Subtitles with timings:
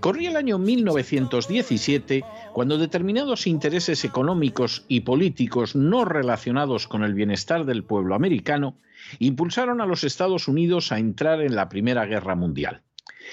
[0.00, 7.64] Corría el año 1917 cuando determinados intereses económicos y políticos no relacionados con el bienestar
[7.64, 8.76] del pueblo americano
[9.18, 12.82] impulsaron a los Estados Unidos a entrar en la Primera Guerra Mundial.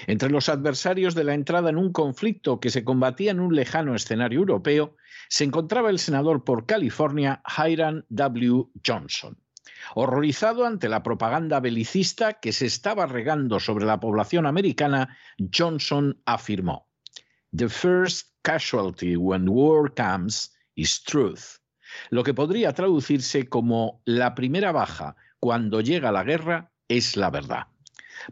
[0.06, 3.94] Entre los adversarios de la entrada en un conflicto que se combatía en un lejano
[3.94, 4.96] escenario europeo
[5.28, 8.66] se encontraba el senador por California Hiram W.
[8.86, 9.36] Johnson.
[9.94, 15.16] Horrorizado ante la propaganda belicista que se estaba regando sobre la población americana,
[15.54, 16.88] Johnson afirmó,
[17.54, 21.58] The first casualty when war comes is truth,
[22.10, 27.66] lo que podría traducirse como la primera baja cuando llega la guerra es la verdad.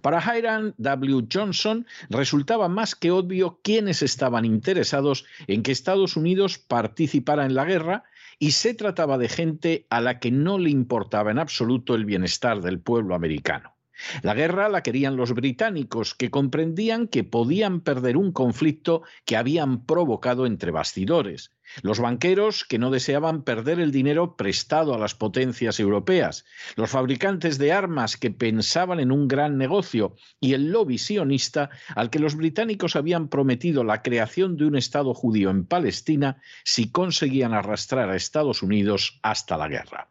[0.01, 1.27] Para Hiram W.
[1.31, 7.65] Johnson resultaba más que obvio quiénes estaban interesados en que Estados Unidos participara en la
[7.65, 8.05] guerra
[8.43, 12.63] y se trataba de gente a la que no le importaba en absoluto el bienestar
[12.63, 13.77] del pueblo americano.
[14.23, 19.85] La guerra la querían los británicos, que comprendían que podían perder un conflicto que habían
[19.85, 21.52] provocado entre bastidores.
[21.82, 26.44] Los banqueros que no deseaban perder el dinero prestado a las potencias europeas,
[26.76, 32.11] los fabricantes de armas que pensaban en un gran negocio y el lobby sionista al
[32.11, 37.55] que los británicos habían prometido la creación de un Estado judío en Palestina si conseguían
[37.55, 40.08] arrastrar a Estados Unidos hasta la guerra.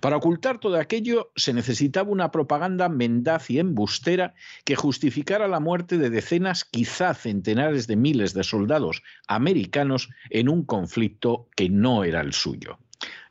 [0.00, 4.34] Para ocultar todo aquello se necesitaba una propaganda mendaz y embustera
[4.64, 10.64] que justificara la muerte de decenas, quizá centenares de miles de soldados americanos en un
[10.64, 12.78] conflicto que no era el suyo.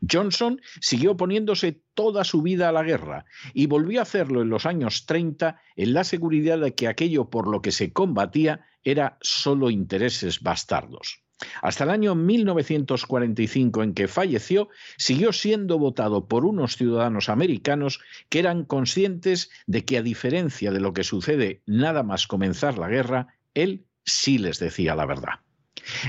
[0.10, 4.66] Johnson siguió oponiéndose toda su vida a la guerra y volvió a hacerlo en los
[4.66, 9.70] años 30 en la seguridad de que aquello por lo que se combatía era solo
[9.70, 11.23] intereses bastardos.
[11.62, 18.00] Hasta el año 1945 en que falleció, siguió siendo votado por unos ciudadanos americanos
[18.30, 22.88] que eran conscientes de que a diferencia de lo que sucede nada más comenzar la
[22.88, 25.40] guerra, él sí les decía la verdad.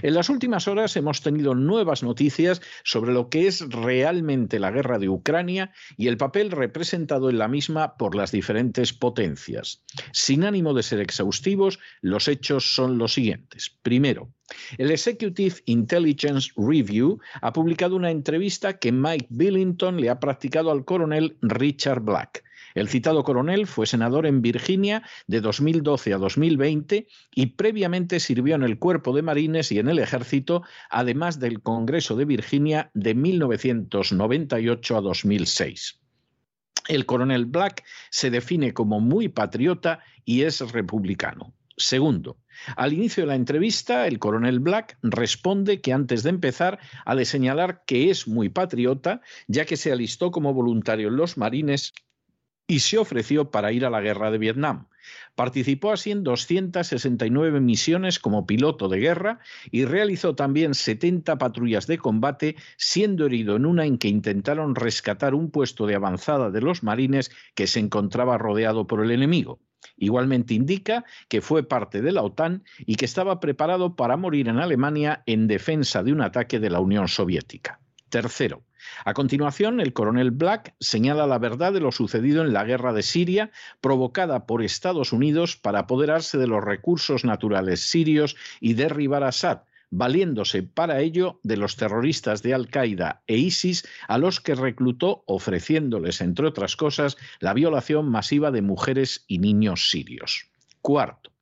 [0.02, 4.98] En las últimas horas hemos tenido nuevas noticias sobre lo que es realmente la guerra
[4.98, 9.82] de Ucrania y el papel representado en la misma por las diferentes potencias.
[10.12, 13.76] Sin ánimo de ser exhaustivos, los hechos son los siguientes.
[13.82, 14.32] Primero,
[14.78, 20.84] el Executive Intelligence Review ha publicado una entrevista que Mike Billington le ha practicado al
[20.84, 22.44] coronel Richard Black.
[22.74, 28.64] El citado coronel fue senador en Virginia de 2012 a 2020 y previamente sirvió en
[28.64, 34.96] el Cuerpo de Marines y en el Ejército, además del Congreso de Virginia de 1998
[34.96, 36.00] a 2006.
[36.88, 41.54] El coronel Black se define como muy patriota y es republicano.
[41.76, 42.38] Segundo,
[42.76, 47.24] al inicio de la entrevista, el coronel Black responde que antes de empezar ha de
[47.24, 51.92] señalar que es muy patriota, ya que se alistó como voluntario en los marines
[52.66, 54.88] y se ofreció para ir a la guerra de Vietnam.
[55.34, 59.40] Participó así en 269 misiones como piloto de guerra
[59.70, 65.34] y realizó también 70 patrullas de combate, siendo herido en una en que intentaron rescatar
[65.34, 69.60] un puesto de avanzada de los marines que se encontraba rodeado por el enemigo.
[69.96, 74.58] Igualmente indica que fue parte de la OTAN y que estaba preparado para morir en
[74.58, 77.80] Alemania en defensa de un ataque de la Unión Soviética.
[78.08, 78.62] Tercero,
[79.04, 83.02] a continuación, el coronel Black señala la verdad de lo sucedido en la guerra de
[83.02, 83.50] Siria,
[83.80, 89.62] provocada por Estados Unidos para apoderarse de los recursos naturales sirios y derribar a Assad,
[89.90, 96.20] valiéndose para ello de los terroristas de Al-Qaeda e ISIS, a los que reclutó ofreciéndoles,
[96.20, 100.50] entre otras cosas, la violación masiva de mujeres y niños sirios.
[100.80, 101.33] Cuarto,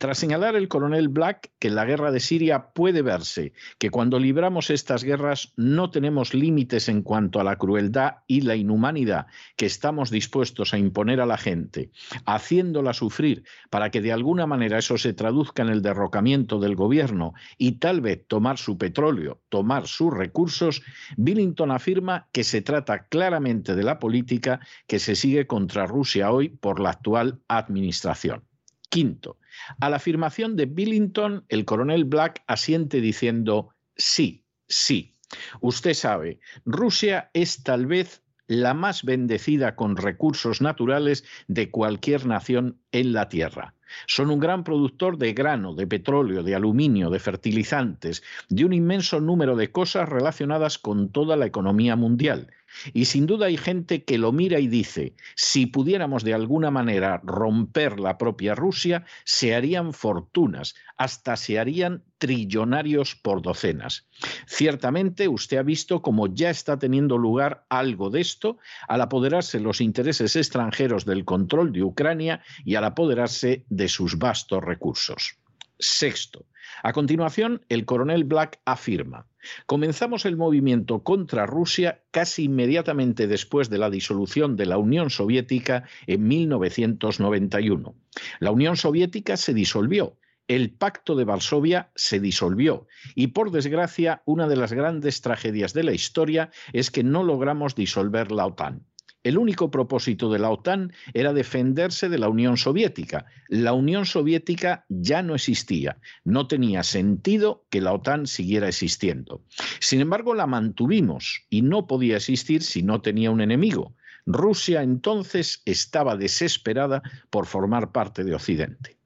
[0.00, 4.18] tras señalar el coronel Black que en la guerra de Siria puede verse que cuando
[4.18, 9.26] libramos estas guerras no tenemos límites en cuanto a la crueldad y la inhumanidad
[9.56, 11.90] que estamos dispuestos a imponer a la gente,
[12.24, 17.34] haciéndola sufrir para que de alguna manera eso se traduzca en el derrocamiento del gobierno
[17.58, 20.80] y tal vez tomar su petróleo, tomar sus recursos,
[21.18, 26.48] Billington afirma que se trata claramente de la política que se sigue contra Rusia hoy
[26.48, 28.49] por la actual administración.
[28.90, 29.38] Quinto,
[29.80, 35.16] a la afirmación de Billington, el coronel Black asiente diciendo sí, sí.
[35.60, 42.80] Usted sabe, Rusia es tal vez la más bendecida con recursos naturales de cualquier nación
[42.90, 43.74] en la Tierra.
[44.08, 49.20] Son un gran productor de grano, de petróleo, de aluminio, de fertilizantes, de un inmenso
[49.20, 52.48] número de cosas relacionadas con toda la economía mundial.
[52.92, 57.20] Y sin duda hay gente que lo mira y dice, si pudiéramos de alguna manera
[57.24, 64.06] romper la propia Rusia, se harían fortunas, hasta se harían trillonarios por docenas.
[64.46, 68.58] Ciertamente usted ha visto cómo ya está teniendo lugar algo de esto
[68.88, 74.62] al apoderarse los intereses extranjeros del control de Ucrania y al apoderarse de sus vastos
[74.62, 75.39] recursos.
[75.80, 76.46] Sexto,
[76.82, 79.26] a continuación, el coronel Black afirma,
[79.66, 85.84] comenzamos el movimiento contra Rusia casi inmediatamente después de la disolución de la Unión Soviética
[86.06, 87.94] en 1991.
[88.38, 90.16] La Unión Soviética se disolvió
[90.50, 95.84] el pacto de Varsovia se disolvió y por desgracia una de las grandes tragedias de
[95.84, 98.84] la historia es que no logramos disolver la OTAN.
[99.22, 103.26] El único propósito de la OTAN era defenderse de la Unión Soviética.
[103.48, 105.98] La Unión Soviética ya no existía.
[106.24, 109.44] No tenía sentido que la OTAN siguiera existiendo.
[109.78, 113.94] Sin embargo, la mantuvimos y no podía existir si no tenía un enemigo.
[114.24, 118.96] Rusia entonces estaba desesperada por formar parte de Occidente.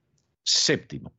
[0.45, 1.13] Séptimo.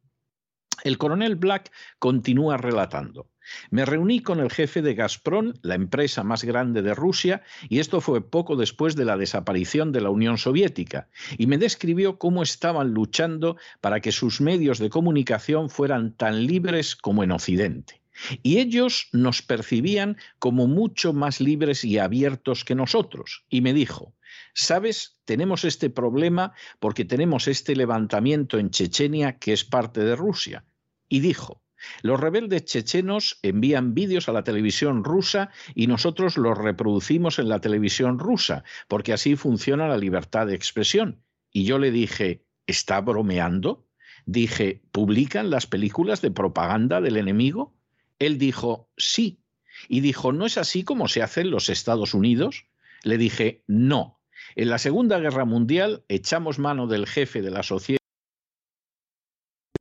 [0.83, 3.27] El coronel Black continúa relatando.
[3.69, 8.01] Me reuní con el jefe de Gazprom, la empresa más grande de Rusia, y esto
[8.01, 12.93] fue poco después de la desaparición de la Unión Soviética, y me describió cómo estaban
[12.93, 18.01] luchando para que sus medios de comunicación fueran tan libres como en Occidente.
[18.43, 23.45] Y ellos nos percibían como mucho más libres y abiertos que nosotros.
[23.49, 24.13] Y me dijo,
[24.53, 25.19] ¿sabes?
[25.25, 30.63] Tenemos este problema porque tenemos este levantamiento en Chechenia que es parte de Rusia.
[31.09, 31.61] Y dijo,
[32.01, 37.59] los rebeldes chechenos envían vídeos a la televisión rusa y nosotros los reproducimos en la
[37.59, 41.21] televisión rusa, porque así funciona la libertad de expresión.
[41.51, 43.87] Y yo le dije, ¿está bromeando?
[44.25, 47.75] Dije, ¿publican las películas de propaganda del enemigo?
[48.19, 49.39] Él dijo, sí.
[49.87, 52.65] Y dijo, ¿no es así como se hace en los Estados Unidos?
[53.03, 54.19] Le dije, no.
[54.55, 57.99] En la Segunda Guerra Mundial echamos mano del jefe de la sociedad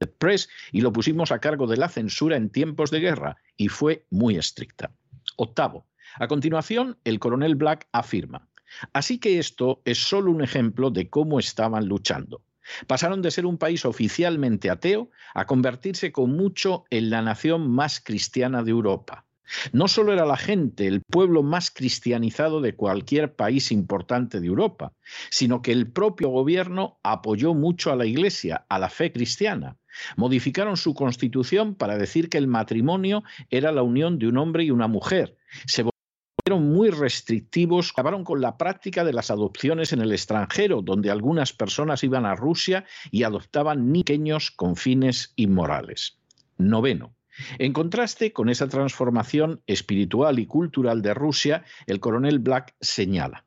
[0.06, 4.06] Press y lo pusimos a cargo de la censura en tiempos de guerra y fue
[4.10, 4.92] muy estricta.
[5.36, 5.86] Octavo.
[6.16, 8.48] A continuación, el coronel Black afirma,
[8.92, 12.42] así que esto es solo un ejemplo de cómo estaban luchando.
[12.86, 18.00] Pasaron de ser un país oficialmente ateo a convertirse con mucho en la nación más
[18.00, 19.26] cristiana de Europa.
[19.72, 24.92] No solo era la gente el pueblo más cristianizado de cualquier país importante de Europa,
[25.30, 29.76] sino que el propio gobierno apoyó mucho a la Iglesia, a la fe cristiana.
[30.16, 34.70] Modificaron su constitución para decir que el matrimonio era la unión de un hombre y
[34.70, 35.36] una mujer.
[35.66, 41.10] Se volvieron muy restrictivos, acabaron con la práctica de las adopciones en el extranjero, donde
[41.10, 46.18] algunas personas iban a Rusia y adoptaban niños con fines inmorales.
[46.58, 47.14] Noveno.
[47.58, 53.44] En contraste con esa transformación espiritual y cultural de Rusia, el coronel Black señala,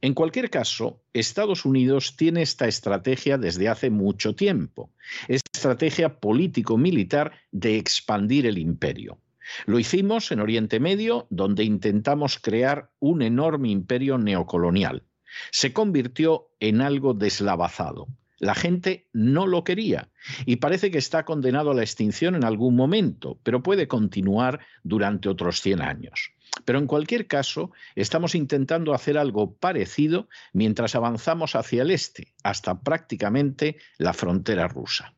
[0.00, 4.90] en cualquier caso, Estados Unidos tiene esta estrategia desde hace mucho tiempo,
[5.28, 9.18] estrategia político-militar de expandir el imperio.
[9.64, 15.04] Lo hicimos en Oriente Medio, donde intentamos crear un enorme imperio neocolonial.
[15.50, 18.08] Se convirtió en algo deslavazado.
[18.38, 20.10] La gente no lo quería
[20.44, 25.28] y parece que está condenado a la extinción en algún momento, pero puede continuar durante
[25.28, 26.35] otros 100 años.
[26.64, 32.80] Pero en cualquier caso, estamos intentando hacer algo parecido mientras avanzamos hacia el este, hasta
[32.80, 35.14] prácticamente la frontera rusa.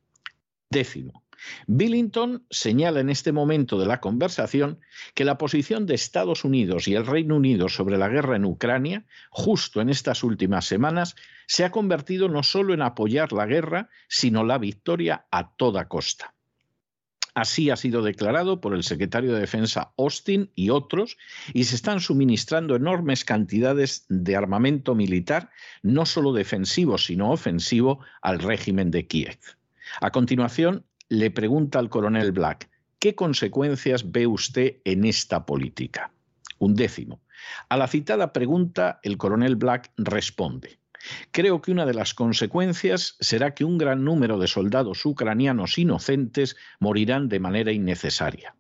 [0.71, 1.25] Décimo.
[1.67, 4.81] Billington señala en este momento de la conversación
[5.15, 9.05] que la posición de Estados Unidos y el Reino Unido sobre la guerra en Ucrania,
[9.31, 11.15] justo en estas últimas semanas,
[11.47, 16.35] se ha convertido no solo en apoyar la guerra, sino la victoria a toda costa.
[17.35, 21.17] Así ha sido declarado por el secretario de Defensa Austin y otros,
[21.53, 25.51] y se están suministrando enormes cantidades de armamento militar,
[25.83, 29.39] no solo defensivo, sino ofensivo, al régimen de Kiev.
[30.01, 32.69] A continuación, le pregunta al coronel Black,
[32.99, 36.13] ¿qué consecuencias ve usted en esta política?
[36.59, 37.21] Un décimo.
[37.69, 40.79] A la citada pregunta, el coronel Black responde,
[41.31, 46.57] Creo que una de las consecuencias será que un gran número de soldados ucranianos inocentes
[46.81, 48.55] morirán de manera innecesaria.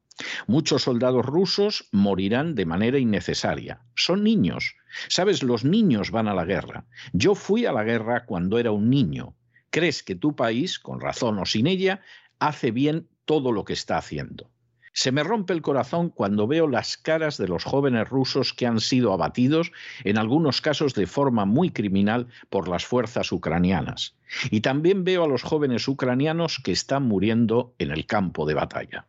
[0.47, 3.83] Muchos soldados rusos morirán de manera innecesaria.
[3.95, 4.75] Son niños.
[5.09, 6.87] Sabes, los niños van a la guerra.
[7.13, 9.35] Yo fui a la guerra cuando era un niño.
[9.71, 12.01] ¿Crees que tu país, con razón o sin ella,
[12.39, 14.51] hace bien todo lo que está haciendo?
[14.99, 18.81] Se me rompe el corazón cuando veo las caras de los jóvenes rusos que han
[18.81, 19.71] sido abatidos,
[20.03, 24.17] en algunos casos de forma muy criminal, por las fuerzas ucranianas.
[24.51, 29.07] Y también veo a los jóvenes ucranianos que están muriendo en el campo de batalla.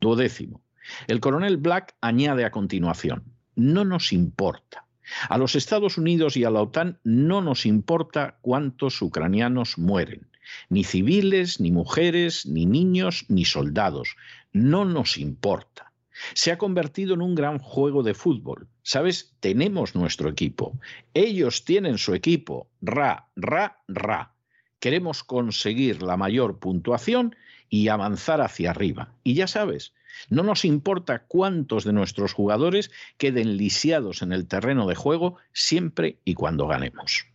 [0.00, 0.62] Duodécimo.
[1.08, 3.24] El coronel Black añade a continuación,
[3.56, 4.86] no nos importa.
[5.28, 10.28] A los Estados Unidos y a la OTAN no nos importa cuántos ucranianos mueren
[10.68, 14.16] ni civiles, ni mujeres, ni niños, ni soldados.
[14.54, 15.92] No nos importa.
[16.32, 18.68] Se ha convertido en un gran juego de fútbol.
[18.82, 19.34] ¿Sabes?
[19.40, 20.78] Tenemos nuestro equipo.
[21.12, 22.68] Ellos tienen su equipo.
[22.80, 24.32] Ra, ra, ra.
[24.78, 27.34] Queremos conseguir la mayor puntuación
[27.68, 29.12] y avanzar hacia arriba.
[29.24, 29.92] Y ya sabes,
[30.28, 36.18] no nos importa cuántos de nuestros jugadores queden lisiados en el terreno de juego siempre
[36.24, 37.26] y cuando ganemos.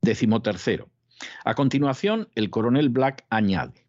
[0.00, 0.88] Décimo tercero.
[1.44, 3.81] A continuación, el coronel Black añade,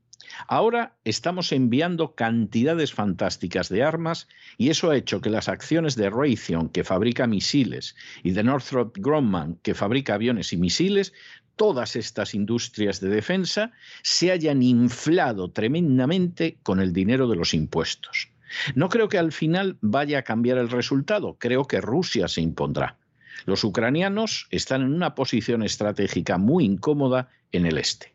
[0.47, 6.09] Ahora estamos enviando cantidades fantásticas de armas y eso ha hecho que las acciones de
[6.09, 11.13] Raytheon, que fabrica misiles, y de Northrop Grumman, que fabrica aviones y misiles,
[11.55, 13.71] todas estas industrias de defensa
[14.01, 18.29] se hayan inflado tremendamente con el dinero de los impuestos.
[18.75, 22.97] No creo que al final vaya a cambiar el resultado, creo que Rusia se impondrá.
[23.45, 28.13] Los ucranianos están en una posición estratégica muy incómoda en el este.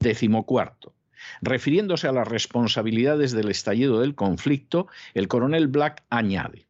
[0.00, 0.95] Décimo cuarto.
[1.42, 6.66] Refiriéndose a las responsabilidades del estallido del conflicto, el coronel Black añade,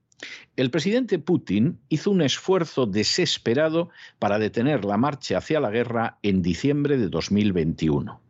[0.56, 6.40] el presidente Putin hizo un esfuerzo desesperado para detener la marcha hacia la guerra en
[6.40, 8.20] diciembre de 2021.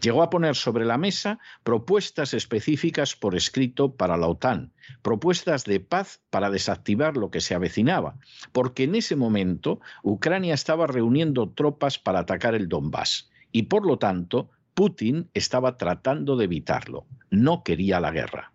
[0.00, 5.80] Llegó a poner sobre la mesa propuestas específicas por escrito para la OTAN, propuestas de
[5.80, 8.16] paz para desactivar lo que se avecinaba,
[8.52, 13.98] porque en ese momento Ucrania estaba reuniendo tropas para atacar el Donbass y por lo
[13.98, 18.52] tanto Putin estaba tratando de evitarlo, no quería la guerra.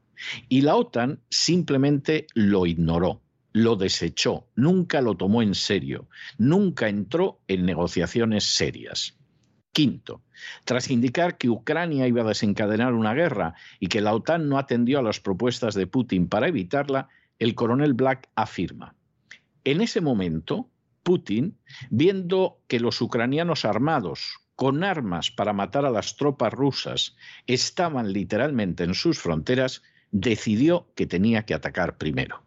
[0.50, 3.24] Y la OTAN simplemente lo ignoró,
[3.54, 9.18] lo desechó, nunca lo tomó en serio, nunca entró en negociaciones serias.
[9.72, 10.22] Quinto,
[10.64, 15.00] tras indicar que Ucrania iba a desencadenar una guerra y que la OTAN no atendió
[15.00, 17.10] a las propuestas de Putin para evitarla,
[17.40, 18.94] el coronel Black afirma,
[19.64, 20.70] en ese momento,
[21.02, 21.58] Putin,
[21.90, 27.16] viendo que los ucranianos armados, con armas para matar a las tropas rusas,
[27.48, 32.44] estaban literalmente en sus fronteras, decidió que tenía que atacar primero.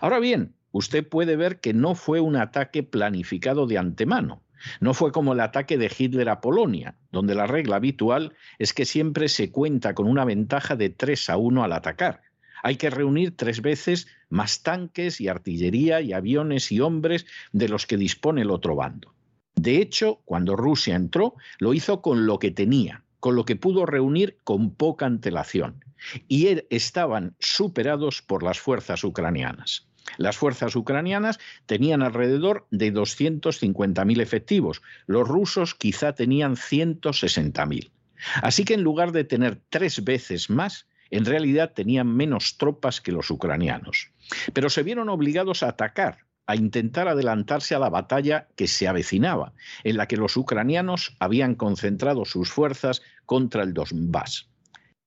[0.00, 4.42] Ahora bien, usted puede ver que no fue un ataque planificado de antemano.
[4.80, 8.84] No fue como el ataque de Hitler a Polonia, donde la regla habitual es que
[8.84, 12.22] siempre se cuenta con una ventaja de 3 a 1 al atacar.
[12.64, 17.86] Hay que reunir tres veces más tanques y artillería y aviones y hombres de los
[17.86, 19.14] que dispone el otro bando.
[19.54, 23.86] De hecho, cuando Rusia entró, lo hizo con lo que tenía, con lo que pudo
[23.86, 25.84] reunir con poca antelación.
[26.28, 29.86] Y er, estaban superados por las fuerzas ucranianas.
[30.16, 37.90] Las fuerzas ucranianas tenían alrededor de 250.000 efectivos, los rusos quizá tenían 160.000.
[38.42, 43.12] Así que en lugar de tener tres veces más, en realidad tenían menos tropas que
[43.12, 44.10] los ucranianos.
[44.52, 46.18] Pero se vieron obligados a atacar,
[46.52, 49.54] a intentar adelantarse a la batalla que se avecinaba,
[49.84, 54.50] en la que los ucranianos habían concentrado sus fuerzas contra el Donbass.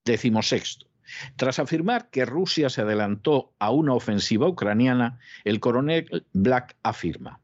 [0.04, 0.88] Décimo sexto.
[1.36, 7.40] Tras afirmar que Rusia se adelantó a una ofensiva ucraniana, el coronel Black afirma,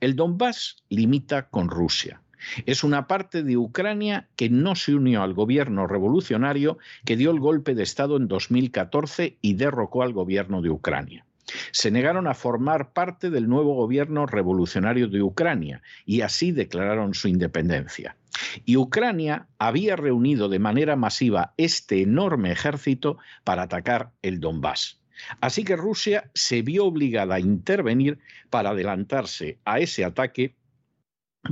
[0.00, 2.22] el Donbass limita con Rusia.
[2.64, 7.38] Es una parte de Ucrania que no se unió al gobierno revolucionario que dio el
[7.38, 11.26] golpe de Estado en 2014 y derrocó al gobierno de Ucrania.
[11.70, 17.28] Se negaron a formar parte del nuevo gobierno revolucionario de Ucrania y así declararon su
[17.28, 18.16] independencia.
[18.64, 25.00] Y Ucrania había reunido de manera masiva este enorme ejército para atacar el Donbass.
[25.40, 28.18] Así que Rusia se vio obligada a intervenir
[28.50, 30.56] para adelantarse a ese ataque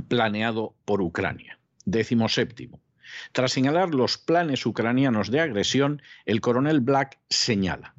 [0.07, 1.59] planeado por Ucrania.
[1.85, 2.81] Décimo séptimo.
[3.33, 7.93] Tras señalar los planes ucranianos de agresión, el coronel Black señala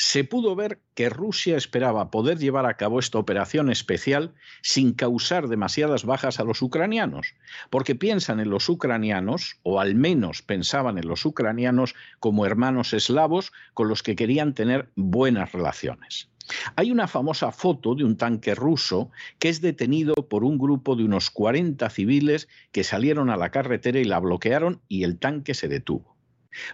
[0.00, 4.32] se pudo ver que Rusia esperaba poder llevar a cabo esta operación especial
[4.62, 7.34] sin causar demasiadas bajas a los ucranianos,
[7.68, 13.52] porque piensan en los ucranianos, o al menos pensaban en los ucranianos como hermanos eslavos
[13.74, 16.30] con los que querían tener buenas relaciones.
[16.76, 21.02] Hay una famosa foto de un tanque ruso que es detenido por un grupo de
[21.02, 25.66] unos 40 civiles que salieron a la carretera y la bloquearon y el tanque se
[25.66, 26.16] detuvo.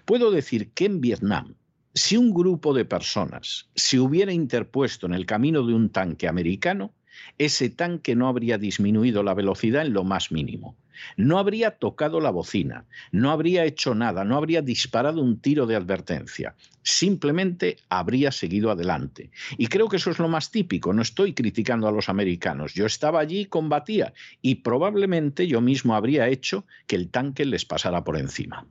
[0.04, 1.56] Puedo decir que en Vietnam
[1.94, 6.92] si un grupo de personas se hubiera interpuesto en el camino de un tanque americano,
[7.38, 10.76] ese tanque no habría disminuido la velocidad en lo más mínimo.
[11.16, 15.76] No habría tocado la bocina, no habría hecho nada, no habría disparado un tiro de
[15.76, 16.54] advertencia.
[16.82, 19.30] Simplemente habría seguido adelante.
[19.56, 20.92] Y creo que eso es lo más típico.
[20.92, 22.74] No estoy criticando a los americanos.
[22.74, 24.12] Yo estaba allí y combatía.
[24.42, 28.66] Y probablemente yo mismo habría hecho que el tanque les pasara por encima.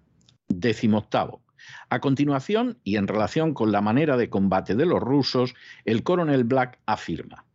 [0.48, 1.42] Décimo octavo.
[1.90, 6.44] A continuación, y en relación con la manera de combate de los rusos, el coronel
[6.44, 7.46] Black afirma,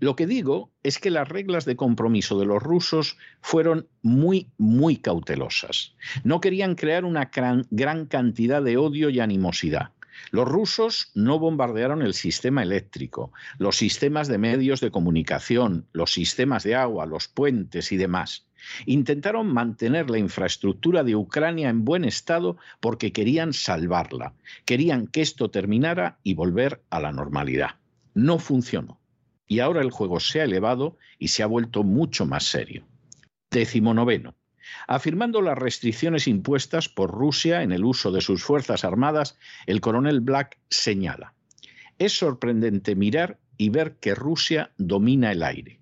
[0.00, 4.96] lo que digo es que las reglas de compromiso de los rusos fueron muy, muy
[4.96, 5.94] cautelosas.
[6.24, 7.30] No querían crear una
[7.70, 9.92] gran, cantidad de odio y animosidad.
[10.30, 16.64] Los rusos no bombardearon el sistema eléctrico, los sistemas de medios de comunicación, los sistemas
[16.64, 18.45] de agua, los puentes y demás.
[18.84, 25.50] Intentaron mantener la infraestructura de Ucrania en buen estado porque querían salvarla, querían que esto
[25.50, 27.76] terminara y volver a la normalidad.
[28.14, 29.00] No funcionó.
[29.46, 32.84] Y ahora el juego se ha elevado y se ha vuelto mucho más serio.
[33.50, 34.34] Décimo noveno.
[34.88, 40.20] Afirmando las restricciones impuestas por Rusia en el uso de sus fuerzas armadas, el coronel
[40.20, 41.34] Black señala,
[41.98, 45.80] es sorprendente mirar y ver que Rusia domina el aire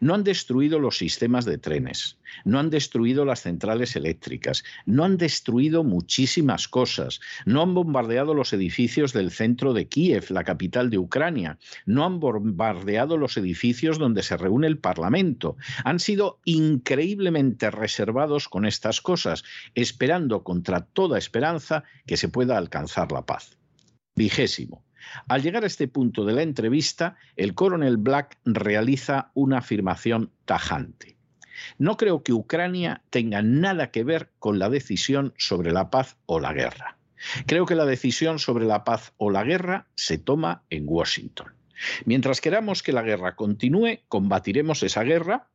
[0.00, 5.16] No han destruido los sistemas de trenes, no han destruido las centrales eléctricas, no han
[5.16, 10.98] destruido muchísimas cosas, no han bombardeado los edificios del centro de Kiev, la capital de
[10.98, 15.56] Ucrania, no han bombardeado los edificios donde se reúne el Parlamento.
[15.84, 23.12] Han sido increíblemente reservados con estas cosas, esperando contra toda esperanza que se pueda alcanzar
[23.12, 23.56] la paz.
[24.16, 24.84] Vigésimo.
[25.28, 31.16] Al llegar a este punto de la entrevista, el coronel Black realiza una afirmación tajante.
[31.78, 36.40] No creo que Ucrania tenga nada que ver con la decisión sobre la paz o
[36.40, 36.96] la guerra.
[37.46, 41.52] Creo que la decisión sobre la paz o la guerra se toma en Washington.
[42.04, 45.48] Mientras queramos que la guerra continúe, combatiremos esa guerra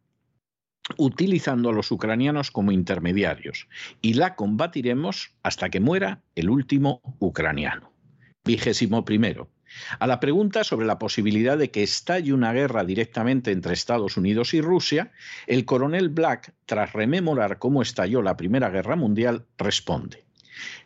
[0.98, 3.68] utilizando a los ucranianos como intermediarios
[4.02, 7.95] y la combatiremos hasta que muera el último ucraniano.
[8.46, 9.50] Vigésimo primero.
[10.00, 14.54] A la pregunta sobre la posibilidad de que estalle una guerra directamente entre Estados Unidos
[14.54, 15.12] y Rusia,
[15.48, 20.24] el coronel Black, tras rememorar cómo estalló la Primera Guerra Mundial, responde,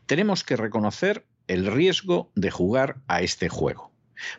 [0.06, 3.92] tenemos que reconocer el riesgo de jugar a este juego.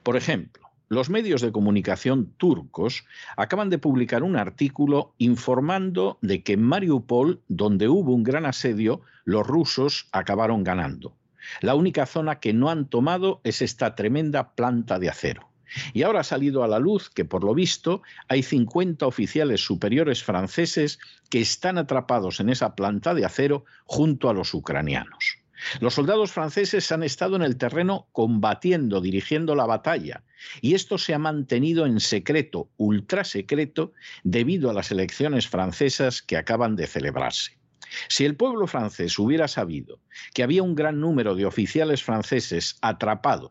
[0.03, 3.05] Por ejemplo, los medios de comunicación turcos
[3.37, 9.03] acaban de publicar un artículo informando de que en Mariupol, donde hubo un gran asedio,
[9.25, 11.15] los rusos acabaron ganando.
[11.61, 15.51] La única zona que no han tomado es esta tremenda planta de acero.
[15.93, 20.23] Y ahora ha salido a la luz que, por lo visto, hay 50 oficiales superiores
[20.23, 25.39] franceses que están atrapados en esa planta de acero junto a los ucranianos.
[25.81, 30.25] Los soldados franceses han estado en el terreno combatiendo, dirigiendo la batalla,
[30.63, 33.93] y esto se ha mantenido en secreto, ultra secreto,
[34.25, 37.60] debido a las elecciones francesas que acaban de celebrarse.
[38.09, 39.99] Si el pueblo francés hubiera sabido
[40.35, 43.51] que había un gran número de oficiales franceses atrapados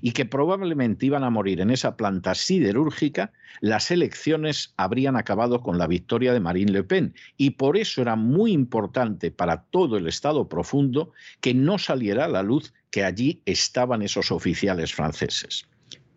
[0.00, 5.78] y que probablemente iban a morir en esa planta siderúrgica, las elecciones habrían acabado con
[5.78, 7.14] la victoria de Marine Le Pen.
[7.36, 12.28] Y por eso era muy importante para todo el Estado profundo que no saliera a
[12.28, 15.66] la luz que allí estaban esos oficiales franceses.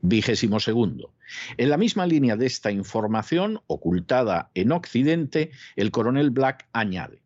[0.02, 1.14] Vigésimo segundo.
[1.58, 7.22] En la misma línea de esta información, ocultada en Occidente, el coronel Black añade,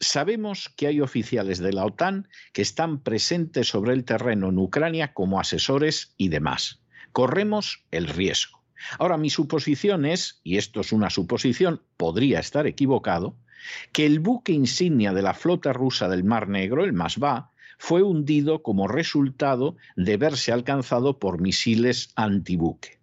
[0.00, 5.14] Sabemos que hay oficiales de la OTAN que están presentes sobre el terreno en Ucrania
[5.14, 6.82] como asesores y demás.
[7.12, 8.62] Corremos el riesgo.
[8.98, 13.36] Ahora, mi suposición es, y esto es una suposición, podría estar equivocado,
[13.92, 18.62] que el buque insignia de la flota rusa del Mar Negro, el Masva, fue hundido
[18.62, 22.98] como resultado de verse alcanzado por misiles antibuque.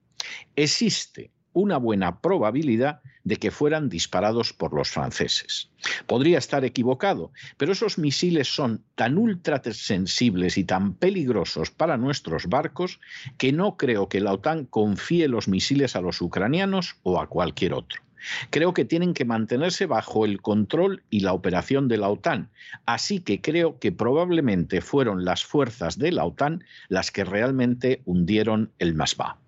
[0.55, 5.69] Existe una buena probabilidad de que fueran disparados por los franceses.
[6.07, 12.47] Podría estar equivocado, pero esos misiles son tan ultra sensibles y tan peligrosos para nuestros
[12.47, 12.99] barcos
[13.37, 17.73] que no creo que la OTAN confíe los misiles a los ucranianos o a cualquier
[17.73, 18.01] otro.
[18.49, 22.49] Creo que tienen que mantenerse bajo el control y la operación de la OTAN.
[22.85, 28.71] Así que creo que probablemente fueron las fuerzas de la OTAN las que realmente hundieron
[28.79, 29.39] el Masba.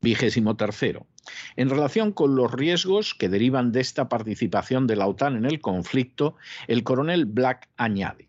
[0.00, 1.06] Vigésimo tercero.
[1.56, 5.60] En relación con los riesgos que derivan de esta participación de la OTAN en el
[5.60, 6.36] conflicto,
[6.68, 8.28] el coronel Black añade,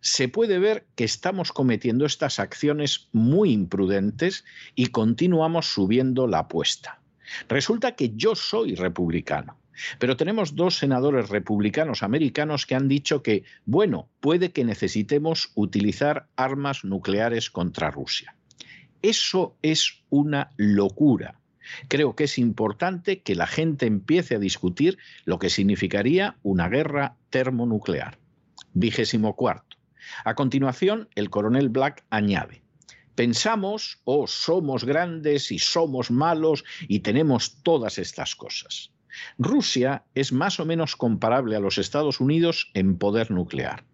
[0.00, 7.00] se puede ver que estamos cometiendo estas acciones muy imprudentes y continuamos subiendo la apuesta.
[7.48, 9.58] Resulta que yo soy republicano.
[9.98, 16.26] Pero tenemos dos senadores republicanos americanos que han dicho que, bueno, puede que necesitemos utilizar
[16.36, 18.36] armas nucleares contra Rusia.
[19.00, 21.39] Eso es una locura.
[21.88, 27.16] Creo que es importante que la gente empiece a discutir lo que significaría una guerra
[27.30, 28.18] termonuclear.
[28.72, 29.76] Vigésimo cuarto.
[30.24, 32.62] A continuación, el coronel Black añade,
[33.14, 38.92] pensamos o oh, somos grandes y somos malos y tenemos todas estas cosas.
[39.38, 43.84] Rusia es más o menos comparable a los Estados Unidos en poder nuclear.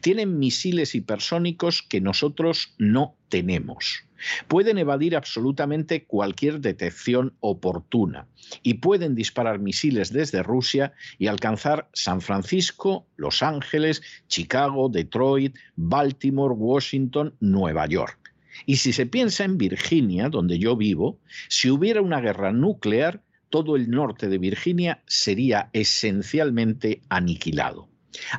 [0.00, 4.04] Tienen misiles hipersónicos que nosotros no tenemos.
[4.48, 8.26] Pueden evadir absolutamente cualquier detección oportuna
[8.62, 16.54] y pueden disparar misiles desde Rusia y alcanzar San Francisco, Los Ángeles, Chicago, Detroit, Baltimore,
[16.54, 18.18] Washington, Nueva York.
[18.66, 23.76] Y si se piensa en Virginia, donde yo vivo, si hubiera una guerra nuclear, todo
[23.76, 27.88] el norte de Virginia sería esencialmente aniquilado.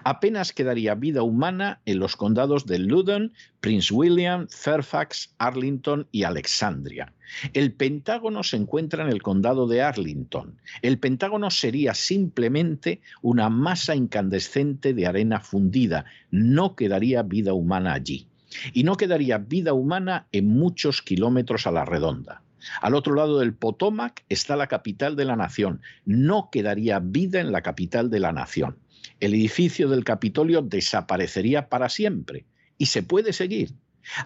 [0.03, 7.13] Apenas quedaría vida humana en los condados de Loudoun, Prince William, Fairfax, Arlington y Alexandria.
[7.53, 10.59] El Pentágono se encuentra en el condado de Arlington.
[10.81, 16.05] El Pentágono sería simplemente una masa incandescente de arena fundida.
[16.31, 18.27] No quedaría vida humana allí.
[18.73, 22.41] Y no quedaría vida humana en muchos kilómetros a la redonda.
[22.81, 25.81] Al otro lado del Potomac está la capital de la nación.
[26.05, 28.77] No quedaría vida en la capital de la nación.
[29.19, 32.45] El edificio del Capitolio desaparecería para siempre.
[32.77, 33.73] Y se puede seguir.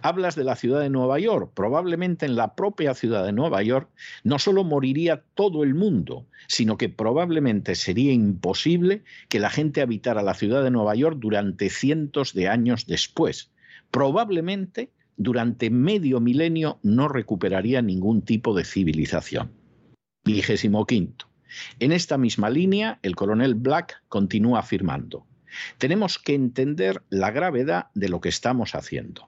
[0.02, 1.52] Hablas de la ciudad de Nueva York.
[1.54, 3.90] Probablemente en la propia ciudad de Nueva York
[4.24, 10.22] no solo moriría todo el mundo, sino que probablemente sería imposible que la gente habitara
[10.22, 13.52] la ciudad de Nueva York durante cientos de años después.
[13.92, 19.52] Probablemente durante medio milenio no recuperaría ningún tipo de civilización.
[20.26, 21.29] Vigésimo quinto.
[21.80, 25.26] En esta misma línea, el coronel Black continúa afirmando,
[25.78, 29.28] tenemos que entender la gravedad de lo que estamos haciendo.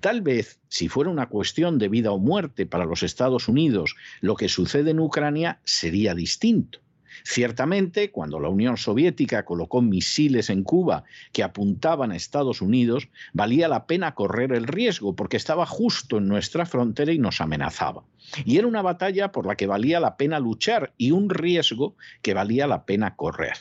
[0.00, 4.36] Tal vez, si fuera una cuestión de vida o muerte para los Estados Unidos, lo
[4.36, 6.80] que sucede en Ucrania sería distinto.
[7.24, 13.68] Ciertamente, cuando la Unión Soviética colocó misiles en Cuba que apuntaban a Estados Unidos, valía
[13.68, 18.04] la pena correr el riesgo porque estaba justo en nuestra frontera y nos amenazaba.
[18.44, 22.34] Y era una batalla por la que valía la pena luchar y un riesgo que
[22.34, 23.58] valía la pena correr.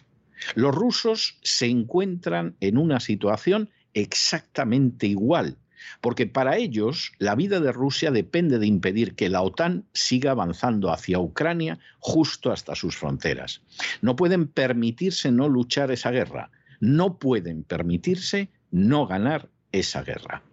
[0.56, 5.58] Los rusos se encuentran en una situación exactamente igual
[6.02, 10.92] porque para ellos la vida de Rusia depende de impedir que la OTAN siga avanzando
[10.92, 13.62] hacia Ucrania justo hasta sus fronteras.
[14.02, 20.44] No pueden permitirse no luchar esa guerra, no pueden permitirse no ganar esa guerra.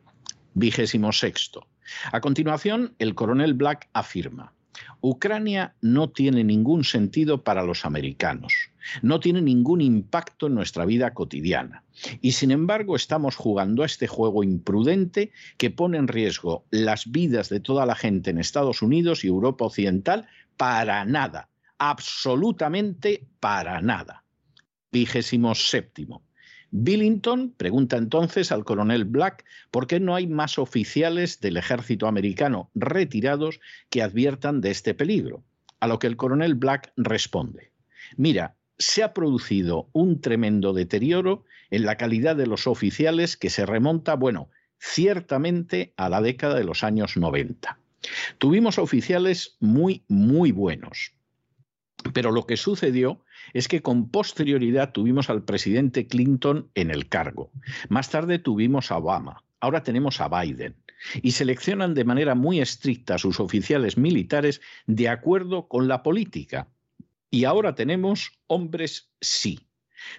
[0.55, 1.67] Vigésimo sexto.
[2.13, 4.53] A continuación, el coronel Black afirma,
[5.01, 8.53] Ucrania no tiene ningún sentido para los americanos
[9.03, 11.85] no tiene ningún impacto en nuestra vida cotidiana.
[12.21, 17.49] Y sin embargo estamos jugando a este juego imprudente que pone en riesgo las vidas
[17.49, 20.27] de toda la gente en Estados Unidos y Europa Occidental
[20.57, 24.25] para nada, absolutamente para nada.
[24.91, 26.23] Vigésimo séptimo.
[26.71, 32.71] Billington pregunta entonces al coronel Black por qué no hay más oficiales del ejército americano
[32.75, 35.43] retirados que adviertan de este peligro.
[35.81, 37.73] A lo que el coronel Black responde,
[38.17, 43.67] mira, se ha producido un tremendo deterioro en la calidad de los oficiales que se
[43.67, 47.79] remonta, bueno, ciertamente a la década de los años 90.
[48.39, 51.13] Tuvimos oficiales muy, muy buenos.
[52.13, 57.51] Pero lo que sucedió es que con posterioridad tuvimos al presidente Clinton en el cargo.
[57.89, 59.45] Más tarde tuvimos a Obama.
[59.61, 60.77] Ahora tenemos a Biden.
[61.23, 66.69] Y seleccionan de manera muy estricta a sus oficiales militares de acuerdo con la política.
[67.31, 69.61] Y ahora tenemos hombres sí.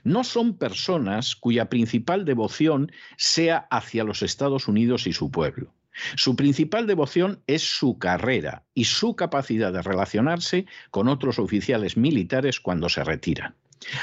[0.03, 5.73] No son personas cuya principal devoción sea hacia los Estados Unidos y su pueblo.
[6.15, 12.59] Su principal devoción es su carrera y su capacidad de relacionarse con otros oficiales militares
[12.59, 13.55] cuando se retiran.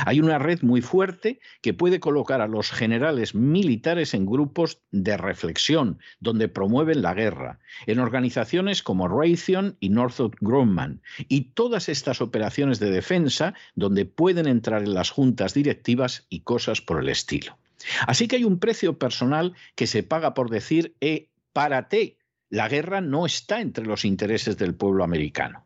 [0.06, 5.16] Hay una red muy fuerte que puede colocar a los generales militares en grupos de
[5.16, 12.20] reflexión, donde promueven la guerra, en organizaciones como Raytheon y Northrop Grumman, y todas estas
[12.20, 17.58] operaciones de defensa donde pueden entrar en las juntas directivas y cosas por el estilo.
[18.06, 22.18] Así que hay un precio personal que se paga por decir, eh, párate,
[22.50, 25.64] la guerra no está entre los intereses del pueblo americano.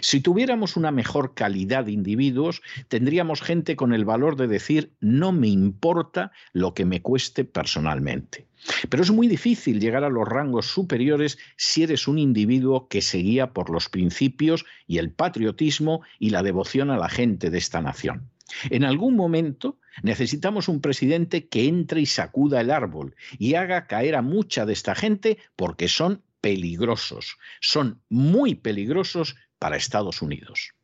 [0.00, 5.32] Si tuviéramos una mejor calidad de individuos, tendríamos gente con el valor de decir no
[5.32, 8.46] me importa lo que me cueste personalmente.
[8.88, 13.18] Pero es muy difícil llegar a los rangos superiores si eres un individuo que se
[13.18, 17.80] guía por los principios y el patriotismo y la devoción a la gente de esta
[17.80, 18.30] nación.
[18.70, 24.14] En algún momento necesitamos un presidente que entre y sacuda el árbol y haga caer
[24.16, 30.74] a mucha de esta gente porque son peligrosos, son muy peligrosos para Estados Unidos.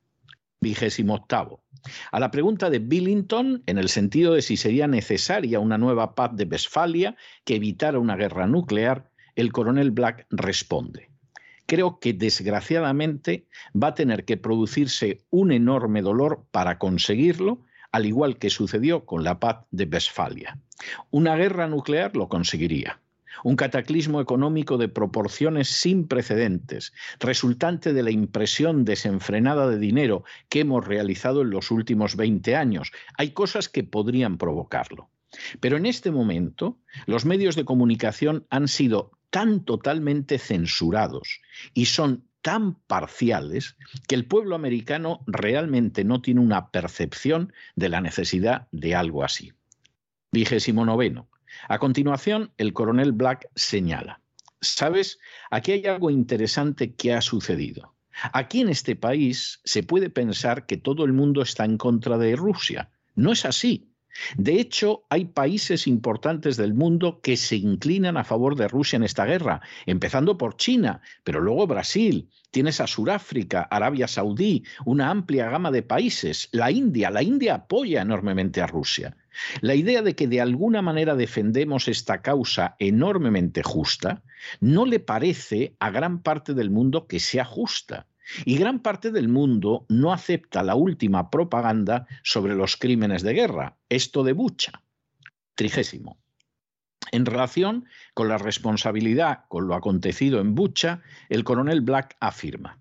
[0.63, 1.65] Vigésimo octavo.
[2.13, 6.31] A la pregunta de Billington, en el sentido de si sería necesaria una nueva paz
[6.35, 11.10] de Westfalia que evitara una guerra nuclear, el coronel Black responde.
[11.71, 13.47] Creo que desgraciadamente
[13.81, 19.23] va a tener que producirse un enorme dolor para conseguirlo, al igual que sucedió con
[19.23, 20.59] la paz de Westfalia.
[21.13, 23.01] Una guerra nuclear lo conseguiría
[23.45, 30.61] un cataclismo económico de proporciones sin precedentes, resultante de la impresión desenfrenada de dinero que
[30.61, 32.91] hemos realizado en los últimos 20 años.
[33.17, 35.09] Hay cosas que podrían provocarlo.
[35.61, 41.41] Pero en este momento, los medios de comunicación han sido tan totalmente censurados
[41.73, 43.77] y son tan parciales
[44.09, 49.53] que el pueblo americano realmente no tiene una percepción de la necesidad de algo así.
[50.33, 51.29] Vigésimo noveno.
[51.69, 54.21] A continuación, el coronel Black señala,
[54.61, 55.19] ¿sabes?
[55.51, 57.95] Aquí hay algo interesante que ha sucedido.
[58.33, 62.37] Aquí en este país se puede pensar que todo el mundo está en contra de
[62.37, 62.91] Rusia.
[63.15, 63.90] No es así.
[64.37, 69.05] De hecho, hay países importantes del mundo que se inclinan a favor de Rusia en
[69.05, 75.49] esta guerra, empezando por China, pero luego Brasil, tienes a Sudáfrica, Arabia Saudí, una amplia
[75.51, 79.17] gama de países, la India, la India apoya enormemente a Rusia.
[79.61, 84.23] La idea de que de alguna manera defendemos esta causa enormemente justa
[84.61, 88.07] no le parece a gran parte del mundo que sea justa.
[88.45, 93.77] Y gran parte del mundo no acepta la última propaganda sobre los crímenes de guerra,
[93.89, 94.83] esto de Bucha.
[95.55, 96.19] Trigésimo.
[97.13, 102.79] En relación con la responsabilidad con lo acontecido en Bucha, el coronel Black afirma,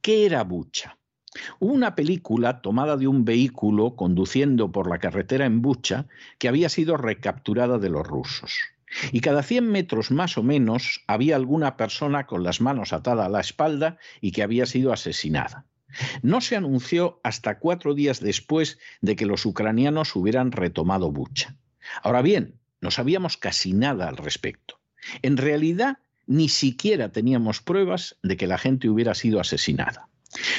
[0.00, 0.98] ¿qué era Bucha?
[1.60, 6.06] Una película tomada de un vehículo conduciendo por la carretera en Bucha
[6.38, 8.52] que había sido recapturada de los rusos.
[9.10, 13.30] Y cada 100 metros más o menos había alguna persona con las manos atadas a
[13.30, 15.66] la espalda y que había sido asesinada.
[16.22, 21.56] No se anunció hasta cuatro días después de que los ucranianos hubieran retomado Bucha.
[22.02, 24.80] Ahora bien, no sabíamos casi nada al respecto.
[25.22, 30.08] En realidad, ni siquiera teníamos pruebas de que la gente hubiera sido asesinada.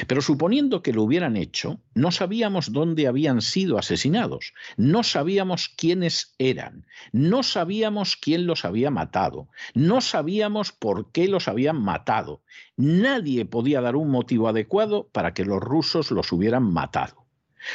[0.07, 6.35] Pero suponiendo que lo hubieran hecho, no sabíamos dónde habían sido asesinados, no sabíamos quiénes
[6.37, 12.43] eran, no sabíamos quién los había matado, no sabíamos por qué los habían matado.
[12.77, 17.25] Nadie podía dar un motivo adecuado para que los rusos los hubieran matado.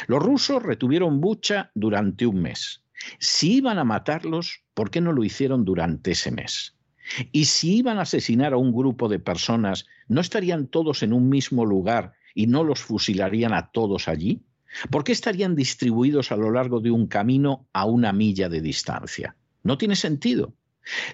[0.06, 2.84] Los rusos retuvieron Bucha durante un mes.
[3.18, 6.77] Si iban a matarlos, ¿por qué no lo hicieron durante ese mes?
[7.32, 11.28] Y si iban a asesinar a un grupo de personas, ¿no estarían todos en un
[11.28, 14.42] mismo lugar y no los fusilarían a todos allí?
[14.90, 19.34] ¿Por qué estarían distribuidos a lo largo de un camino a una milla de distancia?
[19.62, 20.52] No tiene sentido.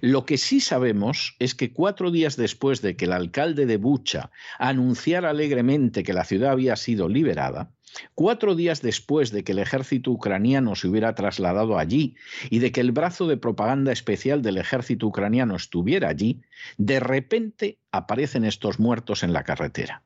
[0.00, 4.30] Lo que sí sabemos es que cuatro días después de que el alcalde de Bucha
[4.58, 7.70] anunciara alegremente que la ciudad había sido liberada,
[8.14, 12.16] Cuatro días después de que el ejército ucraniano se hubiera trasladado allí
[12.50, 16.42] y de que el brazo de propaganda especial del ejército ucraniano estuviera allí,
[16.76, 20.02] de repente aparecen estos muertos en la carretera.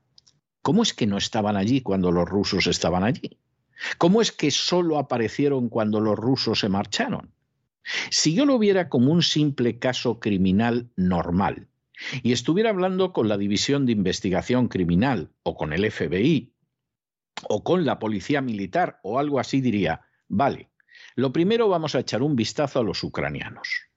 [0.62, 3.38] ¿Cómo es que no estaban allí cuando los rusos estaban allí?
[3.96, 7.32] ¿Cómo es que solo aparecieron cuando los rusos se marcharon?
[8.10, 11.68] Si yo lo viera como un simple caso criminal normal
[12.22, 16.52] y estuviera hablando con la División de Investigación Criminal o con el FBI
[17.48, 20.70] o con la policía militar o algo así diría, vale,
[21.14, 23.88] lo primero vamos a echar un vistazo a los ucranianos.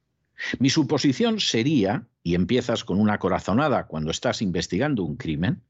[0.59, 5.61] Mi suposición sería, y empiezas con una corazonada cuando estás investigando un crimen,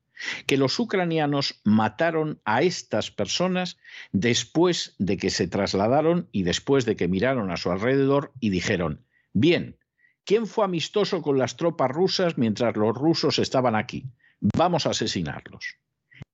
[0.46, 3.78] que los ucranianos mataron a estas personas
[4.12, 9.06] después de que se trasladaron y después de que miraron a su alrededor y dijeron,
[9.34, 9.78] bien,
[10.26, 14.06] ¿quién fue amistoso con las tropas rusas mientras los rusos estaban aquí?
[14.40, 15.78] Vamos a asesinarlos.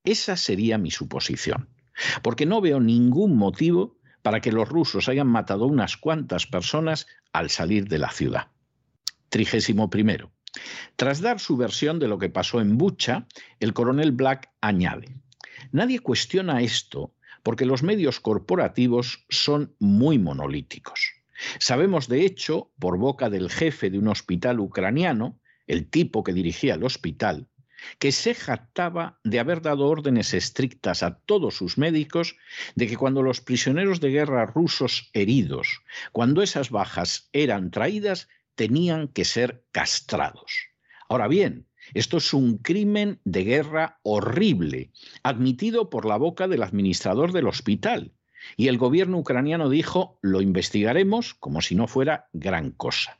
[0.04, 1.70] Esa sería mi suposición,
[2.22, 7.50] porque no veo ningún motivo para que los rusos hayan matado unas cuantas personas al
[7.50, 8.48] salir de la ciudad.
[9.30, 10.32] Trigésimo primero.
[10.96, 13.28] Tras dar su versión de lo que pasó en Bucha,
[13.60, 15.16] el coronel Black añade,
[15.72, 21.14] nadie cuestiona esto porque los medios corporativos son muy monolíticos.
[21.60, 26.74] Sabemos, de hecho, por boca del jefe de un hospital ucraniano, el tipo que dirigía
[26.74, 27.48] el hospital,
[28.00, 32.36] que se jactaba de haber dado órdenes estrictas a todos sus médicos
[32.76, 39.08] de que cuando los prisioneros de guerra rusos heridos, cuando esas bajas eran traídas, tenían
[39.08, 40.52] que ser castrados.
[41.08, 44.92] Ahora bien, esto es un crimen de guerra horrible,
[45.24, 48.12] admitido por la boca del administrador del hospital.
[48.58, 53.20] Y el gobierno ucraniano dijo, lo investigaremos como si no fuera gran cosa.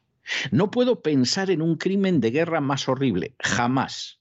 [0.52, 4.20] No puedo pensar en un crimen de guerra más horrible, jamás.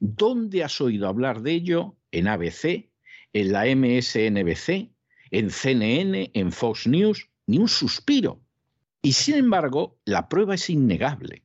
[0.00, 1.98] ¿Dónde has oído hablar de ello?
[2.12, 2.90] En ABC,
[3.32, 4.92] en la MSNBC,
[5.30, 8.41] en CNN, en Fox News, ni un suspiro.
[9.02, 11.42] Y sin embargo, la prueba es innegable.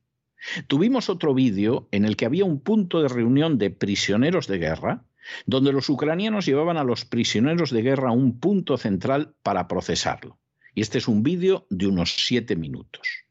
[0.68, 5.04] Tuvimos otro vídeo en el que había un punto de reunión de prisioneros de guerra,
[5.44, 10.38] donde los ucranianos llevaban a los prisioneros de guerra a un punto central para procesarlo.
[10.74, 13.24] Y este es un vídeo de unos siete minutos.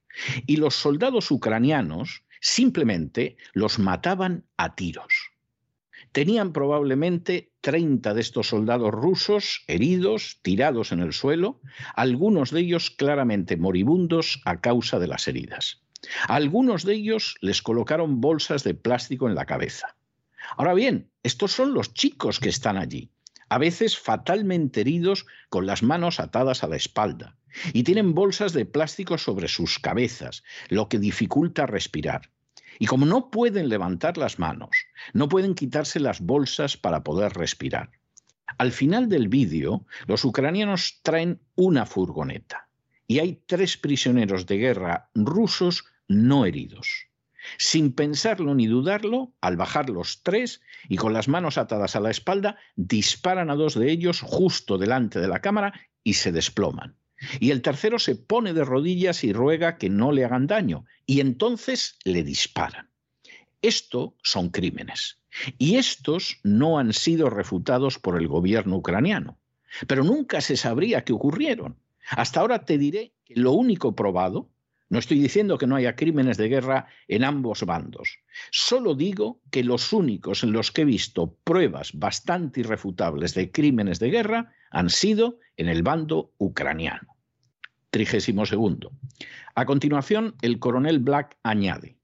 [0.45, 5.13] Y los soldados ucranianos Simplemente los mataban a tiros.
[6.17, 11.61] Tenían probablemente 30 de estos soldados rusos heridos, tirados en el suelo,
[11.93, 15.83] algunos de ellos claramente moribundos a causa de las heridas.
[16.27, 19.95] algunos de ellos les colocaron bolsas de plástico en la cabeza.
[20.57, 23.11] Ahora bien, estos son los chicos que están allí,
[23.47, 27.37] a veces fatalmente heridos con las manos atadas a la espalda,
[27.73, 32.31] y tienen bolsas de plástico sobre sus cabezas, lo que dificulta respirar.
[32.79, 34.69] Y como no pueden levantar las manos,
[35.13, 37.91] no pueden quitarse las bolsas para poder respirar.
[38.57, 42.69] Al final del vídeo, los ucranianos traen una furgoneta
[43.07, 47.07] y hay tres prisioneros de guerra rusos no heridos.
[47.57, 52.11] Sin pensarlo ni dudarlo, al bajar los tres y con las manos atadas a la
[52.11, 55.73] espalda, disparan a dos de ellos justo delante de la cámara
[56.03, 56.97] y se desploman.
[57.39, 61.19] Y el tercero se pone de rodillas y ruega que no le hagan daño, y
[61.19, 62.89] entonces le disparan.
[63.61, 65.19] Esto son crímenes.
[65.57, 69.39] Y estos no han sido refutados por el gobierno ucraniano.
[69.87, 71.77] Pero nunca se sabría que ocurrieron.
[72.09, 74.49] Hasta ahora te diré que lo único probado,
[74.89, 78.19] no estoy diciendo que no haya crímenes de guerra en ambos bandos,
[78.51, 83.99] solo digo que los únicos en los que he visto pruebas bastante irrefutables de crímenes
[83.99, 87.15] de guerra han sido en el bando ucraniano.
[87.89, 88.91] Trigésimo segundo.
[89.55, 91.97] A continuación, el coronel Black añade,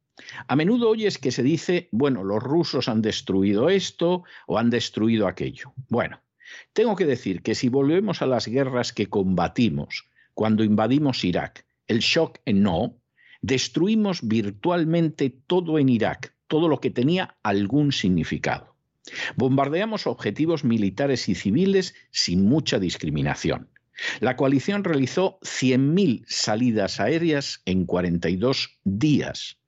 [0.47, 5.27] a menudo oyes que se dice, bueno, los rusos han destruido esto o han destruido
[5.27, 5.73] aquello.
[5.89, 6.21] Bueno,
[6.73, 11.99] tengo que decir que si volvemos a las guerras que combatimos cuando invadimos Irak, el
[11.99, 12.97] shock en no,
[13.41, 18.72] destruimos virtualmente todo en Irak, todo lo que tenía algún significado.
[19.35, 23.69] Bombardeamos objetivos militares y civiles sin mucha discriminación.
[24.19, 29.59] La coalición realizó 100.000 salidas aéreas en 42 días.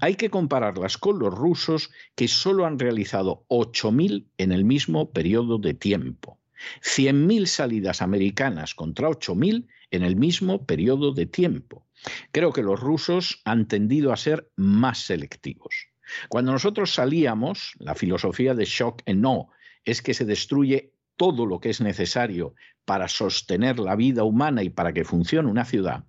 [0.00, 5.58] Hay que compararlas con los rusos que solo han realizado 8.000 en el mismo periodo
[5.58, 6.38] de tiempo.
[6.82, 11.86] 100.000 salidas americanas contra 8.000 en el mismo periodo de tiempo.
[12.32, 15.89] Creo que los rusos han tendido a ser más selectivos.
[16.28, 19.50] Cuando nosotros salíamos, la filosofía de shock en no
[19.84, 22.54] es que se destruye todo lo que es necesario
[22.84, 26.04] para sostener la vida humana y para que funcione una ciudad,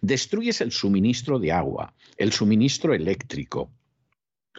[0.00, 3.70] destruyes el suministro de agua, el suministro eléctrico,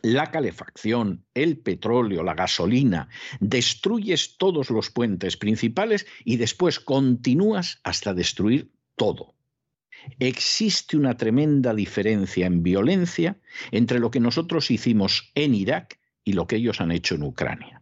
[0.01, 8.13] la calefacción, el petróleo, la gasolina, destruyes todos los puentes principales y después continúas hasta
[8.13, 9.34] destruir todo.
[10.19, 13.37] Existe una tremenda diferencia en violencia
[13.71, 17.81] entre lo que nosotros hicimos en Irak y lo que ellos han hecho en Ucrania.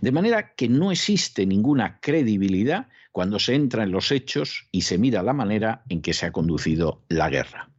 [0.00, 4.98] De manera que no existe ninguna credibilidad cuando se entra en los hechos y se
[4.98, 7.70] mira la manera en que se ha conducido la guerra.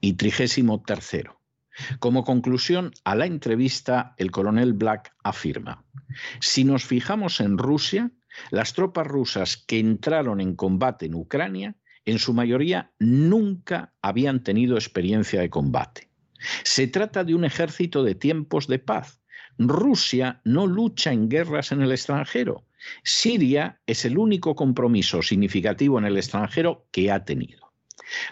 [0.00, 1.40] Y trigésimo tercero.
[2.00, 5.84] Como conclusión a la entrevista, el coronel Black afirma,
[6.40, 8.10] si nos fijamos en Rusia,
[8.50, 14.76] las tropas rusas que entraron en combate en Ucrania, en su mayoría nunca habían tenido
[14.76, 16.08] experiencia de combate.
[16.64, 19.20] Se trata de un ejército de tiempos de paz.
[19.58, 22.64] Rusia no lucha en guerras en el extranjero.
[23.04, 27.72] Siria es el único compromiso significativo en el extranjero que ha tenido.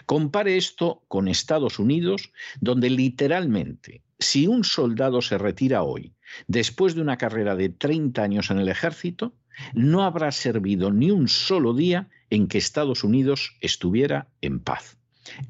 [0.05, 6.13] Compare esto con Estados Unidos, donde literalmente, si un soldado se retira hoy,
[6.47, 9.33] después de una carrera de 30 años en el ejército,
[9.73, 14.97] no habrá servido ni un solo día en que Estados Unidos estuviera en paz.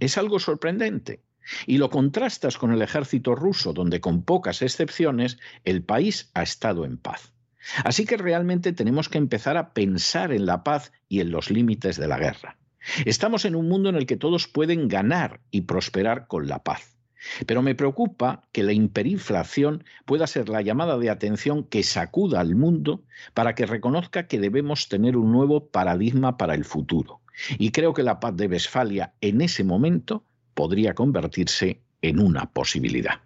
[0.01, 1.21] Es algo sorprendente.
[1.65, 6.85] Y lo contrastas con el ejército ruso, donde con pocas excepciones el país ha estado
[6.85, 7.33] en paz.
[7.83, 11.97] Así que realmente tenemos que empezar a pensar en la paz y en los límites
[11.97, 12.57] de la guerra.
[13.05, 16.90] Estamos en un mundo en el que todos pueden ganar y prosperar con la paz.
[17.45, 22.55] Pero me preocupa que la hiperinflación pueda ser la llamada de atención que sacuda al
[22.55, 23.03] mundo
[23.33, 27.21] para que reconozca que debemos tener un nuevo paradigma para el futuro.
[27.57, 33.21] Y creo que la paz de Westfalia en ese momento podría convertirse en una posibilidad.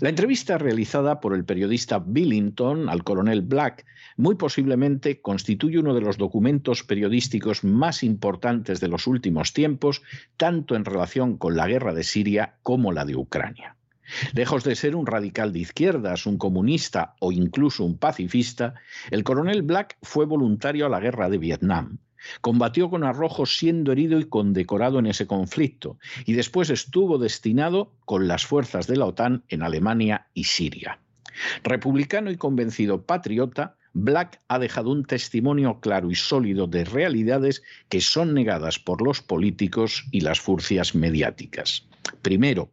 [0.00, 3.86] La entrevista realizada por el periodista Billington al coronel Black
[4.16, 10.02] muy posiblemente constituye uno de los documentos periodísticos más importantes de los últimos tiempos,
[10.36, 13.76] tanto en relación con la guerra de Siria como la de Ucrania.
[14.34, 18.74] Lejos de ser un radical de izquierdas, un comunista o incluso un pacifista,
[19.10, 21.98] el coronel Black fue voluntario a la guerra de Vietnam
[22.40, 28.28] Combatió con arrojo siendo herido y condecorado en ese conflicto, y después estuvo destinado con
[28.28, 30.98] las fuerzas de la OTAN en Alemania y Siria.
[31.62, 38.00] Republicano y convencido patriota, Black ha dejado un testimonio claro y sólido de realidades que
[38.00, 41.86] son negadas por los políticos y las furcias mediáticas.
[42.20, 42.70] Primero,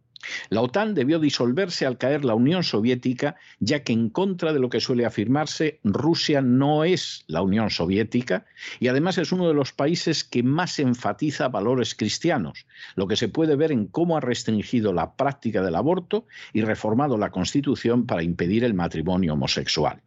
[0.49, 4.69] la OTAN debió disolverse al caer la Unión Soviética, ya que en contra de lo
[4.69, 8.45] que suele afirmarse, Rusia no es la Unión Soviética
[8.79, 12.65] y además es uno de los países que más enfatiza valores cristianos,
[12.95, 17.17] lo que se puede ver en cómo ha restringido la práctica del aborto y reformado
[17.17, 20.01] la Constitución para impedir el matrimonio homosexual.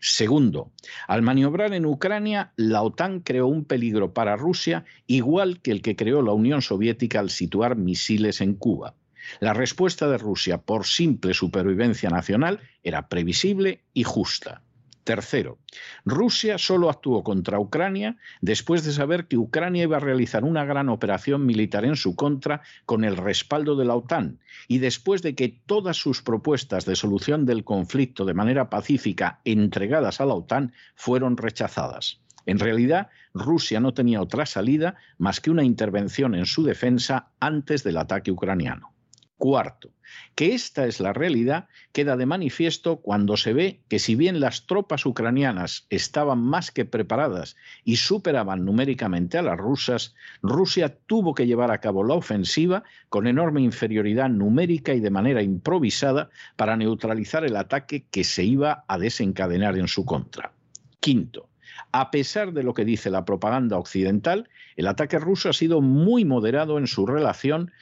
[0.00, 0.70] Segundo,
[1.08, 5.96] al maniobrar en Ucrania, la OTAN creó un peligro para Rusia igual que el que
[5.96, 8.94] creó la Unión Soviética al situar misiles en Cuba.
[9.40, 14.62] La respuesta de Rusia por simple supervivencia nacional era previsible y justa.
[15.08, 15.56] Tercero,
[16.04, 20.90] Rusia solo actuó contra Ucrania después de saber que Ucrania iba a realizar una gran
[20.90, 25.48] operación militar en su contra con el respaldo de la OTAN y después de que
[25.64, 31.38] todas sus propuestas de solución del conflicto de manera pacífica entregadas a la OTAN fueron
[31.38, 32.20] rechazadas.
[32.44, 37.82] En realidad, Rusia no tenía otra salida más que una intervención en su defensa antes
[37.82, 38.92] del ataque ucraniano.
[39.38, 39.92] Cuarto,
[40.34, 44.66] que esta es la realidad queda de manifiesto cuando se ve que si bien las
[44.66, 51.46] tropas ucranianas estaban más que preparadas y superaban numéricamente a las rusas, Rusia tuvo que
[51.46, 57.44] llevar a cabo la ofensiva con enorme inferioridad numérica y de manera improvisada para neutralizar
[57.44, 60.52] el ataque que se iba a desencadenar en su contra.
[60.98, 61.48] Quinto,
[61.92, 66.24] a pesar de lo que dice la propaganda occidental, el ataque ruso ha sido muy
[66.24, 67.72] moderado en su relación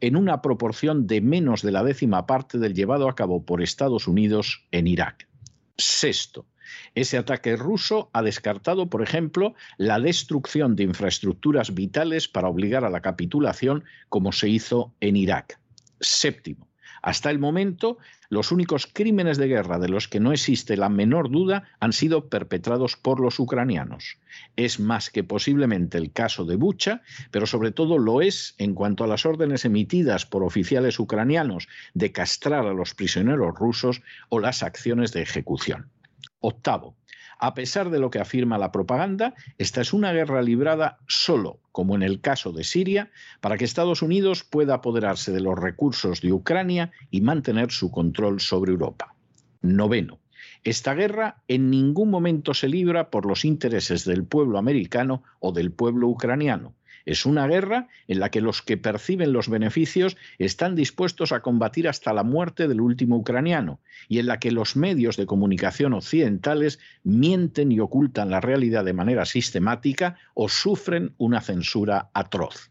[0.00, 4.08] en una proporción de menos de la décima parte del llevado a cabo por Estados
[4.08, 5.28] Unidos en Irak.
[5.76, 6.46] Sexto,
[6.94, 12.90] ese ataque ruso ha descartado, por ejemplo, la destrucción de infraestructuras vitales para obligar a
[12.90, 15.58] la capitulación, como se hizo en Irak.
[16.00, 16.68] Séptimo,
[17.02, 17.98] hasta el momento,
[18.28, 22.28] los únicos crímenes de guerra de los que no existe la menor duda han sido
[22.28, 24.18] perpetrados por los ucranianos.
[24.54, 29.02] Es más que posiblemente el caso de Bucha, pero sobre todo lo es en cuanto
[29.02, 34.62] a las órdenes emitidas por oficiales ucranianos de castrar a los prisioneros rusos o las
[34.62, 35.90] acciones de ejecución.
[36.38, 36.96] Octavo,
[37.42, 41.96] a pesar de lo que afirma la propaganda, esta es una guerra librada solo, como
[41.96, 46.32] en el caso de Siria, para que Estados Unidos pueda apoderarse de los recursos de
[46.32, 49.16] Ucrania y mantener su control sobre Europa.
[49.60, 50.20] Noveno.
[50.62, 55.72] Esta guerra en ningún momento se libra por los intereses del pueblo americano o del
[55.72, 56.76] pueblo ucraniano,
[57.06, 61.88] es una guerra en la que los que perciben los beneficios están dispuestos a combatir
[61.88, 66.78] hasta la muerte del último ucraniano y en la que los medios de comunicación occidentales
[67.02, 72.70] mienten y ocultan la realidad de manera sistemática o sufren una censura atroz.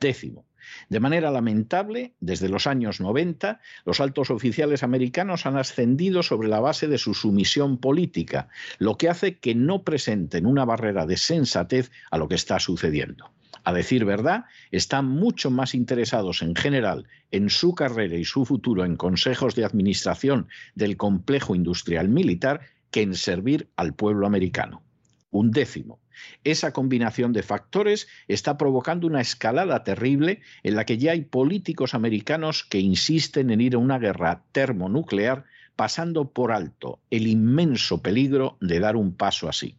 [0.00, 0.46] Décimo.
[0.88, 6.60] De manera lamentable, desde los años 90, los altos oficiales americanos han ascendido sobre la
[6.60, 8.48] base de su sumisión política,
[8.78, 13.32] lo que hace que no presenten una barrera de sensatez a lo que está sucediendo
[13.64, 18.84] a decir verdad, están mucho más interesados en general en su carrera y su futuro
[18.84, 22.60] en consejos de administración del complejo industrial militar
[22.90, 24.82] que en servir al pueblo americano.
[25.30, 25.98] Un décimo.
[26.44, 31.94] Esa combinación de factores está provocando una escalada terrible en la que ya hay políticos
[31.94, 35.44] americanos que insisten en ir a una guerra termonuclear
[35.74, 39.76] pasando por alto el inmenso peligro de dar un paso así.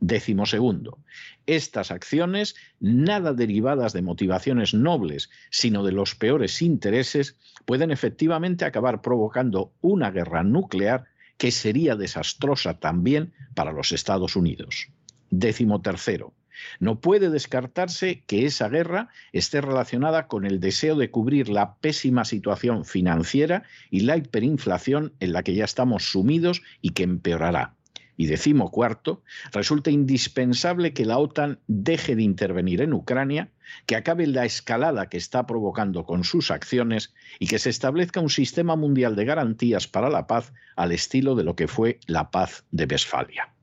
[0.00, 0.98] Décimo segundo,
[1.46, 9.00] estas acciones, nada derivadas de motivaciones nobles, sino de los peores intereses, pueden efectivamente acabar
[9.00, 11.04] provocando una guerra nuclear
[11.38, 14.88] que sería desastrosa también para los Estados Unidos.
[15.30, 16.34] Décimo tercero,
[16.80, 22.24] no puede descartarse que esa guerra esté relacionada con el deseo de cubrir la pésima
[22.24, 27.73] situación financiera y la hiperinflación en la que ya estamos sumidos y que empeorará.
[28.16, 33.50] Y decimo cuarto, resulta indispensable que la OTAN deje de intervenir en Ucrania,
[33.86, 38.30] que acabe la escalada que está provocando con sus acciones y que se establezca un
[38.30, 42.64] sistema mundial de garantías para la paz al estilo de lo que fue la paz
[42.70, 43.54] de Westfalia.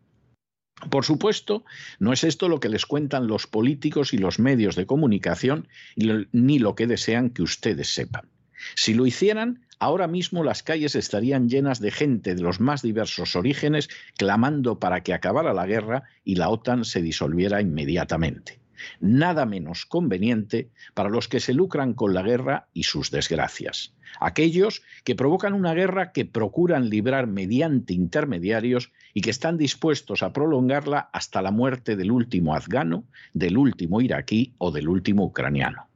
[0.89, 1.63] Por supuesto,
[1.99, 6.59] no es esto lo que les cuentan los políticos y los medios de comunicación, ni
[6.59, 8.29] lo que desean que ustedes sepan.
[8.75, 13.35] Si lo hicieran, ahora mismo las calles estarían llenas de gente de los más diversos
[13.35, 18.59] orígenes clamando para que acabara la guerra y la OTAN se disolviera inmediatamente.
[18.99, 23.95] Nada menos conveniente para los que se lucran con la guerra y sus desgracias.
[24.19, 30.31] Aquellos que provocan una guerra que procuran librar mediante intermediarios y que están dispuestos a
[30.31, 35.90] prolongarla hasta la muerte del último afgano, del último iraquí o del último ucraniano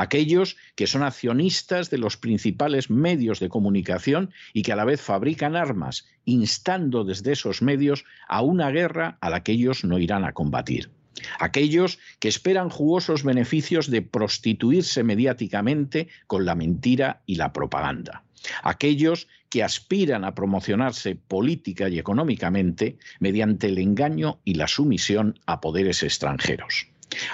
[0.00, 5.00] aquellos que son accionistas de los principales medios de comunicación y que a la vez
[5.00, 10.24] fabrican armas, instando desde esos medios a una guerra a la que ellos no irán
[10.24, 10.90] a combatir.
[11.40, 18.22] Aquellos que esperan jugosos beneficios de prostituirse mediáticamente con la mentira y la propaganda.
[18.62, 25.60] Aquellos que aspiran a promocionarse política y económicamente mediante el engaño y la sumisión a
[25.60, 26.86] poderes extranjeros.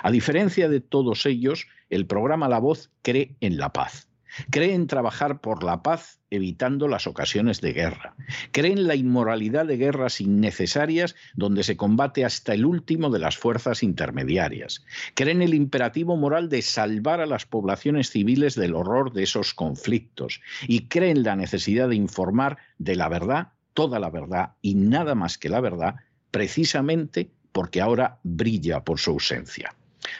[0.02, 4.08] A diferencia de todos ellos, el programa La Voz cree en la paz.
[4.50, 8.16] Cree en trabajar por la paz evitando las ocasiones de guerra.
[8.50, 13.36] Cree en la inmoralidad de guerras innecesarias donde se combate hasta el último de las
[13.36, 14.84] fuerzas intermediarias.
[15.14, 19.54] Cree en el imperativo moral de salvar a las poblaciones civiles del horror de esos
[19.54, 20.40] conflictos.
[20.66, 25.14] Y cree en la necesidad de informar de la verdad toda la verdad y nada
[25.14, 25.96] más que la verdad,
[26.30, 29.74] precisamente porque ahora brilla por su ausencia.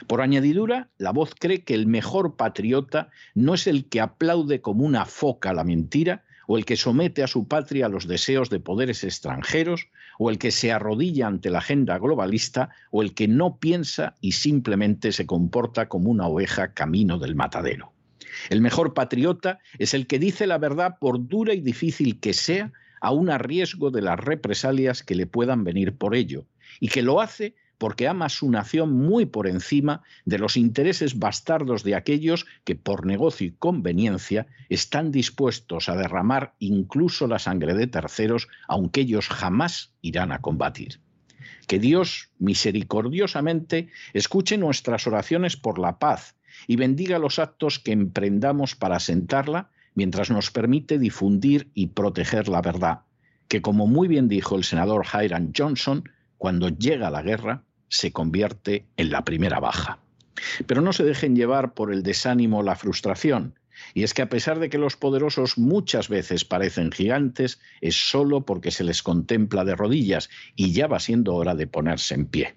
[0.07, 4.85] Por añadidura, la voz cree que el mejor patriota no es el que aplaude como
[4.85, 8.61] una foca la mentira, o el que somete a su patria a los deseos de
[8.61, 13.59] poderes extranjeros, o el que se arrodilla ante la agenda globalista, o el que no
[13.59, 17.93] piensa y simplemente se comporta como una oveja camino del matadero.
[18.51, 22.73] El mejor patriota es el que dice la verdad por dura y difícil que sea,
[23.01, 26.47] aun a riesgo de las represalias que le puedan venir por ello,
[26.81, 31.83] y que lo hace porque ama su nación muy por encima de los intereses bastardos
[31.83, 37.87] de aquellos que por negocio y conveniencia están dispuestos a derramar incluso la sangre de
[37.87, 41.01] terceros, aunque ellos jamás irán a combatir.
[41.67, 48.75] Que Dios misericordiosamente escuche nuestras oraciones por la paz y bendiga los actos que emprendamos
[48.75, 53.01] para asentarla mientras nos permite difundir y proteger la verdad,
[53.49, 56.05] que como muy bien dijo el senador Hiram Johnson,
[56.45, 60.01] cuando llega la guerra, se convierte en la primera baja.
[60.67, 63.59] Pero no se dejen llevar por el desánimo o la frustración.
[63.95, 68.45] Y es que a pesar de que los poderosos muchas veces parecen gigantes, es solo
[68.45, 72.57] porque se les contempla de rodillas y ya va siendo hora de ponerse en pie.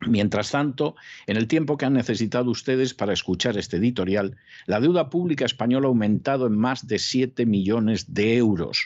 [0.00, 0.96] Mientras tanto,
[1.28, 4.36] en el tiempo que han necesitado ustedes para escuchar este editorial,
[4.66, 8.84] la deuda pública española ha aumentado en más de 7 millones de euros.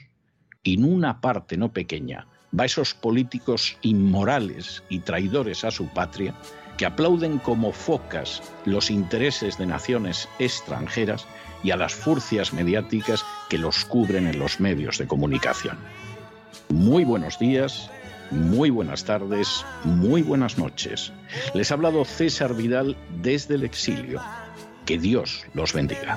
[0.62, 2.28] Y en una parte no pequeña
[2.59, 6.34] va esos políticos inmorales y traidores a su patria
[6.76, 11.26] que aplauden como focas los intereses de naciones extranjeras
[11.62, 15.78] y a las furcias mediáticas que los cubren en los medios de comunicación.
[16.68, 17.90] Muy buenos días,
[18.30, 21.12] muy buenas tardes, muy buenas noches.
[21.55, 24.20] Les ha hablado César Vidal desde el exilio.
[24.84, 26.16] Que Dios los bendiga.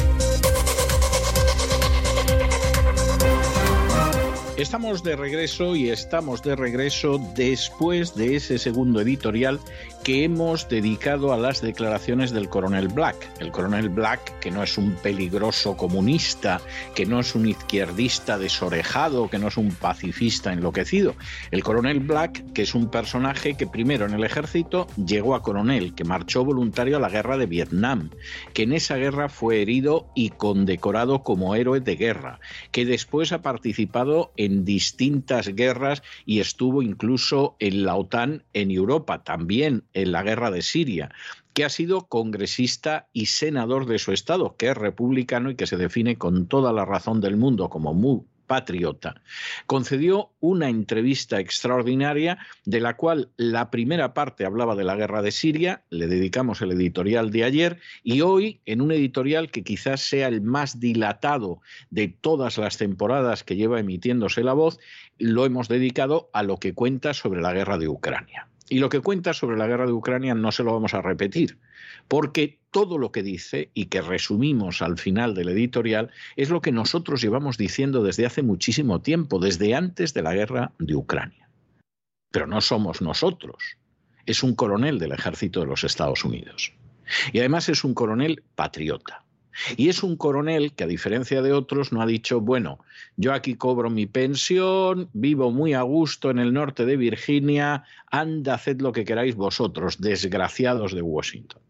[4.61, 9.59] Estamos de regreso y estamos de regreso después de ese segundo editorial
[10.03, 13.29] que hemos dedicado a las declaraciones del coronel Black.
[13.39, 16.59] El coronel Black, que no es un peligroso comunista,
[16.95, 21.15] que no es un izquierdista desorejado, que no es un pacifista enloquecido.
[21.51, 25.93] El coronel Black, que es un personaje que primero en el ejército llegó a coronel,
[25.93, 28.09] que marchó voluntario a la guerra de Vietnam,
[28.53, 32.39] que en esa guerra fue herido y condecorado como héroe de guerra,
[32.71, 39.23] que después ha participado en distintas guerras y estuvo incluso en la OTAN en Europa,
[39.23, 41.11] también en la guerra de Siria,
[41.53, 45.77] que ha sido congresista y senador de su estado, que es republicano y que se
[45.77, 48.21] define con toda la razón del mundo como muy
[48.51, 49.15] patriota,
[49.65, 55.31] concedió una entrevista extraordinaria de la cual la primera parte hablaba de la guerra de
[55.31, 60.27] Siria, le dedicamos el editorial de ayer, y hoy en un editorial que quizás sea
[60.27, 61.61] el más dilatado
[61.91, 64.79] de todas las temporadas que lleva emitiéndose la voz,
[65.17, 68.50] lo hemos dedicado a lo que cuenta sobre la guerra de Ucrania.
[68.71, 71.57] Y lo que cuenta sobre la guerra de Ucrania no se lo vamos a repetir,
[72.07, 76.71] porque todo lo que dice y que resumimos al final del editorial es lo que
[76.71, 81.49] nosotros llevamos diciendo desde hace muchísimo tiempo, desde antes de la guerra de Ucrania.
[82.31, 83.75] Pero no somos nosotros,
[84.25, 86.71] es un coronel del ejército de los Estados Unidos.
[87.33, 89.25] Y además es un coronel patriota.
[89.77, 92.79] Y es un coronel que, a diferencia de otros, no ha dicho, bueno,
[93.17, 98.55] yo aquí cobro mi pensión, vivo muy a gusto en el norte de Virginia, anda,
[98.55, 101.61] haced lo que queráis vosotros, desgraciados de Washington.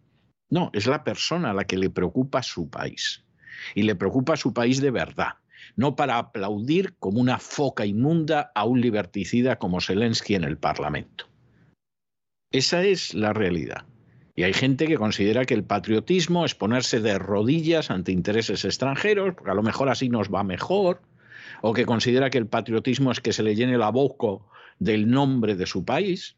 [0.50, 3.24] No, es la persona a la que le preocupa su país.
[3.76, 5.34] Y le preocupa su país de verdad,
[5.76, 11.26] no para aplaudir como una foca inmunda a un liberticida como Zelensky en el Parlamento.
[12.52, 13.86] Esa es la realidad.
[14.42, 19.36] Y hay gente que considera que el patriotismo es ponerse de rodillas ante intereses extranjeros,
[19.36, 21.00] porque a lo mejor así nos va mejor,
[21.62, 24.44] o que considera que el patriotismo es que se le llene la boca
[24.80, 26.38] del nombre de su país,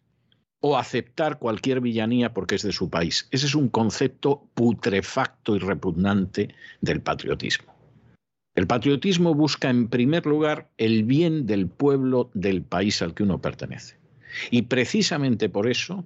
[0.59, 3.29] o aceptar cualquier villanía porque es de su país.
[3.31, 7.73] Ese es un concepto putrefacto y repugnante del patriotismo.
[8.53, 13.39] El patriotismo busca en primer lugar el bien del pueblo del país al que uno
[13.39, 13.95] pertenece.
[14.51, 16.03] Y precisamente por eso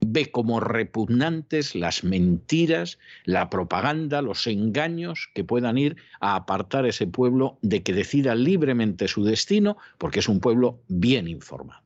[0.00, 7.06] ve como repugnantes las mentiras, la propaganda, los engaños que puedan ir a apartar ese
[7.06, 11.82] pueblo de que decida libremente su destino, porque es un pueblo bien informado.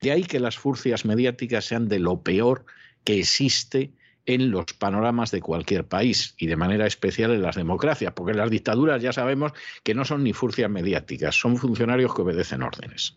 [0.00, 2.66] De ahí que las furcias mediáticas sean de lo peor
[3.04, 3.92] que existe
[4.26, 8.50] en los panoramas de cualquier país y de manera especial en las democracias, porque las
[8.50, 9.52] dictaduras ya sabemos
[9.82, 13.16] que no son ni furcias mediáticas, son funcionarios que obedecen órdenes.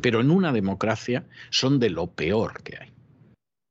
[0.00, 2.99] Pero en una democracia son de lo peor que hay.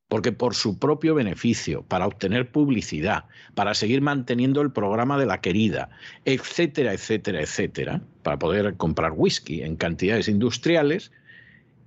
[0.10, 5.40] Porque por su propio beneficio, para obtener publicidad, para seguir manteniendo el programa de la
[5.40, 5.90] querida,
[6.26, 11.12] etcétera, etcétera, etcétera, para poder comprar whisky en cantidades industriales,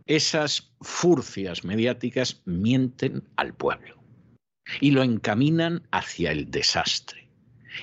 [0.07, 4.03] esas furcias mediáticas mienten al pueblo
[4.81, 7.29] y lo encaminan hacia el desastre.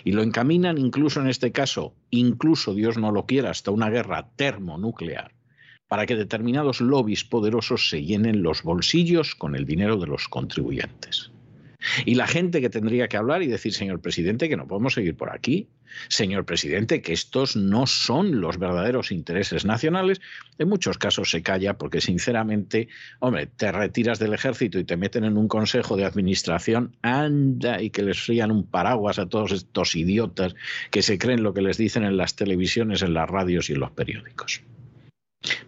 [0.04, 4.30] Y lo encaminan incluso en este caso, incluso Dios no lo quiera, hasta una guerra
[4.36, 5.34] termonuclear,
[5.90, 11.32] para que determinados lobbies poderosos se llenen los bolsillos con el dinero de los contribuyentes.
[12.06, 15.16] Y la gente que tendría que hablar y decir, señor presidente, que no podemos seguir
[15.16, 15.70] por aquí,
[16.10, 20.20] señor presidente, que estos no son los verdaderos intereses nacionales,
[20.58, 25.24] en muchos casos se calla porque sinceramente, hombre, te retiras del ejército y te meten
[25.24, 29.96] en un consejo de administración, anda y que les frían un paraguas a todos estos
[29.96, 30.56] idiotas
[30.92, 33.80] que se creen lo que les dicen en las televisiones, en las radios y en
[33.80, 34.62] los periódicos.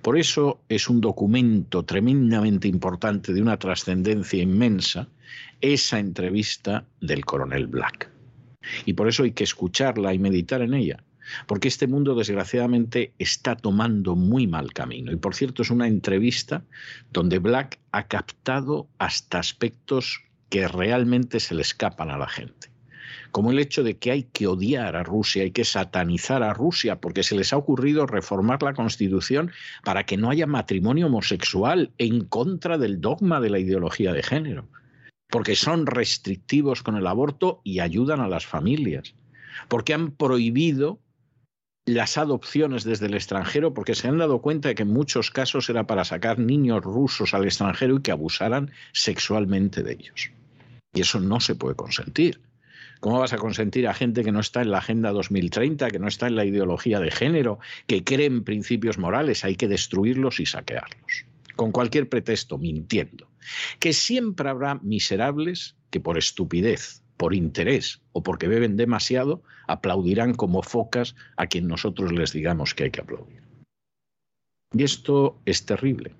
[0.01, 5.07] Por eso es un documento tremendamente importante de una trascendencia inmensa
[5.61, 8.09] esa entrevista del coronel Black.
[8.85, 11.03] Y por eso hay que escucharla y meditar en ella,
[11.47, 15.11] porque este mundo desgraciadamente está tomando muy mal camino.
[15.11, 16.63] Y por cierto, es una entrevista
[17.11, 22.70] donde Black ha captado hasta aspectos que realmente se le escapan a la gente
[23.31, 26.99] como el hecho de que hay que odiar a Rusia, hay que satanizar a Rusia,
[26.99, 29.51] porque se les ha ocurrido reformar la Constitución
[29.83, 34.67] para que no haya matrimonio homosexual en contra del dogma de la ideología de género,
[35.29, 39.15] porque son restrictivos con el aborto y ayudan a las familias,
[39.67, 40.99] porque han prohibido
[41.85, 45.69] las adopciones desde el extranjero porque se han dado cuenta de que en muchos casos
[45.69, 50.31] era para sacar niños rusos al extranjero y que abusaran sexualmente de ellos.
[50.93, 52.39] Y eso no se puede consentir.
[53.01, 56.07] ¿Cómo vas a consentir a gente que no está en la Agenda 2030, que no
[56.07, 59.43] está en la ideología de género, que cree en principios morales?
[59.43, 61.25] Hay que destruirlos y saquearlos.
[61.55, 63.27] Con cualquier pretexto, mintiendo.
[63.79, 70.61] Que siempre habrá miserables que por estupidez, por interés o porque beben demasiado, aplaudirán como
[70.61, 73.41] focas a quien nosotros les digamos que hay que aplaudir.
[74.73, 76.13] Y esto es terrible.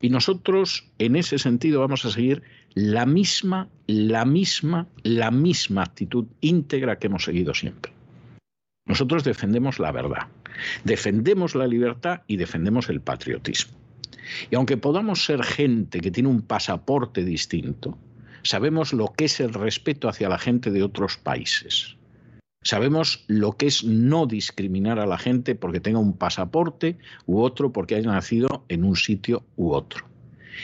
[0.00, 2.42] Y nosotros, en ese sentido, vamos a seguir
[2.74, 7.92] la misma, la misma, la misma actitud íntegra que hemos seguido siempre.
[8.86, 10.26] Nosotros defendemos la verdad,
[10.84, 13.78] defendemos la libertad y defendemos el patriotismo.
[14.50, 17.96] Y aunque podamos ser gente que tiene un pasaporte distinto,
[18.42, 21.96] sabemos lo que es el respeto hacia la gente de otros países.
[22.62, 26.96] Sabemos lo que es no discriminar a la gente porque tenga un pasaporte
[27.26, 30.06] u otro porque haya nacido en un sitio u otro.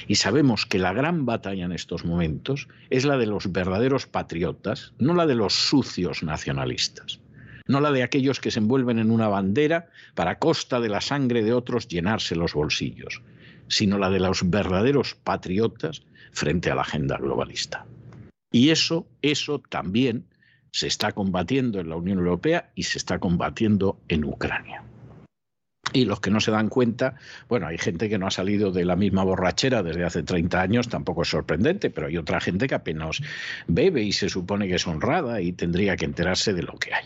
[0.06, 4.92] Y sabemos que la gran batalla en estos momentos es la de los verdaderos patriotas,
[4.98, 7.20] no la de los sucios nacionalistas,
[7.66, 11.42] no la de aquellos que se envuelven en una bandera para costa de la sangre
[11.42, 13.22] de otros llenarse los bolsillos,
[13.68, 17.86] sino la de los verdaderos patriotas frente a la agenda globalista.
[18.52, 20.26] Y eso, eso también
[20.72, 24.82] se está combatiendo en la Unión Europea y se está combatiendo en Ucrania.
[25.92, 27.16] Y los que no se dan cuenta,
[27.48, 30.88] bueno, hay gente que no ha salido de la misma borrachera desde hace 30 años,
[30.88, 33.20] tampoco es sorprendente, pero hay otra gente que apenas
[33.66, 37.04] bebe y se supone que es honrada y tendría que enterarse de lo que hay.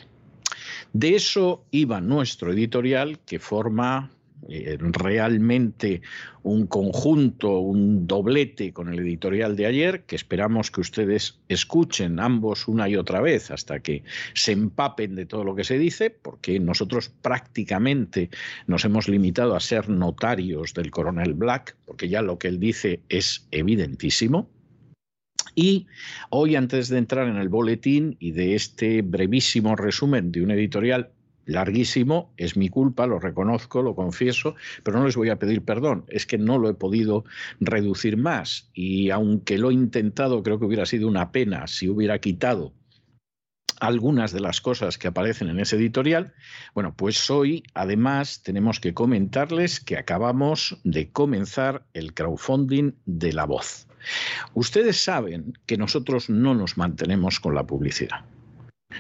[0.93, 4.11] De eso iba nuestro editorial, que forma
[4.49, 6.03] realmente
[6.43, 12.69] un conjunto, un doblete con el editorial de ayer, que esperamos que ustedes escuchen ambos
[12.69, 14.03] una y otra vez hasta que
[14.35, 18.31] se empapen de todo lo que se dice, porque nosotros prácticamente
[18.67, 23.01] nos hemos limitado a ser notarios del coronel Black, porque ya lo que él dice
[23.09, 24.51] es evidentísimo.
[25.55, 25.87] Y
[26.31, 31.11] hoy, antes de entrar en el boletín y de este brevísimo resumen de un editorial
[31.47, 36.05] larguísimo, es mi culpa, lo reconozco, lo confieso, pero no les voy a pedir perdón,
[36.09, 37.25] es que no lo he podido
[37.61, 42.19] reducir más y aunque lo he intentado, creo que hubiera sido una pena si hubiera
[42.19, 42.73] quitado
[43.81, 46.33] algunas de las cosas que aparecen en ese editorial.
[46.75, 53.45] Bueno, pues hoy además tenemos que comentarles que acabamos de comenzar el crowdfunding de la
[53.45, 53.87] voz.
[54.55, 58.25] Ustedes saben que nosotros no nos mantenemos con la publicidad.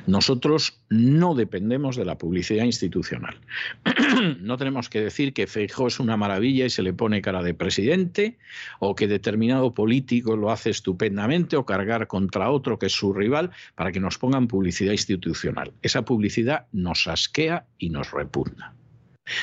[0.06, 3.36] Nosotros no dependemos de la publicidad institucional.
[4.40, 7.54] no tenemos que decir que Feijóo es una maravilla y se le pone cara de
[7.54, 8.38] presidente,
[8.78, 13.50] o que determinado político lo hace estupendamente, o cargar contra otro que es su rival,
[13.74, 15.72] para que nos pongan publicidad institucional.
[15.82, 18.74] Esa publicidad nos asquea y nos repugna.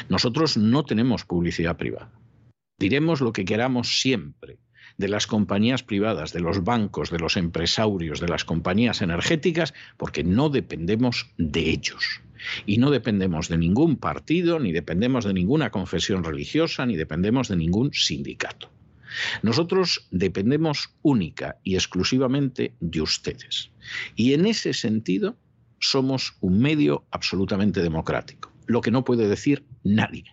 [0.10, 2.12] Nosotros no tenemos publicidad privada.
[2.80, 4.58] Diremos lo que queramos siempre
[5.02, 10.24] de las compañías privadas, de los bancos, de los empresarios, de las compañías energéticas, porque
[10.24, 12.22] no dependemos de ellos.
[12.66, 17.58] Y no dependemos de ningún partido, ni dependemos de ninguna confesión religiosa, ni dependemos de
[17.58, 18.72] ningún sindicato.
[19.42, 23.72] Nosotros dependemos única y exclusivamente de ustedes.
[24.16, 25.36] Y en ese sentido
[25.80, 30.26] somos un medio absolutamente democrático, lo que no puede decir nadie.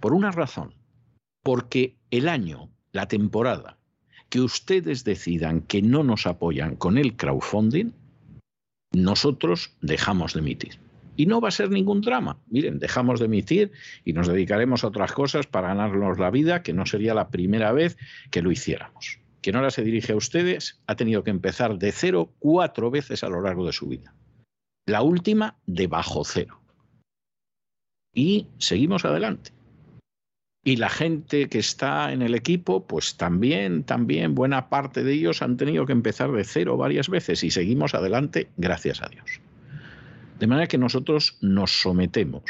[0.00, 0.74] Por una razón,
[1.42, 3.78] porque el año la temporada
[4.28, 7.92] que ustedes decidan que no nos apoyan con el crowdfunding,
[8.92, 10.80] nosotros dejamos de emitir.
[11.14, 12.38] Y no va a ser ningún drama.
[12.48, 13.72] Miren, dejamos de emitir
[14.04, 17.72] y nos dedicaremos a otras cosas para ganarnos la vida, que no sería la primera
[17.72, 17.96] vez
[18.30, 19.20] que lo hiciéramos.
[19.40, 23.28] Quien ahora se dirige a ustedes ha tenido que empezar de cero cuatro veces a
[23.28, 24.14] lo largo de su vida.
[24.86, 26.60] La última de bajo cero.
[28.12, 29.55] Y seguimos adelante.
[30.66, 35.40] Y la gente que está en el equipo, pues también, también, buena parte de ellos
[35.40, 39.40] han tenido que empezar de cero varias veces y seguimos adelante, gracias a Dios.
[40.40, 42.42] De manera que nosotros nos sometemos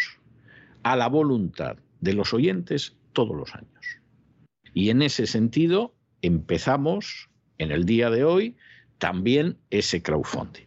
[0.83, 4.01] a la voluntad de los oyentes todos los años.
[4.73, 8.57] Y en ese sentido empezamos en el día de hoy
[8.97, 10.65] también ese crowdfunding.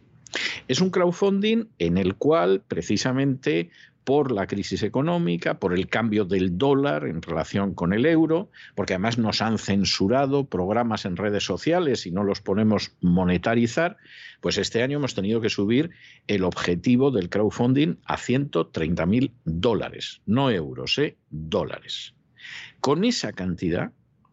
[0.68, 3.70] Es un crowdfunding en el cual precisamente
[4.04, 8.94] por la crisis económica, por el cambio del dólar en relación con el euro, porque
[8.94, 13.96] además nos han censurado programas en redes sociales y no los ponemos monetarizar,
[14.40, 15.90] pues este año hemos tenido que subir
[16.26, 21.16] el objetivo del crowdfunding a 130 mil dólares, no euros, ¿eh?
[21.30, 22.14] dólares.
[22.80, 23.92] Con esa cantidad,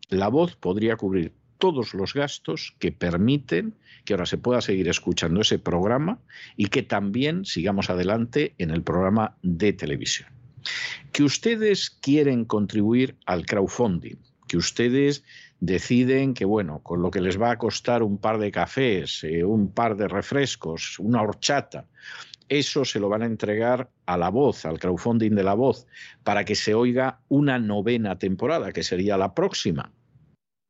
[0.10, 5.42] la voz podría cubrir todos los gastos que permiten que ahora se pueda seguir escuchando
[5.42, 6.20] ese programa
[6.56, 10.30] y que también sigamos adelante en el programa de televisión.
[11.12, 15.24] Que ustedes quieren contribuir al crowdfunding, que ustedes
[15.60, 19.44] deciden que, bueno, con lo que les va a costar un par de cafés, eh,
[19.44, 21.86] un par de refrescos, una horchata,
[22.50, 25.86] eso se lo van a entregar a la voz, al crowdfunding de la voz,
[26.24, 29.92] para que se oiga una novena temporada, que sería la próxima.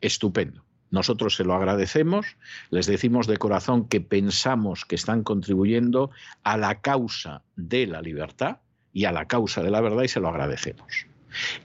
[0.01, 0.66] Estupendo.
[0.89, 2.37] Nosotros se lo agradecemos,
[2.69, 6.11] les decimos de corazón que pensamos que están contribuyendo
[6.43, 8.57] a la causa de la libertad
[8.93, 11.05] y a la causa de la verdad y se lo agradecemos.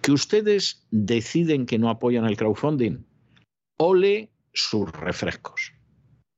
[0.00, 3.04] Que ustedes deciden que no apoyan el crowdfunding,
[3.78, 5.72] ole sus refrescos.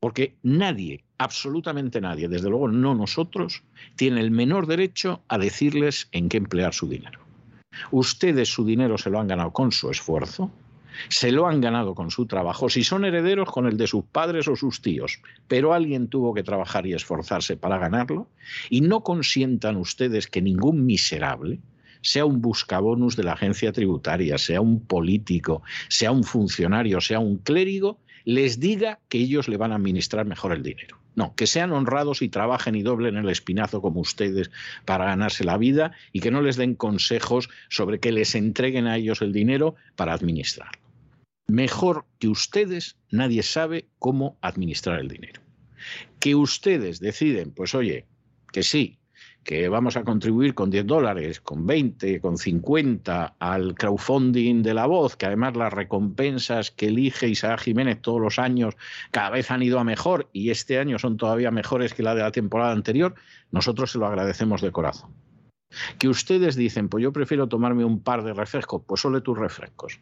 [0.01, 3.65] Porque nadie, absolutamente nadie, desde luego no nosotros,
[3.97, 7.21] tiene el menor derecho a decirles en qué emplear su dinero.
[7.91, 10.53] Ustedes su dinero se lo han ganado con su esfuerzo,
[11.09, 14.49] se lo han ganado con su trabajo, si son herederos con el de sus padres
[14.49, 18.29] o sus tíos, pero alguien tuvo que trabajar y esforzarse para ganarlo,
[18.71, 21.61] y no consientan ustedes que ningún miserable,
[22.05, 27.39] sea un buscabonus de la agencia tributaria, sea un político, sea un funcionario, sea un
[27.39, 30.99] clérigo, les diga que ellos le van a administrar mejor el dinero.
[31.17, 34.51] No, que sean honrados y trabajen y doblen el espinazo como ustedes
[34.85, 38.97] para ganarse la vida y que no les den consejos sobre que les entreguen a
[38.97, 40.84] ellos el dinero para administrarlo.
[41.47, 45.43] Mejor que ustedes, nadie sabe cómo administrar el dinero.
[46.19, 48.07] Que ustedes deciden, pues oye,
[48.51, 48.99] que sí,
[49.45, 54.87] que vamos a contribuir con 10 dólares, con 20, con 50 al crowdfunding de la
[54.87, 58.75] voz, que además las recompensas que elige Isaac Jiménez todos los años
[59.11, 62.23] cada vez han ido a mejor y este año son todavía mejores que la de
[62.23, 63.15] la temporada anterior,
[63.51, 65.11] nosotros se lo agradecemos de corazón.
[65.99, 70.01] Que ustedes dicen, pues yo prefiero tomarme un par de refrescos, pues solo tus refrescos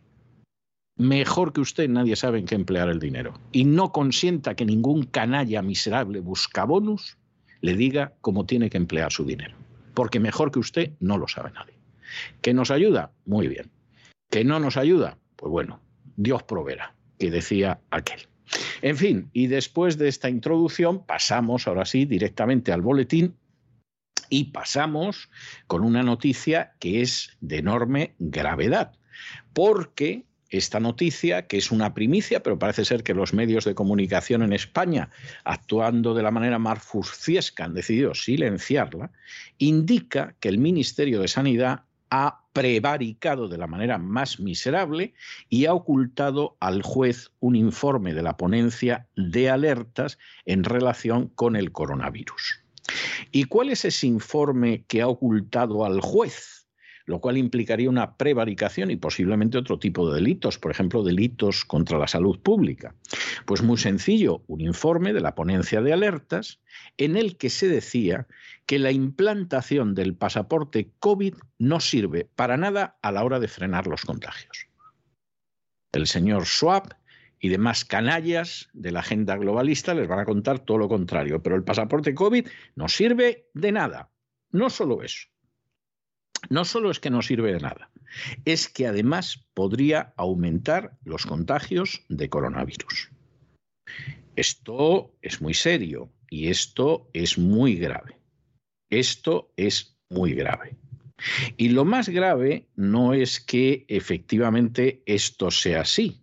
[0.96, 3.34] mejor que usted nadie sabe en qué emplear el dinero.
[3.52, 7.18] Y no consienta que ningún canalla miserable buscabonus
[7.60, 9.56] le diga cómo tiene que emplear su dinero.
[9.94, 11.74] Porque mejor que usted no lo sabe nadie.
[12.40, 13.12] ¿Que nos ayuda?
[13.24, 13.70] Muy bien.
[14.30, 15.18] ¿Que no nos ayuda?
[15.36, 15.80] Pues bueno,
[16.16, 18.28] Dios proveerá, que decía aquel.
[18.82, 23.36] En fin, y después de esta introducción pasamos ahora sí directamente al boletín
[24.28, 25.30] y pasamos
[25.66, 28.92] con una noticia que es de enorme gravedad,
[29.52, 34.42] porque esta noticia, que es una primicia, pero parece ser que los medios de comunicación
[34.42, 35.10] en España,
[35.44, 39.10] actuando de la manera más furciesca, han decidido silenciarla,
[39.58, 45.14] indica que el Ministerio de Sanidad ha prevaricado de la manera más miserable
[45.48, 51.56] y ha ocultado al juez un informe de la ponencia de alertas en relación con
[51.56, 52.60] el coronavirus.
[53.30, 56.61] ¿Y cuál es ese informe que ha ocultado al juez?
[57.06, 61.98] Lo cual implicaría una prevaricación y posiblemente otro tipo de delitos, por ejemplo, delitos contra
[61.98, 62.94] la salud pública.
[63.46, 66.60] Pues muy sencillo, un informe de la ponencia de alertas
[66.96, 68.26] en el que se decía
[68.66, 73.86] que la implantación del pasaporte COVID no sirve para nada a la hora de frenar
[73.86, 74.68] los contagios.
[75.92, 76.96] El señor Schwab
[77.38, 81.56] y demás canallas de la agenda globalista les van a contar todo lo contrario, pero
[81.56, 82.46] el pasaporte COVID
[82.76, 84.10] no sirve de nada.
[84.52, 85.28] No solo eso,
[86.50, 87.90] no solo es que no sirve de nada,
[88.44, 93.10] es que además podría aumentar los contagios de coronavirus.
[94.36, 98.18] Esto es muy serio y esto es muy grave.
[98.90, 100.76] Esto es muy grave.
[101.56, 106.22] Y lo más grave no es que efectivamente esto sea así,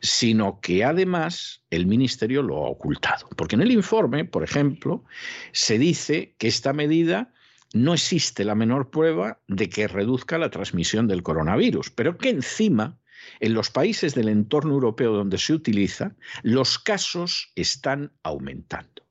[0.00, 3.28] sino que además el Ministerio lo ha ocultado.
[3.36, 5.04] Porque en el informe, por ejemplo,
[5.52, 7.32] se dice que esta medida
[7.74, 12.98] no existe la menor prueba de que reduzca la transmisión del coronavirus, pero que encima,
[13.40, 19.02] en los países del entorno europeo donde se utiliza, los casos están aumentando.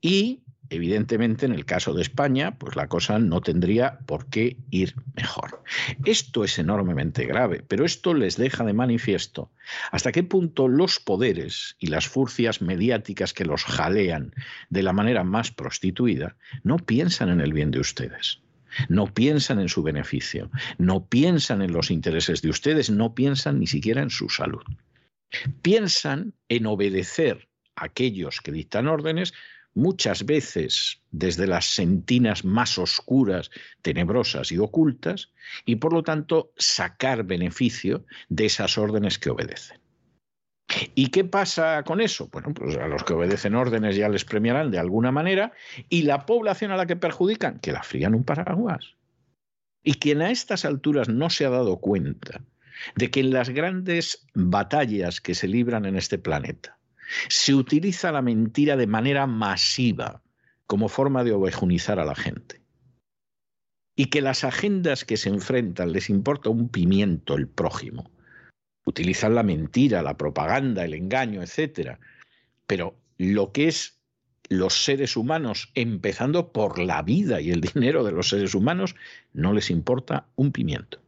[0.00, 0.41] Y
[0.72, 5.62] Evidentemente, en el caso de España, pues la cosa no tendría por qué ir mejor.
[6.06, 9.52] Esto es enormemente grave, pero esto les deja de manifiesto
[9.90, 14.34] hasta qué punto los poderes y las furcias mediáticas que los jalean
[14.70, 18.40] de la manera más prostituida no piensan en el bien de ustedes.
[18.88, 23.66] No piensan en su beneficio, no piensan en los intereses de ustedes, no piensan ni
[23.66, 24.64] siquiera en su salud.
[25.60, 29.34] Piensan en obedecer a aquellos que dictan órdenes
[29.74, 33.50] muchas veces desde las sentinas más oscuras,
[33.82, 35.32] tenebrosas y ocultas,
[35.64, 39.80] y por lo tanto sacar beneficio de esas órdenes que obedecen.
[40.94, 42.28] ¿Y qué pasa con eso?
[42.32, 45.52] Bueno, pues a los que obedecen órdenes ya les premiarán de alguna manera,
[45.88, 48.96] y la población a la que perjudican, que la frían un paraguas.
[49.82, 52.40] Y quien a estas alturas no se ha dado cuenta
[52.96, 56.78] de que en las grandes batallas que se libran en este planeta,
[57.28, 60.22] se utiliza la mentira de manera masiva
[60.66, 62.62] como forma de ovejunizar a la gente.
[63.94, 68.10] Y que las agendas que se enfrentan les importa un pimiento el prójimo.
[68.84, 71.98] Utilizan la mentira, la propaganda, el engaño, etc.
[72.66, 74.00] Pero lo que es
[74.48, 78.94] los seres humanos, empezando por la vida y el dinero de los seres humanos,
[79.32, 81.00] no les importa un pimiento.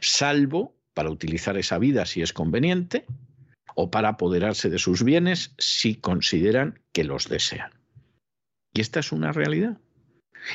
[0.00, 3.06] Salvo para utilizar esa vida si es conveniente,
[3.74, 7.72] o para apoderarse de sus bienes si consideran que los desean.
[8.72, 9.78] Y esta es una realidad.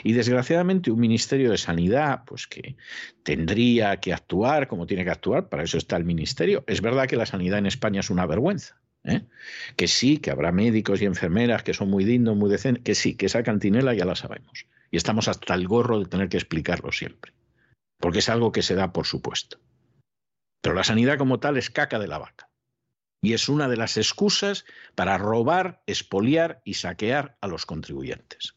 [0.04, 2.76] Y desgraciadamente un Ministerio de Sanidad, pues que
[3.24, 6.64] tendría que actuar como tiene que actuar, para eso está el Ministerio.
[6.68, 8.82] Es verdad que la sanidad en España es una vergüenza.
[9.04, 9.24] ¿eh?
[9.76, 13.16] Que sí, que habrá médicos y enfermeras que son muy dignos, muy decentes, que sí,
[13.16, 14.66] que esa cantinela ya la sabemos.
[14.92, 17.34] Y estamos hasta el gorro de tener que explicarlo siempre.
[18.00, 19.60] Porque es algo que se da por supuesto.
[20.62, 22.50] Pero la sanidad como tal es caca de la vaca
[23.22, 24.66] y es una de las excusas
[24.96, 28.56] para robar, expoliar y saquear a los contribuyentes.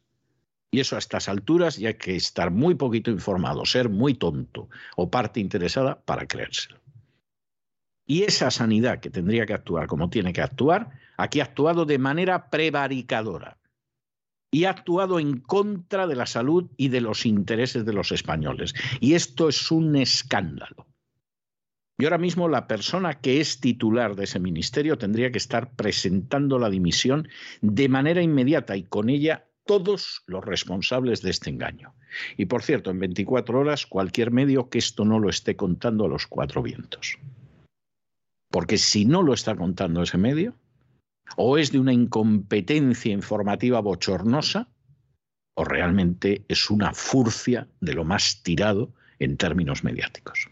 [0.72, 4.68] Y eso a estas alturas ya hay que estar muy poquito informado, ser muy tonto
[4.96, 6.80] o parte interesada para creérselo.
[8.06, 11.98] Y esa sanidad que tendría que actuar como tiene que actuar, aquí ha actuado de
[11.98, 13.58] manera prevaricadora
[14.50, 18.74] y ha actuado en contra de la salud y de los intereses de los españoles.
[19.00, 20.86] Y esto es un escándalo.
[22.00, 26.58] Y ahora mismo la persona que es titular de ese ministerio tendría que estar presentando
[26.58, 27.28] la dimisión
[27.60, 31.94] de manera inmediata y con ella todos los responsables de este engaño.
[32.38, 36.08] Y por cierto, en 24 horas cualquier medio que esto no lo esté contando a
[36.08, 37.18] los cuatro vientos.
[38.50, 40.56] Porque si no lo está contando ese medio,
[41.36, 44.68] o es de una incompetencia informativa bochornosa,
[45.54, 50.48] o realmente es una furcia de lo más tirado en términos mediáticos.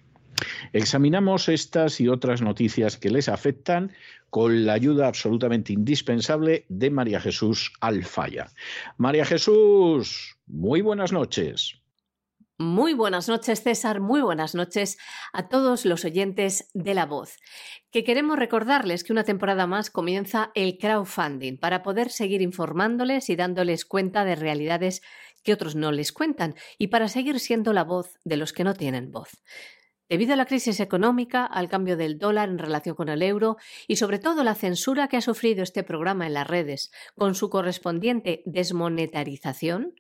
[0.73, 3.93] Examinamos estas y otras noticias que les afectan
[4.31, 8.53] con la ayuda absolutamente indispensable de María Jesús Alfaya.
[8.97, 11.79] María Jesús, muy buenas noches.
[12.61, 14.01] Muy buenas noches, César.
[14.01, 14.99] Muy buenas noches
[15.33, 17.37] a todos los oyentes de La Voz.
[17.93, 23.37] Que queremos recordarles que una temporada más comienza el crowdfunding para poder seguir informándoles y
[23.37, 25.03] dándoles cuenta de realidades
[25.45, 28.75] que otros no les cuentan y para seguir siendo la voz de los que no
[28.75, 29.31] tienen voz.
[30.09, 33.57] Debido a la crisis económica, al cambio del dólar en relación con el euro
[33.87, 37.51] y sobre todo la censura que ha sufrido este programa en las redes, con su
[37.51, 39.95] correspondiente desmonetarización,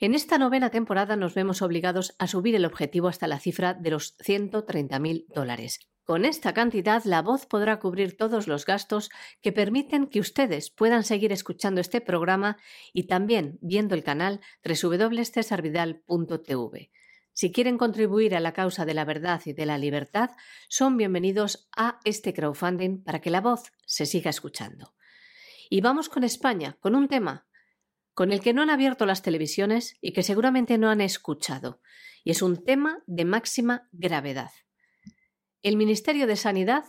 [0.00, 3.90] en esta novena temporada nos vemos obligados a subir el objetivo hasta la cifra de
[3.90, 5.80] los 130.000 dólares.
[6.04, 9.08] Con esta cantidad, la voz podrá cubrir todos los gastos
[9.40, 12.58] que permiten que ustedes puedan seguir escuchando este programa
[12.92, 16.90] y también viendo el canal www.cesarvidal.tv.
[17.34, 20.30] Si quieren contribuir a la causa de la verdad y de la libertad,
[20.68, 24.94] son bienvenidos a este crowdfunding para que la voz se siga escuchando.
[25.68, 27.46] Y vamos con España, con un tema
[28.14, 31.80] con el que no han abierto las televisiones y que seguramente no han escuchado,
[32.22, 34.52] y es un tema de máxima gravedad
[35.64, 36.84] el Ministerio de Sanidad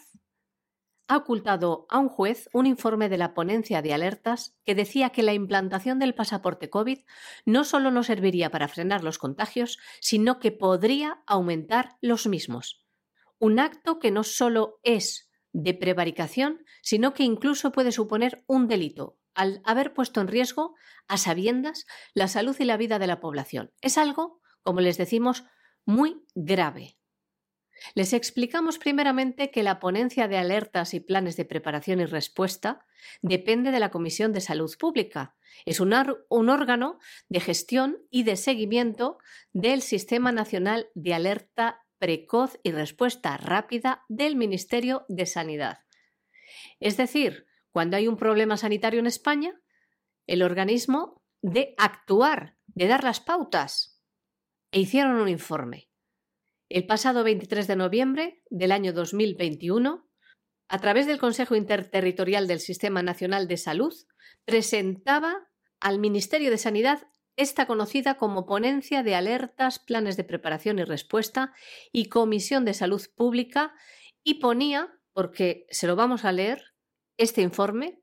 [1.08, 5.24] ha ocultado a un juez un informe de la ponencia de alertas que decía que
[5.24, 7.00] la implantación del pasaporte COVID
[7.46, 12.86] no solo no serviría para frenar los contagios, sino que podría aumentar los mismos.
[13.38, 19.18] Un acto que no solo es de prevaricación, sino que incluso puede suponer un delito,
[19.34, 20.76] al haber puesto en riesgo,
[21.08, 23.72] a sabiendas, la salud y la vida de la población.
[23.82, 25.46] Es algo, como les decimos,
[25.86, 26.98] muy grave.
[27.94, 32.86] Les explicamos primeramente que la ponencia de alertas y planes de preparación y respuesta
[33.22, 35.36] depende de la Comisión de Salud Pública.
[35.66, 37.00] Es un, órgano
[37.30, 39.18] de gestión y de seguimiento
[39.54, 45.80] del Sistema Nacional de Alerta Precoz y Respuesta Rápida del Ministerio de Sanidad.
[46.80, 49.60] Es decir, cuando hay un problema sanitario en España,
[50.28, 54.02] el organismo de actuar, de dar las pautas.
[54.72, 55.90] E hicieron un informe.
[56.68, 60.10] El pasado 23 de noviembre del año 2021,
[60.68, 63.94] a través del Consejo Interterritorial del Sistema Nacional de Salud,
[64.46, 65.48] presentaba
[65.80, 71.54] al Ministerio de Sanidad esta conocida como Ponencia de Alertas, Planes de Preparación y Respuesta
[71.92, 73.76] y Comisión de Salud Pública
[74.24, 76.74] y ponía, porque se lo vamos a leer,
[77.18, 78.02] este informe,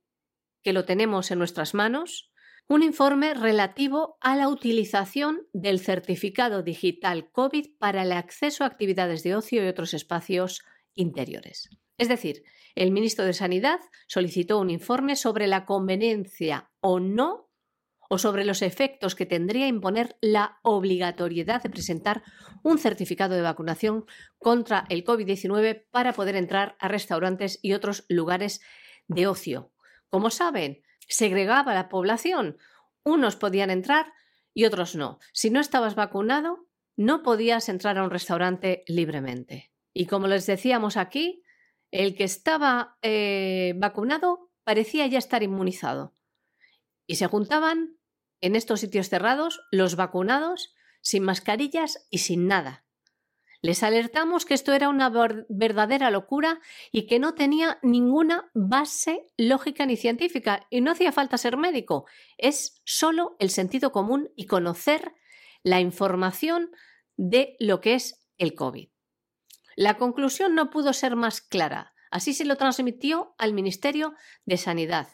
[0.63, 2.32] que lo tenemos en nuestras manos,
[2.69, 9.23] un informe relativo a la utilización del certificado digital COVID para el acceso a actividades
[9.23, 10.63] de ocio y otros espacios
[10.95, 11.69] interiores.
[11.99, 12.43] Es decir,
[12.75, 17.51] el ministro de Sanidad solicitó un informe sobre la conveniencia o no
[18.09, 22.23] o sobre los efectos que tendría imponer la obligatoriedad de presentar
[22.63, 24.05] un certificado de vacunación
[24.39, 28.61] contra el COVID-19 para poder entrar a restaurantes y otros lugares
[29.09, 29.73] de ocio.
[30.11, 30.83] Como saben,
[31.13, 32.59] segregaba la población.
[33.05, 34.13] Unos podían entrar
[34.55, 35.19] y otros no.
[35.33, 39.73] Si no estabas vacunado, no podías entrar a un restaurante libremente.
[39.93, 41.43] Y como les decíamos aquí,
[41.91, 46.15] el que estaba eh, vacunado parecía ya estar inmunizado.
[47.07, 47.99] Y se juntaban
[48.41, 52.82] en estos sitios cerrados los vacunados sin mascarillas y sin nada.
[53.63, 55.09] Les alertamos que esto era una
[55.49, 56.61] verdadera locura
[56.91, 62.05] y que no tenía ninguna base lógica ni científica y no hacía falta ser médico,
[62.39, 65.15] es solo el sentido común y conocer
[65.63, 66.73] la información
[67.17, 68.89] de lo que es el COVID.
[69.77, 75.07] La conclusión no pudo ser más clara, así se lo transmitió al Ministerio de Sanidad.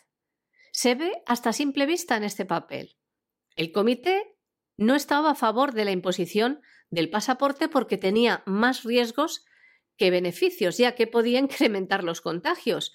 [0.72, 2.96] Se ve hasta simple vista en este papel.
[3.56, 4.38] El comité
[4.78, 9.44] no estaba a favor de la imposición del pasaporte porque tenía más riesgos
[9.96, 12.92] que beneficios, ya que podía incrementar los contagios.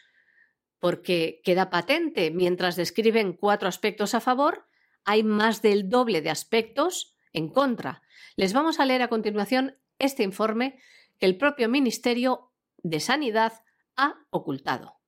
[0.80, 4.68] Porque queda patente, mientras describen cuatro aspectos a favor,
[5.06, 8.02] hay más del doble de aspectos en contra.
[8.36, 10.80] Les vamos a leer a continuación este informe
[11.20, 13.64] que el propio Ministerio de Sanidad
[13.96, 15.00] ha ocultado.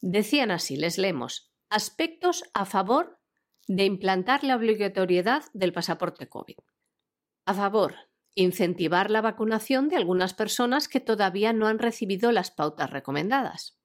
[0.00, 3.18] Decían así, les leemos, aspectos a favor
[3.68, 6.56] de implantar la obligatoriedad del pasaporte COVID.
[7.44, 7.94] A favor,
[8.34, 13.78] incentivar la vacunación de algunas personas que todavía no han recibido las pautas recomendadas.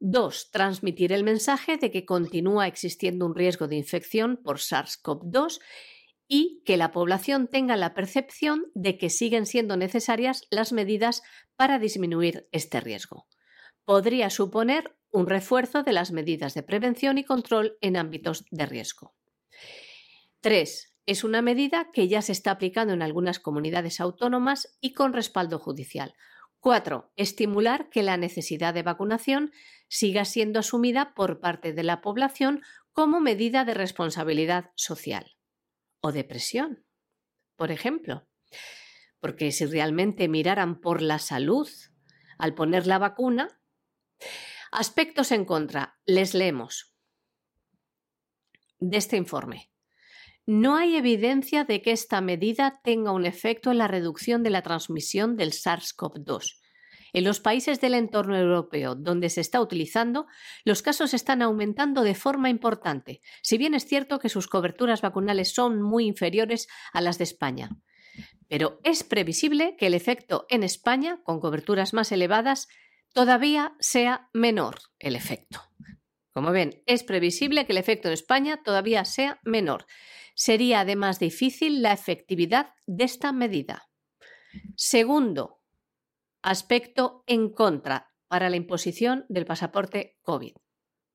[0.00, 0.50] 2.
[0.50, 5.60] Transmitir el mensaje de que continúa existiendo un riesgo de infección por SARS-CoV-2
[6.28, 11.22] y que la población tenga la percepción de que siguen siendo necesarias las medidas
[11.54, 13.26] para disminuir este riesgo.
[13.84, 19.14] Podría suponer un refuerzo de las medidas de prevención y control en ámbitos de riesgo.
[20.40, 20.95] 3.
[21.06, 25.60] Es una medida que ya se está aplicando en algunas comunidades autónomas y con respaldo
[25.60, 26.14] judicial.
[26.58, 27.12] 4.
[27.14, 29.52] Estimular que la necesidad de vacunación
[29.86, 35.36] siga siendo asumida por parte de la población como medida de responsabilidad social
[36.00, 36.84] o de presión,
[37.54, 38.26] por ejemplo.
[39.20, 41.68] Porque si realmente miraran por la salud
[42.36, 43.60] al poner la vacuna,
[44.72, 46.96] aspectos en contra, les leemos
[48.80, 49.70] de este informe.
[50.46, 54.62] No hay evidencia de que esta medida tenga un efecto en la reducción de la
[54.62, 56.60] transmisión del SARS-CoV-2.
[57.12, 60.26] En los países del entorno europeo donde se está utilizando,
[60.64, 65.52] los casos están aumentando de forma importante, si bien es cierto que sus coberturas vacunales
[65.52, 67.70] son muy inferiores a las de España.
[68.48, 72.68] Pero es previsible que el efecto en España, con coberturas más elevadas,
[73.12, 75.62] todavía sea menor el efecto.
[76.36, 79.86] Como ven, es previsible que el efecto en España todavía sea menor.
[80.34, 83.88] Sería además difícil la efectividad de esta medida.
[84.76, 85.62] Segundo,
[86.42, 90.52] aspecto en contra para la imposición del pasaporte COVID.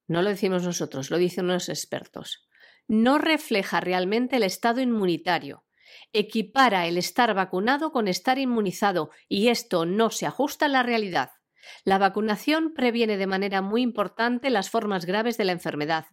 [0.07, 2.47] No lo decimos nosotros, lo dicen los expertos.
[2.87, 5.65] No refleja realmente el estado inmunitario.
[6.13, 11.29] Equipara el estar vacunado con estar inmunizado y esto no se ajusta a la realidad.
[11.83, 16.05] La vacunación previene de manera muy importante las formas graves de la enfermedad.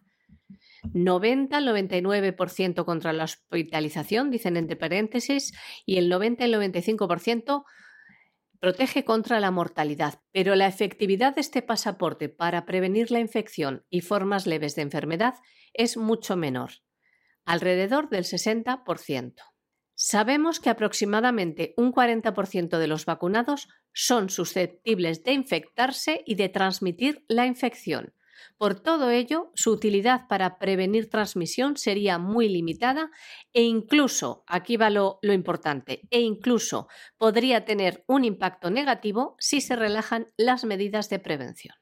[0.93, 5.53] 90 al 99% contra la hospitalización, dicen entre paréntesis,
[5.85, 7.63] y el 90 al 95%
[8.59, 14.01] protege contra la mortalidad, pero la efectividad de este pasaporte para prevenir la infección y
[14.01, 15.35] formas leves de enfermedad
[15.73, 16.71] es mucho menor,
[17.45, 19.33] alrededor del 60%.
[20.01, 27.25] Sabemos que aproximadamente un 40% de los vacunados son susceptibles de infectarse y de transmitir
[27.27, 28.13] la infección.
[28.57, 33.11] Por todo ello, su utilidad para prevenir transmisión sería muy limitada
[33.51, 39.59] e incluso, aquí va lo, lo, importante, e incluso podría tener un impacto negativo si
[39.59, 41.75] se relajan las medidas de prevención.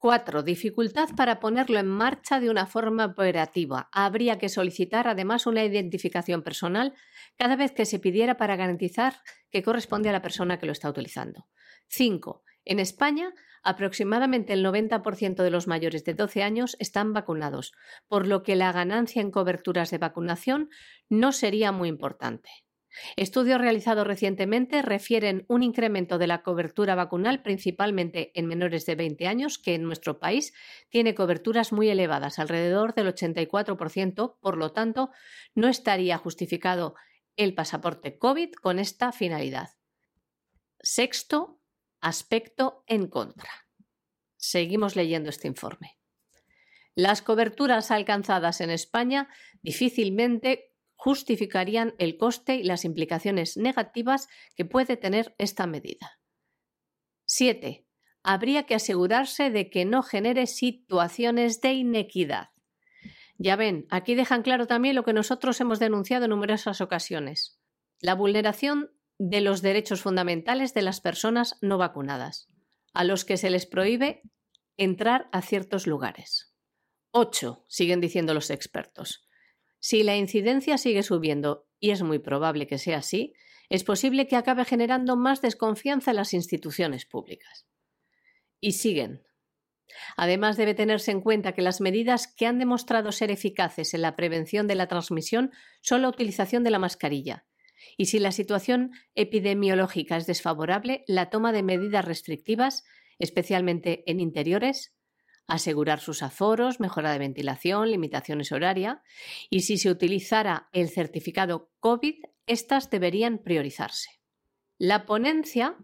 [0.00, 0.42] 4.
[0.42, 3.90] Dificultad para ponerlo en marcha de una forma operativa.
[3.92, 6.94] Habría que solicitar además una identificación personal
[7.36, 9.16] cada vez que se pidiera para garantizar
[9.50, 11.46] que corresponde a la persona que lo está utilizando.
[11.88, 12.42] 5.
[12.64, 17.72] En España, aproximadamente el 90% de los mayores de 12 años están vacunados,
[18.08, 20.70] por lo que la ganancia en coberturas de vacunación
[21.10, 22.48] no sería muy importante.
[23.16, 29.26] Estudios realizados recientemente refieren un incremento de la cobertura vacunal principalmente en menores de 20
[29.26, 30.52] años, que en nuestro país
[30.88, 35.10] tiene coberturas muy elevadas, alrededor del 84%, por lo tanto,
[35.54, 36.94] no estaría justificado
[37.36, 39.70] el pasaporte COVID con esta finalidad.
[40.80, 41.60] Sexto,
[42.00, 43.50] aspecto en contra.
[44.36, 45.98] Seguimos leyendo este informe.
[46.94, 49.28] Las coberturas alcanzadas en España
[49.62, 50.69] difícilmente
[51.02, 56.18] justificarían el coste y las implicaciones negativas que puede tener esta medida.
[57.24, 57.86] 7.
[58.22, 62.50] Habría que asegurarse de que no genere situaciones de inequidad.
[63.38, 67.58] Ya ven, aquí dejan claro también lo que nosotros hemos denunciado en numerosas ocasiones,
[68.02, 72.48] la vulneración de los derechos fundamentales de las personas no vacunadas,
[72.92, 74.20] a los que se les prohíbe
[74.76, 76.54] entrar a ciertos lugares.
[77.12, 77.64] 8.
[77.68, 79.29] Siguen diciendo los expertos.
[79.80, 83.32] Si la incidencia sigue subiendo, y es muy probable que sea así,
[83.70, 87.66] es posible que acabe generando más desconfianza en las instituciones públicas.
[88.60, 89.22] Y siguen.
[90.16, 94.16] Además, debe tenerse en cuenta que las medidas que han demostrado ser eficaces en la
[94.16, 95.50] prevención de la transmisión
[95.80, 97.46] son la utilización de la mascarilla.
[97.96, 102.84] Y si la situación epidemiológica es desfavorable, la toma de medidas restrictivas,
[103.18, 104.94] especialmente en interiores,
[105.50, 109.02] asegurar sus aforos, mejora de ventilación, limitaciones horaria
[109.50, 112.14] y si se utilizara el certificado COVID,
[112.46, 114.20] estas deberían priorizarse.
[114.78, 115.76] La ponencia,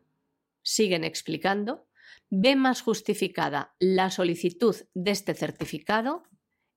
[0.63, 1.87] siguen explicando,
[2.31, 6.23] ve más justificada la solicitud de este certificado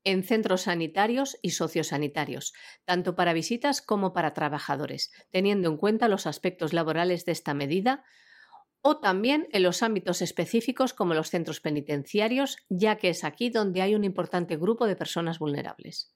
[0.03, 2.53] en centros sanitarios y sociosanitarios,
[2.85, 8.03] tanto para visitas como para trabajadores, teniendo en cuenta los aspectos laborales de esta medida,
[8.81, 13.81] o también en los ámbitos específicos como los centros penitenciarios, ya que es aquí donde
[13.81, 16.15] hay un importante grupo de personas vulnerables.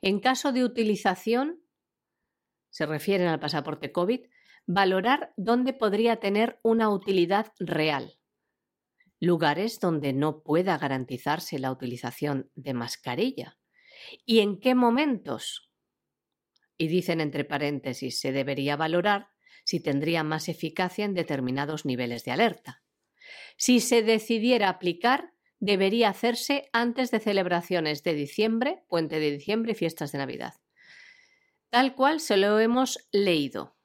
[0.00, 1.60] En caso de utilización,
[2.70, 4.20] se refieren al pasaporte COVID,
[4.66, 8.18] valorar dónde podría tener una utilidad real.
[9.20, 13.58] Lugares donde no pueda garantizarse la utilización de mascarilla.
[14.24, 15.72] ¿Y en qué momentos?
[16.76, 19.28] Y dicen entre paréntesis, se debería valorar
[19.68, 22.82] si tendría más eficacia en determinados niveles de alerta.
[23.58, 29.74] Si se decidiera aplicar, debería hacerse antes de celebraciones de diciembre, puente de diciembre y
[29.74, 30.54] fiestas de Navidad.
[31.68, 33.76] Tal cual se lo hemos leído.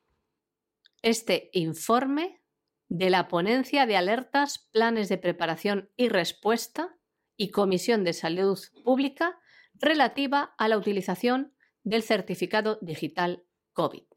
[1.02, 2.42] Este informe
[2.88, 6.96] de la ponencia de alertas, planes de preparación y respuesta
[7.36, 9.38] y Comisión de Salud Pública
[9.74, 11.54] relativa a la utilización
[11.84, 13.44] del certificado digital
[13.74, 14.13] COVID.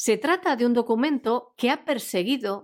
[0.00, 2.62] Se trata de un documento que ha perseguido,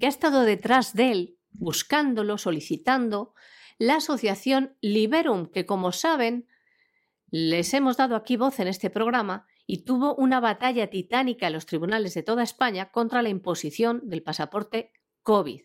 [0.00, 3.34] que ha estado detrás de él, buscándolo, solicitando,
[3.76, 6.48] la asociación Liberum, que como saben,
[7.28, 11.66] les hemos dado aquí voz en este programa y tuvo una batalla titánica en los
[11.66, 15.60] tribunales de toda España contra la imposición del pasaporte COVID.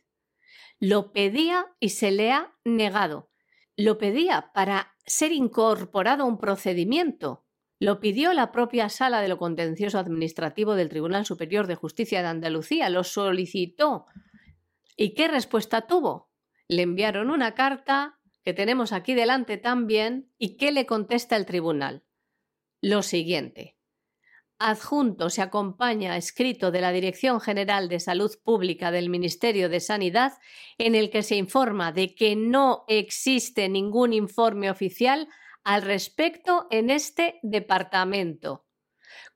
[0.82, 3.32] Lo pedía y se le ha negado.
[3.78, 7.46] Lo pedía para ser incorporado a un procedimiento
[7.80, 12.28] Lo pidió la propia Sala de lo Contencioso Administrativo del Tribunal Superior de Justicia de
[12.28, 14.06] Andalucía, lo solicitó.
[14.98, 16.30] ¿Y qué respuesta tuvo?
[16.68, 22.04] Le enviaron una carta que tenemos aquí delante también y ¿qué le contesta el tribunal?
[22.82, 23.78] Lo siguiente.
[24.62, 30.34] Adjunto se acompaña escrito de la Dirección General de Salud Pública del Ministerio de Sanidad
[30.78, 35.30] en el que se informa de que no existe ningún informe oficial
[35.64, 38.66] al respecto en este departamento.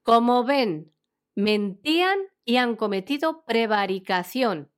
[0.02, 0.94] Como ven,
[1.36, 4.72] mentían y han cometido prevaricación.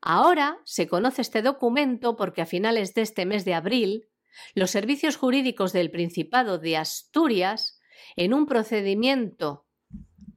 [0.00, 4.08] Ahora se conoce este documento porque a finales de este mes de abril,
[4.54, 7.80] los servicios jurídicos del Principado de Asturias,
[8.16, 9.66] en un procedimiento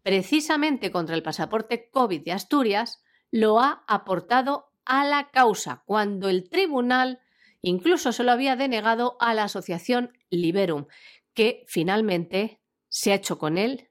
[0.04, 6.48] precisamente contra el pasaporte COVID de Asturias, lo ha aportado a la causa, cuando el
[6.48, 7.20] tribunal
[7.62, 10.86] incluso se lo había denegado a la asociación Liberum,
[11.34, 13.90] que finalmente se ha hecho con él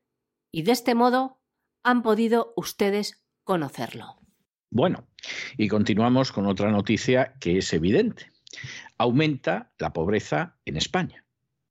[0.51, 1.41] y de este modo
[1.83, 4.17] han podido ustedes conocerlo.
[4.71, 5.07] Bueno,
[5.57, 8.33] y continuamos con otra noticia que es evidente.
[8.99, 11.25] Aumenta la pobreza en España.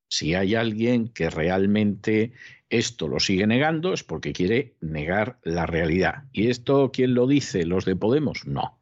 [0.08, 2.32] Si hay alguien que realmente
[2.70, 6.24] esto lo sigue negando es porque quiere negar la realidad.
[6.32, 7.64] ¿Y esto quién lo dice?
[7.66, 8.46] ¿Los de Podemos?
[8.46, 8.78] No.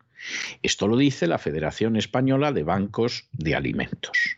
[0.63, 4.37] Esto lo dice la Federación Española de Bancos de Alimentos.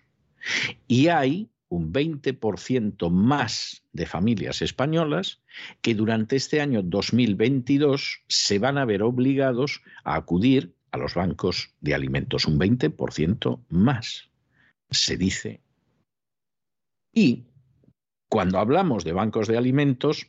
[0.86, 5.42] Y hay un 20% más de familias españolas
[5.80, 11.74] que durante este año 2022 se van a ver obligados a acudir a los bancos
[11.80, 12.46] de alimentos.
[12.46, 14.30] Un 20% más,
[14.90, 15.60] se dice.
[17.12, 17.44] Y
[18.28, 20.28] cuando hablamos de bancos de alimentos,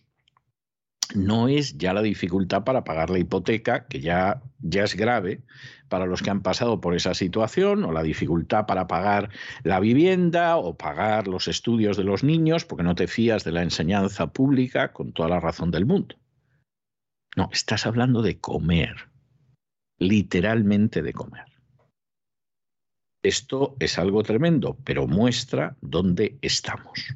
[1.13, 5.41] no es ya la dificultad para pagar la hipoteca, que ya, ya es grave
[5.89, 9.29] para los que han pasado por esa situación, o la dificultad para pagar
[9.63, 13.61] la vivienda o pagar los estudios de los niños, porque no te fías de la
[13.61, 16.15] enseñanza pública con toda la razón del mundo.
[17.35, 19.09] No, estás hablando de comer,
[19.99, 21.45] literalmente de comer.
[23.21, 27.15] Esto es algo tremendo, pero muestra dónde estamos.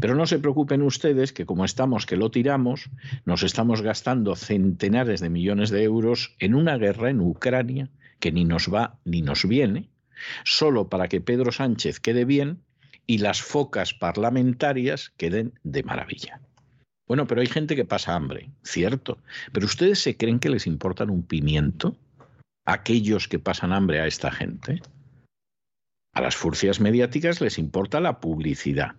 [0.00, 2.90] Pero no se preocupen ustedes que como estamos que lo tiramos,
[3.24, 7.88] nos estamos gastando centenares de millones de euros en una guerra en Ucrania
[8.20, 9.90] que ni nos va ni nos viene,
[10.44, 12.62] solo para que Pedro Sánchez quede bien
[13.06, 16.40] y las focas parlamentarias queden de maravilla.
[17.06, 19.18] Bueno, pero hay gente que pasa hambre, cierto.
[19.52, 21.96] Pero ustedes se creen que les importan un pimiento
[22.64, 24.80] aquellos que pasan hambre a esta gente.
[26.14, 28.96] A las furcias mediáticas les importa la publicidad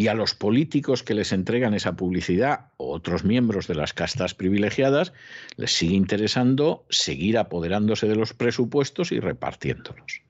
[0.00, 4.32] y a los políticos que les entregan esa publicidad o otros miembros de las castas
[4.32, 5.12] privilegiadas
[5.56, 10.22] les sigue interesando seguir apoderándose de los presupuestos y repartiéndolos.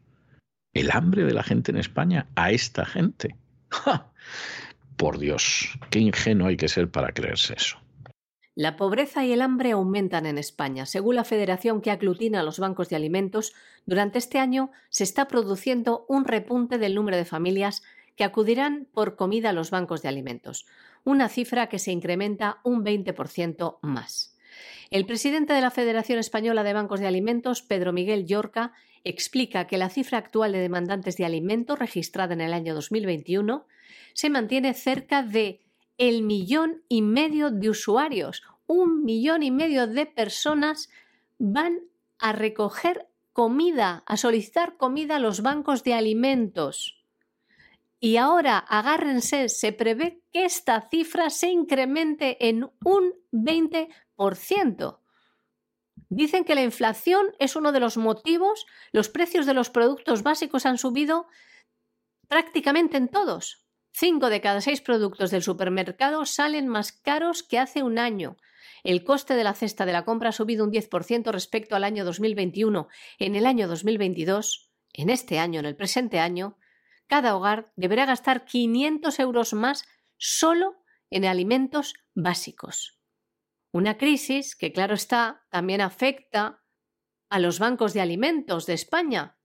[0.74, 3.36] El hambre de la gente en España a esta gente.
[4.96, 7.78] Por Dios, qué ingenuo hay que ser para creerse eso.
[8.56, 10.84] La pobreza y el hambre aumentan en España.
[10.84, 13.52] Según la federación que aglutina a los bancos de alimentos,
[13.86, 17.84] durante este año se está produciendo un repunte del número de familias
[18.20, 20.66] que acudirán por comida a los bancos de alimentos,
[21.04, 24.36] una cifra que se incrementa un 20% más.
[24.90, 28.74] El presidente de la Federación Española de Bancos de Alimentos, Pedro Miguel Llorca,
[29.04, 33.64] explica que la cifra actual de demandantes de alimentos registrada en el año 2021
[34.12, 35.62] se mantiene cerca de
[35.96, 38.42] el millón y medio de usuarios.
[38.66, 40.90] Un millón y medio de personas
[41.38, 41.78] van
[42.18, 46.99] a recoger comida, a solicitar comida a los bancos de alimentos.
[48.02, 55.00] Y ahora, agárrense, se prevé que esta cifra se incremente en un 20%.
[56.08, 60.64] Dicen que la inflación es uno de los motivos, los precios de los productos básicos
[60.64, 61.26] han subido
[62.26, 63.66] prácticamente en todos.
[63.92, 68.38] Cinco de cada seis productos del supermercado salen más caros que hace un año.
[68.82, 72.04] El coste de la cesta de la compra ha subido un 10% respecto al año
[72.06, 72.88] 2021.
[73.18, 76.56] En el año 2022, en este año, en el presente año,
[77.10, 79.84] cada hogar deberá gastar 500 euros más
[80.16, 80.76] solo
[81.10, 83.00] en alimentos básicos.
[83.72, 86.62] Una crisis que, claro está, también afecta
[87.28, 89.36] a los bancos de alimentos de España,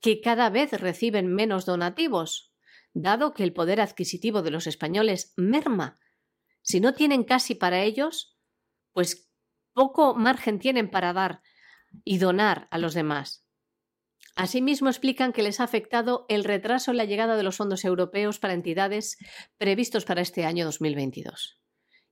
[0.00, 2.52] que cada vez reciben menos donativos,
[2.92, 6.00] dado que el poder adquisitivo de los españoles merma.
[6.60, 8.36] Si no tienen casi para ellos,
[8.92, 9.30] pues
[9.72, 11.40] poco margen tienen para dar
[12.04, 13.46] y donar a los demás.
[14.34, 18.38] Asimismo, explican que les ha afectado el retraso en la llegada de los fondos europeos
[18.38, 19.18] para entidades
[19.58, 21.60] previstos para este año 2022.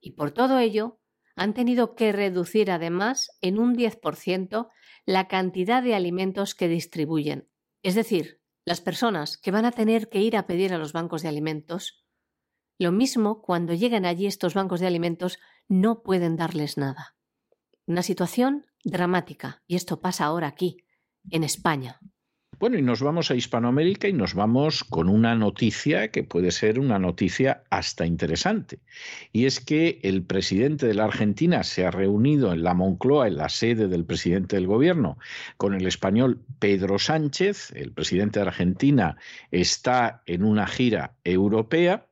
[0.00, 1.00] Y por todo ello,
[1.34, 4.68] han tenido que reducir además en un 10%
[5.06, 7.48] la cantidad de alimentos que distribuyen.
[7.82, 11.22] Es decir, las personas que van a tener que ir a pedir a los bancos
[11.22, 12.04] de alimentos
[12.78, 15.38] Lo mismo cuando llegan allí estos bancos de alimentos
[15.68, 17.16] no pueden darles nada.
[17.86, 20.78] Una situación dramática y esto pasa ahora aquí,
[21.30, 22.00] en España.
[22.60, 26.78] Bueno, y nos vamos a Hispanoamérica y nos vamos con una noticia que puede ser
[26.78, 28.80] una noticia hasta interesante.
[29.32, 33.38] Y es que el presidente de la Argentina se ha reunido en la Moncloa, en
[33.38, 35.16] la sede del presidente del gobierno,
[35.56, 37.72] con el español Pedro Sánchez.
[37.74, 39.16] El presidente de Argentina
[39.50, 42.08] está en una gira europea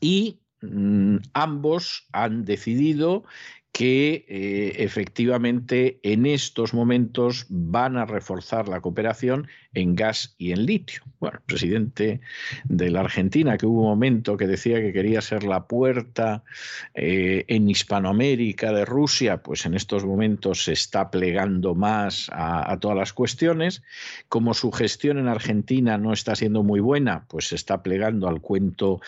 [0.00, 3.24] y mm, ambos han decidido
[3.72, 10.66] que eh, efectivamente en estos momentos van a reforzar la cooperación en gas y en
[10.66, 11.02] litio.
[11.20, 12.20] Bueno, el presidente
[12.64, 16.44] de la Argentina, que hubo un momento que decía que quería ser la puerta
[16.92, 22.78] eh, en Hispanoamérica de Rusia, pues en estos momentos se está plegando más a, a
[22.78, 23.82] todas las cuestiones.
[24.28, 28.42] Como su gestión en Argentina no está siendo muy buena, pues se está plegando al
[28.42, 29.00] cuento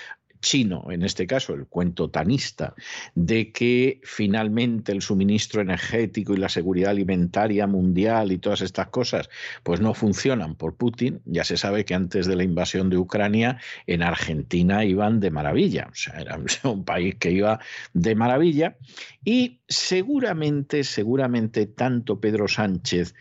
[0.45, 2.75] chino, en este caso el cuento tanista,
[3.15, 9.31] de que finalmente el suministro energético y la seguridad alimentaria mundial y todas estas cosas,
[9.63, 11.23] pues no funcionan por Putin.
[11.25, 15.89] Ya se sabe que antes de la invasión de Ucrania, en Argentina iban de maravilla,
[15.91, 17.59] o sea, era un país que iba
[17.95, 18.77] de maravilla.
[19.25, 23.15] Y seguramente, seguramente tanto Pedro Sánchez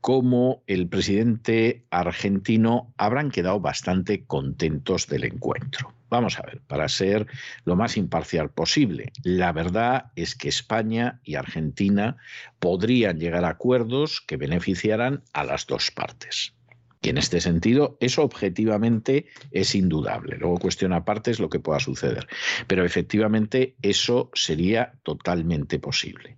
[0.00, 5.92] como el presidente argentino habrán quedado bastante contentos del encuentro.
[6.10, 7.26] Vamos a ver, para ser
[7.64, 12.16] lo más imparcial posible, la verdad es que España y Argentina
[12.58, 16.54] podrían llegar a acuerdos que beneficiaran a las dos partes.
[17.02, 20.36] Y en este sentido, eso objetivamente es indudable.
[20.36, 22.26] Luego, cuestión aparte es lo que pueda suceder.
[22.66, 26.36] Pero efectivamente, eso sería totalmente posible.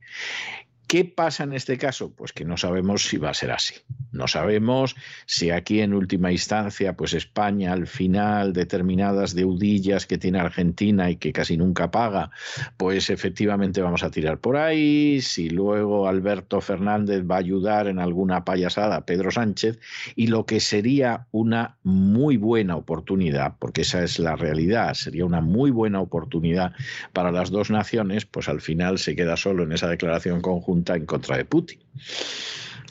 [0.93, 2.12] ¿Qué pasa en este caso?
[2.14, 3.77] Pues que no sabemos si va a ser así.
[4.10, 4.94] No sabemos
[5.24, 11.16] si aquí en última instancia, pues España al final determinadas deudillas que tiene Argentina y
[11.16, 12.31] que casi nunca paga,
[12.77, 17.98] pues efectivamente vamos a tirar por ahí, si luego Alberto Fernández va a ayudar en
[17.98, 19.81] alguna payasada a Pedro Sánchez
[20.14, 25.40] y lo que sería una muy buena oportunidad, porque esa es la realidad, sería una
[25.40, 26.74] muy buena oportunidad
[27.14, 31.07] para las dos naciones, pues al final se queda solo en esa declaración conjunta en
[31.07, 31.81] contra de Putin.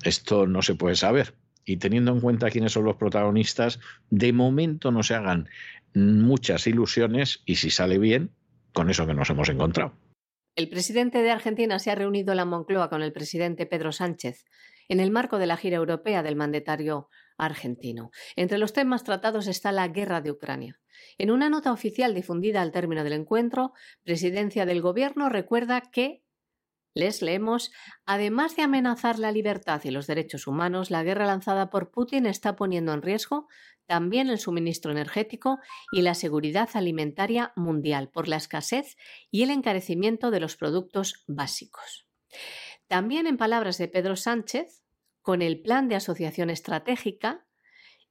[0.03, 1.35] Esto no se puede saber.
[1.65, 5.47] Y teniendo en cuenta quiénes son los protagonistas, de momento no se hagan
[5.93, 8.31] muchas ilusiones y si sale bien,
[8.73, 9.93] con eso que nos hemos encontrado.
[10.55, 14.45] El presidente de Argentina se ha reunido en la Moncloa con el presidente Pedro Sánchez
[14.89, 17.07] en el marco de la gira europea del mandatario
[17.37, 18.11] argentino.
[18.35, 20.81] Entre los temas tratados está la guerra de Ucrania.
[21.17, 23.71] En una nota oficial difundida al término del encuentro,
[24.03, 26.23] Presidencia del Gobierno recuerda que
[26.93, 27.71] les leemos,
[28.05, 32.55] además de amenazar la libertad y los derechos humanos, la guerra lanzada por Putin está
[32.55, 33.47] poniendo en riesgo
[33.91, 35.59] también el suministro energético
[35.91, 38.95] y la seguridad alimentaria mundial por la escasez
[39.31, 42.07] y el encarecimiento de los productos básicos.
[42.87, 44.81] También en palabras de Pedro Sánchez,
[45.21, 47.45] con el plan de asociación estratégica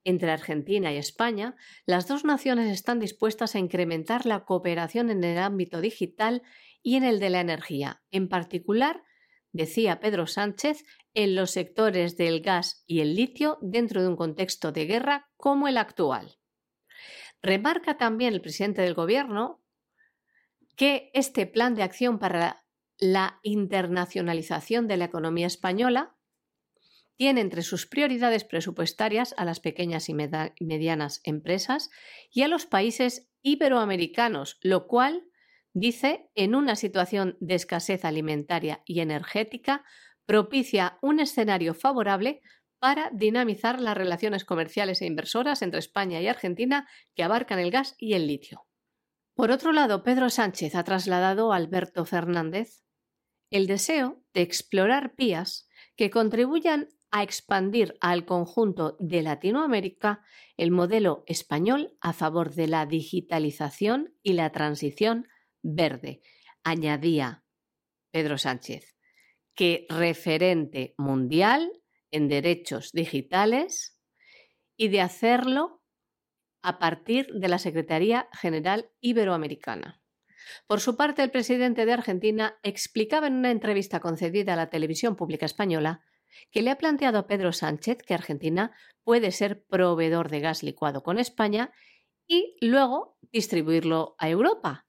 [0.04, 5.38] entre Argentina y España, las dos naciones están dispuestas a incrementar la cooperación en el
[5.38, 6.42] ámbito digital
[6.82, 9.02] y en el de la energía, en particular,
[9.52, 10.84] decía Pedro Sánchez,
[11.14, 15.66] en los sectores del gas y el litio dentro de un contexto de guerra como
[15.68, 16.38] el actual.
[17.42, 19.62] Remarca también el presidente del Gobierno
[20.76, 22.64] que este plan de acción para
[22.98, 26.16] la internacionalización de la economía española
[27.16, 31.90] tiene entre sus prioridades presupuestarias a las pequeñas y medianas empresas
[32.30, 35.29] y a los países iberoamericanos, lo cual
[35.72, 39.84] dice, en una situación de escasez alimentaria y energética,
[40.26, 42.40] propicia un escenario favorable
[42.78, 47.94] para dinamizar las relaciones comerciales e inversoras entre España y Argentina que abarcan el gas
[47.98, 48.66] y el litio.
[49.34, 52.82] Por otro lado, Pedro Sánchez ha trasladado a Alberto Fernández
[53.50, 60.22] el deseo de explorar vías que contribuyan a expandir al conjunto de Latinoamérica
[60.56, 65.26] el modelo español a favor de la digitalización y la transición
[65.62, 66.20] verde.
[66.62, 67.44] Añadía
[68.10, 68.94] Pedro Sánchez
[69.54, 71.70] que referente mundial
[72.10, 73.98] en derechos digitales
[74.76, 75.82] y de hacerlo
[76.62, 80.02] a partir de la Secretaría General Iberoamericana.
[80.66, 85.16] Por su parte, el presidente de Argentina explicaba en una entrevista concedida a la televisión
[85.16, 86.02] pública española
[86.50, 88.74] que le ha planteado a Pedro Sánchez que Argentina
[89.04, 91.72] puede ser proveedor de gas licuado con España
[92.26, 94.86] y luego distribuirlo a Europa,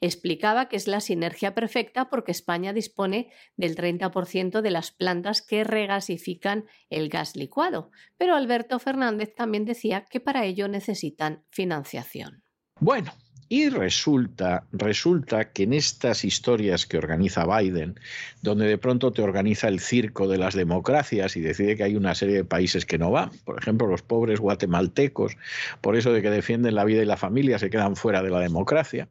[0.00, 5.64] Explicaba que es la sinergia perfecta porque España dispone del 30% de las plantas que
[5.64, 12.42] regasifican el gas licuado, pero Alberto Fernández también decía que para ello necesitan financiación.
[12.80, 13.12] Bueno,
[13.54, 18.00] Y resulta, resulta que en estas historias que organiza Biden,
[18.40, 22.14] donde de pronto te organiza el circo de las democracias y decide que hay una
[22.14, 25.36] serie de países que no van, por ejemplo los pobres guatemaltecos,
[25.82, 28.40] por eso de que defienden la vida y la familia, se quedan fuera de la
[28.40, 29.10] democracia,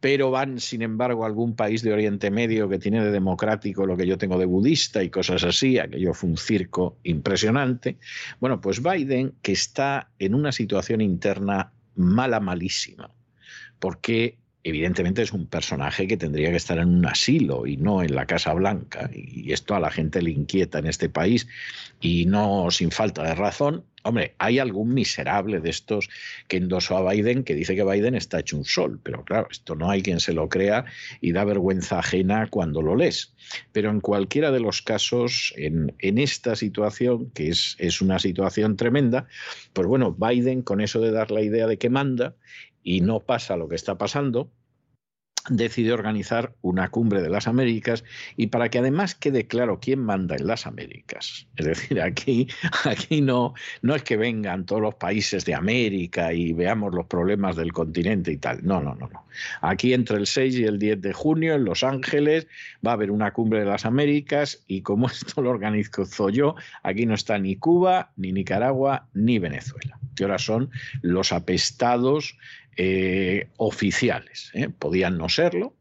[0.00, 3.96] pero van, sin embargo, a algún país de Oriente Medio que tiene de democrático lo
[3.96, 7.96] que yo tengo de budista y cosas así, aquello fue un circo impresionante.
[8.38, 13.10] Bueno, pues Biden, que está en una situación interna mala, malísima,
[13.78, 18.14] porque evidentemente es un personaje que tendría que estar en un asilo y no en
[18.14, 21.46] la Casa Blanca, y esto a la gente le inquieta en este país,
[22.00, 23.84] y no sin falta de razón.
[24.04, 26.08] Hombre, hay algún miserable de estos
[26.46, 29.74] que endosó a Biden que dice que Biden está hecho un sol, pero claro, esto
[29.74, 30.84] no hay quien se lo crea
[31.20, 33.34] y da vergüenza ajena cuando lo lees.
[33.72, 39.26] Pero en cualquiera de los casos, en, esta situación, que es, es una situación tremenda,
[39.72, 42.34] pues bueno, Biden con eso de dar la idea de que manda
[42.88, 44.50] y no pasa lo que está pasando,
[45.50, 48.02] decide organizar una cumbre de las Américas
[48.36, 51.46] y para que además quede claro quién manda en las Américas.
[51.56, 52.48] Es decir, aquí,
[52.84, 57.56] aquí no, no es que vengan todos los países de América y veamos los problemas
[57.56, 58.64] del continente y tal.
[58.64, 59.24] No, no, no, no.
[59.60, 62.46] Aquí entre el 6 y el 10 de junio en Los Ángeles
[62.86, 67.06] va a haber una cumbre de las Américas y como esto lo organizo yo, aquí
[67.06, 70.70] no está ni Cuba, ni Nicaragua, ni Venezuela, que ahora son
[71.00, 72.36] los apestados
[72.76, 74.50] eh, oficiales.
[74.54, 74.68] ¿eh?
[74.68, 75.74] Podían no serlo.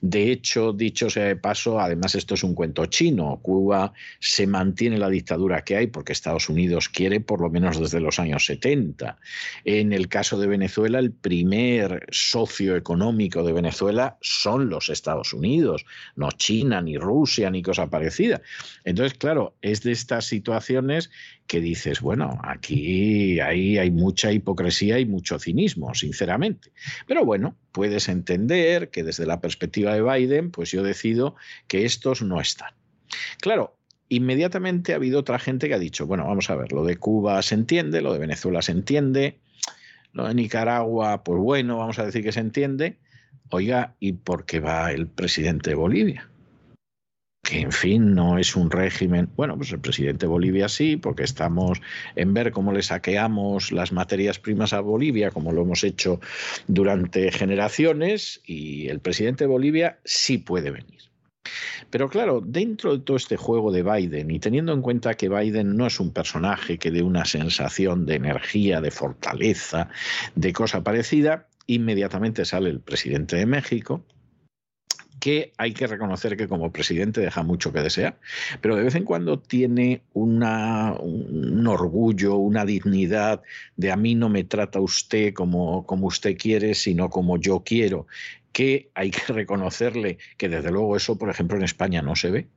[0.00, 3.38] De hecho, dicho sea de paso, además esto es un cuento chino.
[3.42, 8.00] Cuba se mantiene la dictadura que hay porque Estados Unidos quiere por lo menos desde
[8.00, 9.18] los años 70.
[9.64, 15.84] En el caso de Venezuela, el primer socio económico de Venezuela son los Estados Unidos,
[16.16, 18.42] no China, ni Rusia, ni cosa parecida.
[18.84, 21.10] Entonces, claro, es de estas situaciones
[21.46, 26.72] que dices, bueno, aquí hay, hay mucha hipocresía y mucho cinismo, sinceramente.
[27.06, 31.34] Pero bueno, puedes entender que desde la perspectiva de Biden, pues yo decido
[31.66, 32.72] que estos no están.
[33.40, 33.76] Claro,
[34.08, 37.42] inmediatamente ha habido otra gente que ha dicho, bueno, vamos a ver, lo de Cuba
[37.42, 39.40] se entiende, lo de Venezuela se entiende,
[40.12, 42.96] lo de Nicaragua, pues bueno, vamos a decir que se entiende.
[43.50, 46.30] Oiga, ¿y por qué va el presidente de Bolivia?
[47.44, 51.22] Que en fin no es un régimen, bueno, pues el presidente de Bolivia sí, porque
[51.22, 51.80] estamos
[52.16, 56.20] en ver cómo le saqueamos las materias primas a Bolivia, como lo hemos hecho
[56.66, 61.02] durante generaciones, y el presidente de Bolivia sí puede venir.
[61.90, 65.76] Pero claro, dentro de todo este juego de Biden y teniendo en cuenta que Biden
[65.76, 69.90] no es un personaje que dé una sensación de energía, de fortaleza,
[70.34, 74.02] de cosa parecida, inmediatamente sale el presidente de México,
[75.24, 78.18] que hay que reconocer que como presidente deja mucho que desear,
[78.60, 80.42] pero de vez en cuando tiene un
[81.66, 83.40] orgullo, una dignidad
[83.74, 88.06] de a mí no me trata usted como, como usted quiere, sino como yo quiero,
[88.52, 92.48] que hay que reconocerle que desde luego eso, por ejemplo, en España no se ve.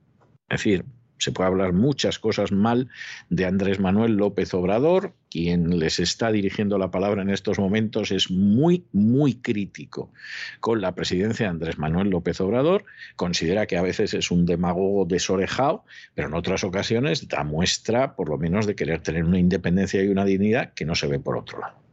[0.50, 0.84] Es decir,
[1.18, 2.90] se puede hablar muchas cosas mal
[3.30, 8.32] de Andrés Manuel López Obrador, quien les está dirigiendo la palabra en estos momentos es
[8.32, 10.12] muy, muy crítico
[10.60, 12.86] con la presidencia de Andrés Manuel López Obrador,
[13.16, 15.84] considera que a veces es un demagogo desorejado,
[16.14, 20.08] pero en otras ocasiones da muestra por lo menos de querer tener una independencia y
[20.08, 21.88] una dignidad que no se ve por otro lado.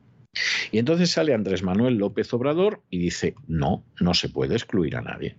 [0.73, 5.03] Y entonces sale Andrés Manuel López Obrador y dice, no, no se puede excluir a
[5.03, 5.37] nadie.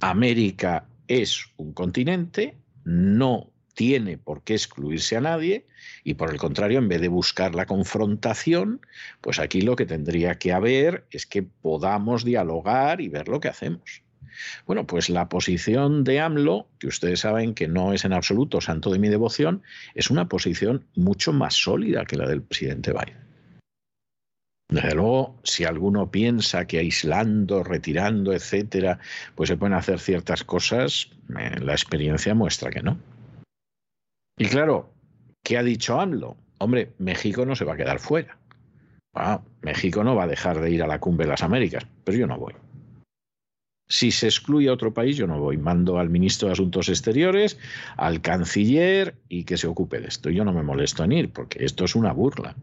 [0.00, 5.66] América es un continente, no tiene por qué excluirse a nadie
[6.04, 8.80] y por el contrario, en vez de buscar la confrontación,
[9.20, 13.48] pues aquí lo que tendría que haber es que podamos dialogar y ver lo que
[13.48, 14.02] hacemos.
[14.66, 18.92] Bueno, pues la posición de AMLO, que ustedes saben que no es en absoluto santo
[18.92, 19.62] de mi devoción,
[19.96, 23.19] es una posición mucho más sólida que la del presidente Biden.
[24.70, 29.00] Desde luego, si alguno piensa que aislando, retirando, etcétera,
[29.34, 32.96] pues se pueden hacer ciertas cosas, eh, la experiencia muestra que no.
[34.38, 34.92] Y claro,
[35.42, 36.36] ¿qué ha dicho AMLO?
[36.58, 38.38] Hombre, México no se va a quedar fuera.
[39.12, 42.16] Ah, México no va a dejar de ir a la cumbre de las Américas, pero
[42.16, 42.54] yo no voy.
[43.90, 45.58] Si se excluye a otro país, yo no voy.
[45.58, 47.58] Mando al ministro de Asuntos Exteriores,
[47.96, 50.30] al canciller y que se ocupe de esto.
[50.30, 52.54] Yo no me molesto en ir porque esto es una burla.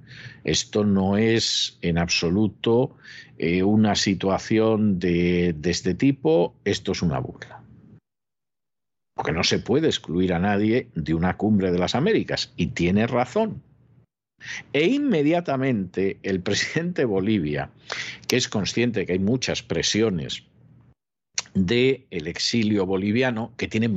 [0.46, 2.96] Esto no es en absoluto
[3.38, 6.56] eh, una situación de, este tipo.
[6.64, 7.62] Esto es una burla.
[9.14, 12.54] Porque no se puede excluir a nadie de una cumbre de las Américas.
[12.56, 13.62] Y tiene razón.
[14.72, 17.70] E inmediatamente el presidente de Bolivia,
[18.30, 20.46] que es consciente que hay muchas presiones
[21.66, 23.90] del el exilio boliviano, que tiene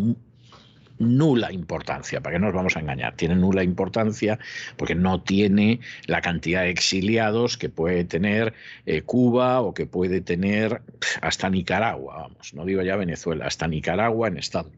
[1.01, 3.17] nula importancia, ¿para qué nos vamos a engañar?
[3.17, 4.39] Tiene nula importancia
[4.77, 8.53] porque no tiene la cantidad de exiliados que puede tener
[8.87, 10.83] eh, Cuba o que puede tener
[11.23, 14.73] hasta Nicaragua, vamos, no digo ya Venezuela, hasta Nicaragua en Estados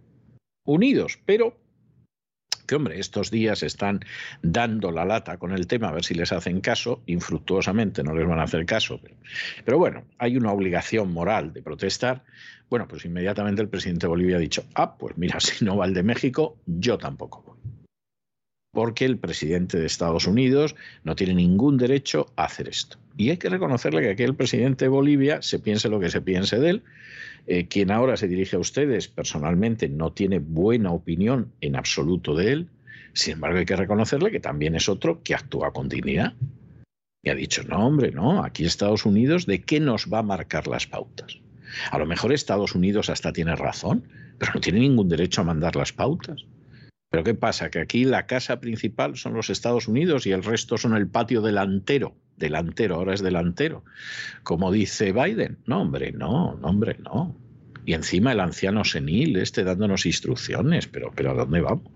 [0.64, 1.56] Unidos, pero
[2.74, 4.00] hombre, estos días están
[4.42, 8.26] dando la lata con el tema, a ver si les hacen caso, infructuosamente no les
[8.26, 9.00] van a hacer caso,
[9.64, 12.24] pero, bueno, hay una obligación moral de protestar.
[12.68, 15.86] Bueno, pues inmediatamente el presidente de Bolivia ha dicho, ah, pues mira, si no va
[15.86, 17.58] el de México, yo tampoco voy.
[18.72, 20.74] Porque el presidente de Estados Unidos
[21.04, 22.96] no tiene ningún derecho a hacer esto.
[23.18, 26.22] Y hay que reconocerle que aquí el presidente de Bolivia, se piense lo que se
[26.22, 26.82] piense de él,
[27.46, 32.52] eh, quien ahora se dirige a ustedes personalmente no tiene buena opinión en absoluto de
[32.52, 32.68] él.
[33.14, 36.34] Sin embargo, hay que reconocerle que también es otro que actúa con dignidad.
[37.24, 40.66] Y ha dicho, no, hombre, no, aquí Estados Unidos, ¿de qué nos va a marcar
[40.66, 41.38] las pautas?
[41.90, 44.08] A lo mejor Estados Unidos hasta tiene razón,
[44.38, 46.44] pero no tiene ningún derecho a mandar las pautas.
[47.12, 47.70] Pero ¿qué pasa?
[47.70, 51.42] Que aquí la casa principal son los Estados Unidos y el resto son el patio
[51.42, 53.84] delantero delantero, ahora es delantero,
[54.42, 55.58] como dice Biden.
[55.66, 57.36] No, hombre, no, no, hombre, no.
[57.84, 61.92] Y encima el anciano senil, este dándonos instrucciones, pero, pero ¿a dónde vamos?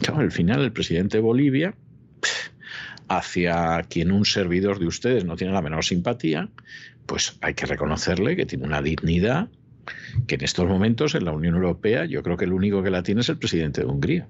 [0.00, 1.74] Claro, al final el presidente de Bolivia,
[3.08, 6.48] hacia quien un servidor de ustedes no tiene la menor simpatía,
[7.06, 9.48] pues hay que reconocerle que tiene una dignidad
[10.26, 13.02] que en estos momentos en la Unión Europea yo creo que el único que la
[13.02, 14.28] tiene es el presidente de Hungría.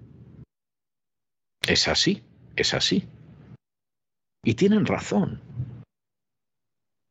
[1.66, 2.22] Es así,
[2.56, 3.04] es así.
[4.44, 5.40] Y tienen razón.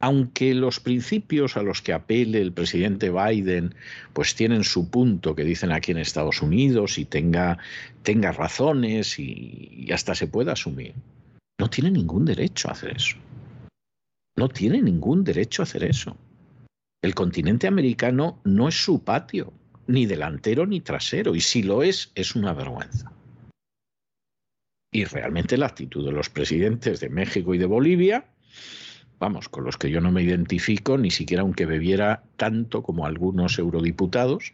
[0.02, 3.76] Aunque los principios a los que apele el presidente Biden
[4.14, 7.58] pues tienen su punto que dicen aquí en Estados Unidos y tenga,
[8.04, 10.94] tenga razones y, y hasta se pueda asumir,
[11.60, 13.18] no tiene ningún derecho a hacer eso.
[14.38, 16.16] No tiene ningún derecho a hacer eso.
[17.02, 19.54] El continente americano no es su patio,
[19.88, 23.12] ni delantero ni trasero, y si lo es, es una vergüenza.
[24.92, 28.26] Y realmente la actitud de los presidentes de México y de Bolivia,
[29.18, 33.58] vamos, con los que yo no me identifico, ni siquiera aunque bebiera tanto como algunos
[33.60, 34.54] eurodiputados,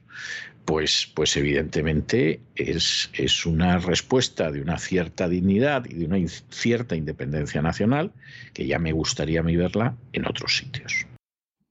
[0.66, 6.96] pues, pues evidentemente es, es una respuesta de una cierta dignidad y de una cierta
[6.96, 8.12] independencia nacional
[8.54, 11.08] que ya me gustaría a mí verla en otros sitios.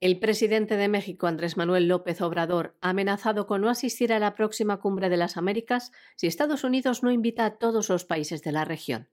[0.05, 4.35] El presidente de México, Andrés Manuel López Obrador, ha amenazado con no asistir a la
[4.35, 8.53] próxima cumbre de las Américas si Estados Unidos no invita a todos los países de
[8.53, 9.09] la región.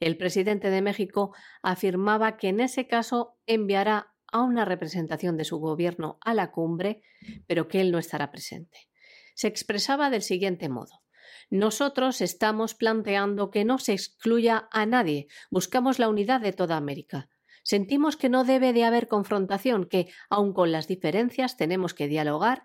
[0.00, 5.56] El presidente de México afirmaba que en ese caso enviará a una representación de su
[5.60, 7.00] gobierno a la cumbre,
[7.46, 8.90] pero que él no estará presente.
[9.34, 11.00] Se expresaba del siguiente modo.
[11.48, 17.30] Nosotros estamos planteando que no se excluya a nadie, buscamos la unidad de toda América.
[17.64, 22.64] Sentimos que no debe de haber confrontación, que, aun con las diferencias, tenemos que dialogar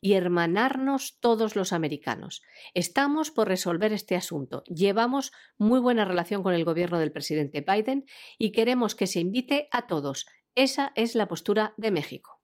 [0.00, 2.42] y hermanarnos todos los americanos.
[2.74, 4.64] Estamos por resolver este asunto.
[4.64, 8.06] Llevamos muy buena relación con el gobierno del presidente Biden
[8.38, 10.26] y queremos que se invite a todos.
[10.54, 12.40] Esa es la postura de México.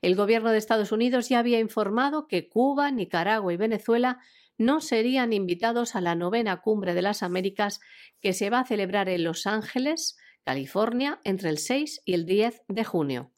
[0.00, 4.20] El gobierno de Estados Unidos ya había informado que Cuba, Nicaragua y Venezuela
[4.58, 7.80] no serían invitados a la novena cumbre de las Américas
[8.20, 12.62] que se va a celebrar en Los Ángeles California, entre el 6 y el 10
[12.68, 13.32] de junio.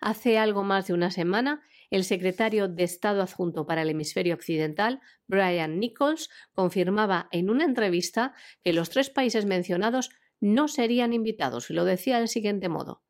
[0.00, 5.00] Hace algo más de una semana, el secretario de Estado adjunto para el hemisferio occidental,
[5.26, 11.74] Brian Nichols, confirmaba en una entrevista que los tres países mencionados no serían invitados y
[11.74, 13.02] lo decía del siguiente modo.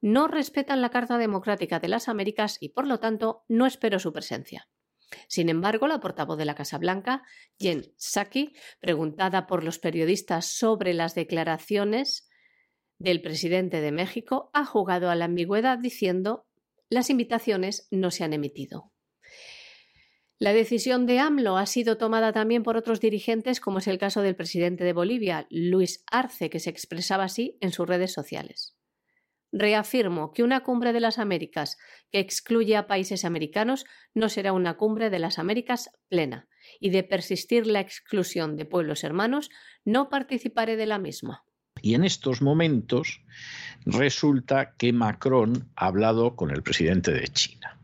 [0.00, 4.12] No respetan la Carta Democrática de las Américas y, por lo tanto, no espero su
[4.12, 4.68] presencia.
[5.28, 7.22] Sin embargo, la portavoz de la Casa Blanca,
[7.60, 12.28] Jen Psaki, preguntada por los periodistas sobre las declaraciones
[13.02, 16.46] del presidente de México ha jugado a la ambigüedad diciendo
[16.88, 18.92] las invitaciones no se han emitido.
[20.38, 24.22] La decisión de AMLO ha sido tomada también por otros dirigentes, como es el caso
[24.22, 28.76] del presidente de Bolivia, Luis Arce, que se expresaba así en sus redes sociales.
[29.50, 31.78] Reafirmo que una cumbre de las Américas
[32.10, 33.84] que excluye a países americanos
[34.14, 36.48] no será una cumbre de las Américas plena,
[36.78, 39.50] y de persistir la exclusión de pueblos hermanos,
[39.84, 41.44] no participaré de la misma.
[41.82, 43.20] Y en estos momentos
[43.84, 47.76] resulta que Macron ha hablado con el presidente de China.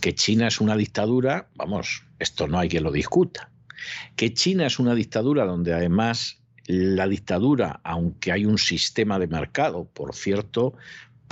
[0.00, 3.50] Que China es una dictadura, vamos, esto no hay que lo discuta.
[4.16, 9.84] Que China es una dictadura donde además la dictadura, aunque hay un sistema de mercado,
[9.84, 10.74] por cierto,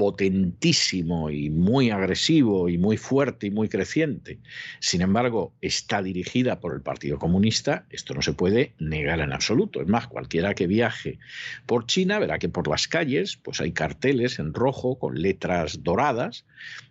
[0.01, 4.39] potentísimo y muy agresivo y muy fuerte y muy creciente,
[4.78, 9.82] sin embargo, está dirigida por el Partido Comunista, esto no se puede negar en absoluto.
[9.82, 11.18] Es más, cualquiera que viaje
[11.66, 16.47] por China verá que por las calles pues hay carteles en rojo con letras doradas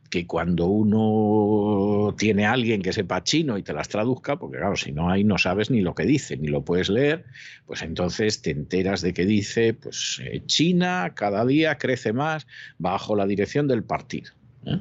[0.09, 4.75] que cuando uno tiene a alguien que sepa chino y te las traduzca, porque claro,
[4.75, 7.25] si no hay no sabes ni lo que dice, ni lo puedes leer,
[7.65, 13.15] pues entonces te enteras de que dice, pues eh, China cada día crece más bajo
[13.15, 14.31] la dirección del partido.
[14.65, 14.79] ¿eh?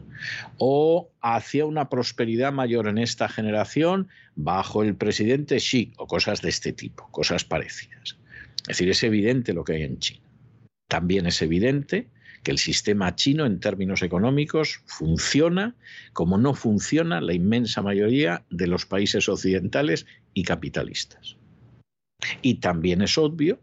[0.57, 6.49] O hacia una prosperidad mayor en esta generación bajo el presidente Xi, o cosas de
[6.49, 8.17] este tipo, cosas parecidas.
[8.63, 10.25] Es decir, es evidente lo que hay en China.
[10.89, 12.09] También es evidente
[12.49, 15.77] que el sistema chino en términos económicos funciona
[16.15, 21.37] como no funciona la inmensa mayoría de los países occidentales y capitalistas.
[22.41, 23.61] Y también es obvio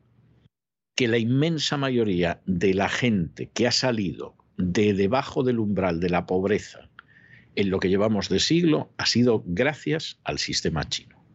[0.96, 6.12] que la inmensa mayoría de la gente que ha salido de debajo del umbral de
[6.12, 6.88] la pobreza
[7.56, 11.26] en lo que llevamos de siglo ha sido gracias al sistema chino.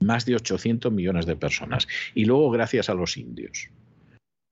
[0.00, 1.86] Más de 800 millones de personas.
[2.16, 3.70] Y luego gracias a los indios.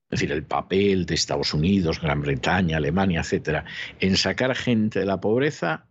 [0.09, 3.65] Es decir, el papel de Estados Unidos, Gran Bretaña, Alemania, etcétera,
[3.99, 5.85] en sacar gente de la pobreza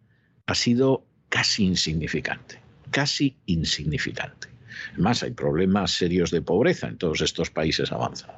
[0.46, 2.60] ha sido casi insignificante.
[2.90, 4.48] Casi insignificante.
[4.96, 8.36] Más, hay problemas serios de pobreza en todos estos países avanzados.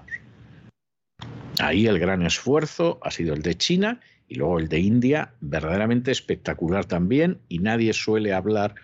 [1.60, 6.10] Ahí el gran esfuerzo ha sido el de China y luego el de India, verdaderamente
[6.10, 8.74] espectacular también, y nadie suele hablar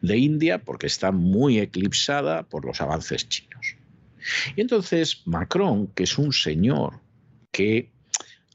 [0.00, 3.73] de India porque está muy eclipsada por los avances chinos.
[4.56, 7.00] Y entonces Macron, que es un señor
[7.50, 7.90] que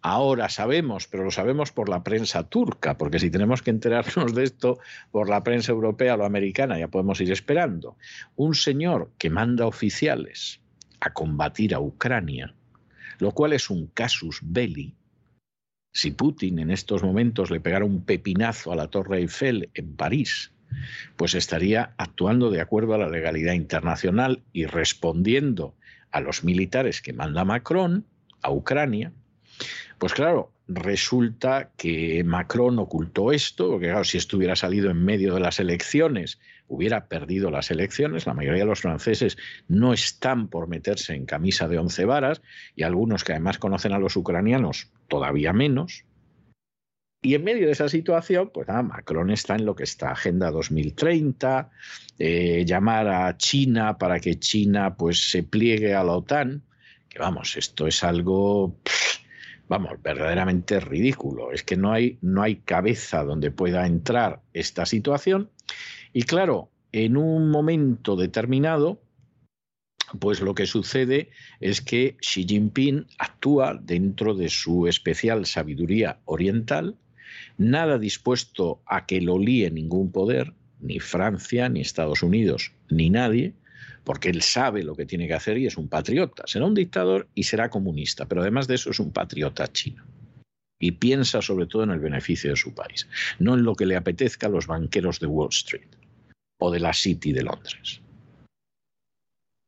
[0.01, 4.43] ahora sabemos, pero lo sabemos por la prensa turca, porque si tenemos que enterarnos de
[4.43, 4.79] esto
[5.11, 7.97] por la prensa europea o americana, ya podemos ir esperando.
[8.35, 10.61] Un señor que manda oficiales
[10.99, 12.53] a combatir a Ucrania,
[13.19, 14.95] lo cual es un casus belli.
[15.91, 20.51] Si Putin en estos momentos le pegara un pepinazo a la Torre Eiffel en París,
[21.15, 25.75] pues estaría actuando de acuerdo a la legalidad internacional y respondiendo
[26.11, 28.05] a los militares que manda Macron
[28.41, 29.11] a Ucrania.
[29.97, 35.33] Pues claro, resulta que Macron ocultó esto, porque claro, si esto hubiera salido en medio
[35.33, 38.25] de las elecciones, hubiera perdido las elecciones.
[38.25, 39.37] La mayoría de los franceses
[39.67, 42.41] no están por meterse en camisa de once varas
[42.75, 46.05] y algunos que además conocen a los ucranianos todavía menos.
[47.21, 50.51] Y en medio de esa situación, pues nada, Macron está en lo que está, Agenda
[50.51, 51.69] 2030,
[52.17, 56.63] eh, llamar a China para que China pues se pliegue a la OTAN,
[57.09, 58.77] que vamos, esto es algo,
[59.67, 61.51] vamos, verdaderamente ridículo.
[61.51, 65.49] Es que no hay, no hay cabeza donde pueda entrar esta situación.
[66.13, 69.01] Y claro, en un momento determinado,
[70.19, 76.97] pues lo que sucede es que Xi Jinping actúa dentro de su especial sabiduría oriental,
[77.59, 83.53] nada dispuesto a que lo líe ningún poder, ni Francia, ni Estados Unidos, ni nadie,
[84.05, 86.43] porque él sabe lo que tiene que hacer y es un patriota.
[86.47, 90.03] Será un dictador y será comunista, pero además de eso es un patriota chino.
[90.79, 93.07] Y piensa sobre todo en el beneficio de su país,
[93.39, 95.89] no en lo que le apetezca a los banqueros de Wall Street
[96.59, 98.01] o de la City de Londres.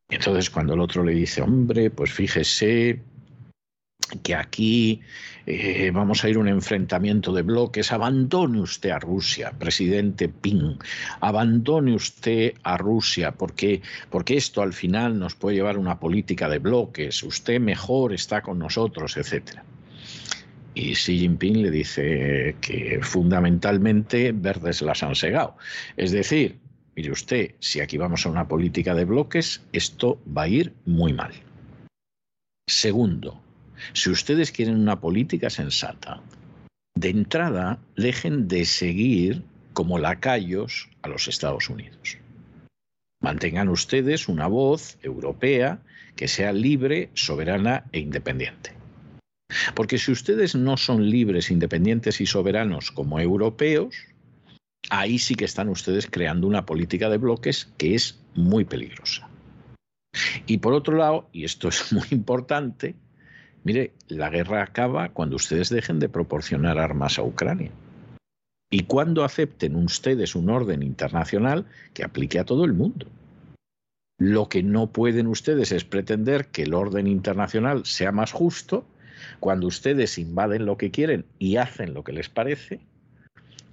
[0.08, 3.02] Entonces cuando el otro le dice, hombre, pues fíjese,
[4.22, 5.00] que aquí
[5.46, 10.78] eh, vamos a ir a un enfrentamiento de bloques, abandone usted a Rusia, presidente Ping,
[11.20, 16.48] abandone usted a Rusia, porque, porque esto al final nos puede llevar a una política
[16.48, 19.60] de bloques, usted mejor está con nosotros, etc.
[20.74, 25.56] Y Xi Jinping le dice que fundamentalmente verdes las han segado.
[25.96, 26.58] Es decir,
[26.96, 31.12] mire usted, si aquí vamos a una política de bloques, esto va a ir muy
[31.12, 31.32] mal.
[32.66, 33.42] Segundo,
[33.92, 36.22] si ustedes quieren una política sensata,
[36.94, 39.42] de entrada dejen de seguir
[39.72, 42.18] como lacayos a los Estados Unidos.
[43.20, 45.80] Mantengan ustedes una voz europea
[46.16, 48.74] que sea libre, soberana e independiente.
[49.74, 53.94] Porque si ustedes no son libres, independientes y soberanos como europeos,
[54.90, 59.28] ahí sí que están ustedes creando una política de bloques que es muy peligrosa.
[60.46, 62.94] Y por otro lado, y esto es muy importante,
[63.64, 67.70] Mire, la guerra acaba cuando ustedes dejen de proporcionar armas a Ucrania.
[68.70, 73.06] Y cuando acepten ustedes un orden internacional que aplique a todo el mundo.
[74.18, 78.86] Lo que no pueden ustedes es pretender que el orden internacional sea más justo
[79.40, 82.80] cuando ustedes invaden lo que quieren y hacen lo que les parece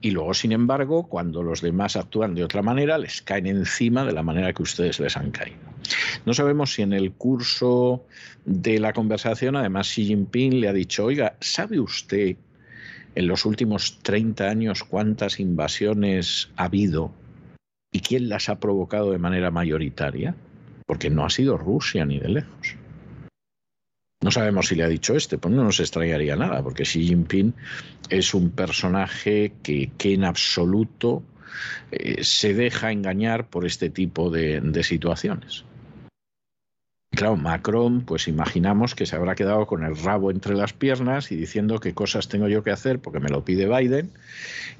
[0.02, 4.14] y luego, sin embargo, cuando los demás actúan de otra manera, les caen encima de
[4.14, 5.60] la manera que ustedes les han caído.
[6.26, 8.06] No sabemos si en el curso
[8.46, 12.38] de la conversación, además, Xi Jinping le ha dicho, oiga, ¿sabe usted
[13.16, 17.12] en los últimos 30 años cuántas invasiones ha habido
[17.92, 20.34] y quién las ha provocado de manera mayoritaria?
[20.86, 22.79] Porque no ha sido Rusia ni de lejos.
[24.22, 27.54] No sabemos si le ha dicho este, pues no nos extrañaría nada, porque Xi Jinping
[28.10, 31.24] es un personaje que, en absoluto
[31.92, 35.64] eh, se deja engañar por este tipo de, de situaciones.
[37.12, 41.36] Claro, Macron, pues imaginamos que se habrá quedado con el rabo entre las piernas y
[41.36, 44.12] diciendo qué cosas tengo yo que hacer porque me lo pide Biden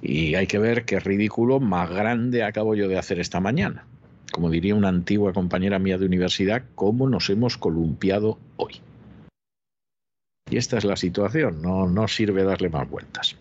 [0.02, 3.86] y hay que ver qué ridículo más grande acabo yo de hacer esta mañana.
[4.32, 8.82] Como diría una antigua compañera mía de universidad, cómo nos hemos columpiado hoy.
[10.50, 13.38] Y esta es la situación, no, no sirve darle más vueltas.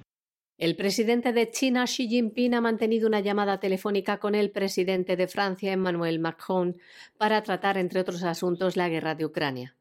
[0.59, 5.29] El presidente de China, Xi Jinping, ha mantenido una llamada telefónica con el presidente de
[5.29, 6.77] Francia, Emmanuel Macron,
[7.17, 9.77] para tratar, entre otros asuntos, la guerra de Ucrania.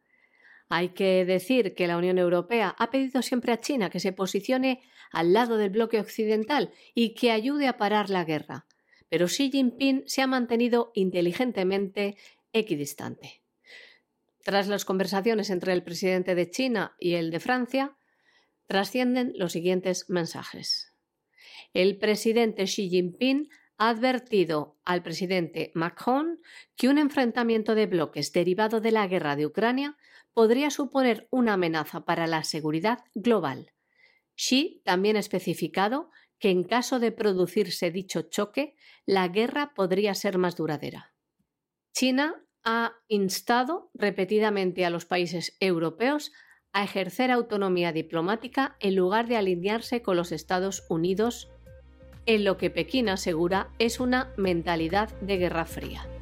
[0.69, 4.81] Hay que decir que la Unión Europea ha pedido siempre a China que se posicione
[5.11, 8.67] al lado del bloque occidental y que ayude a parar la guerra,
[9.09, 12.17] pero Xi Jinping se ha mantenido inteligentemente
[12.53, 13.41] equidistante.
[14.47, 17.97] Tras las conversaciones entre el presidente de China y el de Francia,
[18.65, 20.93] trascienden los siguientes mensajes.
[21.73, 26.39] El presidente Xi Jinping ha advertido al presidente Macron
[26.77, 29.97] que un enfrentamiento de bloques derivado de la guerra de Ucrania
[30.31, 33.73] podría suponer una amenaza para la seguridad global.
[34.37, 36.09] Xi también ha especificado
[36.39, 38.75] que en caso de producirse dicho choque,
[39.05, 41.13] la guerra podría ser más duradera.
[41.91, 46.33] China ha instado repetidamente a los países europeos
[46.73, 51.49] a ejercer autonomía diplomática en lugar de alinearse con los Estados Unidos,
[52.25, 56.16] en lo que Pekín asegura es una mentalidad de guerra fría.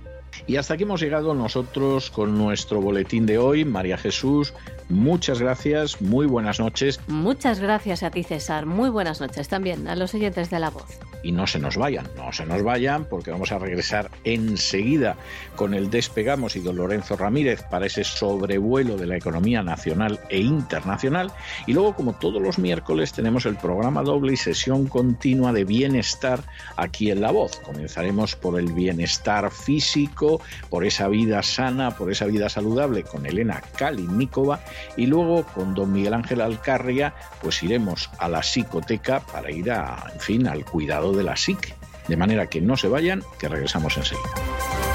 [0.47, 3.65] Y hasta aquí hemos llegado nosotros con nuestro boletín de hoy.
[3.65, 4.53] María Jesús,
[4.89, 6.99] muchas gracias, muy buenas noches.
[7.07, 8.65] Muchas gracias a ti, César.
[8.65, 12.07] Muy buenas noches también a los oyentes de La Voz y no se nos vayan,
[12.17, 15.17] no se nos vayan porque vamos a regresar enseguida
[15.55, 20.39] con el Despegamos y don Lorenzo Ramírez para ese sobrevuelo de la economía nacional e
[20.39, 21.31] internacional
[21.65, 26.43] y luego como todos los miércoles tenemos el programa doble y sesión continua de bienestar
[26.77, 27.59] aquí en La Voz.
[27.59, 30.24] Comenzaremos por el bienestar físico,
[30.69, 34.59] por esa vida sana, por esa vida saludable con Elena Kalinikova
[34.97, 40.11] y luego con don Miguel Ángel Alcarria pues iremos a la psicoteca para ir a,
[40.13, 41.75] en fin, al cuidado de la SIC.
[42.07, 44.94] De manera que no se vayan, que regresamos enseguida.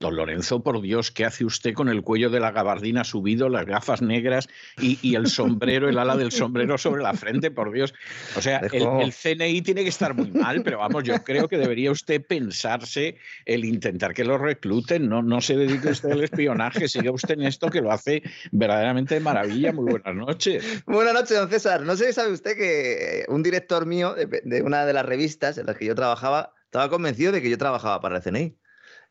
[0.00, 3.66] Don Lorenzo, por Dios, ¿qué hace usted con el cuello de la gabardina subido, las
[3.66, 4.48] gafas negras
[4.78, 7.50] y, el sombrero, el ala del sombrero sobre la frente?
[7.50, 7.92] Por Dios.
[8.34, 11.90] O sea, el, CNI tiene que estar muy mal, pero vamos, yo creo que debería
[11.90, 15.06] usted pensarse el intentar que lo recluten.
[15.06, 18.22] No, no se dedique usted al espionaje, siga usted en esto que lo hace
[18.52, 19.70] verdaderamente de maravilla.
[19.70, 20.82] Muy buenas noches.
[20.86, 21.82] Buenas noches, don César.
[21.82, 25.66] No sé si sabe usted que un director mío de una de las revistas en
[25.66, 28.59] las que yo trabajaba estaba convencido de que yo trabajaba para el CNI.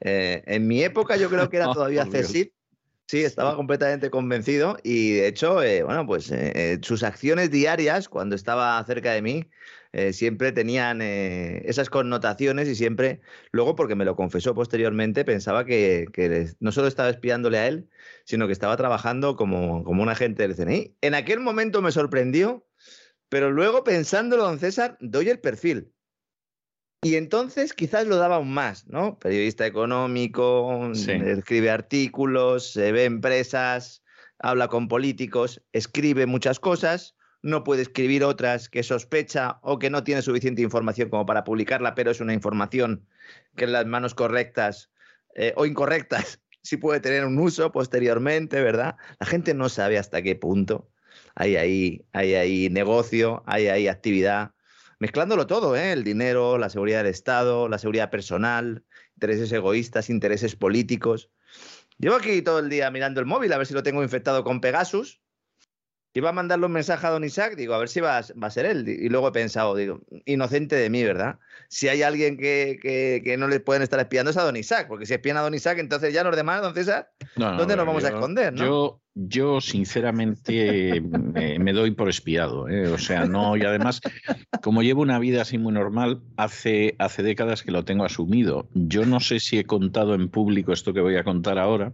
[0.01, 2.49] Eh, en mi época yo creo que era todavía CESID.
[3.07, 8.35] Sí, estaba completamente convencido y de hecho, eh, bueno, pues eh, sus acciones diarias cuando
[8.35, 9.49] estaba cerca de mí
[10.11, 13.21] siempre tenían esas connotaciones y siempre,
[13.51, 16.05] luego porque me lo confesó posteriormente, pensaba que,
[16.59, 17.89] no solo estaba espiándole a él,
[18.23, 20.95] sino que estaba trabajando como, como un agente del CNI.
[21.01, 22.67] En aquel momento me sorprendió,
[23.30, 25.91] pero luego pensándolo, don César, doy el perfil.
[27.01, 29.17] Y entonces quizás lo daba aún más, ¿no?
[29.19, 34.03] Periodista económico, escribe artículos, se ve empresas,
[34.38, 40.03] habla con políticos, escribe muchas cosas, no puede escribir otras que sospecha o que no
[40.03, 43.07] tiene suficiente información como para publicarla, pero es una información
[43.55, 44.91] que en las manos correctas
[45.35, 48.97] eh, o incorrectas sí puede tener un uso posteriormente, ¿verdad?
[49.19, 50.89] La gente no sabe hasta qué punto
[51.35, 54.51] hay ahí, hay ahí negocio, hay ahí actividad
[54.99, 55.91] mezclándolo todo, ¿eh?
[55.93, 58.84] el dinero, la seguridad del Estado, la seguridad personal,
[59.15, 61.31] intereses egoístas, intereses políticos.
[61.97, 64.61] Llevo aquí todo el día mirando el móvil a ver si lo tengo infectado con
[64.61, 65.21] Pegasus
[66.13, 68.65] Iba a mandarle un mensaje a don Isaac, digo, a ver si va, a ser
[68.65, 68.88] él.
[68.89, 71.38] Y luego he pensado, digo, inocente de mí, ¿verdad?
[71.67, 75.13] Si hay alguien que, no le pueden estar espiando es a don Isaac, porque si
[75.13, 78.55] espían a don Isaac, entonces ya los demás, don César, ¿dónde nos vamos a esconder?
[78.55, 82.87] Yo, yo sinceramente me, doy por espiado, ¿eh?
[82.87, 84.01] o sea, no, y además,
[84.63, 88.69] como llevo una vida así muy normal, hace, hace décadas que lo tengo asumido.
[88.73, 91.91] Yo no sé si he contado en público esto que voy a contar ahora,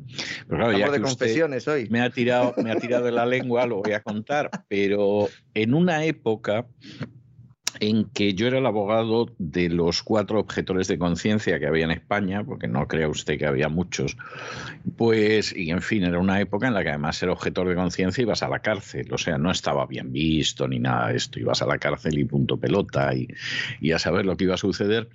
[0.48, 1.88] pero claro, ya que de confesiones hoy.
[1.90, 5.74] Me ha tirado, me ha tirado de la lengua, lo voy a contar, pero en
[5.74, 6.68] una época
[7.80, 11.92] en que yo era el abogado de los cuatro objetores de conciencia que había en
[11.92, 14.18] España, porque no crea usted que había muchos,
[14.98, 18.22] pues, y en fin, era una época en la que además ser objetor de conciencia
[18.22, 21.62] ibas a la cárcel, o sea, no estaba bien visto ni nada de esto, ibas
[21.62, 23.28] a la cárcel y punto pelota y,
[23.82, 25.10] y a saber lo que iba a suceder.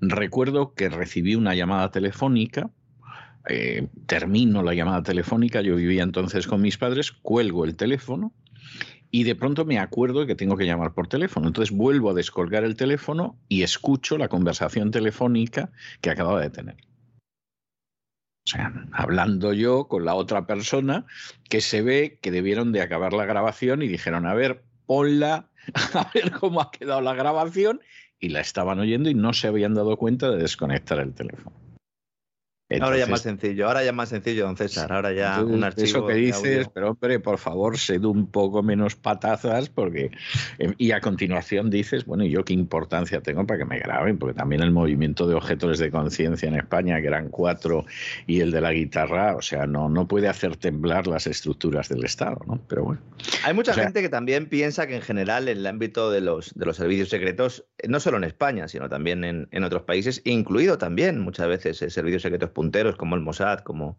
[0.00, 2.70] Recuerdo que recibí una llamada telefónica,
[3.48, 8.32] eh, termino la llamada telefónica, yo vivía entonces con mis padres, cuelgo el teléfono
[9.14, 11.46] y de pronto me acuerdo que tengo que llamar por teléfono.
[11.46, 15.70] Entonces vuelvo a descolgar el teléfono y escucho la conversación telefónica
[16.00, 16.76] que acababa de tener.
[18.44, 21.04] O sea, hablando yo con la otra persona
[21.48, 25.50] que se ve que debieron de acabar la grabación y dijeron, a ver, ponla,
[25.94, 27.82] a ver cómo ha quedado la grabación.
[28.18, 31.61] Y la estaban oyendo y no se habían dado cuenta de desconectar el teléfono
[32.80, 35.86] ahora ya más sencillo, ahora ya más sencillo, don César, ahora ya un archivo.
[35.86, 40.10] Eso que dices, pero hombre, por favor, sed un poco menos patazas, porque.
[40.58, 44.18] Eh, y a continuación dices, bueno, ¿y yo qué importancia tengo para que me graben?
[44.18, 47.84] Porque también el movimiento de objetores de conciencia en España, que eran cuatro,
[48.26, 52.04] y el de la guitarra, o sea, no, no puede hacer temblar las estructuras del
[52.04, 52.60] Estado, ¿no?
[52.68, 53.00] Pero bueno.
[53.44, 56.66] Hay mucha gente que también piensa que en general, en el ámbito de los, de
[56.66, 61.20] los servicios secretos, no solo en España, sino también en, en otros países, incluido también
[61.20, 63.98] muchas veces servicios secretos punteros como el Mossad, como,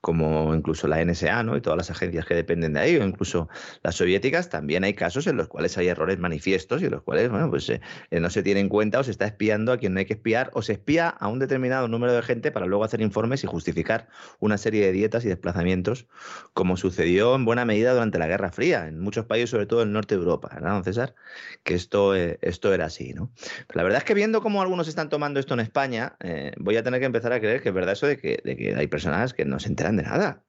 [0.00, 1.56] como incluso la NSA ¿no?
[1.56, 3.48] y todas las agencias que dependen de ahí, o incluso
[3.82, 7.28] las soviéticas, también hay casos en los cuales hay errores manifiestos y en los cuales
[7.28, 7.80] bueno, pues, eh,
[8.12, 10.12] eh, no se tiene en cuenta o se está espiando a quien no hay que
[10.12, 13.48] espiar o se espía a un determinado número de gente para luego hacer informes y
[13.48, 14.06] justificar
[14.38, 16.06] una serie de dietas y desplazamientos,
[16.52, 19.88] como sucedió en buena medida durante la Guerra Fría, en muchos países, sobre todo en
[19.88, 21.16] el norte de Europa, ¿verdad, don César?
[21.64, 23.32] Que esto, eh, esto era así, ¿no?
[23.72, 26.16] la verdad es que viendo cómo algunos están tomando esto en España,
[26.58, 28.74] voy a tener que empezar a creer que es verdad eso de que de que
[28.74, 30.44] hay personas que no se enteran de nada,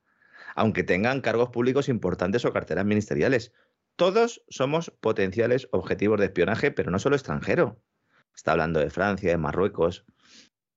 [0.56, 3.54] aunque tengan cargos públicos importantes o carteras ministeriales.
[3.96, 7.82] Todos somos potenciales objetivos de espionaje, pero no solo extranjero.
[8.36, 10.06] Está hablando de Francia, de Marruecos,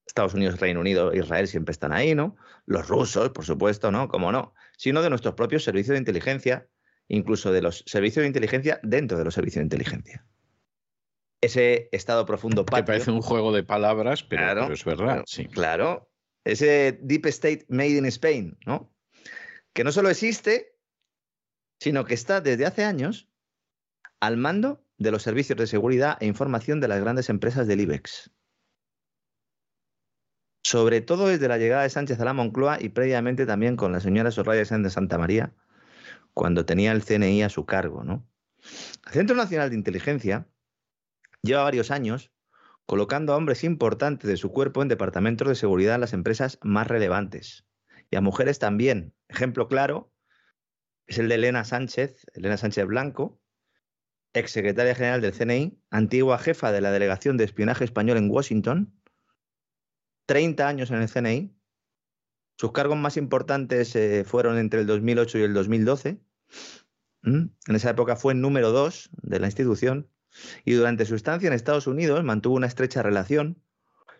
[0.07, 2.37] Estados Unidos, Reino Unido, Israel siempre están ahí, ¿no?
[2.65, 4.09] Los rusos, por supuesto, ¿no?
[4.09, 4.55] ¿Cómo no?
[4.77, 6.69] Sino de nuestros propios servicios de inteligencia,
[7.09, 10.25] incluso de los servicios de inteligencia dentro de los servicios de inteligencia.
[11.41, 15.23] Ese estado profundo patrio, Que parece un juego de palabras, pero, es verdad.
[15.27, 15.47] sí.
[15.47, 16.07] Claro,
[16.49, 18.91] ese Deep State Made in Spain, ¿no?
[19.75, 20.75] Que no solo existe,
[21.79, 23.29] sino que está desde hace años
[24.20, 28.31] al mando de los servicios de seguridad e información de las grandes empresas del IBEX.
[30.65, 34.01] Sobre todo desde la llegada de Sánchez a la Moncloa y previamente también con la
[34.01, 35.55] señora Soraya Sánchez de Santa María,
[36.35, 38.27] cuando tenía el CNI a su cargo, ¿no?
[39.07, 40.49] El Centro Nacional de Inteligencia
[41.43, 42.33] lleva varios años
[42.89, 46.86] colocando a hombres importantes de su cuerpo en departamentos de seguridad en las empresas más
[46.86, 47.66] relevantes.
[48.10, 49.12] Y a mujeres también.
[49.28, 50.10] Ejemplo claro
[51.06, 53.43] es el de Elena Sánchez, Elena Sánchez Blanco,
[54.32, 58.98] exsecretaria general del CNI, antigua jefa de la Delegación de Espionaje Español en Washington,
[60.24, 61.55] 30 años en el CNI.
[62.56, 66.23] Sus cargos más importantes eh, fueron entre el 2008 y el 2012.
[67.20, 67.48] ¿Mm?
[67.66, 70.09] En esa época fue número dos de la institución
[70.65, 73.62] y durante su estancia en Estados Unidos mantuvo una estrecha relación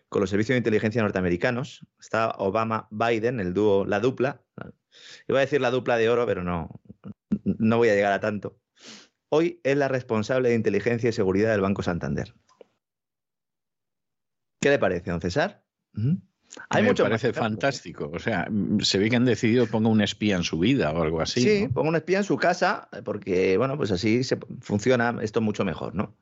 [0.09, 1.85] con los servicios de inteligencia norteamericanos.
[1.99, 4.41] Está Obama-Biden, el dúo, la dupla.
[5.27, 6.81] Iba a decir la dupla de oro, pero no,
[7.43, 8.59] no voy a llegar a tanto.
[9.29, 12.33] Hoy es la responsable de inteligencia y seguridad del Banco Santander.
[14.59, 15.63] ¿Qué le parece, don César?
[16.69, 18.09] Hay me parece fantástico.
[18.13, 21.01] O sea, mm, se ve que han decidido ponga un espía en su vida o
[21.01, 21.41] algo así.
[21.41, 25.63] Sí, ponga un espía en su casa, porque, bueno, pues así se funciona esto mucho
[25.65, 26.15] mejor, ¿no?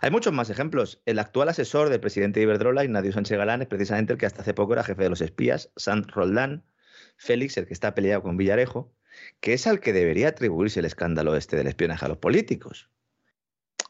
[0.00, 1.00] Hay muchos más ejemplos.
[1.06, 4.42] El actual asesor del presidente de Iberdrola, Ignacio Sánchez Galán, es precisamente el que hasta
[4.42, 6.64] hace poco era jefe de los espías, San Roldán,
[7.16, 8.92] Félix, el que está peleado con Villarejo,
[9.40, 12.88] que es al que debería atribuirse el escándalo este del espionaje a los políticos.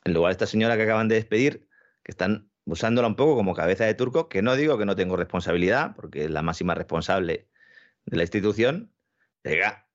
[0.05, 1.69] En lugar de esta señora que acaban de despedir,
[2.03, 5.17] que están usándola un poco como cabeza de turco, que no digo que no tengo
[5.17, 7.49] responsabilidad, porque es la máxima responsable
[8.05, 8.93] de la institución.
[9.43, 9.87] Venga,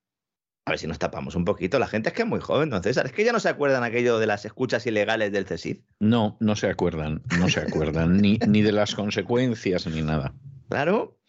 [0.65, 1.77] A ver si nos tapamos un poquito.
[1.77, 2.97] La gente es que es muy joven, entonces.
[2.97, 5.81] Es que ya no se acuerdan aquello de las escuchas ilegales del CESID.
[5.99, 10.33] No, no se acuerdan, no se acuerdan, ni, ni de las consecuencias ni nada.
[10.69, 11.19] Claro.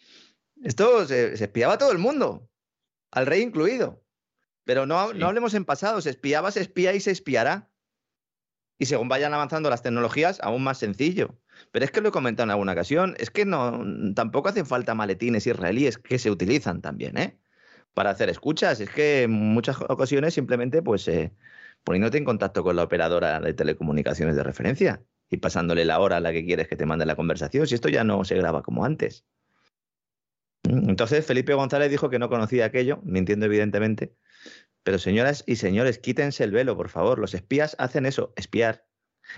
[0.63, 2.49] Esto se, espiaba a todo el mundo,
[3.11, 4.03] al rey incluido.
[4.63, 7.69] Pero no, no hablemos en pasado, se espiaba, se espía y se espiará.
[8.77, 11.39] Y según vayan avanzando las tecnologías, aún más sencillo.
[11.71, 13.83] Pero es que lo he comentado en alguna ocasión, es que no,
[14.13, 17.37] tampoco hacen falta maletines israelíes que se utilizan también, ¿eh?
[17.93, 18.79] Para hacer escuchas.
[18.81, 21.33] Es que en muchas ocasiones simplemente, pues, eh,
[21.83, 26.19] poniéndote en contacto con la operadora de telecomunicaciones de referencia y pasándole la hora a
[26.19, 28.85] la que quieres que te mande la conversación, si esto ya no se graba como
[28.85, 29.25] antes.
[30.63, 34.15] Entonces Felipe González dijo que no conocía aquello, mintiendo evidentemente.
[34.85, 37.17] Pero señoras y señores, quítense el velo, por favor.
[37.17, 38.85] Los espías hacen eso, espiar.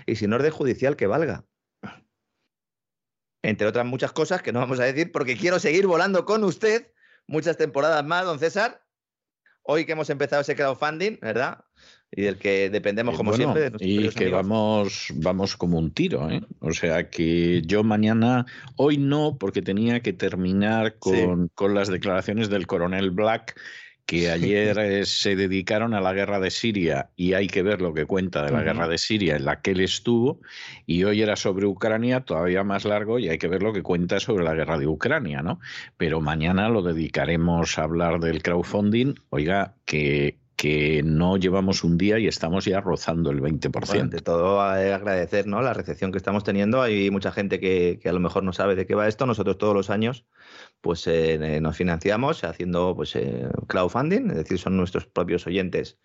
[0.04, 1.46] Y sin orden judicial que valga.
[3.42, 6.92] Entre otras muchas cosas que no vamos a decir porque quiero seguir volando con usted
[7.26, 8.84] muchas temporadas más, don César.
[9.62, 11.64] Hoy que hemos empezado ese crowdfunding, ¿verdad?
[12.10, 13.70] y del que dependemos como siempre.
[13.80, 16.42] y que vamos, vamos como un tiro, ¿eh?
[16.60, 18.46] O sea que yo mañana,
[18.76, 23.58] hoy no, porque tenía que terminar con, con las declaraciones del coronel Black
[24.08, 27.92] que ayer eh, se dedicaron a la guerra de Siria y hay que ver lo
[27.92, 30.40] que cuenta de la guerra de Siria en la que él estuvo
[30.86, 34.18] y hoy era sobre Ucrania, todavía más largo y hay que ver lo que cuenta
[34.18, 35.60] sobre la guerra de Ucrania, ¿no?
[35.98, 42.18] Pero mañana lo dedicaremos a hablar del crowdfunding, oiga, que que no llevamos un día
[42.18, 43.86] y estamos ya rozando el 20%.
[43.86, 45.62] Bueno, de todo agradecer ¿no?
[45.62, 46.82] la recepción que estamos teniendo.
[46.82, 49.24] Hay mucha gente que, que, a lo mejor no sabe de qué va esto.
[49.24, 50.24] Nosotros todos los años
[50.80, 55.98] pues eh, nos financiamos haciendo pues eh, crowdfunding, es decir, son nuestros propios oyentes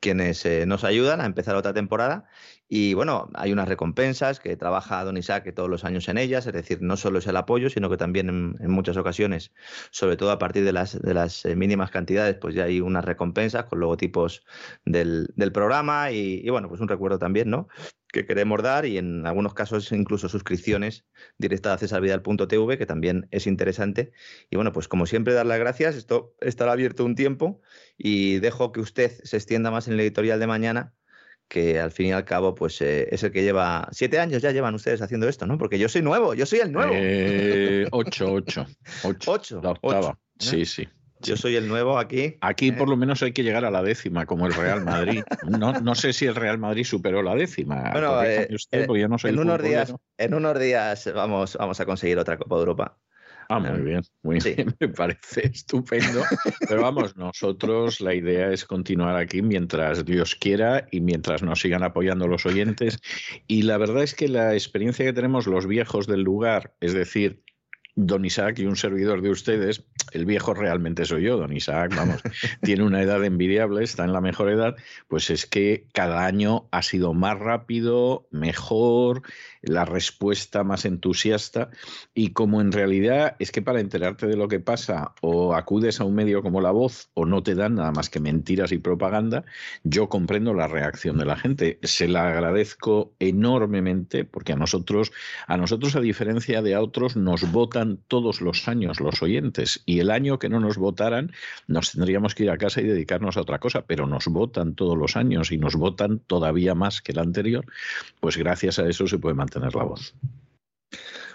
[0.00, 2.26] quienes eh, nos ayudan a empezar otra temporada
[2.68, 6.52] y bueno, hay unas recompensas que trabaja Don Isaac todos los años en ellas, es
[6.52, 9.52] decir, no solo es el apoyo, sino que también en, muchas ocasiones,
[9.90, 13.66] sobre todo a partir de las, de las mínimas cantidades, pues ya hay unas recompensas
[13.66, 14.44] con logotipos
[14.84, 17.68] del, del programa y, y bueno, pues un recuerdo también, ¿no?
[18.14, 21.04] Que queremos dar y en algunos casos incluso suscripciones
[21.36, 24.12] directas a cesarvidal.tv, que también es interesante.
[24.50, 25.96] Y bueno, pues como siempre, dar las gracias.
[25.96, 27.60] Esto estará abierto un tiempo
[27.98, 30.94] y dejo que usted se extienda más en el editorial de mañana,
[31.48, 34.52] que al fin y al cabo pues eh, es el que lleva siete años ya
[34.52, 35.58] llevan ustedes haciendo esto, ¿no?
[35.58, 36.92] Porque yo soy nuevo, yo soy el nuevo.
[36.94, 38.66] Eh, ocho, ocho,
[39.02, 39.32] ocho.
[39.32, 39.60] Ocho.
[39.60, 40.16] La octava.
[40.38, 40.88] Sí, sí.
[41.24, 42.36] Yo soy el nuevo aquí.
[42.40, 45.22] Aquí por lo menos hay que llegar a la décima, como el Real Madrid.
[45.46, 47.90] No, no sé si el Real Madrid superó la décima.
[47.92, 52.98] Bueno, en, unos días, en unos días vamos, vamos a conseguir otra Copa de Europa.
[53.48, 56.22] Ah, muy bien, muy bien, me parece estupendo.
[56.68, 61.82] Pero vamos, nosotros la idea es continuar aquí mientras Dios quiera y mientras nos sigan
[61.82, 62.98] apoyando los oyentes.
[63.46, 67.43] Y la verdad es que la experiencia que tenemos los viejos del lugar, es decir,
[67.96, 72.22] don Isaac y un servidor de ustedes, el viejo realmente soy yo, don Isaac, vamos,
[72.62, 74.76] tiene una edad envidiable, está en la mejor edad,
[75.08, 79.22] pues es que cada año ha sido más rápido, mejor,
[79.62, 81.70] la respuesta más entusiasta
[82.14, 86.04] y como en realidad es que para enterarte de lo que pasa o acudes a
[86.04, 89.44] un medio como La Voz o no te dan nada más que mentiras y propaganda,
[89.84, 95.12] yo comprendo la reacción de la gente, se la agradezco enormemente porque a nosotros,
[95.46, 100.00] a nosotros a diferencia de a otros, nos votan todos los años los oyentes y
[100.00, 101.32] el año que no nos votaran
[101.66, 104.96] nos tendríamos que ir a casa y dedicarnos a otra cosa, pero nos votan todos
[104.96, 107.64] los años y nos votan todavía más que el anterior,
[108.20, 110.14] pues gracias a eso se puede mantener la voz.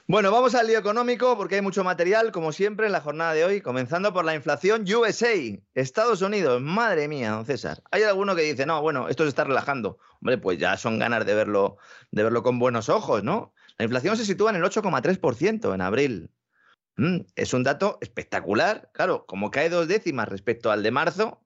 [0.09, 3.45] Bueno, vamos al lío económico porque hay mucho material, como siempre, en la jornada de
[3.45, 5.35] hoy, comenzando por la inflación USA,
[5.75, 6.59] Estados Unidos.
[6.63, 7.83] Madre mía, don César.
[7.91, 9.99] Hay alguno que dice, no, bueno, esto se está relajando.
[10.19, 11.77] Hombre, pues ya son ganas de verlo,
[12.09, 13.53] de verlo con buenos ojos, ¿no?
[13.77, 16.31] La inflación se sitúa en el 8,3% en abril.
[16.99, 18.91] Mm, es un dato espectacular.
[18.93, 21.41] Claro, como cae dos décimas respecto al de marzo,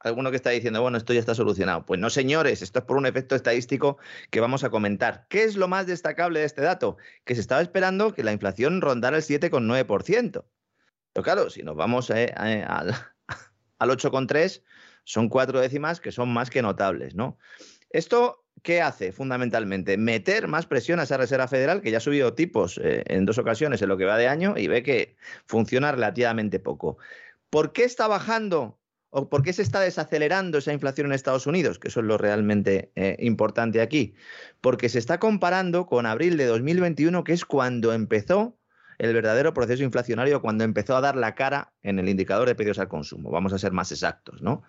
[0.00, 1.86] alguno que está diciendo, bueno, esto ya está solucionado.
[1.86, 3.96] Pues no, señores, esto es por un efecto estadístico
[4.30, 5.26] que vamos a comentar.
[5.30, 6.98] ¿Qué es lo más destacable de este dato?
[7.24, 10.44] Que se estaba esperando que la inflación rondara el 7,9%.
[11.14, 12.92] Pero claro, si nos vamos eh, eh, al,
[13.78, 14.62] al 8,3,
[15.04, 17.38] son cuatro décimas que son más que notables, ¿no?
[17.88, 19.96] Esto ¿qué hace fundamentalmente?
[19.96, 23.38] Meter más presión a esa Reserva Federal, que ya ha subido tipos eh, en dos
[23.38, 25.16] ocasiones en lo que va de año y ve que
[25.46, 26.98] funciona relativamente poco.
[27.50, 28.78] ¿Por qué está bajando
[29.10, 31.78] o por qué se está desacelerando esa inflación en Estados Unidos?
[31.78, 34.14] Que eso es lo realmente eh, importante aquí.
[34.60, 38.57] Porque se está comparando con abril de 2021, que es cuando empezó
[38.98, 42.78] el verdadero proceso inflacionario cuando empezó a dar la cara en el indicador de precios
[42.78, 43.30] al consumo.
[43.30, 44.62] Vamos a ser más exactos, ¿no?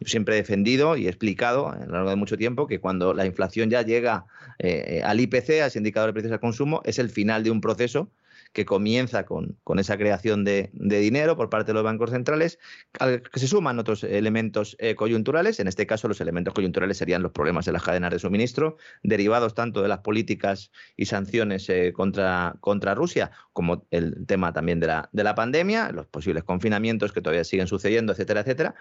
[0.00, 3.14] Yo siempre he defendido y he explicado a lo largo de mucho tiempo que cuando
[3.14, 4.26] la inflación ya llega
[4.58, 7.60] eh, al IPC, a ese indicador de precios al consumo, es el final de un
[7.60, 8.10] proceso
[8.52, 12.58] que comienza con, con esa creación de, dinero por parte de los bancos centrales,
[12.98, 15.60] al que se suman otros elementos eh, coyunturales.
[15.60, 19.54] En este caso, los elementos coyunturales serían los problemas en las cadenas de suministro, derivados
[19.54, 24.88] tanto de las políticas y sanciones eh, contra, contra Rusia, como el tema también de
[24.88, 28.74] la, de la pandemia, los posibles confinamientos que todavía siguen sucediendo, etcétera, etcétera.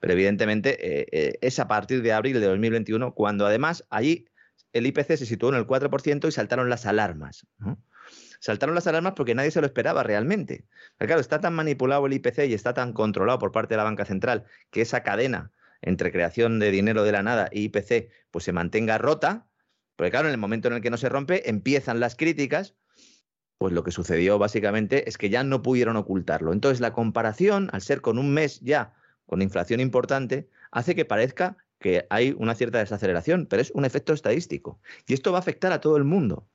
[0.00, 4.26] Pero evidentemente eh, es a partir de abril de 2021 cuando además allí
[4.72, 7.46] el IPC se situó en el 4% y saltaron las alarmas.
[8.42, 10.66] Saltaron las alarmas porque nadie se lo esperaba realmente.
[10.98, 13.84] Pero claro, está tan manipulado el IPC y está tan controlado por parte de la
[13.84, 18.44] banca central que esa cadena entre creación de dinero de la nada y IPC pues
[18.44, 19.46] se mantenga rota.
[19.94, 22.74] Porque claro, en el momento en el que no se rompe, empiezan las críticas.
[23.58, 26.52] Pues lo que sucedió básicamente es que ya no pudieron ocultarlo.
[26.52, 28.92] Entonces la comparación, al ser con un mes ya
[29.26, 34.12] con inflación importante, hace que parezca que hay una cierta desaceleración, pero es un efecto
[34.12, 34.80] estadístico.
[35.06, 36.48] Y esto va a afectar a todo el mundo.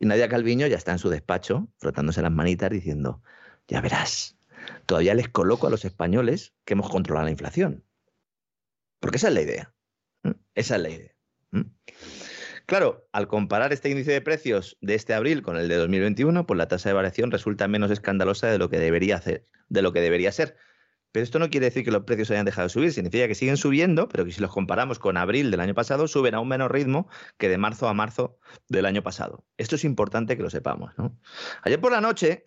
[0.00, 3.22] Y Nadia Calviño ya está en su despacho, frotándose las manitas, diciendo,
[3.68, 4.38] ya verás,
[4.86, 7.84] todavía les coloco a los españoles que hemos controlado la inflación.
[8.98, 9.74] Porque esa es la idea.
[10.54, 11.14] Esa es la idea.
[12.64, 16.56] Claro, al comparar este índice de precios de este abril con el de 2021, pues
[16.56, 20.00] la tasa de variación resulta menos escandalosa de lo que debería hacer, de lo que
[20.00, 20.56] debería ser.
[21.12, 23.56] Pero esto no quiere decir que los precios hayan dejado de subir, significa que siguen
[23.56, 26.72] subiendo, pero que si los comparamos con abril del año pasado, suben a un menor
[26.72, 27.08] ritmo
[27.38, 28.38] que de marzo a marzo
[28.68, 29.44] del año pasado.
[29.56, 30.92] Esto es importante que lo sepamos.
[31.62, 32.44] Ayer por la noche,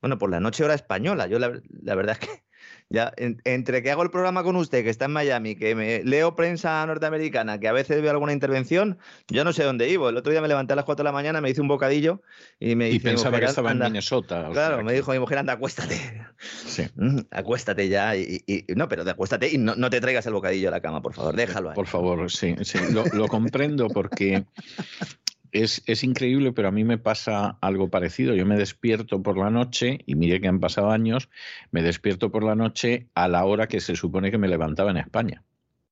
[0.00, 2.45] bueno, por la noche hora española, yo la, la verdad es que
[2.88, 6.36] ya, entre que hago el programa con usted, que está en Miami, que me leo
[6.36, 8.98] prensa norteamericana, que a veces veo alguna intervención,
[9.28, 10.08] yo no sé dónde iba.
[10.08, 12.22] El otro día me levanté a las 4 de la mañana, me hice un bocadillo
[12.60, 14.48] y me y pensaba que estaba en Minnesota.
[14.52, 15.96] Claro, me dijo mi mujer, anda, acuéstate.
[16.66, 16.86] Sí.
[16.96, 18.14] Mm, acuéstate ya.
[18.14, 18.42] Y,
[18.76, 21.70] no, pero acuéstate y no, te traigas el bocadillo a la cama, por favor, déjalo
[21.70, 21.74] ahí.
[21.74, 22.78] Por favor, sí, sí.
[22.92, 24.44] lo comprendo porque
[25.52, 28.34] es, increíble, pero a mí me pasa algo parecido.
[28.34, 31.28] Yo me despierto por la noche, y mire que han pasado años,
[31.70, 34.98] me despierto por la noche a la hora que se supone que me levantaba en
[34.98, 35.44] España.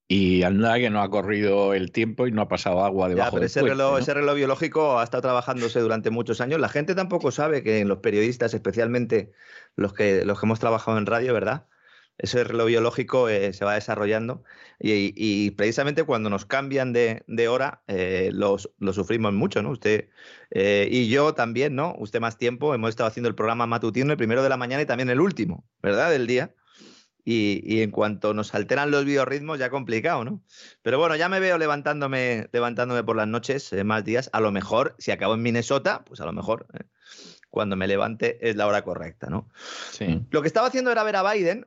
[0.06, 3.46] Y anda que no ha corrido el tiempo y no ha pasado agua debajo de
[3.46, 6.60] ese reloj, ese reloj biológico ha estado trabajándose durante muchos años.
[6.60, 9.32] La gente tampoco sabe que en los periodistas, especialmente
[9.76, 11.66] los que, los que hemos trabajado en radio, ¿verdad?
[12.18, 14.44] Ese reloj biológico eh, se va desarrollando
[14.78, 18.58] y, precisamente cuando nos cambian de, hora eh, lo
[18.92, 19.70] sufrimos mucho, ¿no?
[19.70, 20.08] Usted
[20.50, 21.94] eh, y yo también, ¿no?
[21.98, 24.86] Usted más tiempo, hemos estado haciendo el programa matutino el primero de la mañana y
[24.86, 26.10] también el último, ¿verdad?
[26.10, 26.54] Del día.
[27.26, 30.42] Y, en cuanto nos alteran los biorritmos, ya complicado, ¿no?
[30.82, 34.28] Pero bueno, ya me veo levantándome, levantándome por las noches, más días.
[34.34, 36.66] A lo mejor, si acabo en Minnesota, pues a lo mejor
[37.54, 39.48] cuando me levante es la hora correcta, ¿no?
[39.92, 40.26] Sí.
[40.30, 41.66] Lo que estaba haciendo era ver a Biden.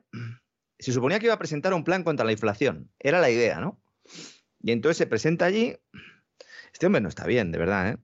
[0.78, 2.90] Se suponía que iba a presentar un plan contra la inflación.
[2.98, 3.80] Era la idea, ¿no?
[4.62, 5.76] Y entonces se presenta allí.
[6.72, 7.98] Este hombre no está bien, de verdad, ¿eh?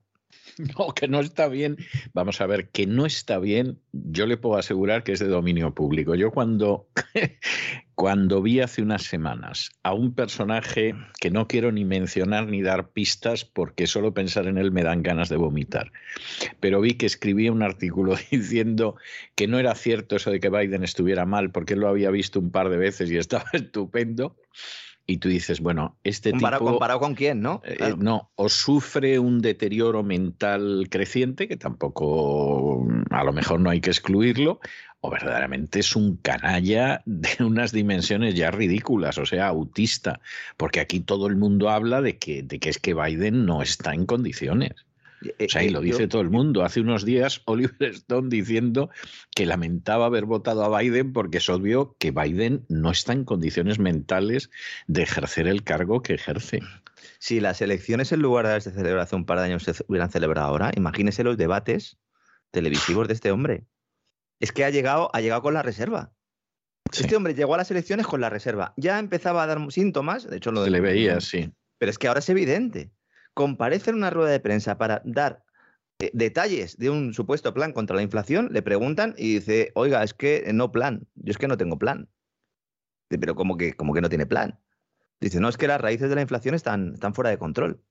[0.77, 1.77] No, que no está bien.
[2.13, 5.73] Vamos a ver, que no está bien, yo le puedo asegurar que es de dominio
[5.73, 6.15] público.
[6.15, 6.87] Yo cuando,
[7.95, 12.89] cuando vi hace unas semanas a un personaje que no quiero ni mencionar ni dar
[12.89, 15.91] pistas porque solo pensar en él me dan ganas de vomitar,
[16.59, 18.95] pero vi que escribía un artículo diciendo
[19.35, 22.39] que no era cierto eso de que Biden estuviera mal porque él lo había visto
[22.39, 24.37] un par de veces y estaba estupendo
[25.07, 26.49] y tú dices, bueno, este tipo...
[26.57, 27.61] ¿Comparado con quién, no?
[27.63, 33.81] Eh, no, o sufre un deterioro mental creciente, que tampoco, a lo mejor no hay
[33.81, 34.59] que excluirlo,
[35.01, 40.19] o verdaderamente es un canalla de unas dimensiones ya ridículas, o sea, autista,
[40.57, 43.93] porque aquí todo el mundo habla de que, de que es que Biden no está
[43.93, 44.85] en condiciones.
[45.39, 46.63] O sea, y lo dice todo el mundo.
[46.63, 48.89] Hace unos días Oliver Stone diciendo
[49.35, 53.79] que lamentaba haber votado a Biden porque es obvio que Biden no está en condiciones
[53.79, 54.49] mentales
[54.87, 56.61] de ejercer el cargo que ejerce.
[57.19, 60.11] Si las elecciones en lugar de haberse celebrado hace un par de años se hubieran
[60.11, 61.97] celebrado ahora, imagínese los debates
[62.51, 63.65] televisivos de este hombre.
[64.39, 66.13] Es que ha llegado, ha llegado con la reserva.
[66.91, 68.73] Este hombre llegó a las elecciones con la reserva.
[68.77, 70.69] Ya empezaba a dar síntomas, de hecho lo de...
[70.69, 71.51] le veía, sí.
[71.77, 72.91] Pero es que ahora es evidente
[73.35, 75.45] comparece en una rueda de prensa para dar
[75.99, 80.13] eh, detalles de un supuesto plan contra la inflación, le preguntan y dice, oiga, es
[80.15, 82.09] que no plan, yo es que no tengo plan.
[83.09, 84.59] pero ¿cómo que, como que no tiene plan?
[85.21, 87.81] Dice, no, es que las raíces de la inflación están, están fuera de control.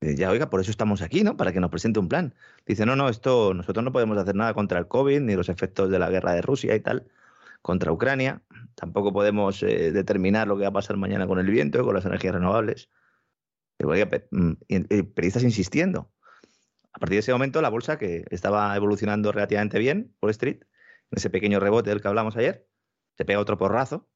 [0.00, 1.36] Dice, ya, oiga, por eso estamos aquí, ¿no?
[1.36, 2.34] Para que nos presente un plan.
[2.66, 5.90] Dice, no, no, esto, nosotros no podemos hacer nada contra el COVID, ni los efectos
[5.90, 7.06] de la guerra de Rusia y tal,
[7.62, 8.42] contra Ucrania.
[8.74, 12.06] Tampoco podemos eh, determinar lo que va a pasar mañana con el viento, con las
[12.06, 12.90] energías renovables.
[13.82, 14.52] Mm,
[15.14, 16.12] periodistas insistiendo.
[16.92, 21.16] A partir de ese momento, la bolsa, que estaba evolucionando relativamente bien, Wall Street, en
[21.16, 22.66] ese pequeño rebote del que hablamos ayer,
[23.16, 24.08] se pega otro porrazo.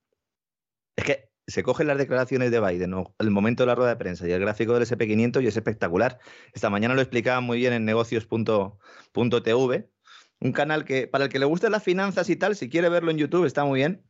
[0.96, 3.96] Es que se cogen las declaraciones de Biden o el momento de la rueda de
[3.96, 6.18] prensa y el gráfico del SP500 y es espectacular.
[6.52, 9.90] Esta mañana lo explicaba muy bien en negocios.tv,
[10.40, 13.10] un canal que para el que le gusten las finanzas y tal, si quiere verlo
[13.10, 14.04] en YouTube está muy bien,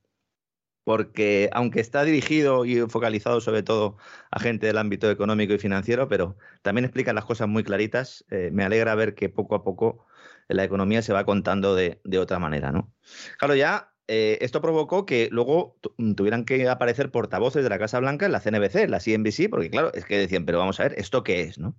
[0.85, 3.97] porque aunque está dirigido y focalizado sobre todo
[4.31, 8.51] a gente del ámbito económico y financiero, pero también explica las cosas muy claritas, eh,
[8.53, 10.07] me alegra ver que poco a poco
[10.49, 12.93] la economía se va contando de, otra manera, ¿no?
[13.39, 17.99] Claro, ya eh, esto provocó que luego mm, tuvieran que aparecer portavoces de la Casa
[17.99, 20.85] Blanca en la CNBC, en la CNBC, porque claro, es que decían, pero vamos a
[20.85, 21.59] ver, ¿esto qué es?
[21.59, 21.77] ¿no?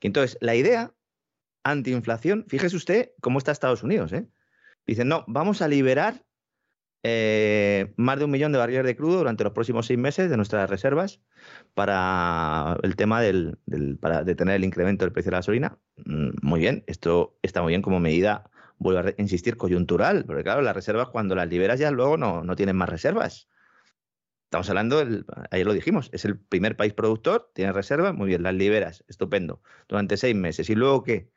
[0.00, 0.92] Y entonces, la idea
[1.64, 4.12] antiinflación, fíjese usted cómo está Estados Unidos.
[4.12, 4.26] ¿eh?
[4.86, 6.24] Dicen, no, vamos a liberar
[7.02, 10.36] eh, más de un millón de barriles de crudo durante los próximos seis meses de
[10.36, 11.20] nuestras reservas
[11.74, 13.58] para el tema del,
[14.00, 15.78] para detener el incremento del precio de la gasolina.
[16.04, 20.60] Mm, muy bien, esto está muy bien como medida vuelvo a insistir, coyuntural, porque claro,
[20.62, 23.48] las reservas cuando las liberas ya luego no, no tienen más reservas.
[24.44, 28.42] Estamos hablando, del, ayer lo dijimos, es el primer país productor, tiene reservas, muy bien,
[28.42, 30.68] las liberas, estupendo, durante seis meses.
[30.68, 31.30] ¿Y luego qué?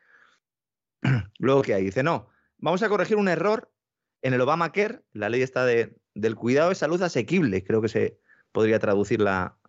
[1.40, 1.84] luego qué hay?
[1.86, 2.28] Dice, no,
[2.58, 3.72] vamos a corregir un error
[4.26, 8.20] en el Obamacare, la ley está de, del cuidado de salud asequible, creo que se
[8.52, 9.60] podría traducir la,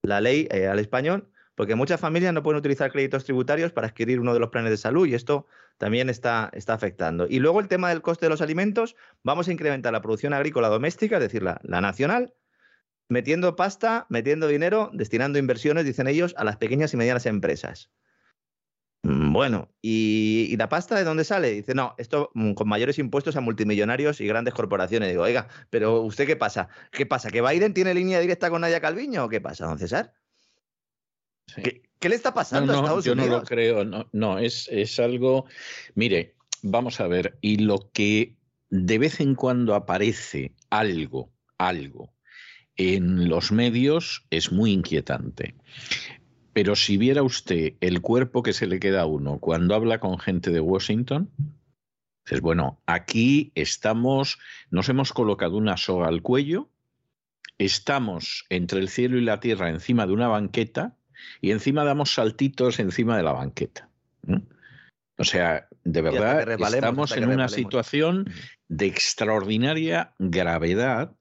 [0.00, 4.18] la ley eh, al español, porque muchas familias no pueden utilizar créditos tributarios para adquirir
[4.18, 7.26] uno de los planes de salud y esto también está, está afectando.
[7.28, 10.68] Y luego el tema del coste de los alimentos, vamos a incrementar la producción agrícola
[10.68, 12.32] doméstica, es decir, la, nacional,
[13.10, 17.90] metiendo pasta, metiendo dinero, destinando inversiones, dicen ellos, a las pequeñas y medianas empresas.
[19.36, 21.50] Bueno, ¿y, la pasta de dónde sale?
[21.50, 25.10] Dice, no, esto mm, con mayores impuestos a multimillonarios y grandes corporaciones.
[25.10, 26.70] Digo, oiga, pero ¿usted qué pasa?
[26.90, 27.30] ¿Qué pasa?
[27.30, 30.14] ¿Que Biden tiene línea directa con Nadia Calviño o qué pasa, don César?
[31.54, 33.28] ¿Qué, le está pasando a Estados yo Unidos?
[33.28, 35.44] Yo no lo creo, no, no es, es algo.
[35.94, 38.36] Mire, vamos a ver, y lo que
[38.70, 42.14] de vez en cuando aparece algo, algo
[42.76, 45.56] en los medios es muy inquietante.
[46.56, 50.18] Pero si viera usted el cuerpo que se le queda a uno cuando habla con
[50.18, 51.30] gente de Washington,
[52.24, 54.38] dices, bueno, aquí estamos,
[54.70, 56.70] nos hemos colocado una soga al cuello,
[57.58, 60.96] estamos entre el cielo y la tierra encima de una banqueta
[61.42, 63.90] y encima damos saltitos encima de la banqueta.
[65.18, 68.30] O sea, de verdad estamos en una situación
[68.68, 71.14] de extraordinaria gravedad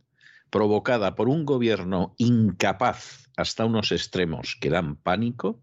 [0.49, 5.61] provocada por un gobierno incapaz hasta unos extremos que dan pánico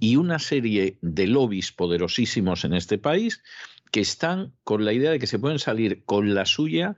[0.00, 3.42] y una serie de lobbies poderosísimos en este país
[3.90, 6.96] que están con la idea de que se pueden salir con la suya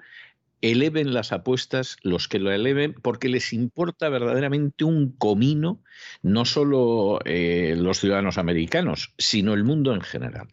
[0.70, 5.82] eleven las apuestas los que lo eleven porque les importa verdaderamente un comino,
[6.22, 10.48] no solo eh, los ciudadanos americanos, sino el mundo en general.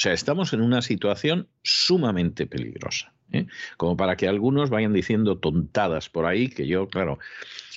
[0.00, 3.12] O sea, estamos en una situación sumamente peligrosa.
[3.32, 3.48] ¿eh?
[3.76, 7.18] Como para que algunos vayan diciendo tontadas por ahí, que yo, claro,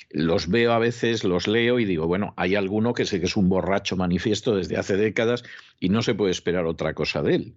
[0.08, 3.36] los veo a veces, los leo y digo, bueno, hay alguno que sé que es
[3.36, 5.44] un borracho manifiesto desde hace décadas
[5.78, 7.56] y no se puede esperar otra cosa de él.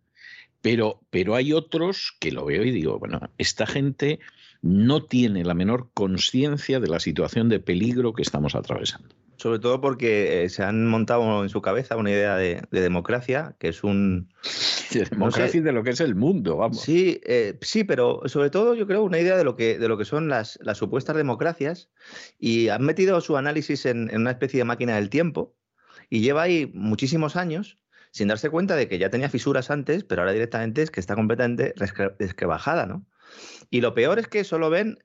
[0.62, 4.20] Pero, pero hay otros que lo veo y digo, bueno, esta gente
[4.62, 9.16] no tiene la menor conciencia de la situación de peligro que estamos atravesando.
[9.38, 13.70] Sobre todo porque eh, se han montado en su cabeza una idea de, democracia, que
[13.70, 14.30] es un...
[14.92, 16.80] De democracia y de lo que es el mundo, vamos.
[16.80, 19.98] Sí, eh, sí, pero sobre todo yo creo una idea de lo que, de lo
[19.98, 21.90] que son las, las supuestas democracias
[22.40, 25.58] y han metido su análisis en, en una especie de máquina del tiempo
[26.10, 27.80] y lleva ahí muchísimos años
[28.12, 31.16] sin darse cuenta de que ya tenía fisuras antes, pero ahora directamente es que está
[31.16, 33.06] completamente resquebajada, ¿no?
[33.70, 34.98] Y lo peor es que solo ven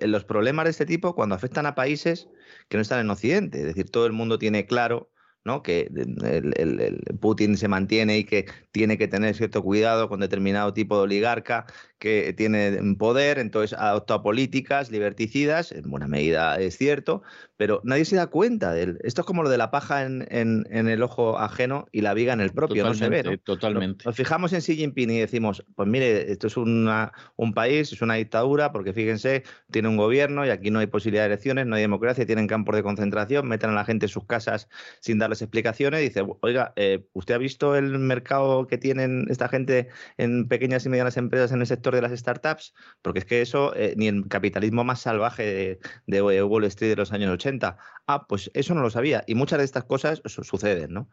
[0.00, 2.28] los problemas de este tipo cuando afectan a países
[2.68, 3.60] que no están en Occidente.
[3.60, 5.10] Es decir, todo el mundo tiene claro
[5.44, 5.62] ¿no?
[5.62, 10.96] que el, Putin se mantiene y que tiene que tener cierto cuidado con determinado tipo
[10.96, 11.66] de oligarca
[12.00, 17.22] que tiene poder, entonces adopta políticas liberticidas, en buena medida es cierto,
[17.58, 18.98] pero nadie se da cuenta de él.
[19.02, 22.40] Esto es como lo de la paja en, el ojo ajeno y la viga en
[22.40, 23.38] el propio, no se ve.
[23.44, 24.06] Totalmente.
[24.06, 28.00] Nos, fijamos en Xi Jinping y decimos, pues mire, esto es una, un país, es
[28.00, 31.76] una dictadura, porque fíjense, tiene un gobierno y aquí no hay posibilidad de elecciones, no
[31.76, 34.70] hay democracia, tienen campos de concentración, meten a la gente en sus casas
[35.00, 36.00] sin darles explicaciones.
[36.00, 40.88] Dice, oiga, eh, ¿usted ha visto el mercado que tienen esta gente en pequeñas y
[40.88, 42.74] medianas empresas en el sector de las startups?
[43.02, 46.96] Porque es que eso, eh, ni el capitalismo más salvaje de, de Wall Street de
[46.96, 47.76] los años 80,
[48.12, 49.22] Ah, pues eso no lo sabía.
[49.28, 51.08] Y muchas de estas cosas suceden, ¿no?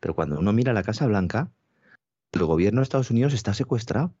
[0.00, 1.52] Pero cuando uno mira la Casa Blanca,
[2.32, 4.16] el gobierno de Estados Unidos está secuestrado.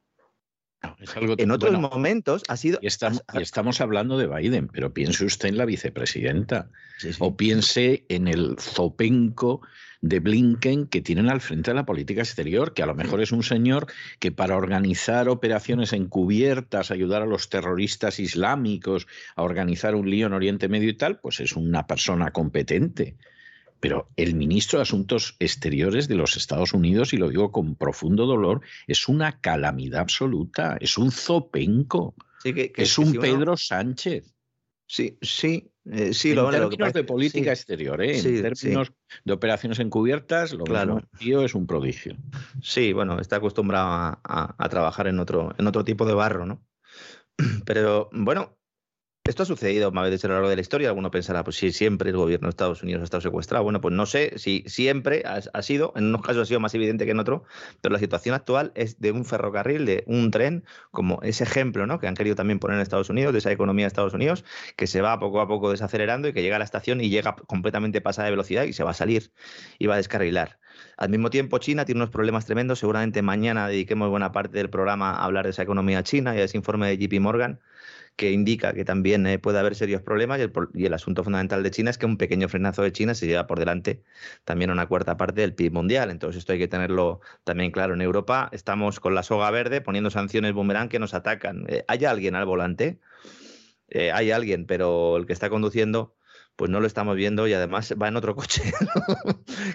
[1.38, 2.78] en otros momentos ha sido...
[2.82, 6.70] Y estamos, hablando de Biden, pero piense usted en la vicepresidenta
[7.18, 9.62] o piense en el zopenco
[10.02, 13.32] de Blinken que tienen al frente de la política exterior, que a lo mejor es
[13.32, 13.86] un señor
[14.18, 19.06] que para organizar operaciones encubiertas, ayudar a los terroristas islámicos
[19.36, 23.16] a organizar un lío en Oriente Medio y tal, pues es una persona competente.
[23.80, 28.26] Pero el ministro de Asuntos Exteriores de los Estados Unidos, y lo digo con profundo
[28.26, 32.14] dolor, es una calamidad absoluta, es un zopenco,
[32.44, 34.34] es un Pedro Sánchez.
[34.90, 36.30] Sí, sí, eh, sí.
[36.30, 38.18] En lo, términos de política exterior, ¿eh?
[38.18, 38.92] en términos
[39.24, 41.00] de operaciones encubiertas, lo claro.
[41.16, 42.16] tío es un prodigio.
[42.60, 46.66] Sí, bueno, está acostumbrado a, trabajar en otro, en otro tipo de barro, ¿no?
[47.66, 48.58] Pero bueno,
[49.24, 50.88] esto ha sucedido más veces a lo largo de la historia.
[50.88, 53.64] Alguno pensará, pues sí, siempre el gobierno de Estados Unidos ha estado secuestrado.
[53.64, 57.04] Bueno, pues no sé si siempre ha, sido, en unos casos ha sido más evidente
[57.04, 57.42] que en otros,
[57.82, 61.98] pero la situación actual es de un ferrocarril, de un tren, como ese ejemplo ¿no?
[61.98, 64.44] que han querido también poner en Estados Unidos, de esa economía de Estados Unidos,
[64.76, 67.36] que se va poco a poco desacelerando y que llega a la estación y llega
[67.46, 69.32] completamente pasada de velocidad y se va a salir
[69.78, 70.58] y va a descarrilar.
[70.96, 72.78] Al mismo tiempo, China tiene unos problemas tremendos.
[72.78, 76.44] Seguramente mañana dediquemos buena parte del programa a hablar de esa economía china y a
[76.44, 77.60] ese informe de JP Morgan
[78.16, 80.40] que indica que también eh, puede haber serios problemas
[80.74, 83.46] y el, asunto fundamental de China es que un pequeño frenazo de China se lleva
[83.46, 84.02] por delante
[84.44, 86.10] también una cuarta parte del PIB mundial.
[86.10, 87.94] Entonces esto hay que tenerlo también claro.
[87.94, 91.64] En Europa estamos con la soga verde poniendo sanciones boomerang que nos atacan.
[91.68, 93.00] Eh, ¿Hay alguien al volante?
[93.88, 96.14] Eh, hay alguien, pero el que está conduciendo
[96.60, 98.62] pues no lo estamos viendo y además va en otro coche.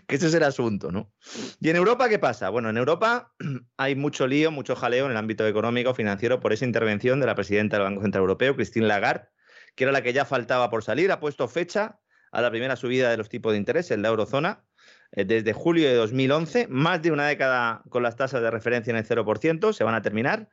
[0.05, 1.11] que ese es el asunto, ¿no?
[1.59, 2.49] ¿Y en Europa qué pasa?
[2.49, 3.33] Bueno, en Europa
[3.77, 7.33] hay mucho lío, mucho jaleo en el ámbito económico, financiero, por esa intervención de la
[7.33, 9.29] presidenta del Banco Central Europeo, Christine Lagarde,
[9.73, 11.99] que era la que ya faltaba por salir, ha puesto fecha
[12.31, 14.63] a la primera subida de los tipos de interés en la eurozona
[15.11, 18.97] eh, desde julio de 2011, más de una década con las tasas de referencia en
[18.97, 20.49] el 0%, se van a terminar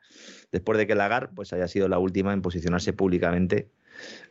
[0.50, 3.70] después de que Lagarde pues, haya sido la última en posicionarse públicamente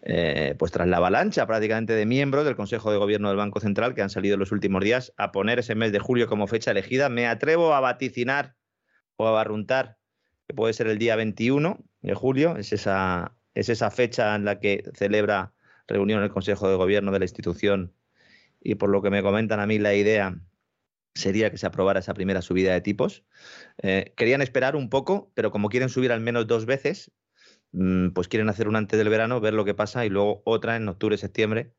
[0.03, 3.93] eh, pues tras la avalancha prácticamente de miembros del Consejo de Gobierno del Banco Central
[3.93, 6.71] que han salido en los últimos días a poner ese mes de julio como fecha
[6.71, 8.55] elegida, me atrevo a vaticinar
[9.17, 9.97] o a barruntar
[10.47, 14.59] que puede ser el día 21 de julio, es esa, es esa fecha en la
[14.59, 15.53] que celebra
[15.87, 17.93] reunión el Consejo de Gobierno de la institución
[18.59, 20.35] y por lo que me comentan a mí la idea
[21.13, 23.23] sería que se aprobara esa primera subida de tipos.
[23.81, 27.11] Eh, querían esperar un poco, pero como quieren subir al menos dos veces,
[27.71, 30.87] pues quieren hacer una antes del verano, ver lo que pasa y luego otra en
[30.87, 31.73] octubre, septiembre.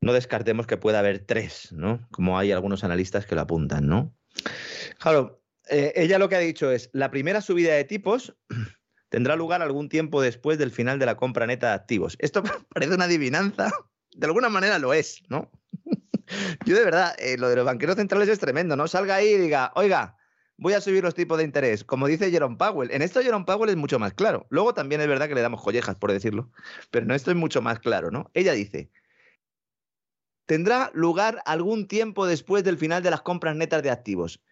[0.00, 2.06] No descartemos que pueda haber tres, ¿no?
[2.10, 4.14] Como hay algunos analistas que lo apuntan, ¿no?
[4.98, 8.34] Claro, eh, ella lo que ha dicho es, la primera subida de tipos
[9.08, 12.16] tendrá lugar algún tiempo después del final de la compra neta de activos.
[12.18, 12.42] Esto
[12.74, 13.70] parece una adivinanza,
[14.14, 15.50] de alguna manera lo es, ¿no?
[16.64, 18.88] Yo de verdad, eh, lo de los banqueros centrales es tremendo, ¿no?
[18.88, 20.16] Salga ahí y diga, oiga,
[20.60, 22.90] voy a subir los tipos de interés, como dice Jerome Powell.
[22.92, 24.46] En esto Jerome Powell es mucho más claro.
[24.50, 26.50] Luego también es verdad que le damos collejas, por decirlo,
[26.90, 28.30] pero en esto es mucho más claro, ¿no?
[28.34, 28.90] Ella dice,
[30.46, 34.42] tendrá lugar algún tiempo después del final de las compras netas de activos.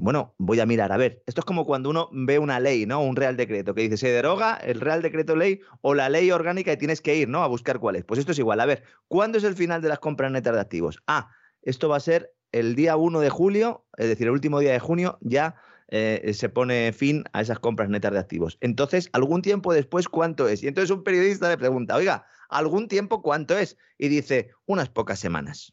[0.00, 3.02] Bueno, voy a mirar, a ver, esto es como cuando uno ve una ley, ¿no?
[3.02, 6.72] Un real decreto que dice, se deroga el real decreto ley o la ley orgánica
[6.72, 7.42] y tienes que ir, ¿no?
[7.42, 8.04] A buscar cuál es.
[8.04, 8.60] Pues esto es igual.
[8.60, 11.02] A ver, ¿cuándo es el final de las compras netas de activos?
[11.06, 11.30] Ah,
[11.62, 14.78] esto va a ser el día 1 de julio, es decir, el último día de
[14.78, 15.56] junio, ya
[15.88, 18.58] eh, se pone fin a esas compras netas de activos.
[18.60, 20.62] Entonces, algún tiempo después, ¿cuánto es?
[20.62, 23.76] Y entonces un periodista le pregunta, oiga, ¿algún tiempo cuánto es?
[23.98, 25.72] Y dice, unas pocas semanas.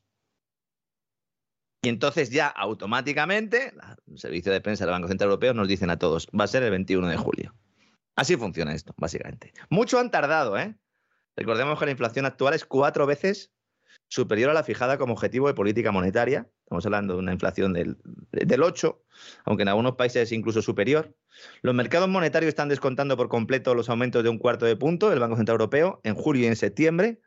[1.82, 3.74] Y entonces ya automáticamente,
[4.08, 6.64] el servicio de prensa del Banco Central Europeo nos dicen a todos, va a ser
[6.64, 7.56] el 21 de julio.
[8.16, 9.52] Así funciona esto, básicamente.
[9.70, 10.78] Mucho han tardado, ¿eh?
[11.36, 13.52] Recordemos que la inflación actual es cuatro veces
[14.08, 16.48] superior a la fijada como objetivo de política monetaria.
[16.74, 19.04] Estamos hablando de una inflación del, 8,
[19.46, 21.16] aunque en algunos países es incluso superior.
[21.62, 25.20] Los mercados monetarios están descontando por completo los aumentos de un cuarto de punto del
[25.20, 27.22] Banco Central Europeo en julio y en septiembre,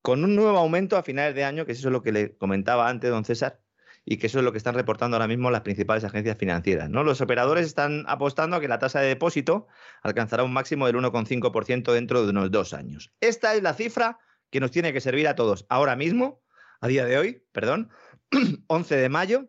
[0.00, 2.88] con un nuevo aumento a finales de año, que eso es lo que le comentaba
[2.88, 3.60] antes don César,
[4.06, 6.88] y que eso es lo que están reportando ahora mismo las principales agencias financieras.
[6.88, 7.04] ¿no?
[7.04, 9.66] Los operadores están apostando a que la tasa de depósito
[10.00, 13.12] alcanzará un máximo del 1,5% dentro de unos dos años.
[13.20, 14.18] Esta es la cifra
[14.48, 16.40] que nos tiene que servir a todos ahora mismo,
[16.80, 17.90] a día de hoy, perdón,
[18.66, 19.48] 11 de mayo,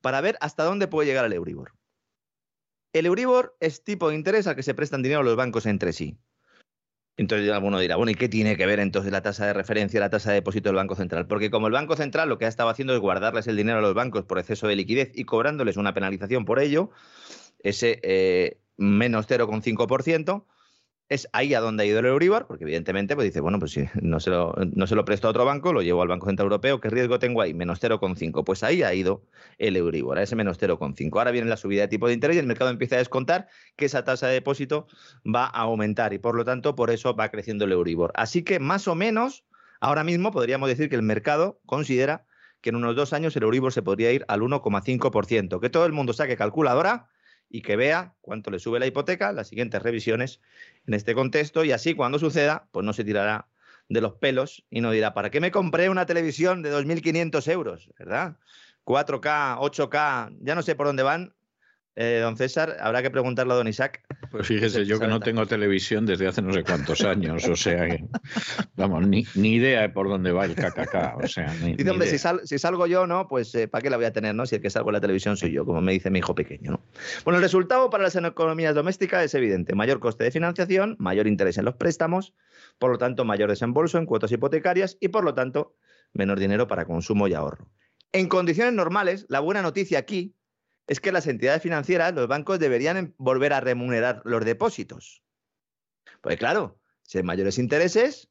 [0.00, 1.72] para ver hasta dónde puede llegar el Euribor.
[2.92, 6.18] El Euribor es tipo de interés al que se prestan dinero los bancos entre sí.
[7.18, 10.10] Entonces alguno dirá, bueno, ¿y qué tiene que ver entonces la tasa de referencia, la
[10.10, 11.26] tasa de depósito del Banco Central?
[11.26, 13.80] Porque como el Banco Central lo que ha estado haciendo es guardarles el dinero a
[13.80, 16.90] los bancos por exceso de liquidez y cobrándoles una penalización por ello,
[17.60, 20.44] ese eh, menos 0,5%,
[21.08, 23.84] es ahí a donde ha ido el Euribor, porque evidentemente pues dice, bueno, pues si
[24.02, 26.46] no se, lo, no se lo presto a otro banco, lo llevo al Banco Central
[26.46, 27.54] Europeo, ¿qué riesgo tengo ahí?
[27.54, 28.44] Menos 0,5.
[28.44, 29.22] Pues ahí ha ido
[29.58, 31.16] el Euribor, a ese menos 0,5.
[31.18, 33.84] Ahora viene la subida de tipo de interés y el mercado empieza a descontar que
[33.84, 34.88] esa tasa de depósito
[35.24, 38.12] va a aumentar y por lo tanto por eso va creciendo el Euribor.
[38.16, 39.44] Así que más o menos,
[39.80, 42.26] ahora mismo podríamos decir que el mercado considera
[42.60, 45.60] que en unos dos años el Euribor se podría ir al 1,5%.
[45.60, 47.06] Que todo el mundo saque calculadora
[47.48, 50.40] y que vea cuánto le sube la hipoteca, las siguientes revisiones
[50.86, 53.48] en este contexto y así cuando suceda, pues no se tirará
[53.88, 57.90] de los pelos y no dirá, ¿para qué me compré una televisión de 2.500 euros?
[57.98, 58.36] ¿Verdad?
[58.84, 61.34] 4K, 8K, ya no sé por dónde van,
[61.96, 64.02] eh, don César, habrá que preguntarle a don Isaac.
[64.30, 67.86] Pues fíjese, yo que no tengo televisión desde hace no sé cuántos años, o sea,
[68.76, 72.58] vamos, ni, idea de por dónde va el KKK, o sea, ni, Dice, hombre, si,
[72.58, 73.26] salgo yo, ¿no?
[73.28, 74.44] Pues eh, ¿para qué la voy a tener, no?
[74.44, 76.72] Si el que salgo en la televisión soy yo, como me dice mi hijo pequeño,
[76.72, 76.80] ¿no?
[77.24, 79.74] Bueno, el resultado para las economías domésticas es evidente.
[79.74, 82.34] Mayor coste de financiación, mayor interés en los préstamos,
[82.78, 85.74] por lo tanto, mayor desembolso en cuotas hipotecarias y, por lo tanto,
[86.12, 87.70] menor dinero para consumo y ahorro.
[88.12, 90.35] En condiciones normales, la buena noticia aquí
[90.86, 95.22] es que las entidades financieras, los bancos, deberían em, volver a remunerar los depósitos.
[96.20, 98.28] Pues claro, si hay mayores intereses,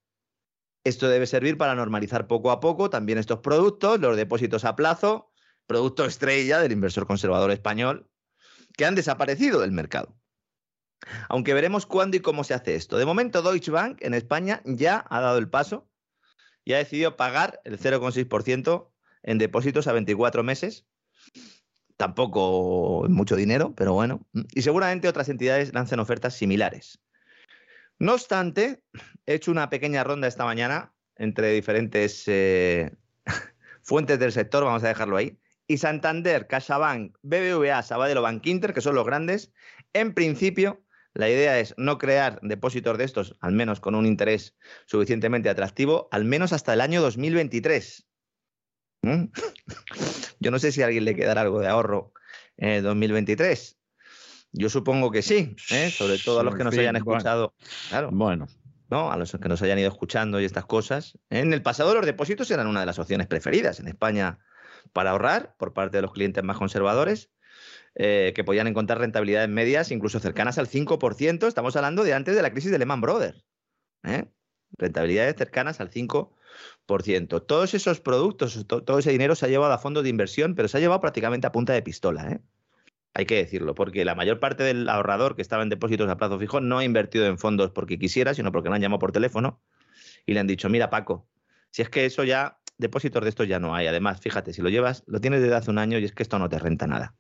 [0.83, 5.31] esto debe servir para normalizar poco a poco también estos productos, los depósitos a plazo,
[5.67, 8.09] producto estrella del inversor conservador español,
[8.77, 10.15] que han desaparecido del mercado.
[11.27, 12.97] Aunque veremos cuándo y cómo se hace esto.
[12.97, 15.89] De momento, Deutsche Bank en España ya ha dado el paso
[16.63, 18.91] y ha decidido pagar el 0,6%
[19.23, 20.85] en depósitos a 24 meses
[21.97, 24.27] Tampoco mucho dinero, pero bueno.
[24.53, 26.99] Y seguramente otras entidades lancen ofertas similares.
[27.99, 28.83] No obstante,
[29.25, 32.91] he hecho una pequeña ronda esta mañana entre diferentes eh,
[33.83, 35.39] fuentes del sector, vamos a dejarlo ahí.
[35.67, 39.51] Y Santander, CaixaBank, BBVA, Sabadell o Bankinter, que son los grandes,
[39.93, 40.85] en principio
[41.15, 46.09] la idea es no crear depósitos de estos, al menos con un interés suficientemente atractivo,
[46.11, 48.05] al menos hasta el año 2023.
[49.05, 49.31] ¿Mm?
[50.39, 52.11] Yo no sé si a alguien le quedará algo de ahorro
[52.57, 53.77] en 2023.
[54.51, 55.91] Yo supongo que sí, ¿eh?
[55.91, 57.53] sobre todo a los que nos hayan escuchado.
[57.89, 58.09] Claro.
[58.11, 58.47] Bueno.
[58.89, 59.11] ¿no?
[59.11, 61.17] A los que nos hayan ido escuchando y estas cosas.
[61.29, 64.39] En el pasado los depósitos eran una de las opciones preferidas en España
[64.93, 67.31] para ahorrar por parte de los clientes más conservadores,
[67.95, 71.47] eh, que podían encontrar rentabilidades medias incluso cercanas al 5%.
[71.47, 73.45] Estamos hablando de antes de la crisis de Lehman Brothers.
[74.03, 74.31] ¿eh?
[74.77, 76.31] Rentabilidades cercanas al 5%.
[76.85, 80.77] Todos esos productos, todo ese dinero se ha llevado a fondos de inversión, pero se
[80.77, 82.29] ha llevado prácticamente a punta de pistola.
[82.31, 82.41] ¿eh?
[83.13, 86.37] Hay que decirlo, porque la mayor parte del ahorrador que estaba en depósitos a plazo
[86.37, 89.61] fijo no ha invertido en fondos porque quisiera, sino porque le han llamado por teléfono
[90.25, 91.27] y le han dicho, mira Paco,
[91.71, 93.87] si es que eso ya, depósitos de estos ya no hay.
[93.87, 96.37] Además, fíjate, si lo llevas, lo tienes desde hace un año y es que esto
[96.39, 97.15] no te renta nada.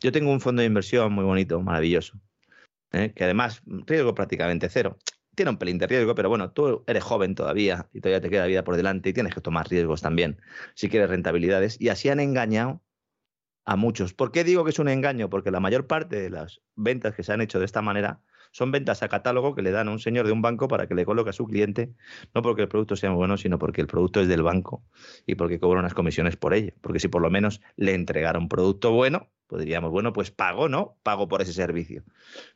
[0.00, 2.20] Yo tengo un fondo de inversión muy bonito, maravilloso,
[2.92, 3.12] ¿eh?
[3.14, 4.98] que además riesgo prácticamente cero
[5.38, 8.44] tiene un pelín de riesgo, pero bueno, tú eres joven todavía y todavía te queda
[8.46, 10.40] vida por delante y tienes que tomar riesgos también
[10.74, 11.80] si quieres rentabilidades.
[11.80, 12.82] Y así han engañado
[13.64, 14.14] a muchos.
[14.14, 15.30] ¿Por qué digo que es un engaño?
[15.30, 18.20] Porque la mayor parte de las ventas que se han hecho de esta manera
[18.50, 20.96] son ventas a catálogo que le dan a un señor de un banco para que
[20.96, 21.94] le coloque a su cliente,
[22.34, 24.82] no porque el producto sea bueno, sino porque el producto es del banco
[25.24, 26.72] y porque cobra unas comisiones por ello.
[26.80, 30.98] Porque si por lo menos le entregara un producto bueno, podríamos, bueno, pues pago, ¿no?
[31.04, 32.02] Pago por ese servicio.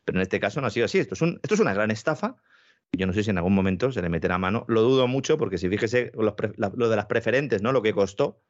[0.04, 0.98] Pero en este caso no ha sido así.
[0.98, 2.36] Esto es, esto es una gran estafa
[2.92, 4.64] yo no sé si en algún momento se le meterá mano.
[4.68, 7.72] Lo dudo mucho porque si fíjese lo de las preferentes, ¿no?
[7.72, 8.40] Lo que costó,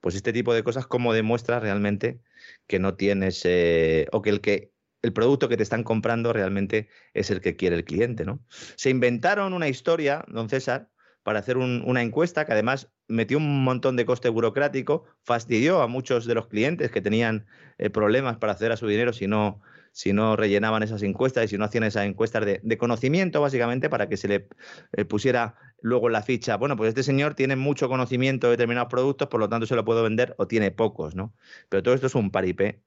[0.00, 2.20] pues este tipo de cosas como demuestra realmente
[2.66, 4.72] que no tienes eh, o que el que
[5.02, 8.40] el producto que te están comprando realmente es el que quiere el cliente, ¿no?
[8.76, 10.90] Se inventaron una historia, don César,
[11.24, 16.24] para hacer una encuesta que además metió un montón de coste burocrático, fastidió a muchos
[16.26, 17.46] de los clientes que tenían
[17.78, 19.60] eh, problemas para acceder a su dinero si no
[19.92, 24.08] si no rellenaban esas encuestas y si no hacían esas encuestas de, conocimiento, básicamente, para
[24.08, 24.48] que se le
[24.92, 26.56] eh, pusiera luego la ficha.
[26.56, 29.84] Bueno, pues este señor tiene mucho conocimiento de determinados productos, por lo tanto se lo
[29.84, 31.34] puedo vender o tiene pocos, ¿no?
[31.68, 32.82] Pero todo esto es un paripé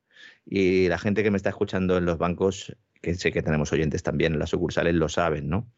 [0.46, 4.02] y la gente que me está escuchando en los bancos, que sé que tenemos oyentes
[4.02, 5.72] también en las sucursales, lo saben, ¿no?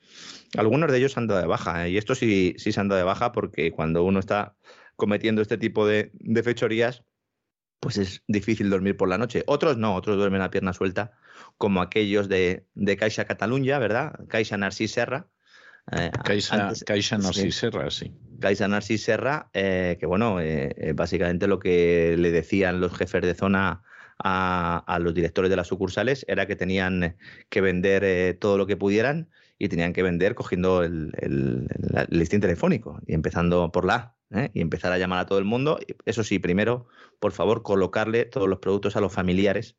[0.58, 1.91] Algunos de ellos han dado de baja, ¿eh?
[1.91, 4.56] y esto sí, sí se han dado de baja porque cuando uno está
[4.95, 7.04] cometiendo este tipo de, de fechorías,
[7.80, 9.44] pues es difícil dormir por la noche.
[9.48, 11.12] Otros no, otros duermen a pierna suelta,
[11.58, 14.14] como aquellos de, de Caixa Cataluña, ¿verdad?
[14.28, 15.28] Caixa Narcís Serra.
[15.91, 18.14] Eh, Caixa, Caixa Narcís Serra, sí.
[18.40, 23.34] Caixa Narcís Serra, eh, que bueno, eh, básicamente lo que le decían los jefes de
[23.36, 23.84] zona
[24.20, 27.16] a, a, los directores de las sucursales era que tenían
[27.49, 29.30] que vender todo lo que pudieran
[29.60, 34.16] y tenían que vender cogiendo el, el, el listín telefónico y empezando por la A
[34.32, 34.49] ¿eh?
[34.54, 35.80] y empezar a llamar a todo el mundo.
[36.06, 36.88] Eso sí, primero,
[37.20, 39.78] por favor, colocarle todos los productos a los familiares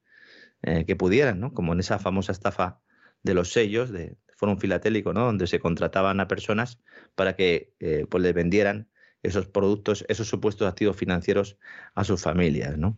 [0.63, 1.55] eh, que pudieran, ¿no?
[1.55, 2.81] Como en esa famosa estafa
[3.23, 5.25] de los sellos de Forum Filatélico, ¿no?
[5.25, 6.81] donde se contrataban a personas
[7.15, 8.89] para que eh, pues les vendieran
[9.23, 11.59] esos productos, esos supuestos activos financieros
[11.95, 12.77] a sus familias.
[12.77, 12.97] ¿no?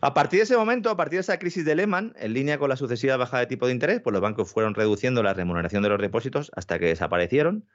[0.00, 2.68] A partir de ese momento, a partir de esa crisis de Lehman, en línea con
[2.68, 5.88] la sucesiva bajada de tipo de interés, pues los bancos fueron reduciendo la remuneración de
[5.90, 7.66] los depósitos hasta que desaparecieron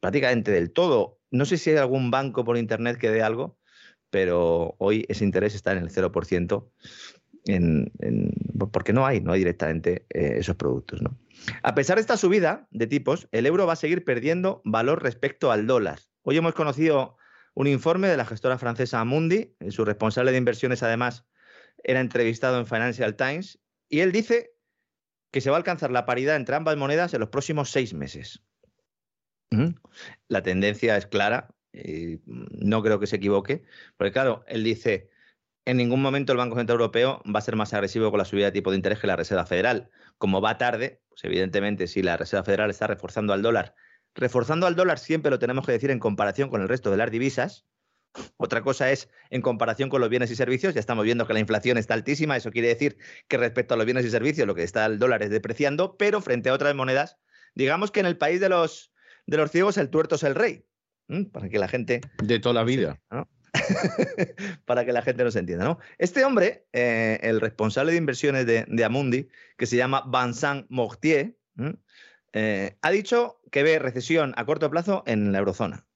[0.00, 1.18] prácticamente del todo.
[1.30, 3.58] No sé si hay algún banco por Internet que dé algo,
[4.10, 6.70] pero hoy ese interés está en el 0%.
[7.48, 7.92] En,
[8.72, 11.00] porque no hay, no directamente eh, esos productos.
[11.62, 15.52] A pesar de esta subida de tipos, el euro va a seguir perdiendo valor respecto
[15.52, 16.00] al dólar.
[16.22, 17.16] Hoy hemos conocido
[17.54, 21.24] un informe de la gestora francesa Amundi, eh, su responsable de inversiones además
[21.84, 24.52] era entrevistado en Financial Times, y él dice
[25.30, 28.42] que se va a alcanzar la paridad entre ambas monedas en los próximos seis meses.
[30.28, 33.64] La tendencia es clara, y no creo que se equivoque,
[33.96, 35.10] porque claro, él dice,
[35.64, 38.46] en ningún momento el Banco Central Europeo va a ser más agresivo con la subida
[38.46, 39.90] de tipo de interés que la Reserva Federal.
[40.18, 43.74] Como va tarde, pues evidentemente si la Reserva Federal está reforzando al dólar
[44.16, 47.10] Reforzando al dólar siempre lo tenemos que decir en comparación con el resto de las
[47.10, 47.66] divisas.
[48.38, 50.72] Otra cosa es en comparación con los bienes y servicios.
[50.72, 52.34] Ya estamos viendo que la inflación está altísima.
[52.34, 52.96] Eso quiere decir
[53.28, 56.22] que respecto a los bienes y servicios lo que está el dólar es depreciando, pero
[56.22, 57.18] frente a otras monedas,
[57.54, 58.90] digamos que en el país de los,
[59.26, 60.64] de los ciegos el tuerto es el rey.
[61.32, 62.00] Para que la gente...
[62.22, 63.00] De toda la vida.
[64.64, 65.64] para que la gente nos entienda.
[65.64, 65.78] ¿no?
[65.98, 71.36] Este hombre, eh, el responsable de inversiones de, Amundi, que se llama Vincent Mortier,
[72.32, 75.86] eh, ha dicho que ve recesión a corto plazo en la eurozona.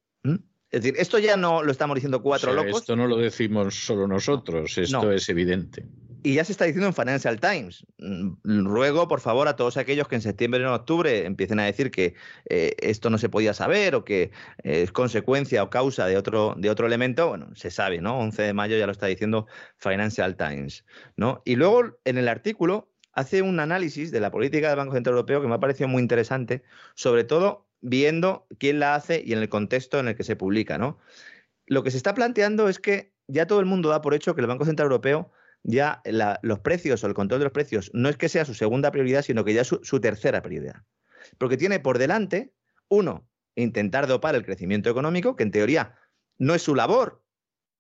[0.70, 2.82] Es decir, esto ya no lo estamos diciendo cuatro locos.
[2.82, 5.84] Esto no lo decimos solo nosotros, esto es evidente.
[6.22, 7.86] Y ya se está diciendo en Financial Times.
[7.98, 11.64] Mm, ruego, por favor, a todos aquellos que en septiembre o en octubre empiecen a
[11.64, 12.14] decir que
[12.48, 14.30] eh, esto no se podía saber o que
[14.62, 18.18] eh, es consecuencia o causa de otro, de otro elemento, bueno, se sabe, ¿no?
[18.18, 19.46] 11 de mayo ya lo está diciendo
[19.78, 20.84] Financial Times,
[21.16, 21.42] ¿no?
[21.44, 25.40] Y luego en el artículo hace un análisis de la política del Banco Central Europeo
[25.40, 26.62] que me ha parecido muy interesante,
[26.94, 30.78] sobre todo viendo quién la hace y en el contexto en el que se publica.
[30.78, 30.98] ¿no?
[31.66, 34.40] Lo que se está planteando es que ya todo el mundo da por hecho que
[34.40, 35.30] el Banco Central Europeo
[35.62, 36.02] ya
[36.42, 39.22] los precios o el control de los precios no es que sea su segunda prioridad,
[39.22, 40.82] sino que ya es su, su tercera prioridad.
[41.38, 42.52] Porque tiene por delante,
[42.88, 45.96] uno, intentar dopar el crecimiento económico, que en teoría
[46.38, 47.22] no es su labor,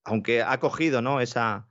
[0.04, 1.20] aunque ha cogido ¿no?
[1.20, 1.68] esa,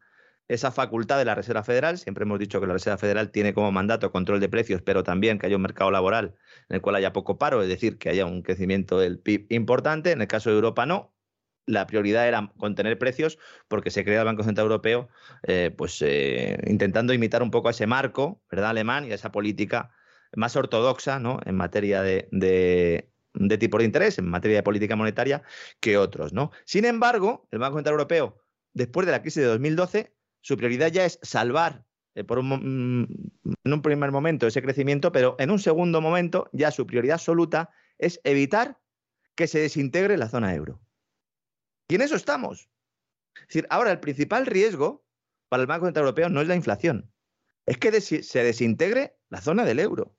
[0.47, 1.97] esa facultad de la Reserva Federal.
[1.97, 5.39] Siempre hemos dicho que la Reserva Federal tiene como mandato control de precios, pero también
[5.39, 6.35] que haya un mercado laboral
[6.69, 10.11] en el cual haya poco paro, es decir, que haya un crecimiento del PIB importante.
[10.11, 11.13] En el caso de Europa no.
[11.69, 13.37] La prioridad era contener precios
[13.67, 15.07] porque se crea el Banco Central Europeo,
[15.43, 18.71] eh, pues eh, intentando imitar un poco a ese marco, ¿verdad?
[18.71, 19.91] Alemán y a esa política
[20.35, 21.39] más ortodoxa, ¿no?
[21.45, 22.27] En materia de,
[23.59, 25.43] tipo de interés, en materia de política monetaria,
[25.79, 26.49] que otros, ¿no?
[26.65, 28.41] Sin embargo, el Banco Central Europeo,
[28.73, 31.85] después de la crisis de 2012, su prioridad ya es salvar
[32.15, 33.03] eh, mm,
[33.63, 37.69] en un primer momento ese crecimiento, pero en un segundo momento ya su prioridad absoluta
[37.99, 38.79] es evitar
[39.35, 40.81] que se desintegre la zona euro.
[41.89, 42.69] Y en eso estamos.
[43.35, 45.03] Es decir, ahora el principal riesgo
[45.49, 47.11] para el Banco Central Europeo no es la inflación,
[47.65, 50.15] es que se desintegre la zona del euro.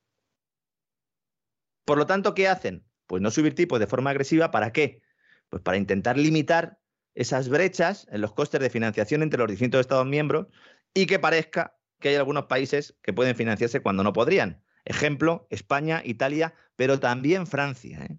[1.85, 2.85] Por lo tanto, ¿qué hacen?
[3.07, 5.03] Pues no subir tipos de forma agresiva, ¿para qué?
[5.49, 6.81] Pues para intentar limitar
[7.15, 10.47] esas brechas en los costes de financiación entre los distintos Estados miembros
[10.93, 14.63] y que parezca que hay algunos países que pueden financiarse cuando no podrían.
[14.85, 18.05] Ejemplo, España, Italia, pero también Francia.
[18.05, 18.17] ¿eh?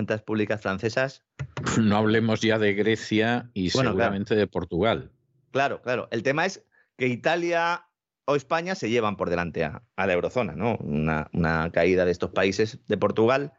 [0.00, 1.24] Cuentas públicas francesas.
[1.78, 5.12] No hablemos ya de Grecia y seguramente de Portugal.
[5.50, 6.08] Claro, claro.
[6.10, 6.64] El tema es
[6.96, 7.84] que Italia
[8.24, 10.76] o España se llevan por delante a, la eurozona, ¿no?
[10.76, 13.52] Una, una, caída de estos países de Portugal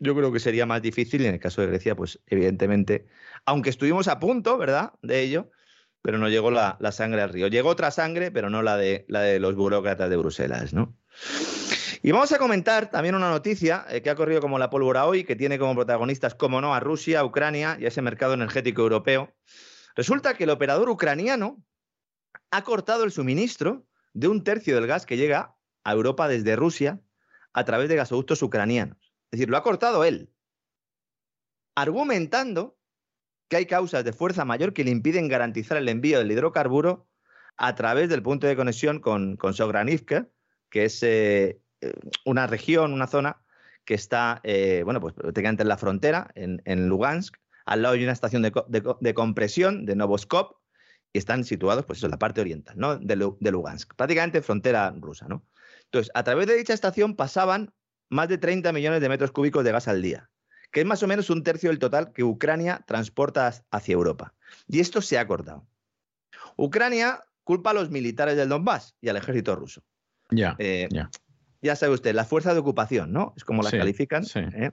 [0.00, 3.06] yo creo que sería más difícil y en el caso de Grecia, pues evidentemente,
[3.46, 5.50] aunque estuvimos a punto, ¿verdad?, de ello,
[6.02, 7.48] pero no llegó la, sangre al río.
[7.48, 10.96] Llegó otra sangre, pero no la de, la de los burócratas de Bruselas, ¿no?
[12.02, 15.24] Y vamos a comentar también una noticia eh, que ha corrido como la pólvora hoy,
[15.24, 19.34] que tiene como protagonistas, como no, a Rusia, Ucrania y a ese mercado energético europeo.
[19.94, 21.62] Resulta que el operador ucraniano
[22.50, 25.54] ha cortado el suministro de un tercio del gas que llega
[25.84, 27.00] a Europa desde Rusia
[27.52, 29.12] a través de gasoductos ucranianos.
[29.30, 30.32] Es decir, lo ha cortado él,
[31.74, 32.78] argumentando
[33.48, 37.08] que hay causas de fuerza mayor que le impiden garantizar el envío del hidrocarburo
[37.58, 40.28] a través del punto de conexión con, con Sogranivka,
[40.70, 41.60] que es eh,
[42.24, 43.42] una región, una zona
[43.84, 48.12] que está, eh, bueno, pues prácticamente en la frontera, en, Lugansk, al lado de una
[48.12, 50.58] estación de, compresión de Novoskop,
[51.12, 52.96] y están situados, pues en la parte oriental, ¿no?
[52.96, 55.44] De, de, Lugansk, prácticamente frontera rusa, ¿no?
[55.86, 57.72] Entonces, a través de dicha estación pasaban
[58.08, 60.30] más de 30 millones de metros cúbicos de gas al día,
[60.70, 64.34] que es más o menos un tercio del total que Ucrania transporta hacia Europa.
[64.68, 65.66] Y esto se ha cortado.
[66.56, 69.82] Ucrania culpa a los militares del Donbass y al ejército ruso.
[70.30, 70.88] Ya, eh,
[71.62, 73.34] ya sabe usted, la fuerza de ocupación, ¿no?
[73.36, 74.24] Es como las califican.
[74.34, 74.70] ¿eh?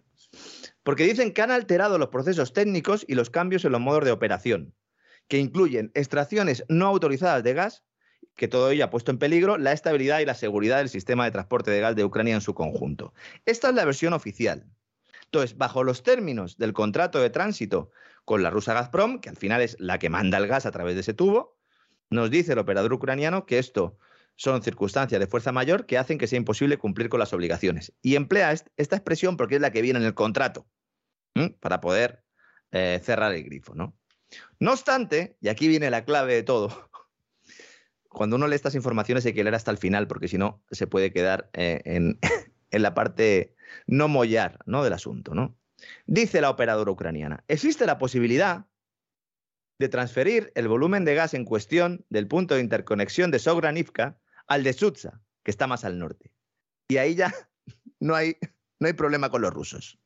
[0.84, 4.12] Porque dicen que han alterado los procesos técnicos y los cambios en los modos de
[4.12, 4.74] operación,
[5.28, 7.84] que incluyen extracciones no autorizadas de gas,
[8.36, 11.32] que todo ello ha puesto en peligro la estabilidad y la seguridad del sistema de
[11.32, 13.14] transporte de gas de Ucrania en su conjunto.
[13.46, 14.66] Esta es la versión oficial.
[15.26, 17.92] Entonces, bajo los términos del contrato de tránsito
[18.24, 20.96] con la rusa Gazprom, que al final es la que manda el gas a través
[20.96, 21.58] de ese tubo,
[22.10, 23.98] nos dice el operador ucraniano que esto
[24.38, 27.94] son circunstancias de fuerza mayor que hacen que sea imposible cumplir con las obligaciones.
[28.02, 30.68] Y emplea esta expresión porque es la que viene en el contrato,
[31.60, 32.24] para poder
[32.72, 33.76] eh, cerrar el grifo.
[33.76, 33.98] ¿no?
[34.60, 36.70] no obstante, y aquí viene la clave de todo,
[38.10, 40.88] cuando uno lee estas informaciones hay que leer hasta el final, porque si no se
[40.88, 42.20] puede quedar eh, en,
[42.72, 43.56] en, la parte
[43.88, 44.84] no mollar ¿no?
[44.84, 45.34] del asunto.
[45.34, 45.58] ¿no?
[46.06, 48.68] Dice la operadora ucraniana, existe la posibilidad
[49.80, 54.18] de transferir el volumen de gas en cuestión del punto de interconexión de Sogranivka
[54.48, 56.32] al de Sutsa, que está más al norte.
[56.88, 57.34] Y ahí ya
[58.00, 58.38] no hay,
[58.80, 60.00] no hay problema con los rusos.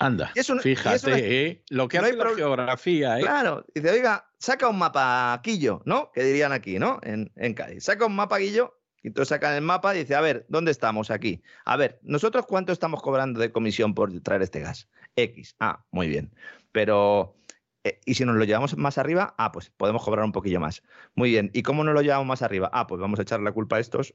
[0.00, 1.64] Anda, fíjate, ¿eh?
[1.70, 3.18] lo que hace la geografía.
[3.18, 3.22] ¿eh?
[3.22, 6.12] Claro, dice, oiga, saca un mapa, Quillo, ¿no?
[6.12, 7.00] Que dirían aquí, ¿no?
[7.02, 7.82] En, en Cádiz.
[7.82, 11.10] Saca un mapa, Quillo, y entonces sacan el mapa y dice, a ver, ¿dónde estamos
[11.10, 11.42] aquí?
[11.64, 14.88] A ver, ¿nosotros cuánto estamos cobrando de comisión por traer este gas?
[15.16, 15.56] X.
[15.58, 16.32] Ah, muy bien.
[16.72, 17.36] Pero
[17.84, 20.82] eh, y si nos lo llevamos más arriba, ah, pues podemos cobrar un poquillo más.
[21.14, 21.50] Muy bien.
[21.52, 22.70] ¿Y cómo nos lo llevamos más arriba?
[22.72, 24.14] Ah, pues vamos a echar la culpa a estos.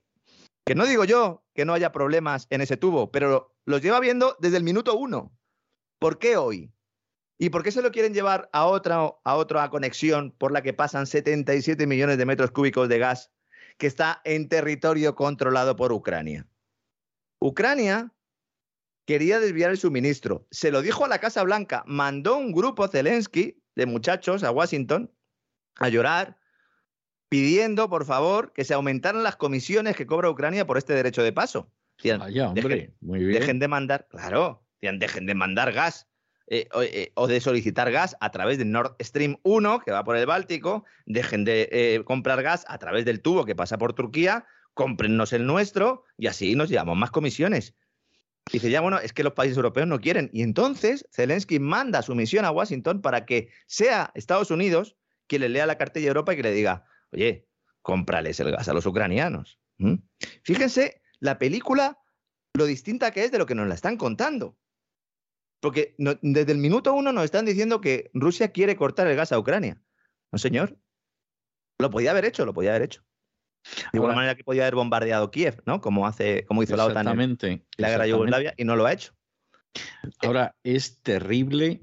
[0.65, 4.37] Que no digo yo que no haya problemas en ese tubo, pero los lleva viendo
[4.39, 5.31] desde el minuto uno.
[5.99, 6.71] ¿Por qué hoy?
[7.37, 10.73] ¿Y por qué se lo quieren llevar a otra, a otra conexión por la que
[10.73, 13.31] pasan 77 millones de metros cúbicos de gas
[13.77, 16.47] que está en territorio controlado por Ucrania?
[17.39, 18.13] Ucrania
[19.05, 20.47] quería desviar el suministro.
[20.51, 25.11] Se lo dijo a la Casa Blanca, mandó un grupo Zelensky de muchachos a Washington
[25.77, 26.37] a llorar,
[27.29, 31.33] pidiendo, por favor, que se aumentaran las comisiones que cobra Ucrania por este derecho de
[31.33, 31.71] paso.
[32.49, 33.39] hombre, muy bien.
[33.39, 36.07] Dejen de mandar, claro, dejen de mandar gas
[36.47, 40.17] eh, eh, o, de solicitar gas a través del Nord Stream 1, que va por
[40.17, 44.45] el Báltico, dejen de eh, comprar gas a través del tubo que pasa por Turquía,
[44.73, 47.73] cómprennos el nuestro y así nos llevamos más comisiones.
[48.51, 50.29] Dice, ya bueno, es que los países europeos no quieren.
[50.33, 54.95] Y entonces Zelensky manda su misión a Washington para que sea Estados Unidos
[55.27, 57.47] quien le lea la cartilla de Europa y que le diga, oye,
[57.81, 59.59] cómprales el gas a los ucranianos.
[60.43, 61.99] Fíjense la película,
[62.53, 64.57] lo distinta que es de lo que nos la están contando.
[65.59, 69.39] Porque desde el minuto uno nos están diciendo que Rusia quiere cortar el gas a
[69.39, 69.81] Ucrania.
[70.31, 70.77] No, señor.
[71.79, 73.03] Lo podía haber hecho, lo podía haber hecho.
[73.91, 75.81] De igual manera que podía haber bombardeado Kiev, ¿no?
[75.81, 79.13] Como, hace, como hizo la OTAN en la guerra Yugoslavia y no lo ha hecho.
[80.21, 81.81] Ahora, es terrible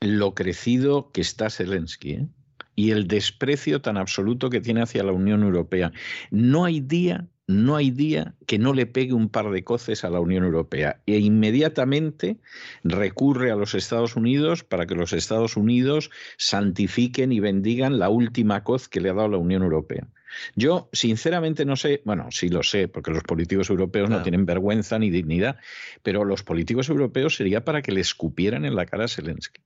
[0.00, 2.28] lo crecido que está Zelensky ¿eh?
[2.76, 5.92] y el desprecio tan absoluto que tiene hacia la Unión Europea.
[6.30, 10.10] No hay día no hay día que no le pegue un par de coces a
[10.10, 12.38] la Unión Europea e inmediatamente
[12.84, 18.64] recurre a los Estados Unidos para que los Estados Unidos santifiquen y bendigan la última
[18.64, 20.08] coz que le ha dado la Unión Europea.
[20.54, 24.98] Yo, sinceramente, no sé, bueno, sí lo sé, porque los políticos europeos no tienen vergüenza
[24.98, 25.56] ni dignidad,
[26.02, 29.62] pero los políticos europeos sería para que le escupieran en la cara a Zelensky.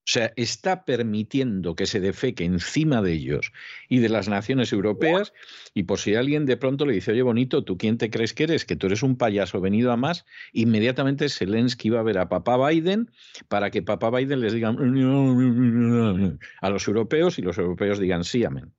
[0.00, 3.52] O sea, está permitiendo que se defeque encima de ellos
[3.88, 5.32] y de las naciones europeas.
[5.74, 8.44] Y por si alguien de pronto le dice, oye, bonito, ¿tú quién te crees que
[8.44, 8.64] eres?
[8.64, 10.24] Que tú eres un payaso venido a más.
[10.52, 13.10] Inmediatamente Zelensky va a ver a papá Biden
[13.46, 18.72] para que papá Biden les diga a los europeos y los europeos digan sí, amén.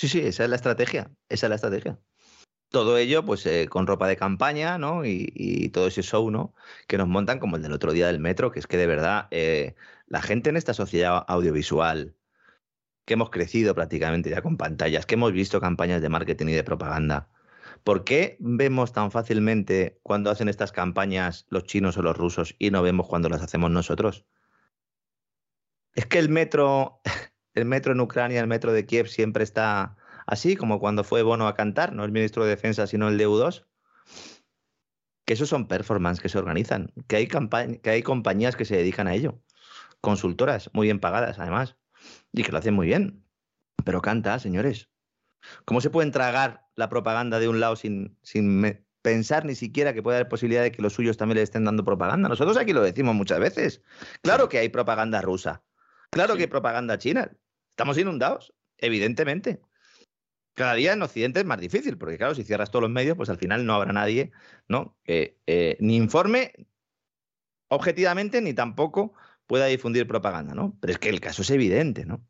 [0.00, 1.10] Sí, sí, esa es la estrategia.
[1.28, 1.98] Esa es la estrategia.
[2.70, 5.04] Todo ello, pues, eh, con ropa de campaña, ¿no?
[5.04, 6.54] Y, todo ese show, ¿no?
[6.88, 9.28] Que nos montan como el del otro día del metro, que es que de verdad
[9.30, 9.74] eh,
[10.06, 12.16] la gente en esta sociedad audiovisual,
[13.04, 16.64] que hemos crecido prácticamente ya con pantallas, que hemos visto campañas de marketing y de
[16.64, 17.28] propaganda,
[17.84, 22.70] ¿por qué vemos tan fácilmente cuando hacen estas campañas los chinos o los rusos y
[22.70, 24.24] no vemos cuando las hacemos nosotros?
[25.94, 27.02] Es que el metro
[27.54, 29.96] el metro en Ucrania, el metro de Kiev siempre está
[30.26, 33.28] así, como cuando fue Bono a cantar, no el ministro de Defensa, sino el de
[33.28, 33.66] U2.
[35.24, 39.06] Que esos son performances que se organizan, que hay, que hay compañías que se dedican
[39.06, 39.40] a ello,
[40.00, 41.76] consultoras muy bien pagadas además,
[42.32, 43.24] y que lo hacen muy bien.
[43.84, 44.88] Pero canta, señores.
[45.64, 50.02] ¿Cómo se puede tragar la propaganda de un lado sin, sin pensar ni siquiera que
[50.02, 52.28] pueda haber posibilidad de que los suyos también le estén dando propaganda?
[52.28, 53.82] Nosotros aquí lo decimos muchas veces.
[54.22, 55.62] Claro que hay propaganda rusa.
[56.10, 57.30] Claro que hay propaganda china.
[57.70, 59.60] Estamos inundados, evidentemente.
[60.54, 63.30] Cada día en Occidente es más difícil, porque claro, si cierras todos los medios, pues
[63.30, 64.32] al final no habrá nadie
[64.68, 64.96] ¿no?
[65.04, 66.52] que eh, ni informe
[67.68, 69.14] objetivamente ni tampoco
[69.46, 70.76] pueda difundir propaganda, ¿no?
[70.80, 72.24] Pero es que el caso es evidente, ¿no?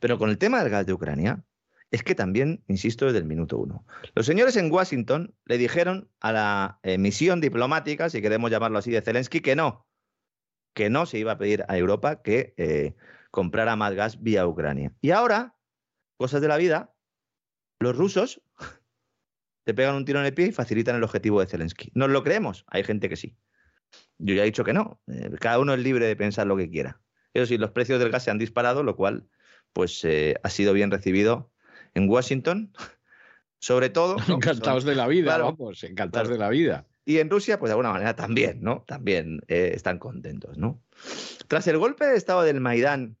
[0.00, 1.44] Pero con el tema del gas de Ucrania,
[1.90, 3.84] es que también, insisto, desde el minuto uno.
[4.14, 8.90] Los señores en Washington le dijeron a la eh, misión diplomática, si queremos llamarlo así,
[8.90, 9.87] de Zelensky, que no,
[10.74, 12.94] que no se iba a pedir a Europa que eh,
[13.30, 14.92] comprara más gas vía Ucrania.
[15.00, 15.56] Y ahora,
[16.16, 16.94] cosas de la vida,
[17.80, 18.42] los rusos
[19.64, 21.90] te pegan un tiro en el pie y facilitan el objetivo de Zelensky.
[21.94, 22.64] ¿Nos lo creemos?
[22.68, 23.36] Hay gente que sí.
[24.18, 25.00] Yo ya he dicho que no.
[25.06, 27.00] Eh, cada uno es libre de pensar lo que quiera.
[27.34, 29.28] Eso sí, los precios del gas se han disparado, lo cual
[29.72, 30.04] pues
[30.42, 31.52] ha sido bien recibido
[31.94, 32.72] en Washington,
[33.58, 34.16] sobre todo.
[34.28, 36.86] Encantados de la vida, vamos, encantados de la vida.
[37.08, 38.84] Y en Rusia, pues de alguna manera también, ¿no?
[38.86, 40.84] También eh, están contentos, ¿no?
[41.46, 43.16] Tras el golpe de Estado del Maidán,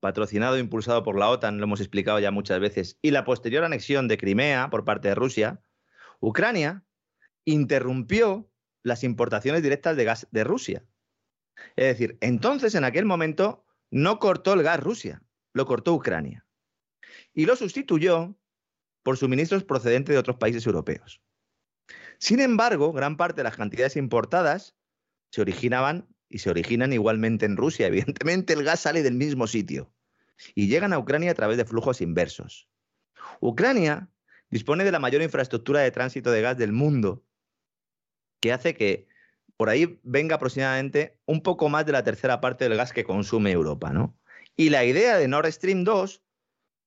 [0.00, 3.62] patrocinado e impulsado por la OTAN, lo hemos explicado ya muchas veces, y la posterior
[3.62, 5.60] anexión de Crimea por parte de Rusia,
[6.18, 6.82] Ucrania
[7.44, 8.50] interrumpió
[8.82, 10.86] las importaciones directas de gas de Rusia.
[11.76, 16.46] Es decir, entonces en aquel momento no cortó el gas Rusia, lo cortó Ucrania
[17.34, 18.34] y lo sustituyó
[19.02, 21.20] por suministros procedentes de otros países europeos.
[22.18, 24.76] Sin embargo, gran parte de las cantidades importadas
[25.30, 27.86] se originaban y se originan igualmente en Rusia.
[27.88, 29.92] Evidentemente, el gas sale del mismo sitio
[30.54, 32.68] y llegan a Ucrania a través de flujos inversos.
[33.40, 34.10] Ucrania
[34.50, 37.24] dispone de la mayor infraestructura de tránsito de gas del mundo,
[38.40, 39.08] que hace que
[39.56, 43.52] por ahí venga aproximadamente un poco más de la tercera parte del gas que consume
[43.52, 44.18] Europa, ¿no?
[44.56, 46.23] Y la idea de Nord Stream 2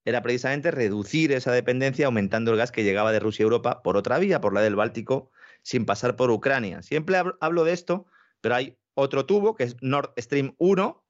[0.08, 3.98] era precisamente reducir esa dependencia aumentando el gas que llegaba de Rusia a Europa por
[3.98, 5.32] otra vía, por la del Báltico,
[5.64, 6.82] sin pasar por Ucrania.
[6.82, 8.06] Siempre hablo de esto,
[8.40, 11.06] pero hay otro tubo que es Nord Stream 1,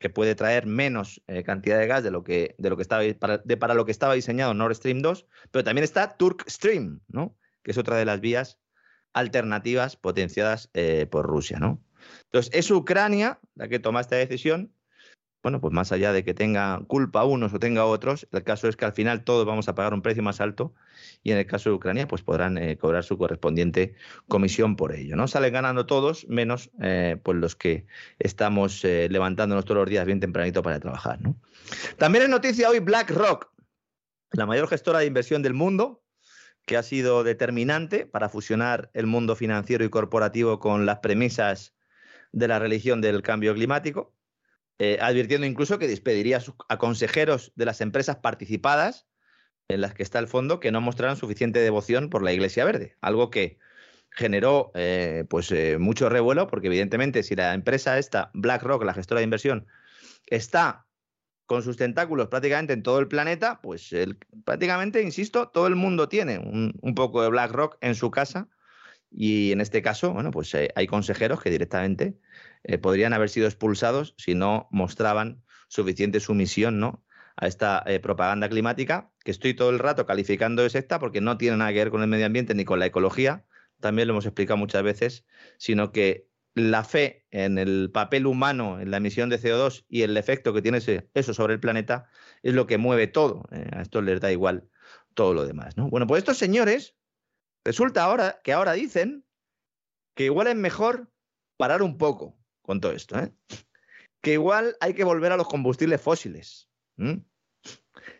[0.00, 3.04] que puede traer menos eh, cantidad de gas de lo que, de lo que estaba,
[3.16, 7.36] para, para lo que estaba diseñado Nord Stream 2, pero también está Turk Stream, ¿no?
[7.62, 8.58] que es otra de las vías
[9.12, 11.60] alternativas potenciadas eh, por Rusia.
[11.60, 11.80] ¿no?
[12.24, 14.74] Entonces, es Ucrania la que toma esta decisión
[15.42, 18.76] bueno, pues más allá de que tenga culpa unos o tenga otros, el caso es
[18.76, 20.74] que al final todos vamos a pagar un precio más alto
[21.22, 23.94] y en el caso de Ucrania, pues podrán eh, cobrar su correspondiente
[24.28, 25.28] comisión por ello, ¿no?
[25.28, 27.86] Salen ganando todos, menos eh, pues los que
[28.18, 31.18] estamos eh, levantándonos todos los días bien tempranito para trabajar.
[31.96, 33.50] También es noticia hoy BlackRock,
[34.32, 36.02] la mayor gestora de inversión del mundo,
[36.66, 41.74] que ha sido determinante para fusionar el mundo financiero y corporativo con las premisas
[42.32, 44.14] de la religión del cambio climático
[44.82, 49.06] eh, advirtiendo incluso que despediría a, consejeros de las empresas participadas
[49.68, 52.96] en las que está el fondo que no mostraran suficiente devoción por la Iglesia Verde,
[53.02, 53.58] algo que
[54.10, 59.18] generó eh, pues eh, mucho revuelo porque evidentemente si la empresa esta BlackRock, la gestora
[59.18, 59.66] de inversión,
[60.28, 60.86] está
[61.44, 63.94] con sus tentáculos prácticamente en todo el planeta, pues
[64.46, 68.48] prácticamente, insisto, todo el mundo tiene un, un, poco de BlackRock en su casa.
[69.10, 72.16] Y en este caso, bueno, pues hay consejeros que directamente
[72.62, 77.04] eh, podrían haber sido expulsados si no mostraban suficiente sumisión ¿no?
[77.36, 81.38] a esta eh, propaganda climática, que estoy todo el rato calificando de secta porque no
[81.38, 83.46] tiene nada que ver con el medio ambiente ni con la ecología,
[83.80, 85.24] también lo hemos explicado muchas veces,
[85.58, 90.16] sino que la fe en el papel humano, en la emisión de CO2 y el
[90.16, 90.80] efecto que tiene
[91.14, 92.08] eso sobre el planeta
[92.42, 93.44] es lo que mueve todo.
[93.52, 94.68] Eh, a esto les da igual
[95.14, 95.76] todo lo demás.
[95.76, 95.88] ¿no?
[95.88, 96.96] Bueno, pues estos señores,
[97.64, 99.24] resulta ahora que ahora dicen
[100.14, 101.10] que igual es mejor
[101.56, 102.39] parar un poco,
[102.70, 103.32] con todo esto, ¿eh?
[104.22, 106.68] que igual hay que volver a los combustibles fósiles.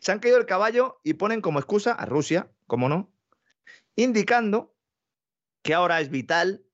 [0.00, 3.14] Se han caído el caballo y ponen como excusa a Rusia, como no,
[3.94, 4.74] indicando
[5.62, 6.64] que ahora es vital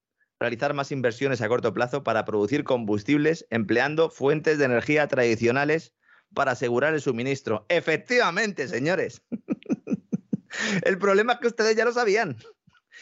[0.40, 5.92] realizar más inversiones a corto plazo para producir combustibles empleando fuentes de energía tradicionales
[6.32, 7.66] para asegurar el suministro.
[7.68, 9.20] Efectivamente, señores.
[10.82, 12.38] el problema es que ustedes ya lo sabían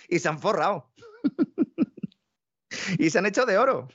[0.09, 0.93] y se han forrado.
[2.99, 3.87] y se han hecho de oro.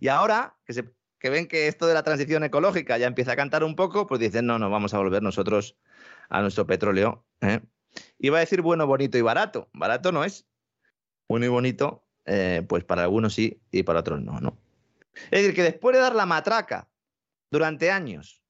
[0.00, 0.84] Y ahora que, se,
[1.22, 4.46] ven que esto de la transición ecológica ya empieza a cantar un poco, pues dicen,
[4.46, 5.76] no, no, vamos a volver nosotros
[6.28, 7.24] a nuestro petróleo.
[7.40, 7.60] ¿eh?
[8.18, 9.68] Iba a decir bueno, bonito y barato.
[9.72, 10.46] Barato no es.
[11.28, 14.58] Bueno y bonito, eh, pues para algunos sí y para otros no, ¿no?
[15.30, 16.88] Es decir, que después de dar la matraca
[17.50, 18.42] durante años,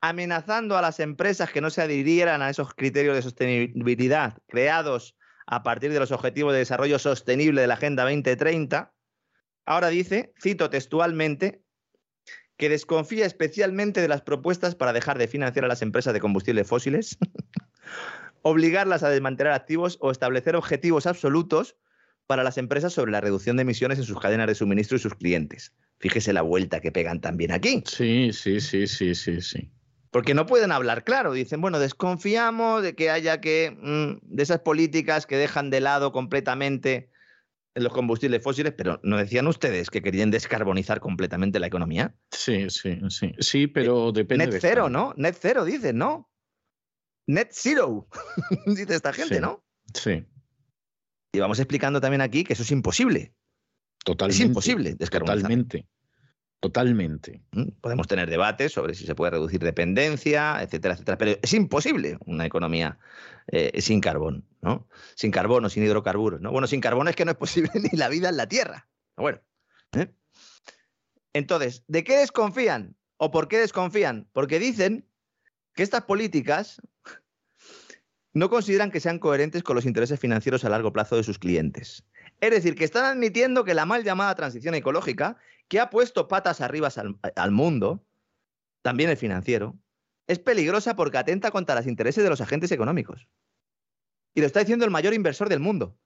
[0.00, 5.16] amenazando a las empresas que no se adhirieran a esos criterios de sostenibilidad creados
[5.46, 8.92] a partir de los Objetivos de Desarrollo Sostenible de la Agenda 2030,
[9.68, 11.60] Ahora dice, cito textualmente,
[12.56, 16.66] que desconfía especialmente de las propuestas para dejar de financiar a las empresas de combustibles
[16.66, 17.18] fósiles,
[18.42, 21.76] obligarlas a desmantelar activos o establecer objetivos absolutos
[22.26, 25.14] para las empresas sobre la reducción de emisiones en sus cadenas de suministro y sus
[25.14, 25.74] clientes.
[25.98, 27.84] Fíjese la vuelta que pegan también aquí.
[27.84, 29.70] Sí, sí, sí, sí, sí, sí.
[30.10, 31.34] Porque no pueden hablar claro.
[31.34, 33.76] Dicen, bueno, desconfiamos de que haya que.
[33.78, 37.10] Mm, de esas políticas que dejan de lado completamente
[37.74, 42.16] los combustibles fósiles, pero ¿no decían ustedes que querían descarbonizar completamente la economía?
[42.32, 43.32] Sí, sí, sí.
[43.38, 44.46] Sí, pero depende.
[44.46, 45.14] Net cero, ¿no?
[45.16, 46.28] Net cero, dicen, ¿no?
[47.28, 48.08] net zero,
[48.66, 49.64] dice esta gente, ¿no?
[49.94, 50.26] Sí.
[51.32, 53.34] Y vamos explicando también aquí que eso es imposible.
[54.04, 54.42] Totalmente.
[54.42, 55.42] Es imposible descarbonizar.
[55.42, 55.86] Totalmente.
[56.60, 57.40] Totalmente.
[57.52, 57.68] ¿Mm?
[57.80, 62.46] Podemos tener debates sobre si se puede reducir dependencia, etcétera, etcétera, pero es imposible una
[62.46, 62.98] economía
[63.46, 64.88] eh, sin carbón, ¿no?
[65.14, 66.50] Sin carbono, sin hidrocarburos, ¿no?
[66.50, 68.88] Bueno, sin carbón es que no es posible ni la vida en la Tierra.
[69.16, 69.40] Bueno.
[69.92, 70.12] ¿eh?
[71.32, 72.96] Entonces, ¿de qué desconfían?
[73.18, 74.28] ¿O por qué desconfían?
[74.32, 75.06] Porque dicen
[75.74, 76.82] que estas políticas
[78.32, 82.04] no consideran que sean coherentes con los intereses financieros a largo plazo de sus clientes.
[82.40, 85.36] Es decir, que están admitiendo que la mal llamada transición ecológica,
[85.68, 86.88] que ha puesto patas arriba
[87.36, 88.04] al, mundo,
[88.82, 89.78] también el financiero,
[90.26, 93.28] es peligrosa porque atenta contra los intereses de los agentes económicos.
[94.34, 95.98] Y lo está diciendo el mayor inversor del mundo,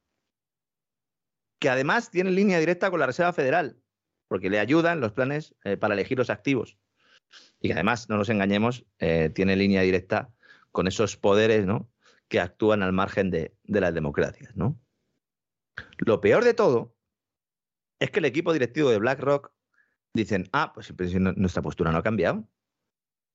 [1.58, 3.81] que además tiene línea directa con la Reserva Federal,
[4.28, 6.76] porque le ayudan los planes eh, para elegir los activos.
[7.60, 10.32] Y que además, no nos engañemos, eh, tiene línea directa
[10.70, 11.66] con esos poderes
[12.28, 14.55] que actúan al margen de, las democracias.
[15.99, 16.97] Lo peor de todo
[18.03, 19.53] es que el equipo directivo de BlackRock
[20.15, 22.49] dicen, ah, pues nuestra postura no ha cambiado.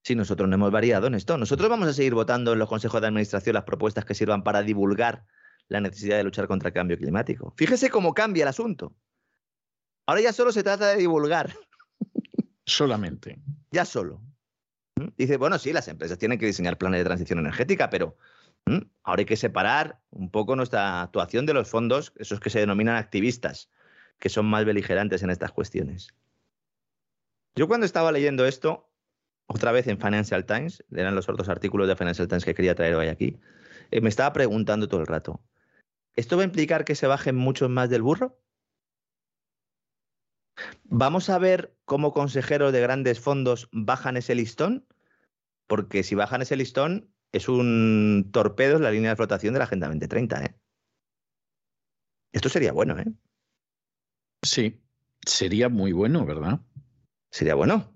[0.03, 3.01] Si nosotros no hemos variado en esto, nosotros vamos a seguir votando en los consejos
[3.01, 5.25] de administración las propuestas que sirvan para divulgar
[5.69, 7.53] la necesidad de luchar contra el cambio climático.
[7.57, 8.95] Fíjese cómo cambia el asunto.
[10.05, 11.53] Ahora ya solo se trata de divulgar.
[12.65, 13.39] Solamente.
[13.71, 14.21] Ya solo.
[14.95, 15.07] ¿Mm?
[15.17, 18.17] Dice, bueno, sí, las empresas tienen que diseñar planes de transición energética, pero
[18.67, 18.81] ¿Mm?
[19.03, 22.97] Ahora hay que separar un poco nuestra actuación de los fondos, esos que se denominan
[22.97, 23.69] activistas,
[24.19, 26.13] que son más beligerantes en estas cuestiones.
[27.55, 28.89] Yo cuando estaba leyendo esto,
[29.47, 32.95] otra vez en Financial Times, eran los otros artículos de Financial Times que quería traer
[32.95, 33.39] hoy aquí,
[33.91, 35.41] eh, me estaba preguntando todo el rato,
[36.15, 38.39] ¿esto va a implicar que se bajen muchos más del burro?
[40.83, 44.85] ¿Vamos a ver cómo consejeros de grandes fondos bajan ese listón?
[45.67, 49.65] Porque si bajan ese listón, es un torpedo en la línea de flotación de la
[49.65, 50.45] Agenda 2030.
[50.45, 50.55] ¿eh?
[52.31, 53.05] Esto sería bueno, ¿eh?
[54.41, 54.79] Sí,
[55.25, 56.59] sería muy bueno, ¿verdad?
[57.31, 57.91] Sería bueno,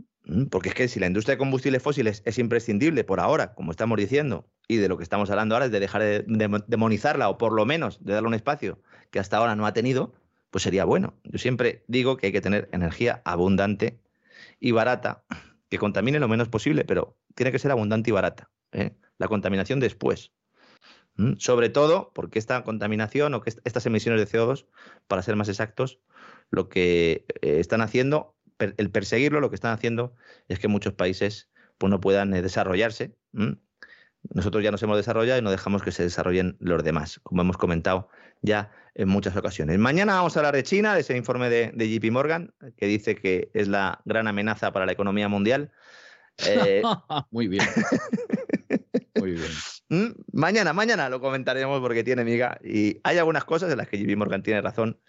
[0.49, 3.97] porque es que si la industria de combustibles fósiles es imprescindible por ahora, como estamos
[3.97, 7.53] diciendo, y de lo que estamos hablando ahora es de dejar de demonizarla o por
[7.53, 8.79] lo menos de darle un espacio
[9.09, 10.13] que hasta ahora no ha tenido,
[10.49, 11.15] pues sería bueno.
[11.23, 13.99] Yo siempre digo que hay que tener energía abundante
[14.59, 15.23] y barata,
[15.69, 18.49] que contamine lo menos posible, pero tiene que ser abundante y barata.
[18.71, 18.91] ¿eh?
[19.17, 20.31] La contaminación después.
[21.37, 24.65] Sobre todo porque esta contaminación o que estas emisiones de CO2,
[25.07, 25.99] para ser más exactos,
[26.49, 30.15] lo que eh, están haciendo, el perseguirlo, lo que están haciendo
[30.47, 33.15] es que muchos países pues, no puedan eh, desarrollarse.
[34.33, 37.57] Nosotros ya nos hemos desarrollado y no dejamos que se desarrollen los demás, como hemos
[37.57, 38.09] comentado
[38.41, 39.79] ya en muchas ocasiones.
[39.79, 43.15] Mañana vamos a hablar de China, de ese informe de, de JP Morgan, que dice
[43.15, 45.71] que es la gran amenaza para la economía mundial.
[46.47, 46.81] Eh,
[47.29, 47.63] Muy bien.
[49.15, 49.51] Muy bien.
[49.91, 52.57] Mm, mañana, mañana lo comentaremos porque tiene miga.
[52.63, 55.01] Y hay algunas cosas en las que JP Morgan tiene razón,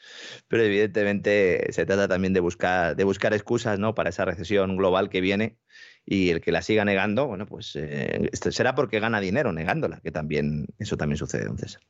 [0.49, 3.95] pero evidentemente se trata también de buscar, de buscar excusas ¿no?
[3.95, 5.57] para esa recesión global que viene.
[6.05, 10.11] Y el que la siga negando, bueno, pues eh, será porque gana dinero negándola, que
[10.11, 11.83] también eso también sucede, don César.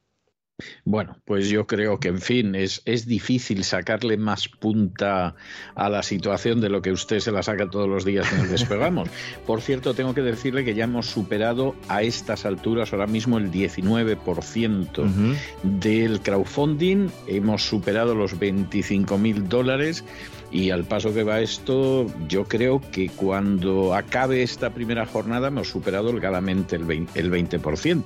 [0.84, 5.34] Bueno, pues yo creo que, en fin, es, es, difícil sacarle más punta
[5.74, 8.48] a la situación de lo que usted se la saca todos los días en el
[8.48, 9.08] despegamos.
[9.46, 13.50] Por cierto, tengo que decirle que ya hemos superado a estas alturas ahora mismo el
[13.50, 15.36] 19% uh -huh.
[15.62, 20.04] del crowdfunding, hemos superado los 25 mil dólares
[20.52, 25.68] y al paso que va esto, yo creo que cuando acabe esta primera jornada hemos
[25.68, 27.08] superado holgadamente el 20%.
[27.14, 28.04] El 20%.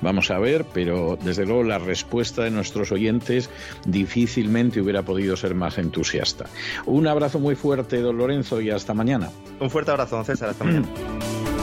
[0.00, 3.50] Vamos a ver, pero desde luego la respuesta de nuestros oyentes
[3.86, 6.46] difícilmente hubiera podido ser más entusiasta.
[6.86, 9.30] Un abrazo muy fuerte, don Lorenzo, y hasta mañana.
[9.58, 10.50] Un fuerte abrazo, don César.
[10.50, 10.88] Hasta mañana.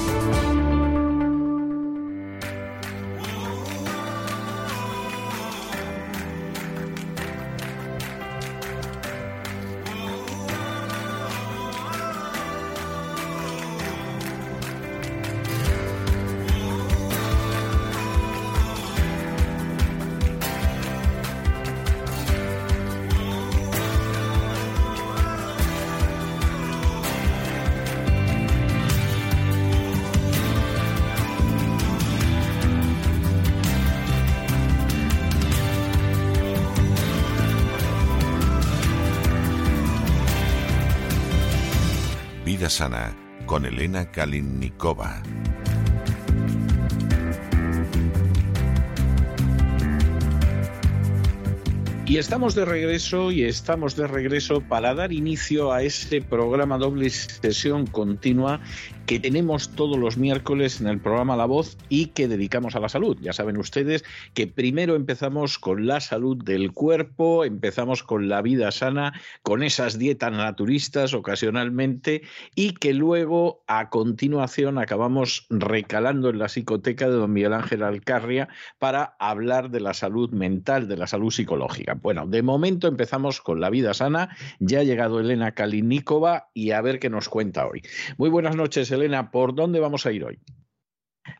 [52.06, 57.09] Y estamos de regreso y estamos de regreso para dar inicio a este programa doble
[57.09, 58.61] sesión continua
[59.07, 62.89] que tenemos todos los miércoles en el programa La Voz y que dedicamos a la
[62.89, 63.17] salud.
[63.21, 64.03] Ya saben ustedes
[64.33, 69.13] que primero empezamos con la salud del cuerpo, empezamos con la vida sana,
[69.43, 77.07] con esas dietas naturistas ocasionalmente y que luego a continuación acabamos recalando en la psicoteca
[77.07, 81.93] de don Miguel Ángel Alcarria para hablar de la salud mental, de la salud psicológica.
[81.93, 84.35] Bueno, de momento empezamos con la vida sana.
[84.59, 87.83] Ya ha llegado Elena Kalinikova y a ver qué nos cuenta hoy.
[88.17, 88.97] Muy buenas noches.
[89.32, 90.40] ¿Por dónde vamos a ir hoy?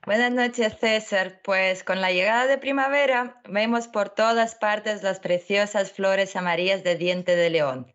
[0.06, 1.42] Buenas noches, César.
[1.44, 6.95] Pues con la llegada de primavera vemos por todas partes las preciosas flores amarillas de
[6.95, 7.94] diente de león.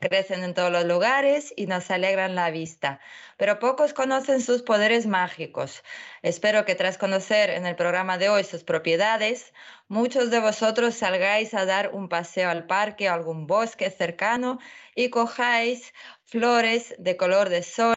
[0.00, 3.00] Crecen en todos los lugares y nos alegran la vista,
[3.36, 5.82] pero pocos conocen sus poderes mágicos.
[6.22, 9.54] Espero que tras conocer en el programa de hoy sus propiedades,
[9.88, 14.58] muchos de vosotros salgáis a dar un paseo al parque o algún bosque cercano
[14.94, 15.94] y cojáis
[16.24, 17.94] flores de color de sol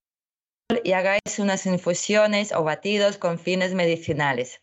[0.84, 4.62] y hagáis unas infusiones o batidos con fines medicinales.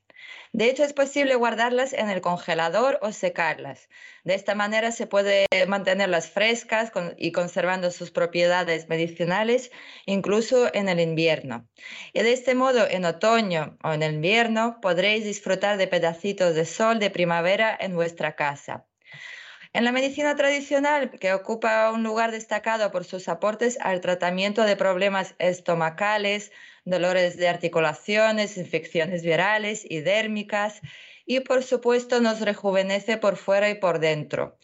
[0.52, 3.88] De hecho, es posible guardarlas en el congelador o secarlas.
[4.22, 9.70] De esta manera se puede mantenerlas frescas y conservando sus propiedades medicinales
[10.06, 11.66] incluso en el invierno.
[12.12, 16.66] Y de este modo, en otoño o en el invierno, podréis disfrutar de pedacitos de
[16.66, 18.86] sol de primavera en vuestra casa.
[19.74, 24.76] En la medicina tradicional, que ocupa un lugar destacado por sus aportes al tratamiento de
[24.76, 26.52] problemas estomacales,
[26.84, 30.80] dolores de articulaciones, infecciones virales y dérmicas,
[31.26, 34.56] y por supuesto nos rejuvenece por fuera y por dentro.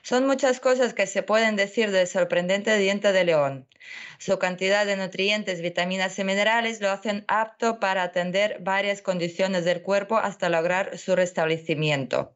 [0.00, 3.68] Son muchas cosas que se pueden decir del sorprendente diente de león.
[4.18, 9.82] Su cantidad de nutrientes, vitaminas y minerales lo hacen apto para atender varias condiciones del
[9.82, 12.34] cuerpo hasta lograr su restablecimiento.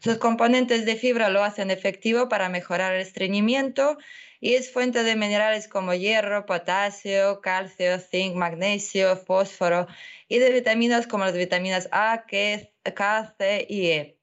[0.00, 3.98] Sus componentes de fibra lo hacen efectivo para mejorar el estreñimiento
[4.40, 9.88] y es fuente de minerales como hierro, potasio, calcio, zinc, magnesio, fósforo
[10.28, 14.18] y de vitaminas como las vitaminas A, K, C y E.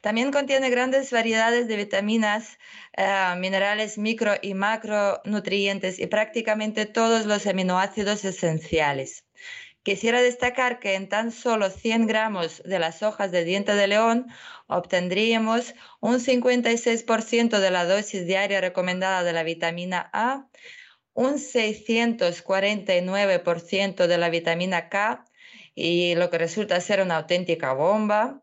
[0.00, 2.58] También contiene grandes variedades de vitaminas,
[2.96, 9.24] eh, minerales micro y macronutrientes y prácticamente todos los aminoácidos esenciales.
[9.82, 14.26] Quisiera destacar que en tan solo 100 gramos de las hojas de diente de león
[14.66, 20.50] obtendríamos un 56% de la dosis diaria recomendada de la vitamina A,
[21.14, 25.24] un 649% de la vitamina K,
[25.74, 28.42] y lo que resulta ser una auténtica bomba,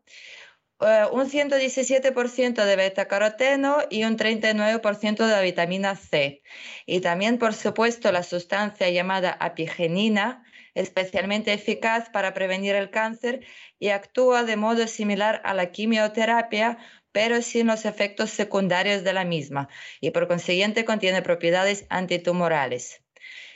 [0.80, 6.42] eh, un 117% de beta-caroteno y un 39% de la vitamina C.
[6.86, 10.44] Y también, por supuesto, la sustancia llamada apigenina,
[10.78, 13.44] especialmente eficaz para prevenir el cáncer
[13.78, 16.78] y actúa de modo similar a la quimioterapia,
[17.12, 19.68] pero sin los efectos secundarios de la misma
[20.00, 23.02] y por consiguiente contiene propiedades antitumorales.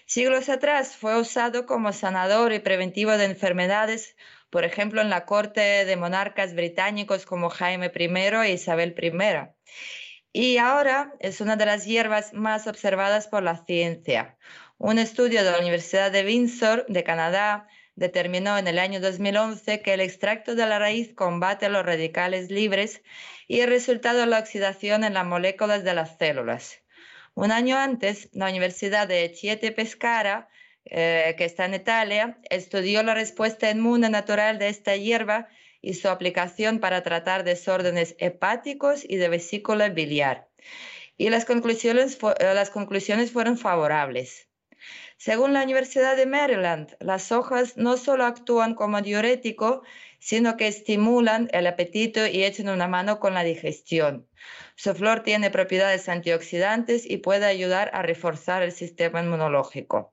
[0.06, 4.16] Siglos atrás fue usado como sanador y preventivo de enfermedades,
[4.50, 8.08] por ejemplo en la corte de monarcas británicos como Jaime I
[8.46, 9.12] e Isabel I.
[10.34, 14.38] Y ahora es una de las hierbas más observadas por la ciencia.
[14.84, 19.94] Un estudio de la Universidad de Windsor, de Canadá, determinó en el año 2011 que
[19.94, 23.00] el extracto de la raíz combate los radicales libres
[23.46, 26.82] y el resultado la oxidación en las moléculas de las células.
[27.34, 30.48] Un año antes, la Universidad de Chiete Pescara,
[30.84, 35.46] eh, que está en Italia, estudió la respuesta inmune natural de esta hierba
[35.80, 40.48] y su aplicación para tratar desórdenes hepáticos y de vesícula biliar.
[41.16, 44.48] Y las conclusiones, eh, las conclusiones fueron favorables.
[45.24, 49.84] Según la Universidad de Maryland, las hojas no solo actúan como diurético,
[50.18, 54.26] sino que estimulan el apetito y echan una mano con la digestión.
[54.74, 60.12] Su flor tiene propiedades antioxidantes y puede ayudar a reforzar el sistema inmunológico.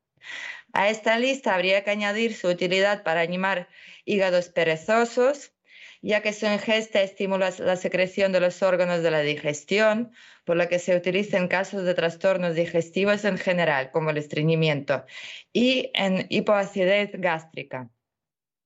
[0.73, 3.67] A esta lista habría que añadir su utilidad para animar
[4.05, 5.53] hígados perezosos,
[6.01, 10.11] ya que su ingesta estimula la secreción de los órganos de la digestión,
[10.45, 15.05] por lo que se utiliza en casos de trastornos digestivos en general, como el estreñimiento,
[15.51, 17.89] y en hipoacidez gástrica.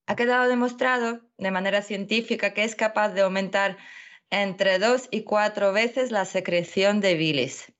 [0.06, 3.78] Ha quedado demostrado de manera científica que es capaz de aumentar
[4.30, 7.72] entre dos y cuatro veces la secreción de bilis.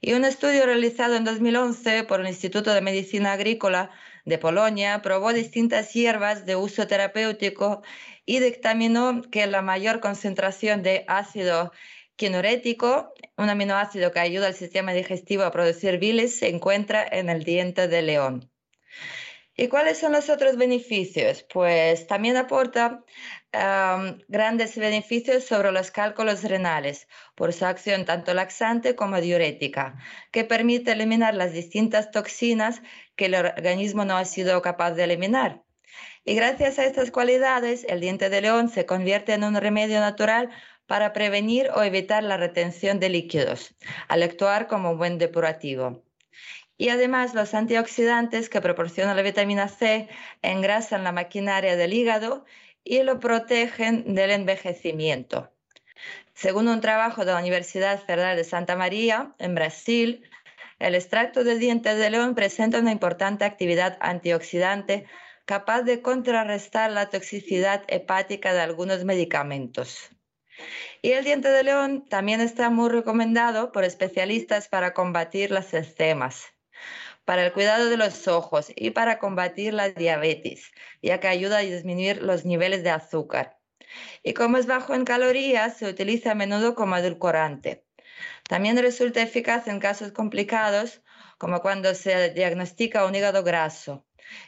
[0.00, 3.90] Y un estudio realizado en 2011 por el Instituto de Medicina Agrícola
[4.24, 7.82] de Polonia probó distintas hierbas de uso terapéutico
[8.30, 11.72] y dictaminó que la mayor concentración de ácido
[12.14, 17.42] quinurético, un aminoácido que ayuda al sistema digestivo a producir bilis, se encuentra en el
[17.42, 18.48] diente de león.
[19.56, 21.44] ¿Y cuáles son los otros beneficios?
[21.52, 23.02] Pues también aporta
[24.28, 29.98] grandes beneficios sobre los cálculos renales por su acción tanto laxante como diurética,
[30.30, 32.80] que permite eliminar las distintas toxinas
[33.16, 35.64] que el organismo no ha sido capaz de eliminar.
[36.24, 40.50] Y gracias a estas cualidades, el diente de león se convierte en un remedio natural
[40.86, 43.74] para prevenir o evitar la retención de líquidos,
[44.08, 46.02] al actuar como un buen depurativo.
[46.76, 50.08] Y además los antioxidantes que proporciona la vitamina C
[50.42, 52.44] engrasan la maquinaria del hígado
[52.84, 55.50] y lo protegen del envejecimiento.
[56.34, 60.28] Según un trabajo de la Universidad Federal de Santa María, en Brasil,
[60.78, 65.04] el extracto de dientes de león presenta una importante actividad antioxidante
[65.44, 70.10] capaz de contrarrestar la toxicidad hepática de algunos medicamentos.
[71.02, 76.52] Y el diente de león también está muy recomendado por especialistas para combatir las eczemas
[77.30, 81.60] para el cuidado de los ojos y para combatir la diabetes, ya que ayuda a
[81.60, 83.56] disminuir los niveles de azúcar.
[84.24, 87.84] Y como es bajo en calorías, se utiliza a menudo como edulcorante.
[88.48, 91.02] También resulta eficaz en casos complicados,
[91.38, 94.04] como cuando se diagnostica un hígado graso,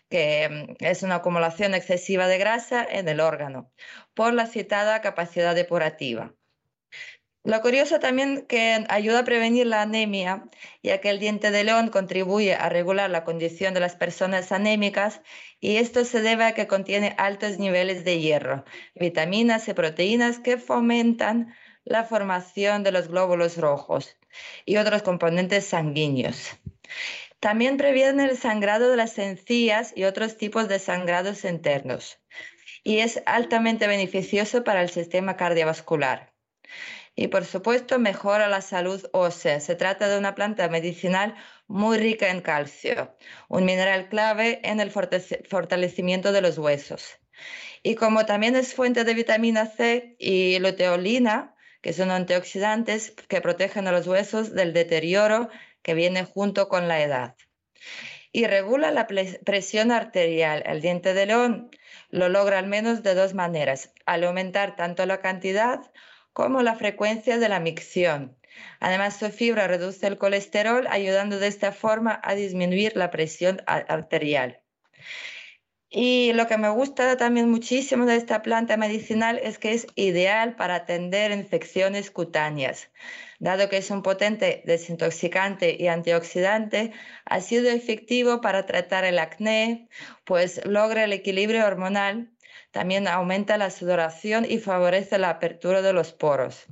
[0.09, 0.49] que
[0.81, 3.73] mm, es una acumulación excesiva de grasa en el órgano,
[4.15, 6.35] por la citada capacidad depurativa.
[7.45, 10.45] Lo curioso también que ayuda a prevenir la anemia,
[10.81, 15.23] ya que el diente de león contribuye a regular la condición de las personas anémicas
[15.59, 20.57] y esto se debe a que contiene altos niveles de hierro, vitaminas y proteínas que
[20.57, 21.53] fomentan
[21.85, 24.17] la formación de los glóbulos rojos
[24.65, 26.57] y otros componentes sanguíneos.
[27.43, 32.21] También previene el sangrado de las encías y otros tipos de sangrados internos
[32.85, 36.33] y es altamente beneficioso para el sistema cardiovascular
[37.17, 39.59] y por supuesto mejora la salud ósea.
[39.59, 41.35] Se trata de una planta medicinal
[41.67, 43.17] muy rica en calcio,
[43.49, 47.19] un mineral clave en el fortalecimiento de los huesos.
[47.83, 53.89] Y como también es fuente de vitamina C y luteolina, que son antioxidantes que protegen
[53.89, 55.51] a los huesos del deterioro
[55.83, 57.37] que viene junto con la edad.
[58.33, 60.63] Y regula la presión arterial.
[60.65, 61.71] El diente de león
[62.09, 65.81] lo logra al menos de dos maneras, al aumentar tanto la cantidad
[66.33, 68.37] como la frecuencia de la micción.
[68.81, 74.61] Además, su fibra reduce el colesterol, ayudando de esta forma a disminuir la presión arterial.
[75.95, 80.57] Y lo que me gusta también muchísimo de esta planta medicinal es que es ideal
[80.57, 82.91] para atender infecciones cutáneas.
[83.43, 86.93] Dado que es un potente desintoxicante y antioxidante,
[87.25, 89.89] ha sido efectivo para tratar el acné,
[90.25, 92.33] pues logra el equilibrio hormonal
[92.71, 96.67] también aumenta la sudoración y favorece la apertura de los poros.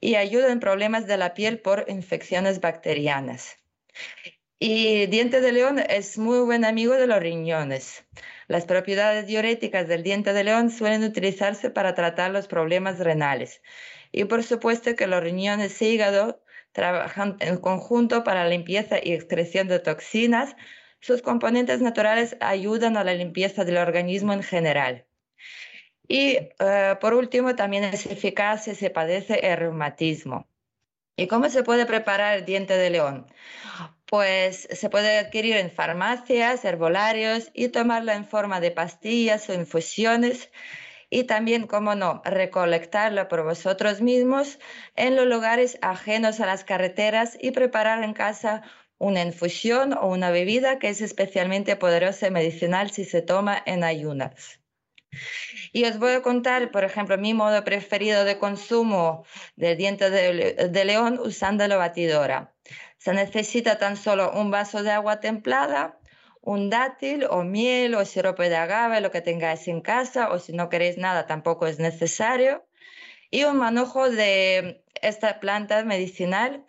[0.00, 3.56] Y ayuda en problemas de la piel por infecciones bacterianas.
[4.58, 8.04] Y diente de león es muy buen amigo de los riñones.
[8.48, 13.62] Las propiedades diuréticas del diente de león suelen utilizarse para tratar los problemas renales.
[14.16, 19.12] Y por supuesto que los riñones y hígado trabajan en conjunto para la limpieza y
[19.12, 20.54] excreción de toxinas.
[21.00, 25.04] Sus componentes naturales ayudan a la limpieza del organismo en general.
[26.06, 30.46] Y eh, por último, también es eficaz si se padece el reumatismo.
[31.16, 33.26] ¿Y cómo se puede preparar el diente de león?
[34.06, 40.52] Pues se puede adquirir en farmacias, herbolarios y tomarlo en forma de pastillas o infusiones.
[41.14, 44.58] Y también, cómo no, recolectarlo por vosotros mismos
[44.96, 48.62] en los lugares ajenos a las carreteras y preparar en casa
[48.98, 53.84] una infusión o una bebida que es especialmente poderosa y medicinal si se toma en
[53.84, 54.58] ayunas.
[55.72, 60.84] Y os voy a contar, por ejemplo, mi modo preferido de consumo del diente de,
[60.84, 62.56] león usando la batidora.
[62.98, 66.00] Se necesita tan solo un vaso de agua templada,
[66.44, 70.52] un dátil o miel o sirope de agave, lo que tengáis en casa, o si
[70.52, 72.64] no queréis nada tampoco es necesario,
[73.30, 76.64] y un manojo de esta planta medicinal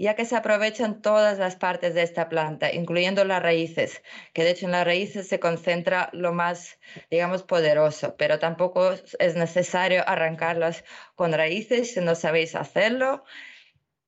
[0.00, 4.02] ya que se aprovechan todas las partes de esta planta, incluyendo las raíces,
[4.32, 6.78] que de hecho en las raíces se concentra lo más,
[7.10, 10.84] digamos, poderoso, pero tampoco es necesario arrancarlas
[11.16, 13.24] con raíces si no sabéis hacerlo.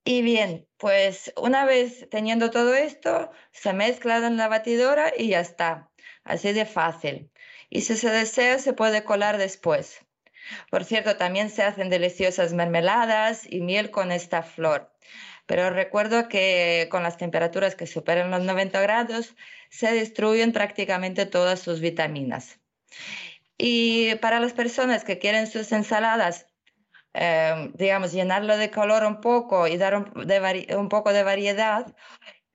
[0.05, 5.41] Y bien, pues una vez teniendo todo esto, se mezcla en la batidora y ya
[5.41, 5.91] está,
[6.25, 7.31] así de fácil.
[7.71, 10.05] Y si se desea, se puede colar después.
[10.71, 14.93] Por cierto, también se hacen deliciosas mermeladas y miel con esta flor.
[15.47, 19.37] Pero recuerdo que con las temperaturas que superan los 90 grados
[19.71, 22.61] se destruyen prácticamente todas sus vitaminas.
[23.57, 26.47] Y para las personas que quieren sus ensaladas,
[27.15, 31.95] eh, digamos, llenarlo de color un poco y dar un, poco de variedad,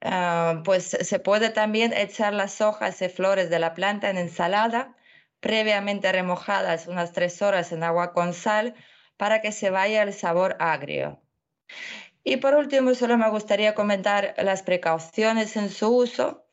[0.01, 4.95] Ah, pues se puede también echar las hojas y flores de la planta en ensalada,
[5.39, 8.75] previamente remojadas unas tres horas en agua con sal
[9.17, 11.21] para que se vaya el sabor agrio.
[12.23, 16.45] Y por último, solo me gustaría comentar las precauciones en su uso.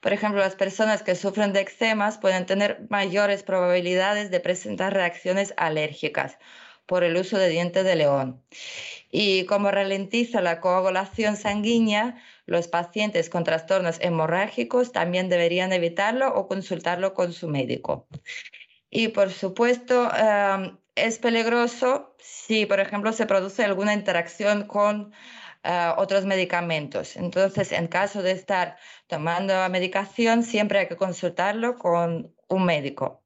[0.00, 5.54] Por ejemplo, las personas que sufren de eczemas pueden tener mayores probabilidades de presentar reacciones
[5.56, 6.38] alérgicas
[6.88, 8.42] por el uso de dientes de león.
[9.10, 16.48] Y como ralentiza la coagulación sanguínea, los pacientes con trastornos hemorrágicos también deberían evitarlo o
[16.48, 18.08] consultarlo con su médico.
[18.90, 25.12] Y por supuesto, em, es peligroso si, por ejemplo, se produce alguna interacción con
[25.64, 27.16] eh, otros medicamentos.
[27.16, 28.76] Entonces, en caso de estar
[29.08, 33.22] tomando medicación, siempre hay que consultarlo con un médico.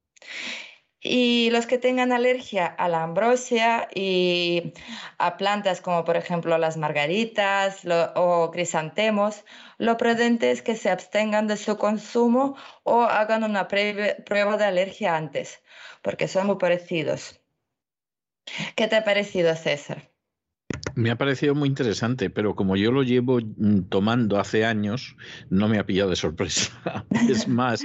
[1.05, 4.73] Y los que tengan alergia a la ambrosia y
[5.19, 7.83] a plantas como por ejemplo las margaritas
[8.15, 9.45] o crisantemos,
[9.79, 15.17] lo prudente es que se abstengan de su consumo o hagan una prueba de alergia
[15.17, 15.61] antes,
[16.03, 17.41] porque son muy parecidos.
[18.77, 20.13] ¿Qué te ha parecido, César?
[20.95, 25.17] Me ha parecido muy interesante, pero como yo lo llevo mm, tomando hace años,
[25.49, 26.73] no me ha pillado de sorpresa.
[27.29, 27.83] Es más,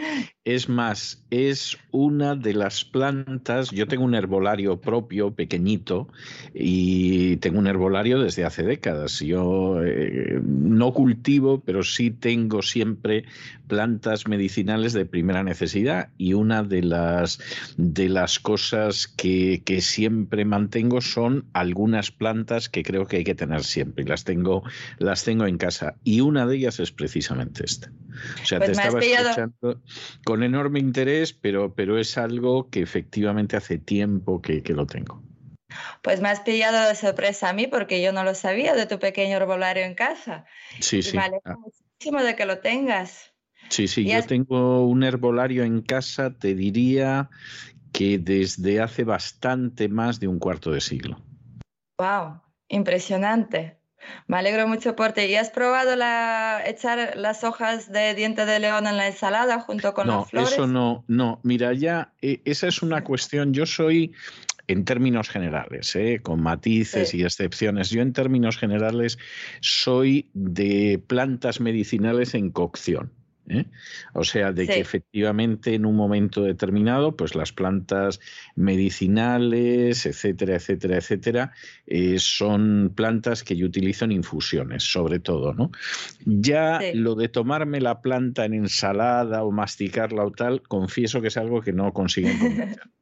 [0.47, 3.69] es más, es una de las plantas.
[3.71, 6.07] Yo tengo un herbolario propio, pequeñito,
[6.53, 9.19] y tengo un herbolario desde hace décadas.
[9.19, 13.25] Yo eh, no cultivo, pero sí tengo siempre
[13.67, 16.11] plantas medicinales de primera necesidad.
[16.17, 17.39] Y una de las
[17.75, 23.35] de las cosas que, que siempre mantengo son algunas plantas que creo que hay que
[23.35, 24.63] tener siempre y las tengo,
[24.97, 25.95] las tengo en casa.
[26.05, 27.91] Y una de ellas es precisamente esta.
[28.41, 29.81] O sea, pues te estaba escuchando
[30.23, 35.21] con enorme interés, pero, pero es algo que efectivamente hace tiempo que, que lo tengo.
[36.01, 38.99] Pues me has pillado de sorpresa a mí porque yo no lo sabía de tu
[38.99, 40.45] pequeño herbolario en casa.
[40.79, 41.17] Sí, sí.
[41.17, 41.55] Me ah.
[41.57, 43.33] muchísimo de que lo tengas.
[43.69, 47.29] Sí, sí, yo tengo un herbolario en casa, te diría
[47.91, 51.19] que desde hace bastante más de un cuarto de siglo.
[51.99, 53.77] Wow, Impresionante.
[54.27, 55.21] Me alegro mucho por ti.
[55.21, 59.93] ¿Y has probado la, echar las hojas de diente de león en la ensalada junto
[59.93, 60.49] con las flores?
[60.49, 61.39] No, eso no, no.
[61.43, 63.53] Mira, ya eh, esa es una cuestión.
[63.53, 64.13] Yo soy,
[64.67, 69.17] en términos generales, eh, con matices y excepciones, yo en términos generales
[69.61, 73.11] soy de plantas medicinales en cocción.
[73.49, 73.65] ¿Eh?
[74.13, 78.19] O sea, de que efectivamente en un momento determinado, pues las plantas
[78.55, 81.51] medicinales, etcétera, etcétera, etcétera,
[81.85, 85.71] eh, son plantas que yo utilizo en infusiones, sobre todo, ¿no?
[86.25, 91.37] Ya lo de tomarme la planta en ensalada o masticarla o tal, confieso que es
[91.37, 92.29] algo que no consigo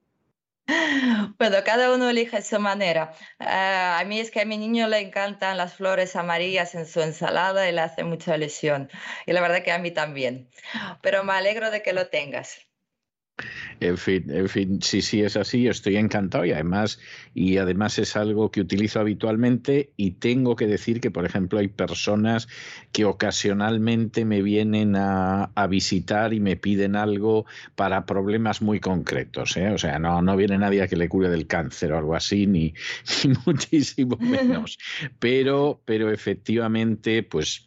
[1.37, 3.13] Bueno, cada uno elige su manera.
[3.39, 7.01] Ah, a mí es que a mi niño le encantan las flores amarillas en su
[7.01, 8.89] ensalada y le hace mucha ilusión.
[9.25, 10.49] Y la verdad que a mí también.
[11.01, 12.67] Pero me alegro de que lo tengas.
[13.81, 16.99] En fin, en fin, sí, sí es así, estoy encantado y además,
[17.33, 21.67] y además es algo que utilizo habitualmente y tengo que decir que, por ejemplo, hay
[21.67, 22.47] personas
[22.93, 29.57] que ocasionalmente me vienen a, visitar y me piden algo para problemas muy concretos.
[29.57, 29.69] ¿eh?
[29.69, 32.47] O sea, no, no viene nadie a que le cure del cáncer o algo así,
[32.47, 32.73] ni,
[33.25, 34.77] ni muchísimo menos.
[35.19, 37.64] Pero, pero efectivamente, pues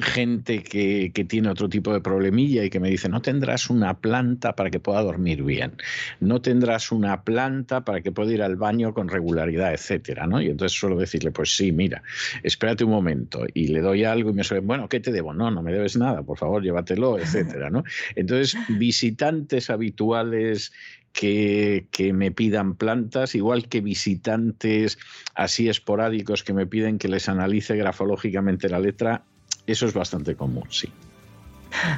[0.00, 4.54] gente que, tiene otro tipo de problemilla y que me dice, no tendrás una planta
[4.54, 5.72] para que pueda dormir bien,
[6.20, 10.40] no tendrás una planta para que pueda ir al baño con regularidad, etcétera, ¿no?
[10.40, 12.02] Y entonces suelo decirle, pues sí, mira,
[12.42, 15.32] espérate un momento y le doy algo y me suele, bueno, ¿qué te debo?
[15.32, 17.84] No, no me debes nada, por favor, llévatelo, etcétera, ¿no?
[18.14, 20.72] Entonces, visitantes habituales
[21.12, 24.98] que, que, me pidan plantas, igual que visitantes
[25.34, 29.24] así esporádicos que me piden que les analice grafológicamente la letra,
[29.66, 30.90] eso es bastante común, sí.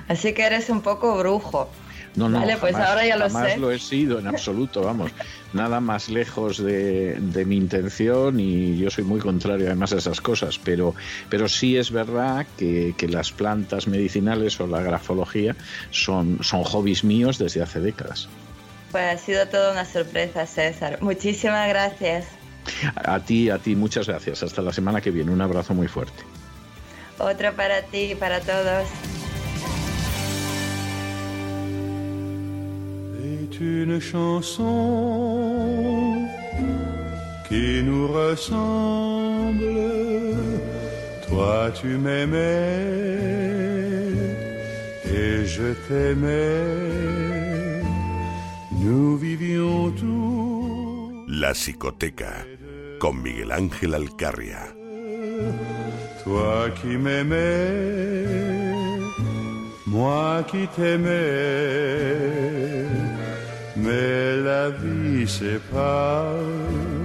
[0.09, 1.71] Así que eres un poco brujo.
[2.17, 3.59] No, no, vale, pues ahora ya lo sé.
[3.59, 5.13] lo he sido en absoluto, vamos.
[5.53, 10.59] Nada más lejos de, mi intención y yo soy muy contrario además a esas cosas,
[10.59, 10.95] pero,
[11.29, 15.55] pero sí es verdad que, las plantas medicinales o la grafología
[15.91, 18.29] son, son hobbies míos desde hace décadas.
[18.91, 20.99] Pues ha sido toda una sorpresa, César.
[21.01, 22.27] Muchísimas gracias.
[22.97, 24.43] A ti, a ti, muchas gracias.
[24.43, 25.31] Hasta la semana que viene.
[25.31, 26.23] Un abrazo muy fuerte.
[27.21, 28.87] Otra para ti y para todos.
[33.19, 34.69] C'est une chanson
[37.49, 39.65] qui nous ressemble.
[41.29, 42.39] Toi tu m'aimais
[45.05, 47.83] et je t'aimais.
[48.81, 51.25] Nous vivions tous.
[51.27, 52.47] La psicoteca
[53.01, 54.78] con Miguel Ángel Alcarria.
[56.29, 58.27] Toi qui m'aimais,
[59.87, 61.09] moi qui t'aimais,
[63.75, 66.98] mais la vie sépare.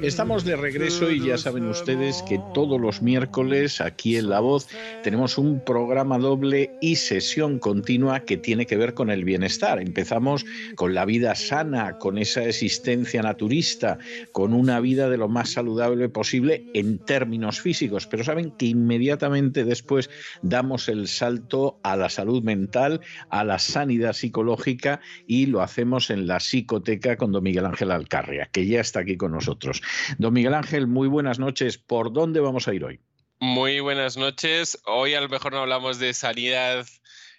[0.00, 4.68] Estamos de regreso y ya saben ustedes que todos los miércoles aquí en La Voz
[5.02, 9.80] tenemos un programa doble y sesión continua que tiene que ver con el bienestar.
[9.80, 13.98] Empezamos con la vida sana, con esa existencia naturista,
[14.32, 19.64] con una vida de lo más saludable posible en términos físicos, pero saben que inmediatamente
[19.64, 20.10] después
[20.42, 26.26] damos el salto a la salud mental, a la sanidad psicológica y lo hacemos en
[26.26, 29.82] la psicoteca con don Miguel Ángel Alcarria, que ya está aquí con nosotros.
[30.18, 31.76] Don Miguel Ángel, muy buenas noches.
[31.76, 33.00] ¿Por dónde vamos a ir hoy?
[33.40, 34.78] Muy buenas noches.
[34.84, 36.86] Hoy a lo mejor no hablamos de sanidad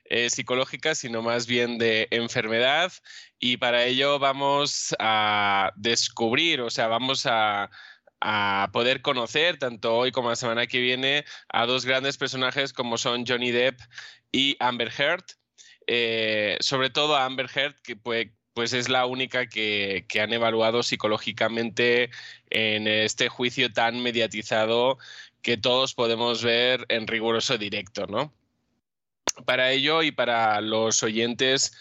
[0.03, 2.91] eh, psicológica, sino más bien de enfermedad.
[3.39, 7.69] Y para ello vamos a descubrir, o sea, vamos a,
[8.73, 13.23] poder conocer, tanto hoy como la semana que viene, a dos grandes personajes como son
[13.25, 13.79] Johnny Depp
[14.33, 15.23] y Amber Heard.
[15.87, 20.83] Eh, sobre todo a Amber Heard, que, puede, pues es la única que, han evaluado
[20.83, 22.09] psicológicamente
[22.49, 24.97] en este juicio tan mediatizado
[25.41, 28.33] que todos podemos ver en riguroso directo, ¿no?
[29.45, 31.71] Para ello y para los oyentes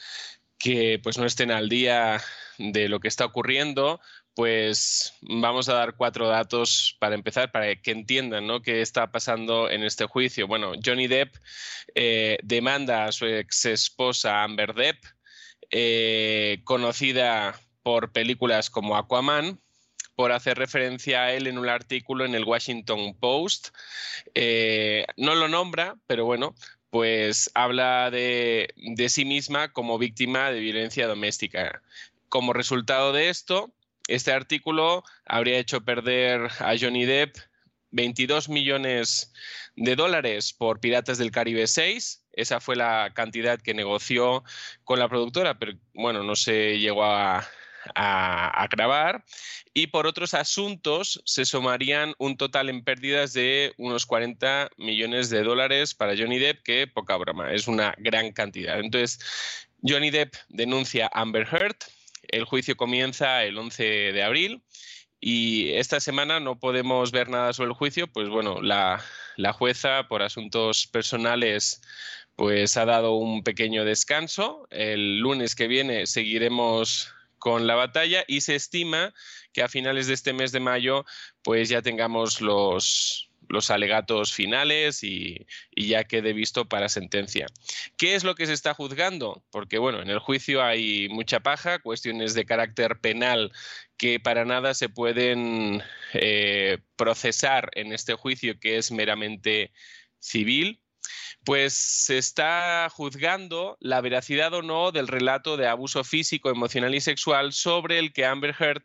[0.56, 2.22] que pues no estén al día
[2.58, 4.00] de lo que está ocurriendo,
[4.36, 8.62] pues vamos a dar cuatro datos para empezar, para que entiendan ¿no?
[8.62, 10.46] qué está pasando en este juicio.
[10.46, 11.34] Bueno, Johnny Depp
[11.96, 15.17] eh, demanda a su ex esposa Amber Depp
[15.70, 19.60] eh, conocida por películas como Aquaman,
[20.14, 23.68] por hacer referencia a él en un artículo en el Washington Post.
[24.34, 26.54] Eh, no lo nombra, pero bueno,
[26.90, 31.82] pues habla de, de, sí misma como víctima de violencia doméstica.
[32.28, 33.72] Como resultado de esto,
[34.08, 37.36] este artículo habría hecho perder a Johnny Depp
[37.90, 39.32] 22 millones
[39.76, 44.44] de dólares por Piratas del Caribe 6 esa fue la cantidad que negoció
[44.84, 47.44] con la productora, pero bueno, no se llegó a,
[48.70, 49.24] grabar.
[49.74, 55.42] Y por otros asuntos se sumarían un total en pérdidas de unos 40 millones de
[55.42, 58.78] dólares para Johnny Depp, que poca broma, es una gran cantidad.
[58.78, 59.18] Entonces,
[59.82, 61.76] Johnny Depp denuncia a Amber Heard.
[62.28, 64.62] El juicio comienza el 11 de abril.
[65.20, 69.02] Y esta semana no podemos ver nada sobre el juicio, pues bueno, la,
[69.36, 71.80] la jueza por asuntos personales
[72.36, 74.68] pues ha dado un pequeño descanso.
[74.70, 79.12] El lunes que viene seguiremos con la batalla y se estima
[79.52, 81.04] que a finales de este mes de mayo
[81.42, 85.46] pues ya tengamos los, los alegatos finales y,
[85.76, 87.46] ya quede visto para sentencia.
[87.96, 89.42] ¿Qué es lo que se está juzgando?
[89.50, 93.52] Porque bueno, en el juicio hay mucha paja, cuestiones de carácter penal
[93.96, 95.82] que para nada se pueden
[96.14, 99.72] eh, procesar en este juicio que es meramente
[100.20, 100.80] civil
[101.44, 107.00] pues se está juzgando la veracidad o no del relato de abuso físico, emocional y
[107.00, 108.82] sexual sobre el que Amber Heard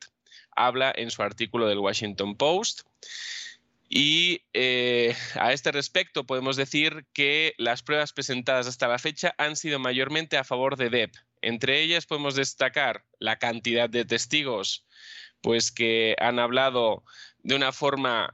[0.55, 2.81] habla en su artículo del Washington Post.
[3.89, 9.55] Y eh, a este respecto podemos decir que las pruebas presentadas hasta la fecha han
[9.55, 11.15] sido mayormente a favor de Depp.
[11.41, 14.85] Entre ellas podemos destacar la cantidad de testigos
[15.41, 17.03] pues que han hablado
[17.43, 18.33] de una forma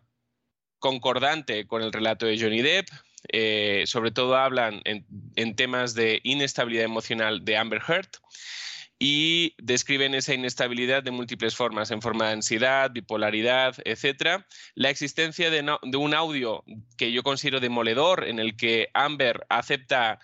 [0.77, 2.87] concordante con el relato de Johnny Depp,
[3.27, 8.09] eh, sobre todo hablan en, temas de inestabilidad emocional de Amber Heard
[8.99, 14.43] y describen esa inestabilidad de múltiples formas, en forma de ansiedad, bipolaridad, etc.
[14.75, 16.65] La existencia de, un audio
[16.97, 20.19] que yo considero demoledor, en el que Amber acepta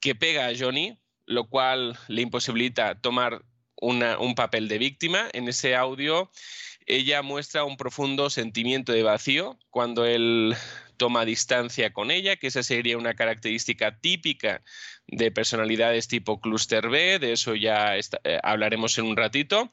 [0.00, 3.44] que pega a Johnny, lo cual le imposibilita tomar
[3.76, 5.28] un papel de víctima.
[5.34, 6.30] En ese audio
[6.86, 10.56] ella muestra un profundo sentimiento de vacío cuando él
[10.96, 14.62] toma distancia con ella, que esa sería una característica típica
[15.06, 19.70] de personalidades tipo clúster B, de eso ya eh, hablaremos en un ratito.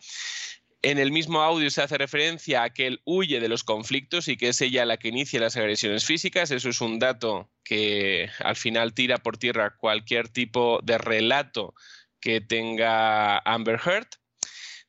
[0.81, 4.38] En el mismo audio se hace referencia a que él huye de los conflictos y
[4.38, 6.51] que es ella la que inicia las agresiones físicas.
[6.51, 11.73] Eso es un dato que al final tira por tierra cualquier tipo de relato
[12.22, 14.07] que tenga Amber Heard.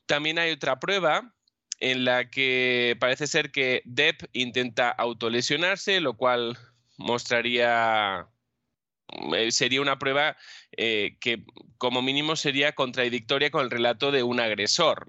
[0.07, 1.34] También hay otra prueba
[1.81, 6.59] en la que parece ser que Depp intenta autolesionarse, lo cual
[6.99, 8.28] mostraría
[9.34, 10.36] eh, sería una prueba
[10.76, 11.44] eh, que
[11.78, 15.07] como mínimo sería contradictoria con el relato de un agresor.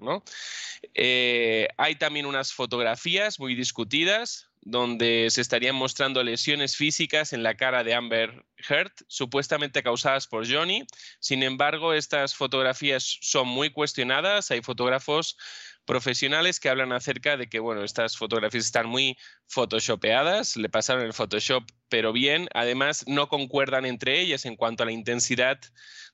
[0.94, 7.56] Eh, hay también unas fotografías muy discutidas donde se estarían mostrando lesiones físicas en la
[7.56, 10.84] cara de Amber Heard, supuestamente causadas por Johnny.
[11.18, 14.52] Sin embargo, estas fotografías son muy cuestionadas.
[14.52, 15.36] Hay fotógrafos
[15.84, 19.16] profesionales que hablan acerca de que, bueno, estas fotografías están muy
[19.48, 24.86] photoshopeadas, le pasaron el Photoshop, pero bien, además no concuerdan entre ellas en cuanto a
[24.86, 25.58] la intensidad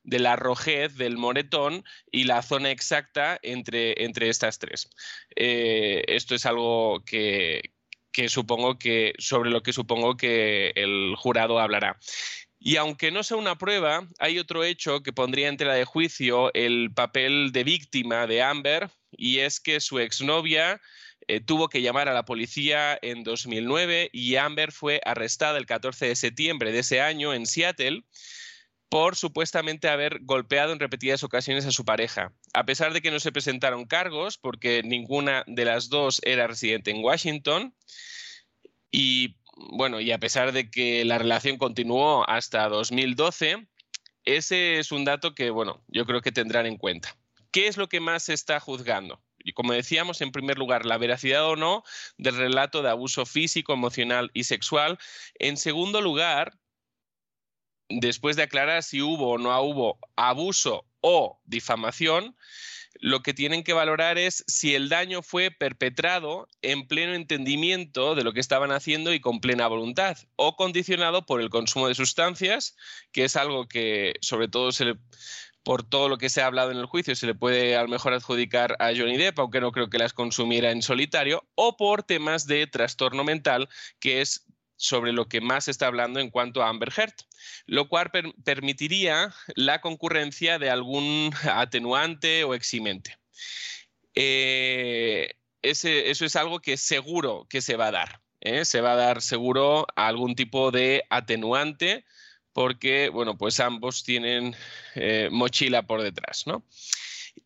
[0.02, 4.88] de la rojez del moretón y la zona exacta entre, entre estas tres.
[5.36, 7.74] Eh, esto es algo que,
[8.12, 11.98] que supongo que sobre lo que supongo que el jurado hablará.
[12.60, 16.52] Y aunque no sea una prueba, hay otro hecho que pondría en tela de juicio
[16.54, 20.80] el papel de víctima de Amber, y es que su exnovia
[21.26, 26.06] eh, tuvo que llamar a la policía en 2009 y Amber fue arrestada el 14
[26.06, 28.04] de septiembre de ese año en Seattle
[28.88, 32.32] por supuestamente haber golpeado en repetidas ocasiones a su pareja.
[32.54, 36.90] A pesar de que no se presentaron cargos, porque ninguna de las dos era residente
[36.90, 37.74] en Washington,
[38.90, 43.68] y bueno, y a pesar de que la relación continuó hasta 2012,
[44.24, 47.16] ese es un dato que, bueno, yo creo que tendrán en cuenta.
[47.58, 49.20] ¿Qué es lo que más se está juzgando?
[49.40, 51.82] Y como decíamos, en primer lugar, la veracidad o no
[52.16, 54.96] del relato de abuso físico, emocional y sexual.
[55.40, 56.56] En segundo lugar,
[57.88, 62.36] después de aclarar si hubo o no hubo abuso o difamación,
[63.00, 68.22] lo que tienen que valorar es si el daño fue perpetrado en pleno entendimiento de
[68.22, 72.76] lo que estaban haciendo y con plena voluntad, o condicionado por el consumo de sustancias,
[73.10, 74.70] que es algo que sobre todo
[75.68, 77.88] por todo lo que se ha hablado en el juicio, se le puede a lo
[77.88, 82.04] mejor adjudicar a Johnny Depp, aunque no creo que las consumiera en solitario, o por
[82.04, 83.68] temas de trastorno mental,
[84.00, 87.12] que es sobre lo que más se está hablando en cuanto a Amber Heard,
[87.66, 88.10] lo cual
[88.44, 93.18] permitiría la concurrencia de algún atenuante o eximente.
[94.14, 98.22] Eh, eso es algo que seguro que se va a dar.
[98.40, 98.64] ¿eh?
[98.64, 102.06] Se va a dar seguro algún tipo de atenuante
[102.58, 104.56] porque, bueno, pues ambos tienen
[104.96, 106.64] eh, mochila por detrás, ¿no?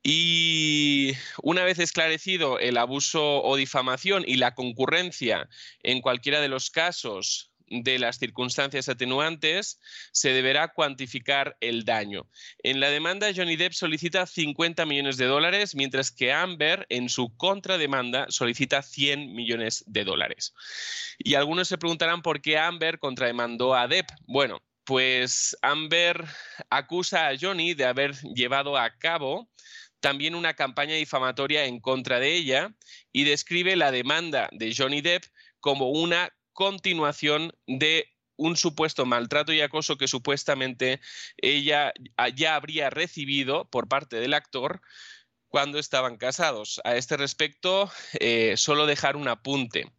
[0.02, 5.50] Y una vez esclarecido el abuso o difamación y la concurrencia
[5.82, 9.80] en cualquiera de los casos de las circunstancias atenuantes,
[10.12, 12.26] se deberá cuantificar el daño.
[12.62, 17.36] En la demanda, Johnny Depp solicita 50 millones de dólares, mientras que Amber, en su
[17.36, 20.54] contrademanda, solicita 100 millones de dólares.
[21.18, 24.08] Y algunos se preguntarán por qué Amber contrademandó a Depp.
[24.26, 26.24] Bueno, pues Amber
[26.70, 29.48] acusa a Johnny de haber llevado a cabo
[30.00, 32.74] también una campaña difamatoria en contra de ella
[33.12, 35.24] y describe la demanda de Johnny Depp
[35.60, 41.00] como una continuación de un supuesto maltrato y acoso que supuestamente
[41.36, 41.92] ella
[42.34, 44.80] ya habría recibido por parte del actor
[45.48, 46.80] cuando estaban casados.
[46.84, 49.92] A este respecto, eh, solo dejar un apunte.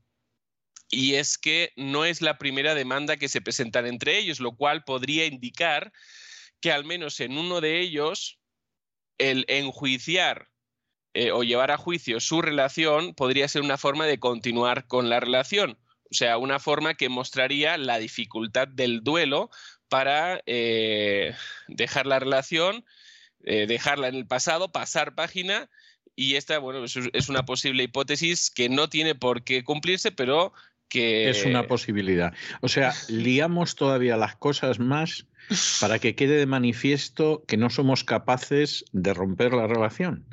[0.93, 4.83] Y es que no es la primera demanda que se presentan entre ellos, lo cual
[4.83, 5.91] podría indicar
[6.61, 8.39] que al menos en uno de ellos
[9.17, 10.49] el enjuiciar
[11.15, 15.19] eh, o llevar a juicio su relación podría ser una forma de continuar con la
[15.19, 15.79] relación.
[16.11, 19.49] O sea, una forma que mostraría la dificultad del duelo
[19.89, 21.35] para eh,
[21.69, 22.85] dejar la relación,
[23.45, 25.71] eh, dejarla en el pasado, pasar página.
[26.15, 30.53] Y esta, bueno, es una posible hipótesis que no tiene por qué cumplirse, pero
[30.93, 31.29] que...
[31.29, 32.33] Es una posibilidad.
[32.61, 35.25] O sea, liamos todavía las cosas más
[35.81, 40.25] para que quede de manifiesto que no somos capaces de romper la relación.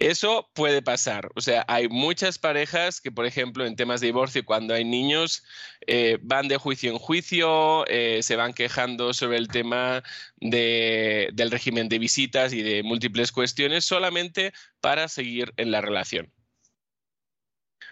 [0.00, 1.30] Eso puede pasar.
[1.36, 5.44] O sea, hay muchas parejas que, por ejemplo, en temas de divorcio, cuando hay niños,
[5.86, 10.02] eh, van de juicio en juicio, eh, se van quejando sobre el tema
[10.40, 16.32] del régimen de visitas y de múltiples cuestiones solamente para seguir en la relación.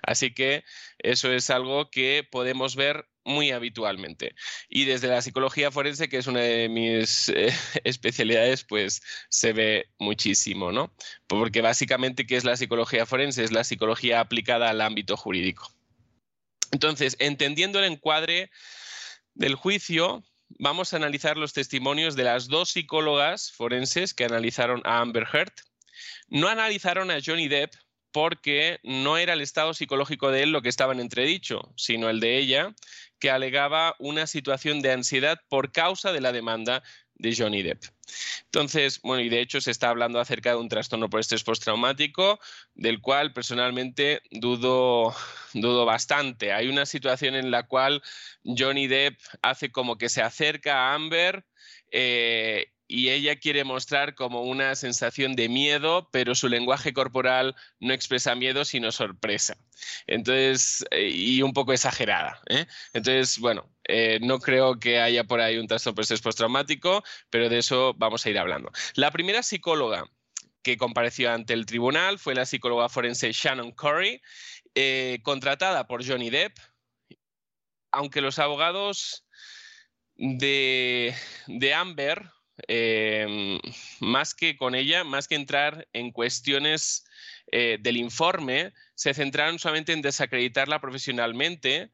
[0.03, 0.65] Así que
[0.99, 4.35] eso es algo que podemos ver muy habitualmente.
[4.69, 7.53] Y desde la psicología forense, que es una de mis eh,
[7.85, 10.95] especialidades, pues se ve muchísimo, ¿no?
[11.27, 13.45] Porque básicamente, ¿qué es la psicología forense?
[13.45, 15.73] Es la psicología aplicada al ámbito jurídico.
[16.73, 18.51] Entonces, entendiendo el encuadre
[19.35, 24.99] del juicio, vamos a analizar los testimonios de las dos psicólogas forenses que analizaron a
[24.99, 25.53] Amber Heard.
[26.29, 27.75] No analizaron a Johnny Depp
[28.13, 32.21] porque no era el estado psicológico de él lo que estaba en entredicho, sino el
[32.21, 32.75] de ella,
[33.19, 36.83] que alegaba una situación de ansiedad por causa de la demanda
[37.15, 37.85] de Johnny Depp.
[38.45, 42.41] Entonces, bueno, y de hecho se está hablando acerca de un trastorno por estrés postraumático,
[42.75, 45.15] del cual personalmente dudo,
[45.55, 46.53] dudo bastante.
[46.53, 48.03] Hay una situación en la cual
[48.45, 51.47] Johnny Depp hace como que se acerca a Amber
[51.91, 57.95] eh, y ella quiere mostrar como una sensación de miedo, pero su lenguaje corporal no
[57.95, 59.57] expresa miedo, sino sorpresa.
[60.07, 62.43] Entonces, eh, y un poco exagerada.
[62.51, 62.67] ¿eh?
[62.93, 67.59] Entonces, bueno, eh, no creo que haya por ahí un trastorno estrés postraumático, pero de
[67.59, 68.71] eso vamos a ir hablando.
[68.95, 70.05] La primera psicóloga
[70.63, 73.75] que compareció ante el tribunal fue la psicóloga forense Shannon
[74.75, 76.59] eh, contratada por Johnny Depp,
[77.91, 79.25] aunque los abogados
[80.17, 81.15] de,
[81.75, 82.31] Amber,
[82.69, 83.59] eh,
[84.01, 87.05] más que con ella, más que entrar en cuestiones
[87.51, 91.91] eh, del informe, se centraron solamente en desacreditarla profesionalmente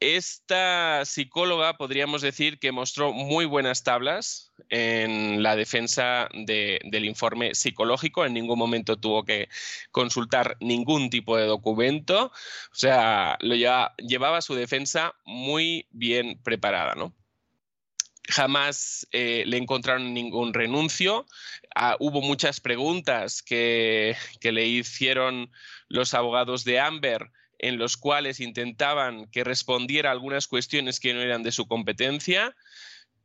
[0.00, 8.24] esta psicóloga podríamos decir que mostró muy buenas tablas en la defensa del informe psicológico.
[8.24, 9.50] En ningún momento tuvo que
[9.90, 12.32] consultar ningún tipo de documento.
[12.72, 17.14] O sea, lo llevaba, su defensa muy bien preparada, ¿no?
[18.30, 21.26] Jamás eh, le encontraron ningún renuncio.
[21.74, 25.50] Ah, hubo muchas preguntas que, que le hicieron
[25.88, 31.42] los abogados de Amber en los cuales intentaban que respondiera algunas cuestiones que no eran
[31.42, 32.56] de su competencia,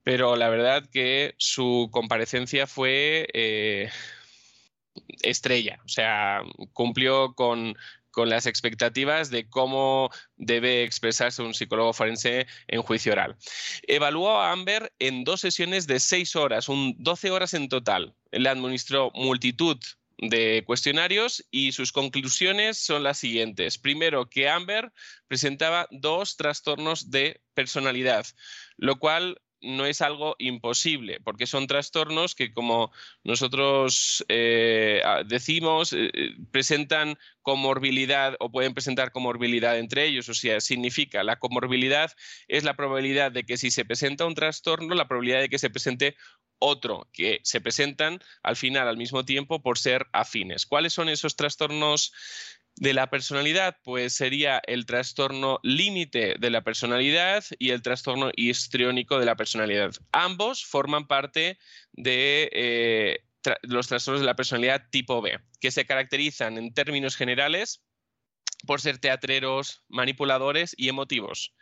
[0.03, 3.89] pero la verdad que su comparecencia fue eh,
[5.21, 6.41] estrella, o sea,
[6.73, 7.77] cumplió con,
[8.23, 13.35] las expectativas de cómo debe expresarse un psicólogo forense en juicio oral.
[13.87, 18.15] Evaluó a Amber en dos sesiones de seis horas, un 12 horas en total.
[18.31, 19.77] Le administró multitud
[20.17, 23.77] de cuestionarios y sus conclusiones son las siguientes.
[23.77, 24.91] Primero, que Amber
[25.27, 28.25] presentaba dos trastornos de personalidad,
[28.77, 32.91] lo cual no es algo imposible, porque son trastornos que, como
[33.23, 36.11] nosotros eh, decimos, eh,
[36.51, 40.29] presentan comorbilidad o pueden presentar comorbilidad entre ellos.
[40.29, 42.11] O sea, significa la comorbilidad
[42.47, 45.69] es la probabilidad de que si se presenta un trastorno, la probabilidad de que se
[45.69, 46.15] presente
[46.59, 50.65] otro que se presentan al final al mismo tiempo por ser afines.
[50.65, 52.13] ¿Cuáles son esos trastornos
[52.75, 53.77] de la personalidad?
[53.83, 59.91] Pues sería el trastorno límite de la personalidad y el trastorno histriónico de la personalidad.
[60.11, 61.57] Ambos forman parte
[61.93, 63.19] de eh,
[63.61, 67.81] los trastornos de la personalidad tipo B, que se caracterizan en términos generales
[68.65, 71.53] por ser teatreros, manipuladores y emotivos.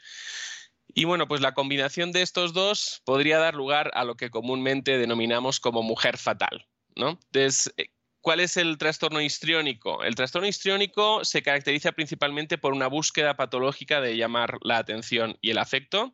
[0.88, 4.98] Y bueno, pues la combinación de estos dos podría dar lugar a lo que comúnmente
[4.98, 6.68] denominamos como mujer fatal.
[6.96, 7.20] ¿no?
[7.34, 7.50] Eh,
[8.24, 10.02] ¿cuál es el trastorno histriónico?
[10.02, 15.52] El trastorno histriónico se caracteriza principalmente por una búsqueda patológica de llamar la atención y
[15.52, 16.14] el afecto.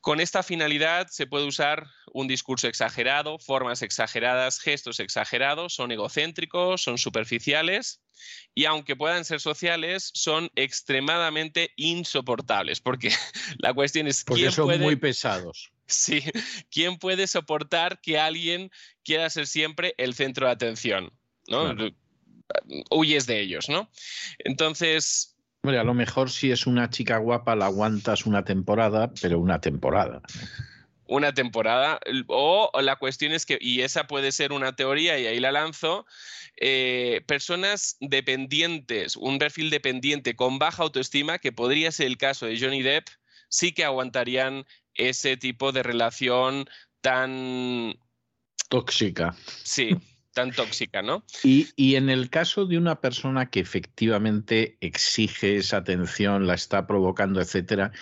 [0.00, 6.80] Con esta finalidad se puede usar un discurso exagerado, formas exageradas, gestos exagerados, son egocéntricos,
[6.80, 8.00] son superficiales
[8.54, 13.10] y aunque puedan ser sociales, son extremadamente insoportables, porque
[13.58, 14.22] la cuestión es...
[14.24, 15.72] Porque son muy pesados.
[15.90, 16.22] Sí,
[16.70, 18.70] ¿quién puede soportar que alguien
[19.04, 21.12] quiera ser siempre el centro de atención?
[21.48, 21.74] ¿no?
[22.90, 23.90] Huyes de ellos, ¿no?
[24.38, 29.38] Entonces, Hombre, a lo mejor si es una chica guapa la aguantas una temporada, pero
[29.38, 30.22] una temporada.
[31.06, 32.00] Una temporada.
[32.28, 36.06] O la cuestión es que, y esa puede ser una teoría y ahí la lanzo,
[36.56, 42.58] eh, personas dependientes, un perfil dependiente con baja autoestima, que podría ser el caso de
[42.58, 43.08] Johnny Depp,
[43.50, 44.64] sí que aguantarían
[45.08, 46.68] ese tipo de relación
[47.00, 47.98] tan...
[48.68, 49.34] Tóxica.
[49.64, 49.96] Sí,
[50.32, 51.24] tan tóxica, ¿no?
[51.42, 57.40] Y, en el caso de una persona que efectivamente exige esa atención, la está provocando,
[57.40, 57.92] etcétera,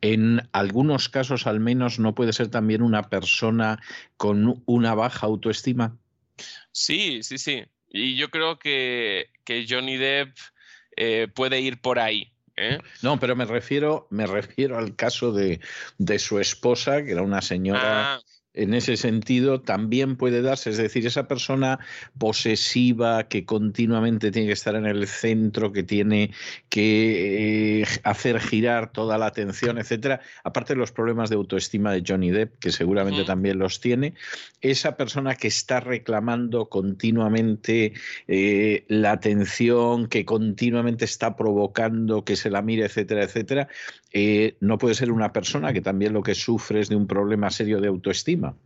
[0.00, 3.80] en algunos casos al menos no puede ser también una persona
[4.16, 5.96] con una baja autoestima.
[6.72, 7.64] Sí, sí, sí.
[7.88, 9.30] Y yo creo que,
[9.68, 10.36] Johnny Depp
[10.96, 12.32] eh, puede ir por ahí.
[12.56, 12.78] ¿Eh?
[13.02, 15.60] No, pero me refiero, me refiero al caso de,
[15.98, 18.20] de su esposa, que era una señora ah
[18.56, 21.78] en ese sentido también puede darse, es decir, esa persona
[22.18, 26.32] posesiva que continuamente tiene que estar en el centro, que tiene
[26.68, 32.02] que eh, hacer girar toda la atención, etcétera, aparte de los problemas de autoestima de
[32.06, 34.14] Johnny Depp, que seguramente también los tiene,
[34.60, 37.92] esa persona que está reclamando continuamente
[38.26, 43.68] eh, la atención, que continuamente está provocando que se la mire, etcétera, etcétera,
[44.18, 47.50] eh, no puede ser una persona que también lo que sufre es de un problema
[47.50, 48.56] serio de autoestima.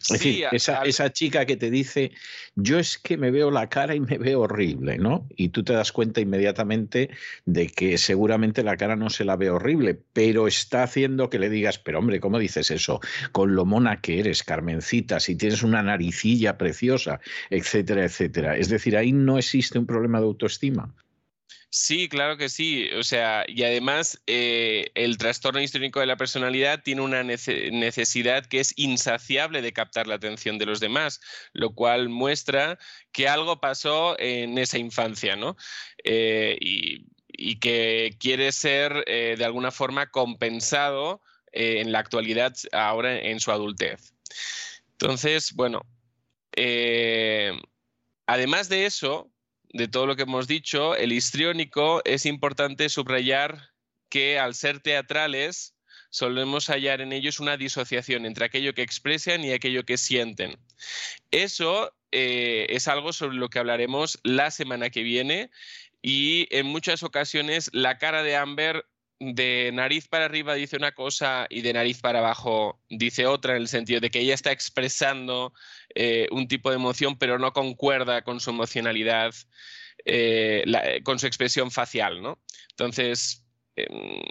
[0.00, 2.10] Es decir, esa, chica que te dice,
[2.56, 5.28] yo es que me veo la cara y me veo horrible, ¿no?
[5.36, 7.10] Y tú te das cuenta inmediatamente
[7.44, 11.50] de que seguramente la cara no se la ve horrible, pero está haciendo que le
[11.50, 12.98] digas, pero hombre, ¿cómo dices eso?
[13.30, 18.56] Con lo mona que eres, Carmencita, si tienes una naricilla preciosa, etcétera, etcétera.
[18.56, 20.92] Es decir, ahí no existe un problema de autoestima.
[21.68, 22.88] Sí, claro que sí.
[22.98, 28.60] O sea, y además eh, el trastorno histórico de la personalidad tiene una necesidad que
[28.60, 31.20] es insaciable de captar la atención de los demás,
[31.52, 32.78] lo cual muestra
[33.12, 35.56] que algo pasó en esa infancia, ¿no?
[36.04, 37.06] Eh, y,
[37.60, 41.20] que quiere ser eh, de alguna forma compensado
[41.52, 44.14] en la actualidad, ahora en su adultez.
[44.92, 45.82] Entonces, bueno
[48.26, 49.30] además de eso,
[49.72, 53.70] de todo lo que hemos dicho, el histriónico es importante subrayar
[54.08, 55.74] que al ser teatrales
[56.10, 60.56] solemos hallar en ellos una disociación entre aquello que expresan y aquello que sienten.
[61.30, 65.50] Eso eh, es algo sobre lo que hablaremos la semana que viene
[66.02, 68.86] y en muchas ocasiones la cara de Amber
[69.18, 73.62] de nariz para arriba dice una cosa y de nariz para abajo dice otra, en
[73.62, 75.52] el sentido de que ella está expresando
[75.94, 79.34] eh, un tipo de emoción, pero no concuerda con su emocionalidad,
[80.04, 80.64] eh,
[81.04, 82.38] con su expresión facial, ¿no?
[82.70, 83.44] Entonces,
[83.76, 84.22] em,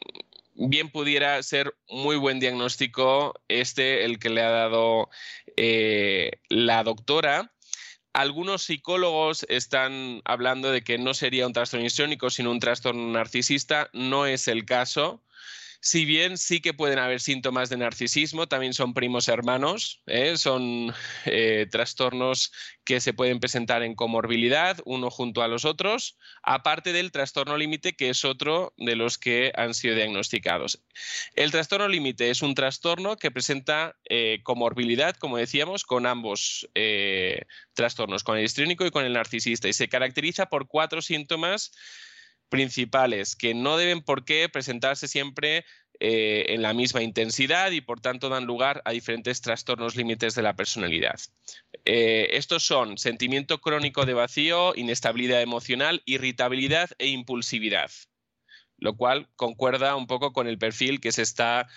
[0.55, 5.09] bien pudiera ser muy buen diagnóstico este, el que le ha dado
[5.57, 7.54] eh, la doctora.
[8.15, 13.89] Algunos psicólogos están hablando de que no sería un trastorno histriónico, sino un trastorno narcisista.
[13.91, 15.21] No es el caso.
[15.85, 20.35] Si bien sí que pueden haber síntomas de narcisismo, también son primos hermanos, ¿eh?
[20.35, 20.91] son
[21.25, 22.51] eh, trastornos
[22.83, 27.95] que se pueden presentar en comorbilidad, uno junto a los otros, aparte del trastorno límite,
[27.95, 30.83] que es otro de los que han sido diagnosticados.
[31.35, 36.67] El trastorno límite es un trastorno que presenta eh, comorbilidad, como decíamos, con ambos
[37.75, 41.71] trastornos, con el histriónico y con el narcisista, y se caracteriza por cuatro síntomas
[42.49, 45.65] principales que no deben por qué presentarse siempre
[45.99, 50.41] eh, en la misma intensidad y por tanto dan lugar a diferentes trastornos límites de
[50.41, 51.19] la personalidad.
[51.85, 57.91] Eh, estos son sentimiento crónico de vacío, inestabilidad emocional, irritabilidad e impulsividad,
[58.77, 61.67] lo cual concuerda un poco con el perfil que se está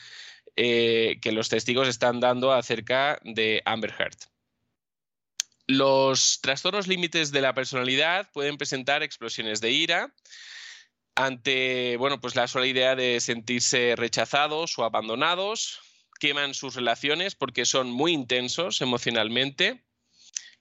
[0.57, 4.17] eh, que los testigos están dando acerca de Amber Heard.
[5.69, 10.15] Los trastornos límites de la personalidad pueden presentar explosiones de ira,
[11.15, 15.81] ante bueno, pues la sola idea de sentirse rechazados o abandonados,
[16.21, 19.85] queman sus relaciones porque son muy intensos emocionalmente,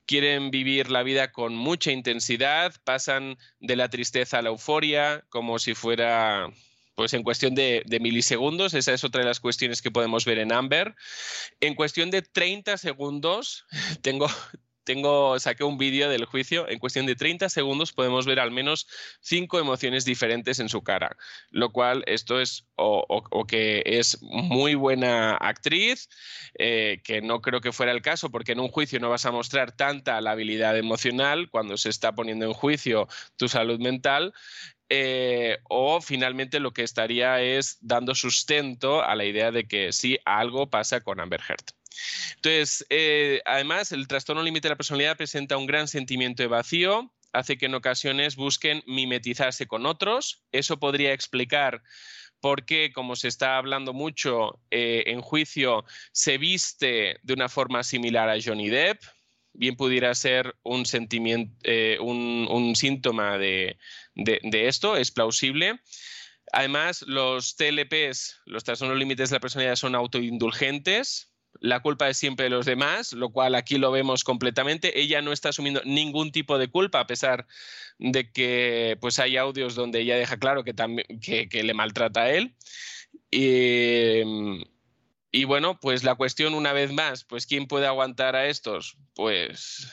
[0.06, 5.58] quieren vivir la vida con mucha intensidad, pasan de la tristeza a la euforia como
[5.58, 6.52] si fuera
[6.96, 10.40] pues en cuestión de, de, milisegundos, esa es otra de las cuestiones que podemos ver
[10.40, 10.96] en Amber.
[11.60, 13.68] En cuestión de 30 segundos,
[14.02, 14.28] tengo,
[14.88, 18.88] tengo, saqué un vídeo del juicio, en cuestión de 30 segundos podemos ver al menos
[19.20, 21.18] cinco emociones diferentes en su cara,
[21.50, 26.08] lo cual esto es o, que es muy buena actriz,
[26.58, 29.32] eh, que no creo que fuera el caso, porque en un juicio no vas a
[29.32, 34.34] mostrar tanta la habilidad emocional cuando se está poniendo en juicio tu salud mental,
[34.88, 40.18] eh, o finalmente lo que estaría es dando sustento a la idea de que sí,
[40.24, 41.77] algo pasa con Amber Heard.
[42.36, 47.14] Entonces, eh, además, el trastorno límite de la personalidad presenta un gran sentimiento de vacío,
[47.34, 50.44] hace que en ocasiones busquen mimetizarse con otros.
[50.52, 51.84] Eso podría explicar
[52.40, 57.84] por qué, como se está hablando mucho eh, en juicio, se viste de una forma
[57.84, 59.02] similar a Johnny Depp.
[59.54, 63.80] Bien pudiera ser un, sentimiento, eh, un, síntoma de,
[64.14, 65.80] de esto, es plausible.
[66.52, 72.46] Además, los TLPs, los trastornos límites de la personalidad, son autoindulgentes, la culpa es siempre
[72.46, 75.00] de los demás, lo cual aquí lo vemos completamente.
[75.00, 77.48] Ella no está asumiendo ningún tipo de culpa, a pesar
[78.00, 80.74] de que pues, hay audios donde ella deja claro que,
[81.50, 82.56] que, le maltrata a él.
[83.32, 84.22] Y,
[85.32, 88.98] y bueno, pues la cuestión una vez más, pues ¿quién puede aguantar a estos?
[89.16, 89.92] Pues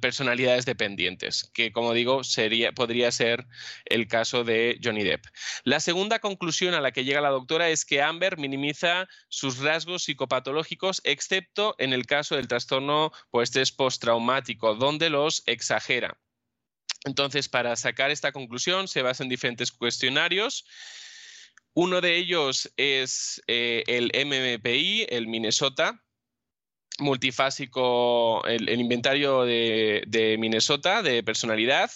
[0.00, 2.22] personalidades dependientes, que como digo
[2.74, 3.46] podría ser
[3.84, 5.26] el caso de Johnny Depp.
[5.64, 10.04] La segunda conclusión a la que llega la doctora es que Amber minimiza sus rasgos
[10.04, 16.18] psicopatológicos, excepto en el caso del trastorno por estrés postraumático, donde los exagera.
[17.04, 20.64] Entonces, para sacar esta conclusión se basa en diferentes cuestionarios.
[21.74, 26.04] Uno de ellos es eh, el MMPI, el Minnesota,
[26.98, 31.90] multifásico, el, inventario de, Minnesota de personalidad.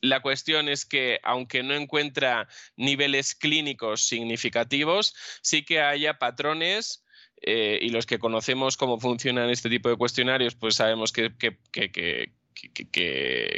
[0.00, 7.04] La cuestión es que, aunque no encuentra niveles clínicos significativos, sí que haya patrones
[7.40, 11.32] eh, y los que conocemos cómo funcionan este tipo de cuestionarios, pues sabemos que,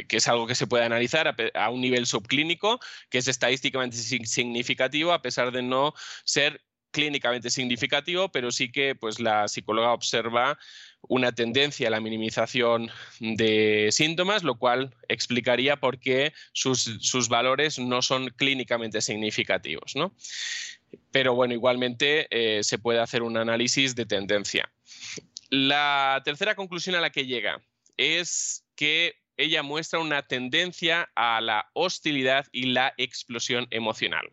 [0.09, 5.13] es algo que se puede analizar a, a, un nivel subclínico, que es estadísticamente significativo,
[5.13, 6.61] a pesar de no ser
[6.95, 10.57] clínicamente significativo, pero sí que pues, la psicóloga observa
[11.09, 18.01] una tendencia a la minimización de síntomas, lo cual explicaría por qué sus, valores no
[18.01, 19.93] son clínicamente significativos.
[21.11, 24.71] Pero bueno, igualmente eh, se puede hacer un análisis de tendencia.
[25.49, 27.61] La tercera conclusión a la que llega
[27.97, 34.31] es que ella muestra una tendencia a la hostilidad y la explosión emocional.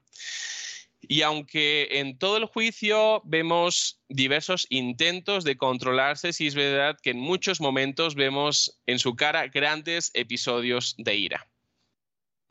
[1.03, 7.11] Y aunque en todo el juicio vemos diversos intentos de controlarse, sí es verdad que
[7.11, 11.49] en muchos momentos vemos en su cara grandes episodios de ira.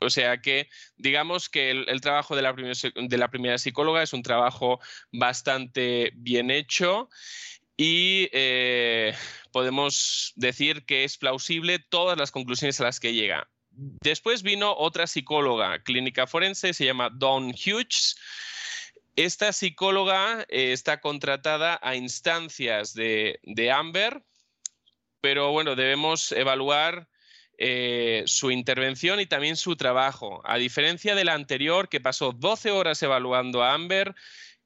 [0.00, 2.54] O sea que digamos que el, trabajo de la,
[3.28, 4.80] primera psicóloga es un trabajo
[5.12, 7.08] bastante bien hecho
[7.76, 9.14] y eh,
[9.52, 13.48] podemos decir que es plausible todas las conclusiones a las que llega.
[13.74, 18.16] Después vino otra psicóloga clínica forense, se llama Dawn Hughes.
[19.16, 23.38] Esta psicóloga eh, está contratada a instancias de,
[23.74, 24.22] Amber,
[25.20, 27.08] pero bueno, debemos evaluar
[27.58, 30.40] eh, su intervención y también su trabajo.
[30.44, 34.14] A diferencia de la anterior, que pasó 12 horas evaluando a Amber,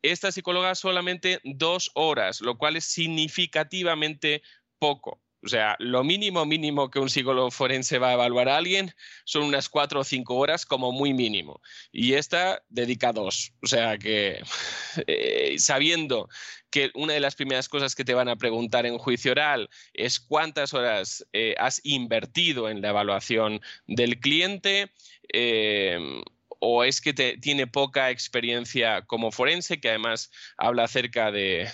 [0.02, 4.42] esta psicóloga solamente dos horas, lo cual es significativamente
[4.78, 5.20] poco.
[5.46, 8.92] O sea, lo mínimo mínimo que un psicólogo forense va a evaluar a alguien
[9.24, 11.60] son unas cuatro o cinco horas como muy mínimo.
[11.92, 13.52] Y esta dedica dos.
[13.62, 14.42] O sea que
[15.06, 16.28] eh, sabiendo
[16.68, 20.18] que una de las primeras cosas que te van a preguntar en juicio oral es
[20.18, 24.90] cuántas horas eh, has invertido en la evaluación del cliente.
[25.32, 25.96] Eh,
[26.68, 31.70] o es que tiene poca experiencia como forense, que además habla acerca de,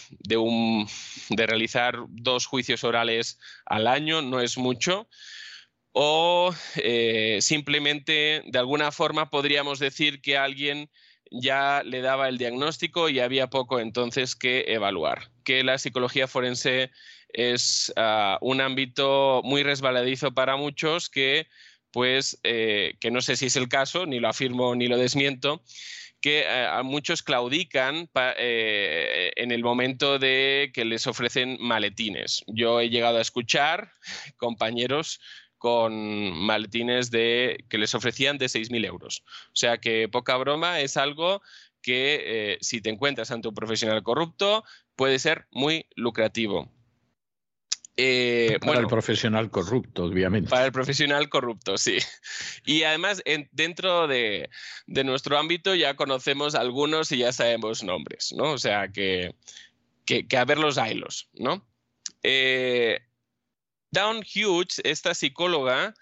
[1.30, 5.08] realizar dos juicios orales al año, no es mucho,
[5.92, 10.90] o eh, simplemente de alguna forma podríamos decir que alguien
[11.30, 16.90] ya le daba el diagnóstico y había poco entonces que evaluar, que la psicología forense
[17.32, 21.46] es ah, un ámbito muy resbaladizo para muchos que
[21.92, 25.62] pues eh, que no sé si es el caso, ni lo afirmo ni lo desmiento,
[26.20, 32.42] que eh, a muchos claudican eh, en el momento de que les ofrecen maletines.
[32.46, 33.92] Yo he llegado a escuchar
[34.36, 35.20] compañeros
[35.58, 39.22] con maletines de, que les ofrecían de 6.000 euros.
[39.48, 41.40] O sea que poca broma es algo
[41.82, 44.64] que si te encuentras ante un profesional corrupto
[44.96, 46.68] puede ser muy lucrativo.
[47.96, 50.48] Eh, para el profesional corrupto, obviamente.
[50.48, 51.98] Para el profesional corrupto, sí.
[52.64, 54.48] Y además, dentro de,
[54.86, 58.52] nuestro ámbito ya conocemos algunos y ya sabemos nombres, ¿no?
[58.52, 59.34] O sea, que,
[60.06, 61.66] que, a ver los hilos, ¿no?
[62.22, 63.00] Eh,
[63.90, 65.94] Dawn Hughes, esta psicóloga,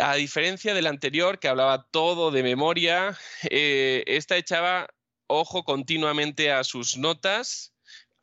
[0.00, 3.18] a diferencia del anterior, que hablaba todo de memoria,
[3.50, 4.88] eh, esta echaba
[5.26, 7.75] ojo continuamente a sus notas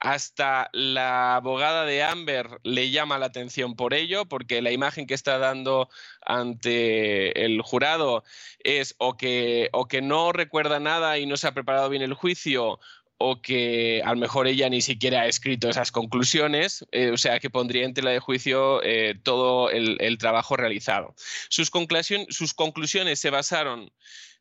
[0.04, 5.14] hasta la abogada de Amber le llama la atención por ello, porque la imagen que
[5.14, 5.90] está dando
[6.22, 8.26] ante el jurado
[8.66, 12.16] es o que, o que no recuerda nada y no se ha preparado bien el
[12.16, 12.82] juicio,
[13.18, 17.40] o que a lo mejor ella ni siquiera ha escrito esas conclusiones, eh, o sea
[17.40, 21.16] que pondría en tela de juicio eh, todo el, trabajo realizado.
[21.48, 23.90] Sus conclusiones se basaron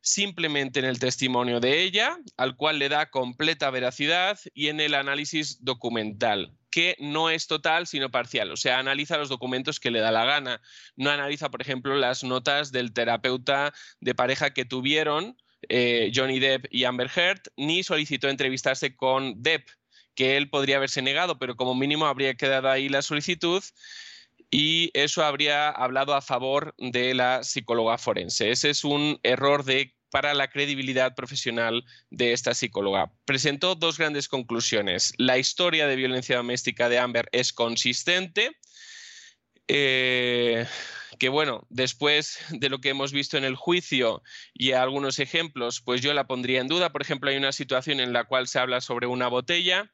[0.03, 4.93] simplemente en el testimonio de ella, al cual le da completa veracidad, y en el
[4.93, 8.51] análisis documental, que no es total, sino parcial.
[8.51, 10.61] O sea, analiza los documentos que le da la gana.
[10.97, 15.37] No analiza, por ejemplo, las notas del terapeuta de pareja que tuvieron
[15.69, 19.69] eh, Johnny Depp y Amber Heard, ni solicitó entrevistarse con Depp,
[20.15, 23.63] que él podría haberse negado, pero como mínimo habría quedado ahí la solicitud
[24.53, 28.51] y eso habría hablado a favor de la psicóloga forense.
[28.51, 29.65] Ese es un error
[30.11, 33.11] para la credibilidad profesional de esta psicóloga.
[33.25, 35.11] Presentó dos grandes conclusiones.
[35.17, 38.51] La historia de violencia doméstica de Amber es consistente.
[39.67, 40.67] Eh,
[41.23, 44.21] que bueno, después de lo que hemos visto en el juicio
[44.53, 46.91] y algunos ejemplos, pues yo la pondría en duda.
[46.91, 49.89] Por ejemplo, hay una situación en la cual se habla sobre una botella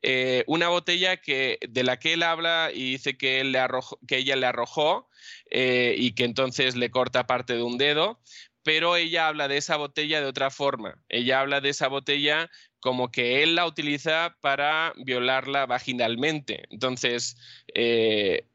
[0.00, 3.60] eh, una botella que, de la que él habla y dice que, él le
[4.08, 5.10] que ella le arrojó
[5.50, 8.18] eh, y que entonces le corta parte de un dedo,
[8.62, 11.02] pero ella habla de esa botella de otra forma.
[11.10, 16.64] Ella habla de esa botella como que él la utiliza para violarla vaginalmente.
[16.70, 17.36] Entonces,
[17.74, 18.46] eh,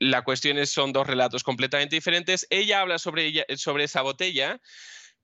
[0.00, 2.46] la cuestión es, son dos relatos completamente diferentes.
[2.50, 4.60] Ella habla sobre, ella, sobre esa botella,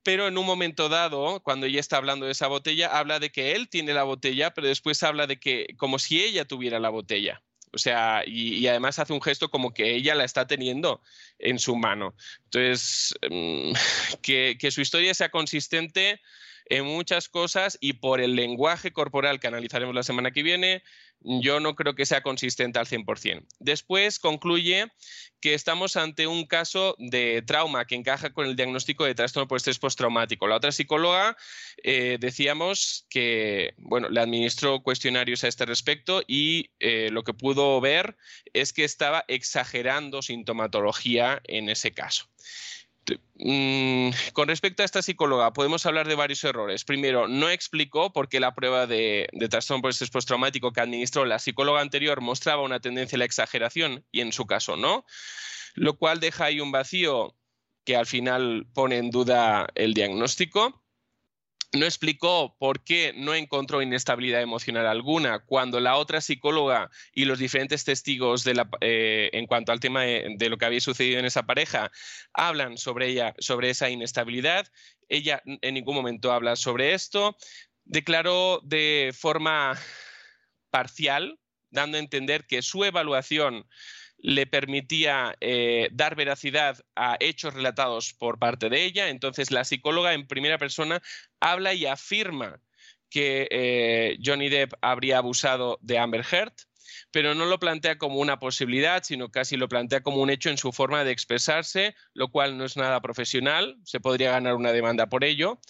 [0.02, 3.52] pero en un momento dado, cuando ella está hablando de esa botella, habla de que
[3.52, 7.42] él tiene la botella, pero después habla de que como si ella tuviera la botella.
[7.72, 11.02] O sea, y, además hace un gesto como que ella la está teniendo
[11.38, 12.14] en su mano.
[12.44, 13.72] Entonces, mm,
[14.22, 16.20] que, que su historia sea consistente
[16.68, 20.82] en muchas cosas y por el lenguaje corporal que analizaremos la semana que viene,
[21.20, 23.44] yo no creo que sea consistente al 100%.
[23.58, 24.90] Después concluye
[25.40, 29.56] que estamos ante un caso de trauma que encaja con el diagnóstico de trastorno por
[29.56, 29.80] estrés.
[29.82, 31.36] La otra psicóloga
[31.82, 37.80] eh, decíamos que bueno, le administró cuestionarios a este respecto y eh, lo que pudo
[37.80, 38.16] ver
[38.52, 42.28] es que estaba exagerando sintomatología en ese caso.
[43.38, 46.84] Mm, con respecto a esta psicóloga, podemos hablar de varios errores.
[46.84, 51.38] Primero, no explicó por qué la prueba de, de trastorno por estrés que administró la
[51.38, 55.04] psicóloga anterior mostraba una tendencia a la exageración y en su caso no,
[55.74, 57.34] lo cual deja ahí un vacío
[57.84, 60.82] que al final pone en duda el diagnóstico
[61.72, 67.38] no explicó por qué no encontró inestabilidad emocional alguna cuando la otra psicóloga y los
[67.38, 71.24] diferentes testigos de la, eh, en cuanto al tema de, lo que había sucedido en
[71.24, 71.90] esa pareja
[72.32, 74.66] hablan sobre ella, sobre esa inestabilidad.
[75.08, 77.36] Ella en ningún momento habla sobre esto.
[77.84, 79.78] Declaró de forma
[80.70, 81.38] parcial,
[81.70, 83.66] dando a entender que su evaluación
[84.18, 89.08] le permitía eh, dar veracidad a hechos relatados por parte de ella.
[89.08, 91.02] Entonces, la psicóloga en primera persona
[91.40, 92.60] habla y afirma
[93.10, 96.54] que eh, Johnny Depp habría abusado de Amber Heard,
[97.10, 100.58] pero no lo plantea como una posibilidad, sino casi lo plantea como un hecho en
[100.58, 105.06] su forma de expresarse, lo cual no es nada profesional, se podría ganar una demanda
[105.06, 105.60] por ello.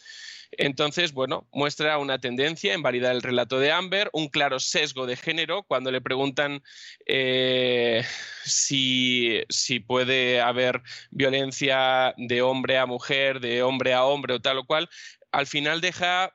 [0.53, 5.17] Entonces, bueno, muestra una tendencia en validar el relato de Amber, un claro sesgo de
[5.17, 6.63] género cuando le preguntan
[7.07, 8.05] eh,
[8.45, 9.45] si,
[9.87, 14.89] puede haber violencia de hombre a mujer, de hombre a hombre o tal o cual,
[15.33, 16.33] al final deja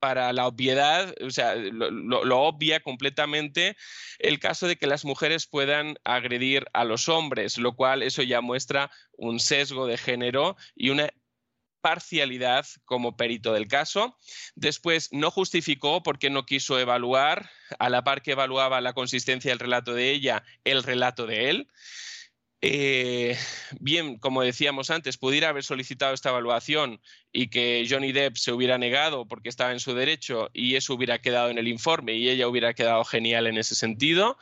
[0.00, 3.74] para la obviedad, o sea, lo, lo, obvia completamente
[4.18, 8.42] el caso de que las mujeres puedan agredir a los hombres, lo cual eso ya
[8.42, 11.10] muestra un sesgo de género y una
[11.84, 14.16] parcialidad como perito del caso.
[14.54, 19.58] Después no justificó porque no quiso evaluar, a la par que evaluaba la consistencia del
[19.58, 21.68] relato de ella, el relato de él.
[22.62, 23.36] Eh,
[23.80, 28.78] bien, como decíamos antes, pudiera haber solicitado esta evaluación y que Johnny Depp se hubiera
[28.78, 32.48] negado porque estaba en su derecho y eso hubiera quedado en el informe y ella
[32.48, 34.38] hubiera quedado genial en ese sentido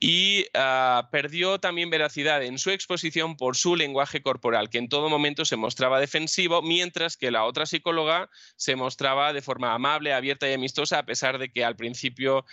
[0.00, 5.08] y ah, perdió también veracidad en su exposición por su lenguaje corporal, que en todo
[5.08, 10.48] momento se mostraba defensivo, mientras que la otra psicóloga se mostraba de forma amable, abierta
[10.48, 12.44] y amistosa, a pesar de que al principio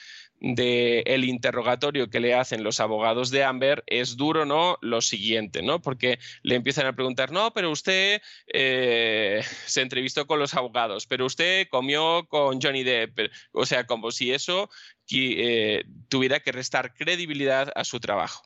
[0.54, 4.78] del interrogatorio que le hacen los abogados de Amber es duro, ¿no?
[4.82, 5.82] Lo siguiente, ¿no?
[5.82, 8.22] Porque le empiezan a preguntar, no, pero usted
[8.54, 14.12] eh, se entrevistó con los abogados, pero usted comió con Johnny Depp, o sea, como
[14.12, 14.70] si eso
[15.12, 18.44] eh, tuviera que restar credibilidad a su trabajo.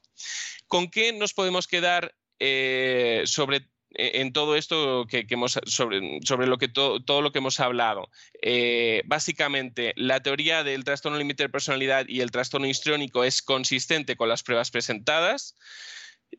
[0.68, 6.58] ¿Con qué nos podemos quedar eh, sobre en todo esto que, hemos, sobre, sobre, lo
[6.58, 8.10] que todo lo que hemos hablado.
[8.42, 14.16] Eh, básicamente, la teoría del trastorno límite de personalidad y el trastorno histriónico es consistente
[14.16, 15.56] con las pruebas presentadas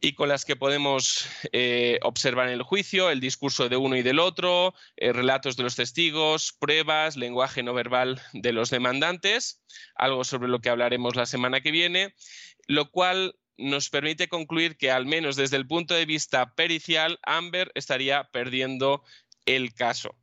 [0.01, 4.03] y con las que podemos eh, observar en el juicio el discurso de uno y
[4.03, 9.63] del otro, eh, relatos de los testigos, pruebas, lenguaje no verbal de los demandantes,
[9.97, 12.15] algo sobre lo que hablaremos la semana que viene,
[12.69, 17.71] lo cual nos permite concluir que al menos desde el punto de vista pericial, Amber
[17.75, 19.05] estaría perdiendo
[19.47, 20.17] el caso.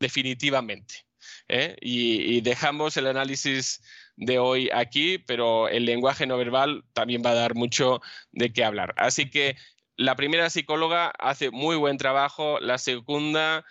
[0.00, 1.06] Definitivamente.
[1.48, 1.76] ¿eh?
[1.80, 3.82] Y, dejamos el análisis
[4.16, 8.00] de hoy aquí, pero el lenguaje no verbal también va a dar mucho
[8.32, 8.94] de qué hablar.
[8.96, 9.56] Así que
[9.96, 13.64] la primera psicóloga hace muy buen trabajo, la segunda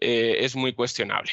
[0.00, 1.32] eh, es muy cuestionable.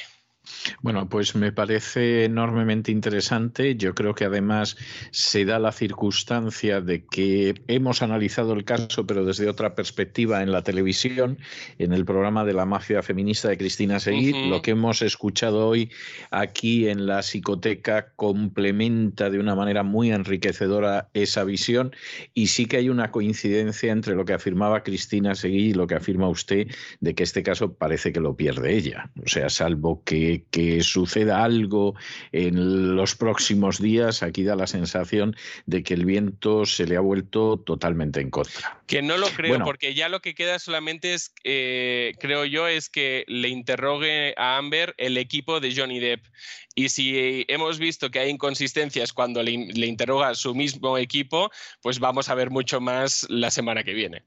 [0.81, 3.75] Bueno, pues me parece enormemente interesante.
[3.75, 4.75] Yo creo que además
[5.11, 10.51] se da la circunstancia de que hemos analizado el caso, pero desde otra perspectiva en
[10.51, 11.37] la televisión,
[11.77, 14.35] en el programa de la mafia feminista de Cristina Seguir.
[14.47, 15.91] Lo que hemos escuchado hoy
[16.31, 21.91] aquí en la psicoteca complementa de una manera muy enriquecedora esa visión
[22.33, 25.95] y sí que hay una coincidencia entre lo que afirmaba Cristina Seguí y lo que
[25.95, 26.67] afirma usted
[26.99, 29.11] de que este caso parece que lo pierde ella.
[29.23, 31.95] O sea, salvo que que, suceda algo
[32.31, 35.35] en los próximos días, aquí da la sensación
[35.65, 38.81] de que el viento se le ha vuelto totalmente en contra.
[38.87, 42.89] Que no lo creo, porque ya lo que queda solamente es, eh, creo yo, es
[42.89, 46.25] que le interrogue a Amber el equipo de Johnny Depp.
[46.73, 51.51] Y si hemos visto que hay inconsistencias cuando le, le interroga a su mismo equipo,
[51.81, 54.23] pues vamos a ver mucho más la semana que viene.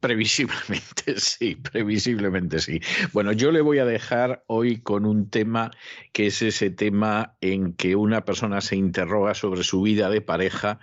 [0.00, 2.80] Previsiblemente sí, previsiblemente sí.
[3.12, 5.70] Bueno, yo le voy a dejar hoy con un tema
[6.12, 10.80] que es ese tema en que una persona se interroga sobre su vida de pareja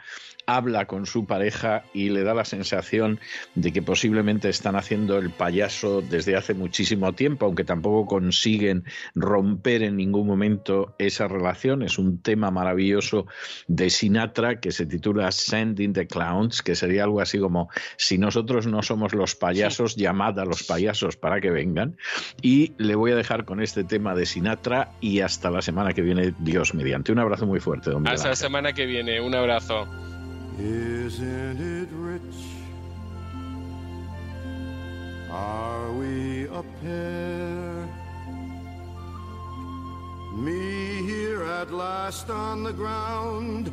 [0.47, 3.19] habla con su pareja y le da la sensación
[3.53, 9.83] de que posiblemente están haciendo el payaso desde hace muchísimo tiempo, aunque tampoco consiguen romper
[9.83, 11.83] en ningún momento esa relación.
[11.83, 13.27] Es un tema maravilloso
[13.67, 18.67] de Sinatra que se titula Sending the Clowns, que sería algo así como si nosotros
[18.67, 21.97] no somos los payasos, llamad a los payasos para que vengan.
[22.41, 26.01] Y le voy a dejar con este tema de Sinatra y hasta la semana que
[26.01, 27.11] viene, Dios mediante.
[27.11, 29.85] Un abrazo muy fuerte, don Hasta la semana que viene, un abrazo.
[30.59, 32.21] Isn't it rich?
[35.29, 37.87] Are we a pair?
[40.33, 43.71] Me here at last on the ground,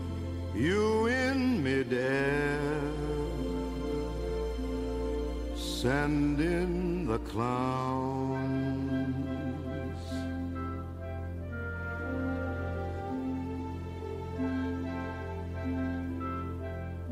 [0.54, 2.80] you in midair.
[5.56, 8.63] Send in the clowns.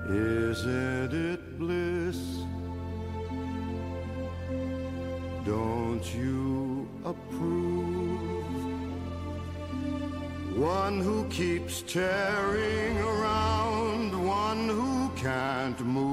[0.09, 2.19] Isn't it bliss?
[5.45, 8.21] Don't you approve?
[10.57, 16.13] One who keeps tearing around, one who can't move.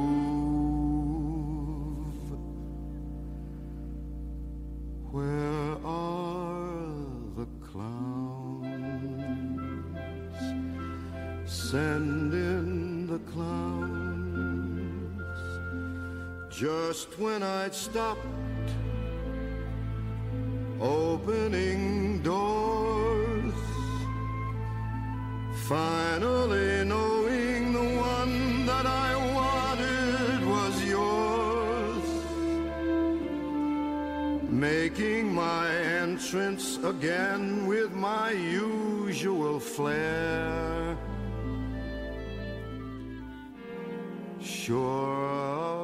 [5.11, 6.93] Where are
[7.35, 8.69] the clowns?
[11.45, 13.68] Send in the clowns.
[16.59, 18.19] Just when I'd stopped
[20.81, 23.53] opening doors,
[25.69, 32.03] finally knowing the one that I wanted was yours,
[34.51, 40.97] making my entrance again with my usual flair.
[44.41, 45.29] Sure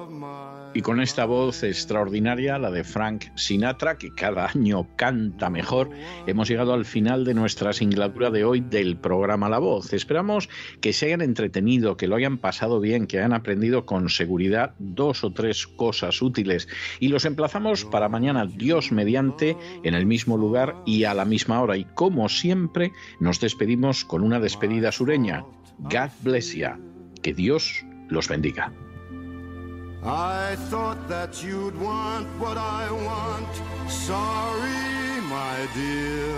[0.03, 5.49] of my Y con esta voz extraordinaria, la de Frank Sinatra, que cada año canta
[5.49, 5.89] mejor,
[6.27, 9.93] hemos llegado al final de nuestra singladura de hoy del programa La Voz.
[9.93, 10.49] Esperamos
[10.81, 15.23] que se hayan entretenido, que lo hayan pasado bien, que hayan aprendido con seguridad dos
[15.23, 16.67] o tres cosas útiles.
[16.99, 21.61] Y los emplazamos para mañana, Dios mediante, en el mismo lugar y a la misma
[21.61, 21.77] hora.
[21.77, 25.45] Y como siempre, nos despedimos con una despedida sureña.
[25.79, 26.67] God bless you.
[27.21, 28.73] Que Dios los bendiga.
[30.07, 33.89] I thought that you'd want what I want.
[33.89, 36.35] Sorry, my dear.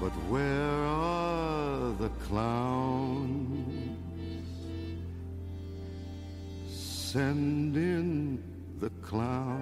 [0.00, 3.98] But where are the clowns?
[6.68, 8.40] Send in
[8.78, 9.58] the clowns.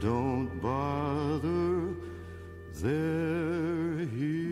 [0.00, 1.94] Don't bother,
[2.80, 4.51] they're here.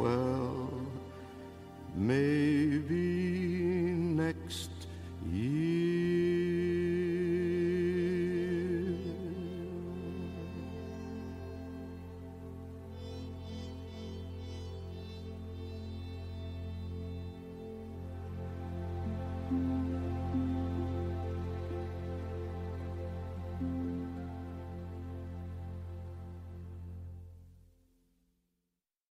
[0.00, 0.70] well,
[1.94, 2.94] maybe
[4.22, 4.70] next
[5.30, 5.79] year.